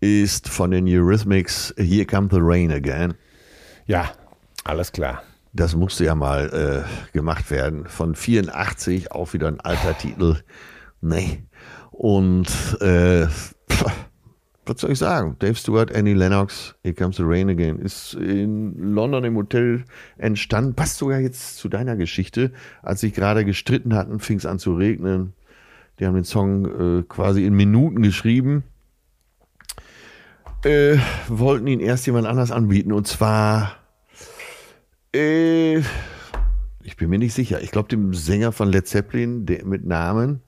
ist 0.00 0.48
von 0.48 0.70
den 0.70 0.86
Eurythmics 0.86 1.74
Here 1.76 2.06
Come 2.06 2.28
the 2.30 2.38
Rain 2.40 2.70
Again. 2.70 3.14
Ja, 3.86 4.12
alles 4.64 4.92
klar. 4.92 5.22
Das 5.52 5.74
musste 5.74 6.04
ja 6.04 6.14
mal 6.14 6.84
äh, 6.84 7.12
gemacht 7.12 7.50
werden. 7.50 7.86
Von 7.86 8.14
84, 8.14 9.12
auch 9.12 9.32
wieder 9.32 9.48
ein 9.48 9.60
alter 9.60 9.96
Titel. 9.96 10.36
Nee. 11.00 11.44
Und 11.90 12.48
äh, 12.80 13.26
was 14.66 14.80
soll 14.80 14.90
ich 14.90 14.98
sagen? 14.98 15.36
Dave 15.38 15.54
Stewart, 15.54 15.94
Annie 15.94 16.14
Lennox, 16.14 16.74
Here 16.82 16.94
Comes 16.94 17.16
the 17.16 17.22
Rain 17.24 17.48
Again, 17.48 17.78
ist 17.78 18.14
in 18.14 18.74
London 18.92 19.24
im 19.24 19.36
Hotel 19.36 19.84
entstanden. 20.18 20.74
Passt 20.74 20.98
sogar 20.98 21.20
jetzt 21.20 21.56
zu 21.56 21.68
deiner 21.68 21.96
Geschichte. 21.96 22.52
Als 22.82 23.00
sich 23.00 23.14
gerade 23.14 23.44
gestritten 23.44 23.94
hatten, 23.94 24.18
fing 24.18 24.38
es 24.38 24.46
an 24.46 24.58
zu 24.58 24.74
regnen. 24.74 25.32
Die 25.98 26.06
haben 26.06 26.14
den 26.14 26.24
Song 26.24 27.00
äh, 27.00 27.02
quasi 27.02 27.44
in 27.44 27.54
Minuten 27.54 28.02
geschrieben. 28.02 28.64
Äh, 30.64 30.98
wollten 31.28 31.66
ihn 31.66 31.80
erst 31.80 32.06
jemand 32.06 32.26
anders 32.26 32.50
anbieten 32.50 32.92
und 32.92 33.06
zwar 33.06 33.76
äh, 35.14 35.78
ich 36.86 36.96
bin 36.96 37.10
mir 37.10 37.18
nicht 37.18 37.34
sicher. 37.34 37.60
Ich 37.62 37.72
glaube, 37.72 37.88
dem 37.88 38.14
Sänger 38.14 38.52
von 38.52 38.70
Led 38.70 38.86
Zeppelin, 38.86 39.44
der 39.44 39.64
mit 39.64 39.84
Namen 39.84 40.42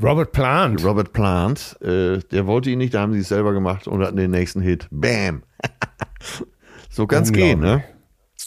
Robert 0.00 0.32
Plant. 0.32 0.84
Robert 0.84 1.12
Plant, 1.12 1.76
äh, 1.80 2.18
der 2.18 2.46
wollte 2.46 2.70
ihn 2.70 2.78
nicht, 2.78 2.94
da 2.94 3.00
haben 3.00 3.14
sie 3.14 3.20
es 3.20 3.28
selber 3.28 3.52
gemacht 3.52 3.88
und 3.88 4.02
hatten 4.02 4.16
den 4.16 4.30
nächsten 4.30 4.60
Hit. 4.60 4.88
Bam! 4.90 5.42
so 6.90 7.06
kann's 7.06 7.32
gehen, 7.32 7.60
ne? 7.60 7.82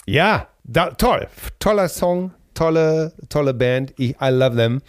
Ja, 0.05 0.47
da, 0.63 0.91
toll. 0.91 1.27
Toller 1.57 1.89
Song, 1.89 2.31
tolle, 2.59 3.13
tolle 3.29 3.53
Band. 3.53 3.93
Ich, 3.97 4.11
I 4.21 4.29
love 4.29 4.55
them. 4.55 4.81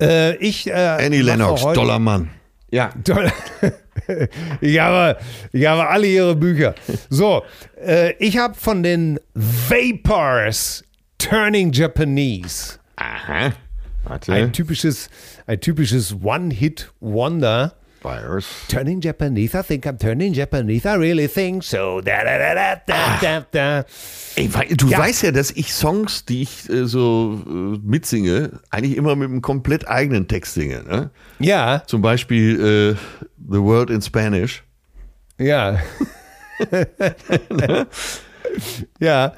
Äh, 0.00 0.36
ich, 0.36 0.68
äh, 0.68 0.72
Annie 0.72 1.22
Lennox, 1.22 1.62
heute- 1.62 1.80
toller 1.80 1.98
Mann. 1.98 2.30
Ja. 2.70 2.90
Toll. 3.02 3.30
ich, 4.60 4.78
habe, 4.78 5.18
ich 5.52 5.66
habe 5.66 5.88
alle 5.88 6.06
ihre 6.06 6.36
Bücher. 6.36 6.74
So, 7.08 7.42
äh, 7.84 8.12
ich 8.18 8.38
habe 8.38 8.54
von 8.54 8.82
den 8.84 9.18
Vapors 9.34 10.84
Turning 11.18 11.72
Japanese. 11.72 12.78
Aha. 12.96 13.52
Warte. 14.04 14.32
Ein 14.32 14.52
typisches, 14.52 15.10
ein 15.46 15.60
typisches 15.60 16.14
One-Hit-Wonder. 16.22 17.74
Virus. 18.02 18.46
Turning 18.68 19.00
Japanese, 19.00 19.54
I 19.54 19.62
think 19.62 19.84
I'm 19.86 19.98
turning 19.98 20.32
Japanese, 20.34 20.86
I 20.86 20.94
really 20.96 21.28
think 21.28 21.62
so. 21.62 22.00
Da, 22.00 22.24
da, 22.24 22.38
da, 22.38 22.54
da, 22.54 22.76
da, 22.86 23.18
da, 23.20 23.46
da. 23.52 23.84
Ey, 24.36 24.48
du 24.76 24.88
Ja. 24.88 24.98
weißt 24.98 25.22
ja, 25.24 25.32
dass 25.32 25.50
ich 25.50 25.72
Songs, 25.72 26.24
die 26.24 26.42
ich 26.42 26.68
äh, 26.70 26.86
so 26.86 27.42
äh, 27.46 27.78
mitsinge, 27.82 28.60
eigentlich 28.70 28.96
immer 28.96 29.16
mit 29.16 29.28
einem 29.28 29.42
komplett 29.42 29.86
eigenen 29.88 30.28
Text 30.28 30.54
singe. 30.54 30.82
Ne? 30.84 31.10
Ja, 31.38 31.82
Zum 31.86 32.00
Beispiel 32.02 32.96
äh, 32.96 32.96
The 33.50 33.58
World 33.60 33.90
in 33.90 34.00
Spanish. 34.02 34.62
ja. 35.38 35.78
ja, 39.00 39.32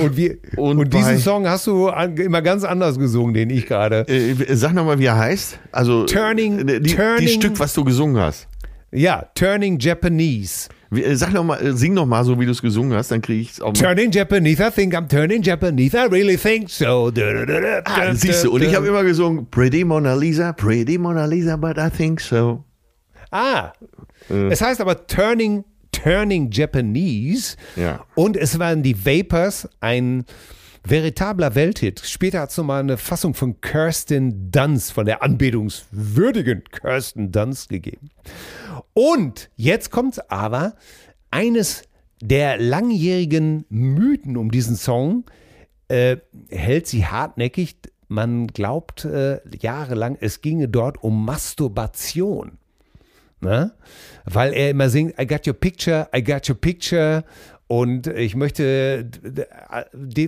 und, 0.00 0.16
wie, 0.16 0.38
und 0.56 0.78
und, 0.78 0.92
diesen 0.94 1.18
Song 1.18 1.46
hast 1.48 1.66
du 1.66 1.88
an, 1.88 2.16
immer 2.16 2.42
ganz 2.42 2.64
anders 2.64 2.98
gesungen, 2.98 3.34
den 3.34 3.50
ich 3.50 3.66
gerade. 3.66 4.06
Äh, 4.08 4.34
sag 4.56 4.72
nochmal, 4.74 4.98
wie 4.98 5.06
er 5.06 5.18
heißt. 5.18 5.58
Also 5.72 6.04
Turning- 6.06 6.66
äh, 6.68 6.80
die, 6.80 6.94
Turning- 6.94 7.18
die 7.20 7.28
Stück, 7.28 7.58
was 7.58 7.72
du 7.74 7.84
gesungen 7.84 8.20
hast. 8.20 8.48
Ja, 8.92 9.24
Turning 9.34 9.78
Japanese. 9.78 10.68
Äh, 10.94 11.16
Sag 11.16 11.32
noch 11.32 11.42
mal, 11.42 11.60
äh, 11.60 11.72
sing 11.72 11.94
noch 11.94 12.06
mal 12.06 12.24
so, 12.24 12.38
wie 12.38 12.46
du 12.46 12.52
es 12.52 12.62
gesungen 12.62 12.96
hast, 12.96 13.10
dann 13.10 13.20
kriege 13.20 13.40
ich 13.40 13.50
es 13.52 13.60
auch 13.60 13.72
mal. 13.72 13.72
Turning 13.72 14.12
Japanese, 14.12 14.62
I 14.62 14.70
think 14.70 14.94
I'm 14.94 15.08
turning 15.08 15.42
Japanese, 15.42 15.96
I 15.96 16.06
really 16.08 16.36
think 16.36 16.70
so. 16.70 17.10
Da, 17.10 17.44
da, 17.44 17.60
da, 17.60 17.80
Ah, 17.84 18.14
siehst 18.14 18.44
du, 18.44 18.52
und 18.52 18.62
ich 18.62 18.74
habe 18.76 18.86
immer 18.86 19.02
gesungen, 19.02 19.46
Pretty 19.50 19.82
Mona 19.84 20.14
Lisa, 20.14 20.52
Pretty 20.52 20.96
Mona 20.98 21.24
Lisa, 21.26 21.56
but 21.56 21.76
I 21.78 21.90
think 21.90 22.20
so. 22.20 22.62
Ah, 23.32 23.72
es 24.28 24.62
heißt 24.62 24.80
aber 24.80 25.06
Turning, 25.08 25.64
Turning 26.02 26.50
Japanese. 26.50 27.56
Ja. 27.76 28.04
Und 28.14 28.36
es 28.36 28.58
waren 28.58 28.82
die 28.82 29.06
Vapors, 29.06 29.68
ein 29.80 30.24
veritabler 30.86 31.54
Welthit. 31.54 32.00
Später 32.04 32.40
hat 32.40 32.50
es 32.50 32.56
nochmal 32.58 32.80
eine 32.80 32.96
Fassung 32.98 33.34
von 33.34 33.60
Kirsten 33.60 34.50
Dunst, 34.50 34.92
von 34.92 35.06
der 35.06 35.22
anbetungswürdigen 35.22 36.64
Kirsten 36.64 37.32
Dunst 37.32 37.68
gegeben. 37.68 38.10
Und 38.92 39.50
jetzt 39.56 39.90
kommt 39.90 40.30
aber 40.30 40.74
eines 41.30 41.84
der 42.20 42.58
langjährigen 42.58 43.64
Mythen 43.68 44.36
um 44.36 44.50
diesen 44.50 44.76
Song, 44.76 45.24
äh, 45.88 46.18
hält 46.48 46.86
sie 46.86 47.06
hartnäckig. 47.06 47.76
Man 48.08 48.46
glaubt 48.48 49.04
äh, 49.04 49.40
jahrelang, 49.58 50.16
es 50.20 50.40
ginge 50.40 50.68
dort 50.68 51.02
um 51.02 51.24
Masturbation. 51.24 52.58
Ne? 53.44 53.72
Weil 54.24 54.52
er 54.52 54.70
immer 54.70 54.88
singt, 54.88 55.20
I 55.20 55.26
got 55.26 55.46
your 55.46 55.54
picture, 55.54 56.08
I 56.14 56.22
got 56.22 56.48
your 56.48 56.56
picture. 56.56 57.24
Und 57.66 58.06
ich 58.08 58.36
möchte 58.36 59.08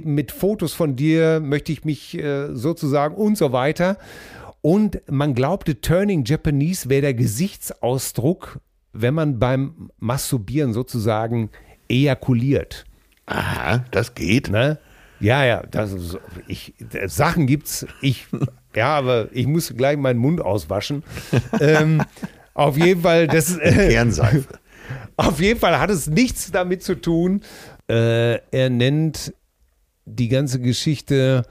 mit 0.05 0.33
Fotos 0.33 0.73
von 0.73 0.97
dir 0.97 1.41
möchte 1.41 1.73
ich 1.73 1.85
mich 1.85 2.17
äh, 2.19 2.55
sozusagen 2.55 3.15
und 3.15 3.37
so 3.37 3.53
weiter. 3.53 3.99
Und 4.63 5.01
man 5.11 5.35
glaubte, 5.35 5.81
Turning 5.81 6.25
Japanese 6.25 6.89
wäre 6.89 7.03
der 7.03 7.15
Gesichtsausdruck, 7.15 8.61
wenn 8.93 9.15
man 9.15 9.39
beim 9.39 9.91
Masturbieren 9.99 10.73
sozusagen 10.73 11.51
ejakuliert. 11.89 12.85
Aha, 13.27 13.85
das 13.91 14.15
geht. 14.15 14.51
Ne? 14.51 14.79
Ja, 15.21 15.45
ja, 15.45 15.63
das 15.71 15.93
ist, 15.93 16.19
ich, 16.47 16.75
Sachen 17.07 17.47
gibt's. 17.47 17.87
Ich, 18.01 18.27
ja, 18.75 18.97
aber 18.97 19.29
ich 19.33 19.47
muss 19.47 19.75
gleich 19.77 19.97
meinen 19.97 20.19
Mund 20.19 20.41
auswaschen. 20.41 21.03
ähm, 21.61 22.03
auf 22.57 22.77
jeden 22.77 23.03
Fall, 23.03 23.27
das, 23.27 23.57
äh, 23.59 23.91
Kernseife. 23.91 24.59
auf 25.17 25.41
jeden 25.41 25.61
Fall 25.61 25.79
hat 25.79 25.91
es 25.91 26.07
nichts 26.09 26.51
damit 26.51 26.83
zu 26.83 26.95
tun. 27.01 27.43
Äh, 27.89 28.39
er 28.51 28.71
nennt 28.71 29.35
die 30.05 30.29
ganze 30.29 30.61
Geschichte 30.61 31.45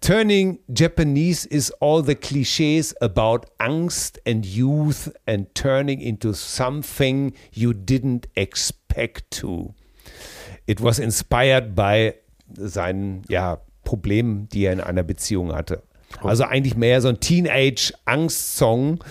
Turning 0.00 0.58
Japanese 0.68 1.46
is 1.48 1.72
all 1.80 2.02
the 2.02 2.14
cliches 2.14 2.94
about 3.00 3.46
Angst 3.58 4.20
and 4.26 4.44
youth 4.44 5.10
and 5.26 5.52
turning 5.54 6.00
into 6.00 6.32
something 6.32 7.32
you 7.52 7.72
didn't 7.72 8.26
expect 8.34 9.30
to. 9.40 9.74
It 10.66 10.80
was 10.80 10.98
inspired 10.98 11.74
by 11.74 12.14
seinen 12.54 13.22
ja, 13.28 13.58
Problemen, 13.84 14.48
die 14.50 14.66
er 14.66 14.74
in 14.74 14.80
einer 14.80 15.02
Beziehung 15.02 15.54
hatte. 15.54 15.82
Also 16.22 16.44
eigentlich 16.44 16.76
mehr 16.76 17.00
so 17.00 17.08
ein 17.08 17.18
Teenage-Angst-Song. 17.18 19.02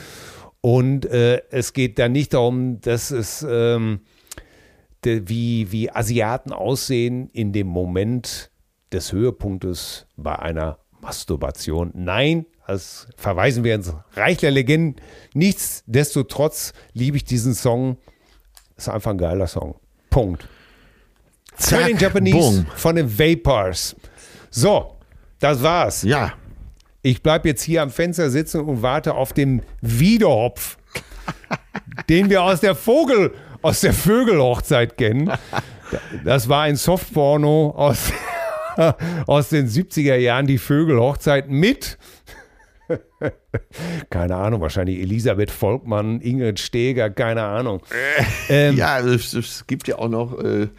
Und 0.65 1.05
äh, 1.05 1.43
es 1.51 1.73
geht 1.73 1.99
da 1.99 2.09
nicht 2.09 2.33
darum, 2.33 2.81
dass 2.81 3.11
es 3.11 3.45
ähm, 3.47 3.99
de, 5.03 5.21
wie, 5.27 5.71
wie 5.71 5.91
Asiaten 5.91 6.51
aussehen 6.51 7.29
in 7.33 7.53
dem 7.53 7.67
Moment 7.67 8.49
des 8.91 9.11
Höhepunktes 9.11 10.07
bei 10.17 10.39
einer 10.39 10.79
Masturbation. 11.01 11.91
Nein, 11.93 12.47
das 12.65 13.07
verweisen 13.15 13.63
wir 13.63 13.75
ins 13.75 13.93
Reich 14.15 14.39
der 14.39 14.49
Legenden. 14.49 14.95
Nichtsdestotrotz 15.35 16.73
liebe 16.93 17.17
ich 17.17 17.25
diesen 17.25 17.53
Song. 17.53 17.97
Ist 18.75 18.89
einfach 18.89 19.11
ein 19.11 19.19
geiler 19.19 19.45
Song. 19.45 19.75
Punkt. 20.09 20.49
Turning 21.59 21.99
Japanese 21.99 22.63
bumm. 22.63 22.65
von 22.75 22.95
den 22.95 23.19
Vapors. 23.19 23.95
So, 24.49 24.97
das 25.37 25.61
war's. 25.61 26.01
Ja, 26.01 26.33
Ich 27.05 27.21
bleibe 27.21 27.47
jetzt 27.47 27.61
hier 27.61 27.83
am 27.83 27.91
Fenster 27.91 28.31
sitzen 28.31 28.61
und 28.61 28.81
warte 28.81 29.13
auf 29.13 29.31
den 29.31 29.61
Wiederhopf. 29.79 30.77
den 32.09 32.31
wir 32.31 32.41
aus 32.41 32.61
der 32.61 32.73
Vogel, 32.73 33.31
aus 33.61 33.81
der 33.81 33.93
Vögelhochzeit 33.93 34.97
kennen. 34.97 35.31
Das 36.23 36.49
war 36.49 36.63
ein 36.63 36.75
Softporno 36.75 37.75
aus, 37.77 38.11
aus 39.27 39.49
den 39.49 39.67
70er 39.67 40.15
Jahren, 40.15 40.47
die 40.47 40.57
Vögelhochzeit 40.57 41.47
mit 41.47 41.99
keine 44.09 44.35
Ahnung, 44.35 44.61
wahrscheinlich 44.61 44.99
Elisabeth 44.99 45.51
Volkmann, 45.51 46.21
Ingrid 46.21 46.59
Steger, 46.59 47.11
keine 47.11 47.43
Ahnung. 47.43 47.81
Ähm, 48.49 48.77
ja, 48.77 48.99
es, 48.99 49.33
es, 49.33 49.67
gibt 49.67 49.87
ja 49.87 49.99
auch 49.99 50.09
noch. 50.09 50.39
Äh, 50.39 50.69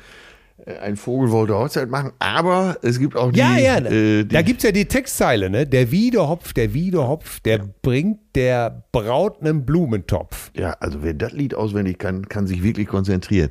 ein 0.67 0.97
Vogel 0.97 1.31
wollte 1.31 1.55
Hochzeit 1.55 1.89
machen, 1.89 2.13
aber 2.19 2.77
es 2.83 2.99
gibt 2.99 3.17
auch 3.17 3.31
die. 3.31 3.39
Ja, 3.39 3.57
ja, 3.57 3.79
äh, 3.79 4.25
die 4.25 4.29
da 4.29 4.43
gibt 4.43 4.59
es 4.59 4.65
ja 4.65 4.73
die 4.73 4.87
Textzeile, 4.87 5.49
ne? 5.49 5.67
Der 5.67 5.93
Wiedehopf, 5.93 6.53
der 6.53 6.75
Wiedehopf, 6.75 7.41
der 7.41 7.59
ja. 7.59 7.65
bringt 7.83 8.35
der 8.35 8.85
Braut 8.91 9.41
einen 9.41 9.65
Blumentopf. 9.65 10.51
Ja, 10.57 10.73
also 10.81 11.03
wer 11.03 11.15
das 11.15 11.33
Lied 11.33 11.55
auswendig 11.55 11.99
kann, 11.99 12.29
kann 12.29 12.47
sich 12.49 12.65
wirklich 12.65 12.89
konzentrieren. 12.89 13.51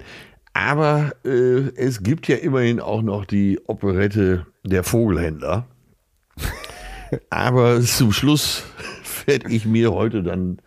Aber 0.54 1.14
äh, 1.26 1.70
es 1.76 2.04
gibt 2.04 2.28
ja 2.28 2.36
immerhin 2.36 2.80
auch 2.80 3.02
noch 3.02 3.26
die 3.26 3.60
Operette 3.66 4.46
Der 4.64 4.84
Vogelhändler. 4.84 5.68
aber 7.30 7.82
zum 7.82 8.12
Schluss 8.12 8.64
werde 9.26 9.50
ich 9.50 9.66
mir 9.66 9.94
heute 9.94 10.22
dann 10.22 10.62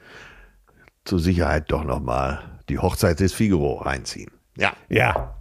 zur 1.05 1.19
Sicherheit 1.19 1.71
doch 1.71 1.85
nochmal 1.85 2.61
die 2.69 2.79
Hochzeit 2.79 3.21
des 3.21 3.33
Figaro 3.33 3.77
reinziehen. 3.77 4.31
Ja. 4.57 4.73
Ja, 4.89 5.38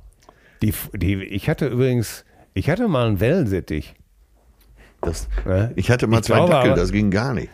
die, 0.62 0.74
die, 0.94 1.24
ich 1.24 1.50
hatte 1.50 1.68
übrigens, 1.68 2.26
ich 2.54 2.70
hatte 2.70 2.88
mal 2.88 3.08
einen 3.08 3.20
Wellensittich. 3.20 3.96
Das, 5.02 5.28
ja? 5.46 5.72
Ich 5.76 5.92
hatte 5.92 6.08
mal 6.08 6.20
ich 6.20 6.24
zwei 6.26 6.36
glaube, 6.36 6.52
Dackel, 6.52 6.76
das 6.76 6.92
ging 6.92 7.12
gar 7.12 7.34
nicht. 7.34 7.50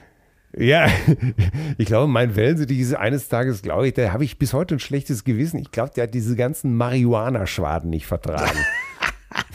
Ja, 0.55 0.88
ich 1.77 1.88
glaube, 1.88 2.07
mein 2.07 2.35
Wellensittich 2.35 2.80
ist 2.80 2.93
eines 2.93 3.27
Tages, 3.27 3.61
glaube 3.61 3.88
ich, 3.88 3.93
da 3.95 4.13
habe 4.13 4.23
ich 4.23 4.38
bis 4.38 4.53
heute 4.53 4.75
ein 4.75 4.80
schlechtes 4.80 5.23
Gewissen. 5.23 5.59
Ich 5.59 5.71
glaube, 5.71 5.91
der 5.95 6.03
hat 6.03 6.13
diese 6.13 6.35
ganzen 6.35 6.75
Marihuana-Schwaden 6.75 7.89
nicht 7.89 8.05
vertragen. 8.05 8.57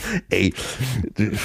Ey, 0.30 0.52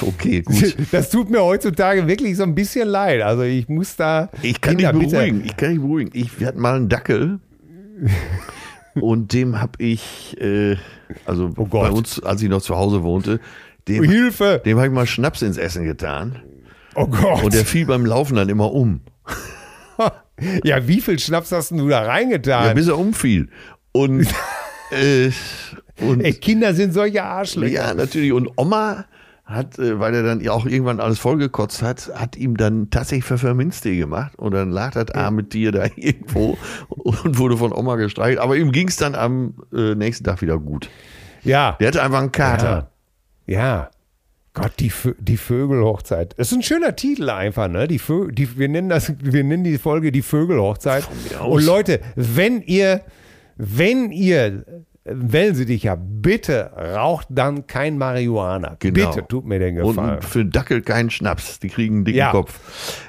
okay, 0.02 0.42
gut. 0.42 0.76
Das 0.92 1.10
tut 1.10 1.30
mir 1.30 1.44
heutzutage 1.44 2.08
wirklich 2.08 2.38
so 2.38 2.44
ein 2.44 2.56
bisschen 2.56 2.88
leid. 2.88 3.22
Also 3.22 3.44
ich 3.44 3.68
muss 3.70 3.96
da. 3.96 4.30
Ich 4.42 4.62
kann 4.62 4.78
dich 4.78 4.90
beruhigen. 4.90 5.44
Ich 5.46 5.58
kann 5.58 5.70
dich 5.72 5.80
beruhigen. 5.80 6.12
Ich 6.14 6.46
hatte 6.46 6.58
mal 6.58 6.76
einen 6.76 6.90
Dackel 6.90 7.40
und 8.96 9.34
dem 9.34 9.60
habe 9.60 9.84
ich, 9.84 10.40
äh, 10.40 10.78
also 11.26 11.52
oh 11.58 11.66
bei 11.66 11.90
uns, 11.90 12.22
als 12.24 12.42
ich 12.42 12.50
noch 12.50 12.62
zu 12.62 12.76
Hause 12.76 13.04
wohnte, 13.04 13.40
dem, 13.88 14.04
Hilfe! 14.04 14.62
dem 14.66 14.78
habe 14.78 14.88
ich 14.88 14.94
mal 14.94 15.08
Schnaps 15.08 15.42
ins 15.42 15.58
Essen 15.58 15.86
getan. 15.86 16.42
Oh 16.96 17.08
Gott. 17.08 17.44
Und 17.44 17.54
der 17.54 17.66
fiel 17.66 17.86
beim 17.86 18.06
Laufen 18.06 18.36
dann 18.36 18.50
immer 18.50 18.72
um. 18.72 19.02
ja, 20.64 20.88
wie 20.88 21.02
viel 21.02 21.20
Schnaps 21.20 21.52
hast 21.52 21.72
du 21.72 21.88
da 21.90 22.04
reingetan? 22.04 22.68
Ja, 22.68 22.74
bis 22.74 22.88
er 22.88 22.98
umfiel. 22.98 23.50
Und, 23.92 24.28
äh, 24.92 25.32
und 26.00 26.22
Ey, 26.22 26.34
Kinder 26.34 26.74
sind 26.74 26.94
solche 26.94 27.24
Arschlöcher. 27.24 27.74
Ja, 27.74 27.94
natürlich. 27.94 28.32
Und 28.32 28.50
Oma 28.58 29.06
hat, 29.46 29.78
äh, 29.78 30.00
weil 30.00 30.16
er 30.16 30.24
dann 30.24 30.42
ja 30.42 30.52
auch 30.52 30.66
irgendwann 30.66 31.00
alles 31.00 31.20
vollgekotzt 31.20 31.82
hat, 31.82 32.12
hat 32.16 32.36
ihm 32.36 32.56
dann 32.58 32.90
tatsächlich 32.90 33.26
Pfefferminztee 33.26 33.98
gemacht 33.98 34.34
und 34.38 34.54
dann 34.54 34.72
lag 34.72 34.92
das 34.92 35.12
arme 35.12 35.48
Tier 35.48 35.72
da 35.72 35.86
irgendwo 35.96 36.58
und 36.90 37.38
wurde 37.38 37.58
von 37.58 37.74
Oma 37.74 37.96
gestreichelt. 37.96 38.40
Aber 38.40 38.56
ihm 38.56 38.72
ging 38.72 38.88
es 38.88 38.96
dann 38.96 39.16
am 39.16 39.56
äh, 39.74 39.96
nächsten 39.96 40.24
Tag 40.24 40.42
wieder 40.42 40.58
gut. 40.58 40.90
Ja. 41.44 41.78
Der 41.80 41.90
hatte 41.90 42.02
einfach 42.02 42.20
einen 42.20 42.32
Kater. 42.32 42.92
Ja. 43.46 43.60
ja. 43.60 43.90
Gott, 44.56 44.74
die, 44.80 44.92
die 45.18 45.38
Vögelhochzeit. 45.38 46.36
Das 46.38 46.52
ist 46.52 46.58
ein 46.58 46.62
schöner 46.62 46.96
Titel 46.96 47.30
einfach, 47.32 47.68
ne? 47.68 47.88
Die, 47.88 47.98
Vö 47.98 48.32
die 48.32 48.56
wir, 48.58 48.70
nennen 48.70 48.88
das, 48.88 49.12
wir 49.20 49.44
nennen 49.44 49.64
die 49.64 49.80
Folge 49.80 50.12
die 50.12 50.22
Vögelhochzeit. 50.22 51.08
Und 51.44 51.66
Leute, 51.66 52.02
wenn 52.16 52.62
ihr, 52.62 53.02
wenn 53.58 54.12
ihr 54.12 54.64
wählen 55.06 55.54
Sie 55.54 55.66
dich 55.66 55.84
ja, 55.84 55.96
bitte 55.96 56.72
raucht 56.78 57.28
dann 57.30 57.68
kein 57.68 57.98
Marihuana. 57.98 58.78
Genau. 58.80 59.12
Bitte, 59.12 59.28
tut 59.28 59.46
mir 59.46 59.60
den 59.60 59.76
Gefallen. 59.76 60.16
Und 60.16 60.24
für 60.24 60.46
Dackel 60.46 60.82
keinen 60.82 61.10
Schnaps, 61.10 61.60
die 61.60 61.70
kriegen 61.70 61.96
einen 61.96 62.06
dicken 62.06 62.20
ja. 62.20 62.32
Kopf. 62.32 62.60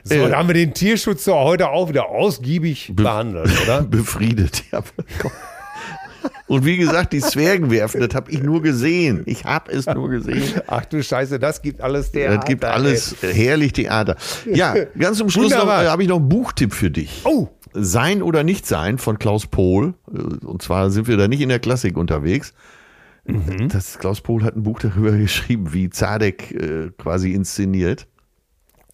So, 0.02 0.14
äh, 0.14 0.28
da 0.28 0.38
haben 0.38 0.48
wir 0.48 0.54
den 0.54 0.74
Tierschutz 0.74 1.26
heute 1.26 1.70
auch 1.70 1.88
wieder 1.88 2.08
ausgiebig 2.08 2.88
be 2.94 3.04
behandelt, 3.04 3.50
oder? 3.62 3.82
Befriedet, 3.90 4.64
ja. 4.72 4.82
Und 6.46 6.64
wie 6.64 6.76
gesagt, 6.76 7.12
die 7.12 7.20
Zwergen 7.20 7.70
werfen, 7.70 8.00
das 8.00 8.14
habe 8.14 8.30
ich 8.30 8.42
nur 8.42 8.62
gesehen. 8.62 9.22
Ich 9.26 9.44
habe 9.44 9.72
es 9.72 9.86
nur 9.86 10.08
gesehen. 10.08 10.42
Ach 10.66 10.84
du 10.84 11.02
Scheiße, 11.02 11.38
das 11.38 11.62
gibt 11.62 11.80
alles 11.80 12.12
Theater. 12.12 12.36
Das 12.36 12.44
gibt 12.46 12.64
alles 12.64 13.16
ey. 13.22 13.34
herrlich 13.34 13.72
Theater. 13.72 14.16
Ja, 14.50 14.74
ganz 14.98 15.18
zum 15.18 15.30
Schluss 15.30 15.52
äh, 15.52 15.56
habe 15.56 16.02
ich 16.02 16.08
noch 16.08 16.18
einen 16.18 16.28
Buchtipp 16.28 16.72
für 16.72 16.90
dich. 16.90 17.22
Oh, 17.24 17.48
sein 17.74 18.22
oder 18.22 18.44
nicht 18.44 18.66
sein 18.66 18.98
von 18.98 19.18
Klaus 19.18 19.46
Pohl. 19.46 19.94
Und 20.06 20.62
zwar 20.62 20.90
sind 20.90 21.08
wir 21.08 21.16
da 21.16 21.28
nicht 21.28 21.40
in 21.40 21.48
der 21.48 21.58
Klassik 21.58 21.96
unterwegs. 21.96 22.54
Mhm. 23.26 23.68
Das, 23.68 23.98
Klaus 23.98 24.20
Pohl 24.20 24.44
hat 24.44 24.56
ein 24.56 24.62
Buch 24.62 24.78
darüber 24.78 25.12
geschrieben, 25.16 25.72
wie 25.72 25.90
Zadek 25.90 26.52
äh, 26.52 26.90
quasi 26.96 27.32
inszeniert. 27.32 28.06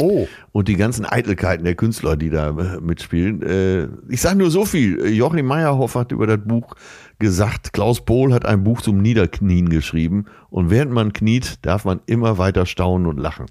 Oh. 0.00 0.26
Und 0.52 0.68
die 0.68 0.76
ganzen 0.76 1.04
Eitelkeiten 1.04 1.64
der 1.64 1.74
Künstler, 1.74 2.16
die 2.16 2.30
da 2.30 2.48
äh, 2.48 2.80
mitspielen. 2.80 3.42
Äh, 3.42 3.88
ich 4.08 4.22
sage 4.22 4.38
nur 4.38 4.50
so 4.50 4.64
viel. 4.64 5.12
Joachim 5.12 5.46
Meyerhoff 5.46 5.94
hat 5.94 6.10
über 6.10 6.26
das 6.26 6.40
Buch 6.42 6.74
gesagt, 7.18 7.74
Klaus 7.74 8.02
Pohl 8.04 8.32
hat 8.32 8.46
ein 8.46 8.64
Buch 8.64 8.80
zum 8.80 9.02
Niederknien 9.02 9.68
geschrieben. 9.68 10.24
Und 10.48 10.70
während 10.70 10.92
man 10.92 11.12
kniet, 11.12 11.58
darf 11.66 11.84
man 11.84 12.00
immer 12.06 12.38
weiter 12.38 12.64
staunen 12.64 13.06
und 13.06 13.18
lachen. 13.18 13.46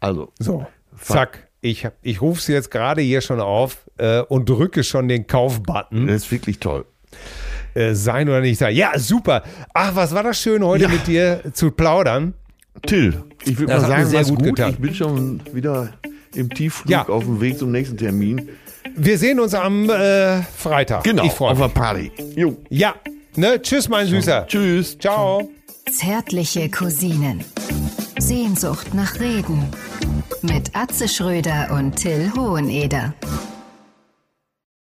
Also. 0.00 0.32
So. 0.38 0.66
Zack 0.96 1.51
ich, 1.62 1.88
ich 2.02 2.20
rufe 2.20 2.42
sie 2.42 2.52
jetzt 2.52 2.70
gerade 2.70 3.00
hier 3.00 3.20
schon 3.20 3.40
auf 3.40 3.78
äh, 3.96 4.20
und 4.20 4.48
drücke 4.48 4.84
schon 4.84 5.08
den 5.08 5.26
Kaufbutton. 5.26 6.08
Das 6.08 6.24
ist 6.24 6.32
wirklich 6.32 6.58
toll. 6.58 6.84
Äh, 7.74 7.94
sein 7.94 8.28
oder 8.28 8.40
nicht 8.40 8.58
sein. 8.58 8.74
Ja, 8.74 8.98
super. 8.98 9.44
Ach, 9.72 9.94
was 9.94 10.12
war 10.12 10.24
das 10.24 10.38
schön, 10.40 10.64
heute 10.64 10.84
ja. 10.84 10.88
mit 10.88 11.06
dir 11.06 11.40
zu 11.54 11.70
plaudern. 11.70 12.34
Till, 12.86 13.22
ich 13.44 13.58
würde 13.58 13.74
mal 13.74 13.80
sagen, 13.80 14.06
sehr 14.06 14.24
gut, 14.24 14.38
gut. 14.38 14.56
Getan. 14.56 14.70
Ich 14.70 14.78
bin 14.78 14.94
schon 14.94 15.40
wieder 15.52 15.92
im 16.34 16.50
Tiefflug 16.50 16.90
ja. 16.90 17.08
auf 17.08 17.24
dem 17.24 17.40
Weg 17.40 17.58
zum 17.58 17.70
nächsten 17.70 17.96
Termin. 17.96 18.48
Wir 18.96 19.18
sehen 19.18 19.38
uns 19.38 19.54
am 19.54 19.88
äh, 19.88 20.42
Freitag. 20.42 21.04
Genau, 21.04 21.24
ich 21.24 21.38
auf 21.38 21.58
der 21.58 21.68
Party. 21.68 22.10
Jo. 22.34 22.56
Ja, 22.70 22.94
ne? 23.36 23.60
Tschüss, 23.62 23.88
mein 23.88 24.06
Süßer. 24.06 24.46
Tschüss. 24.46 24.98
Ciao. 24.98 25.48
Zärtliche 25.90 26.70
Cousinen. 26.70 27.44
Sehnsucht 28.22 28.94
nach 28.94 29.18
Reden. 29.18 29.66
Mit 30.42 30.76
Atze 30.76 31.08
Schröder 31.08 31.72
und 31.72 31.96
Till 31.96 32.32
Hoheneder. 32.36 33.14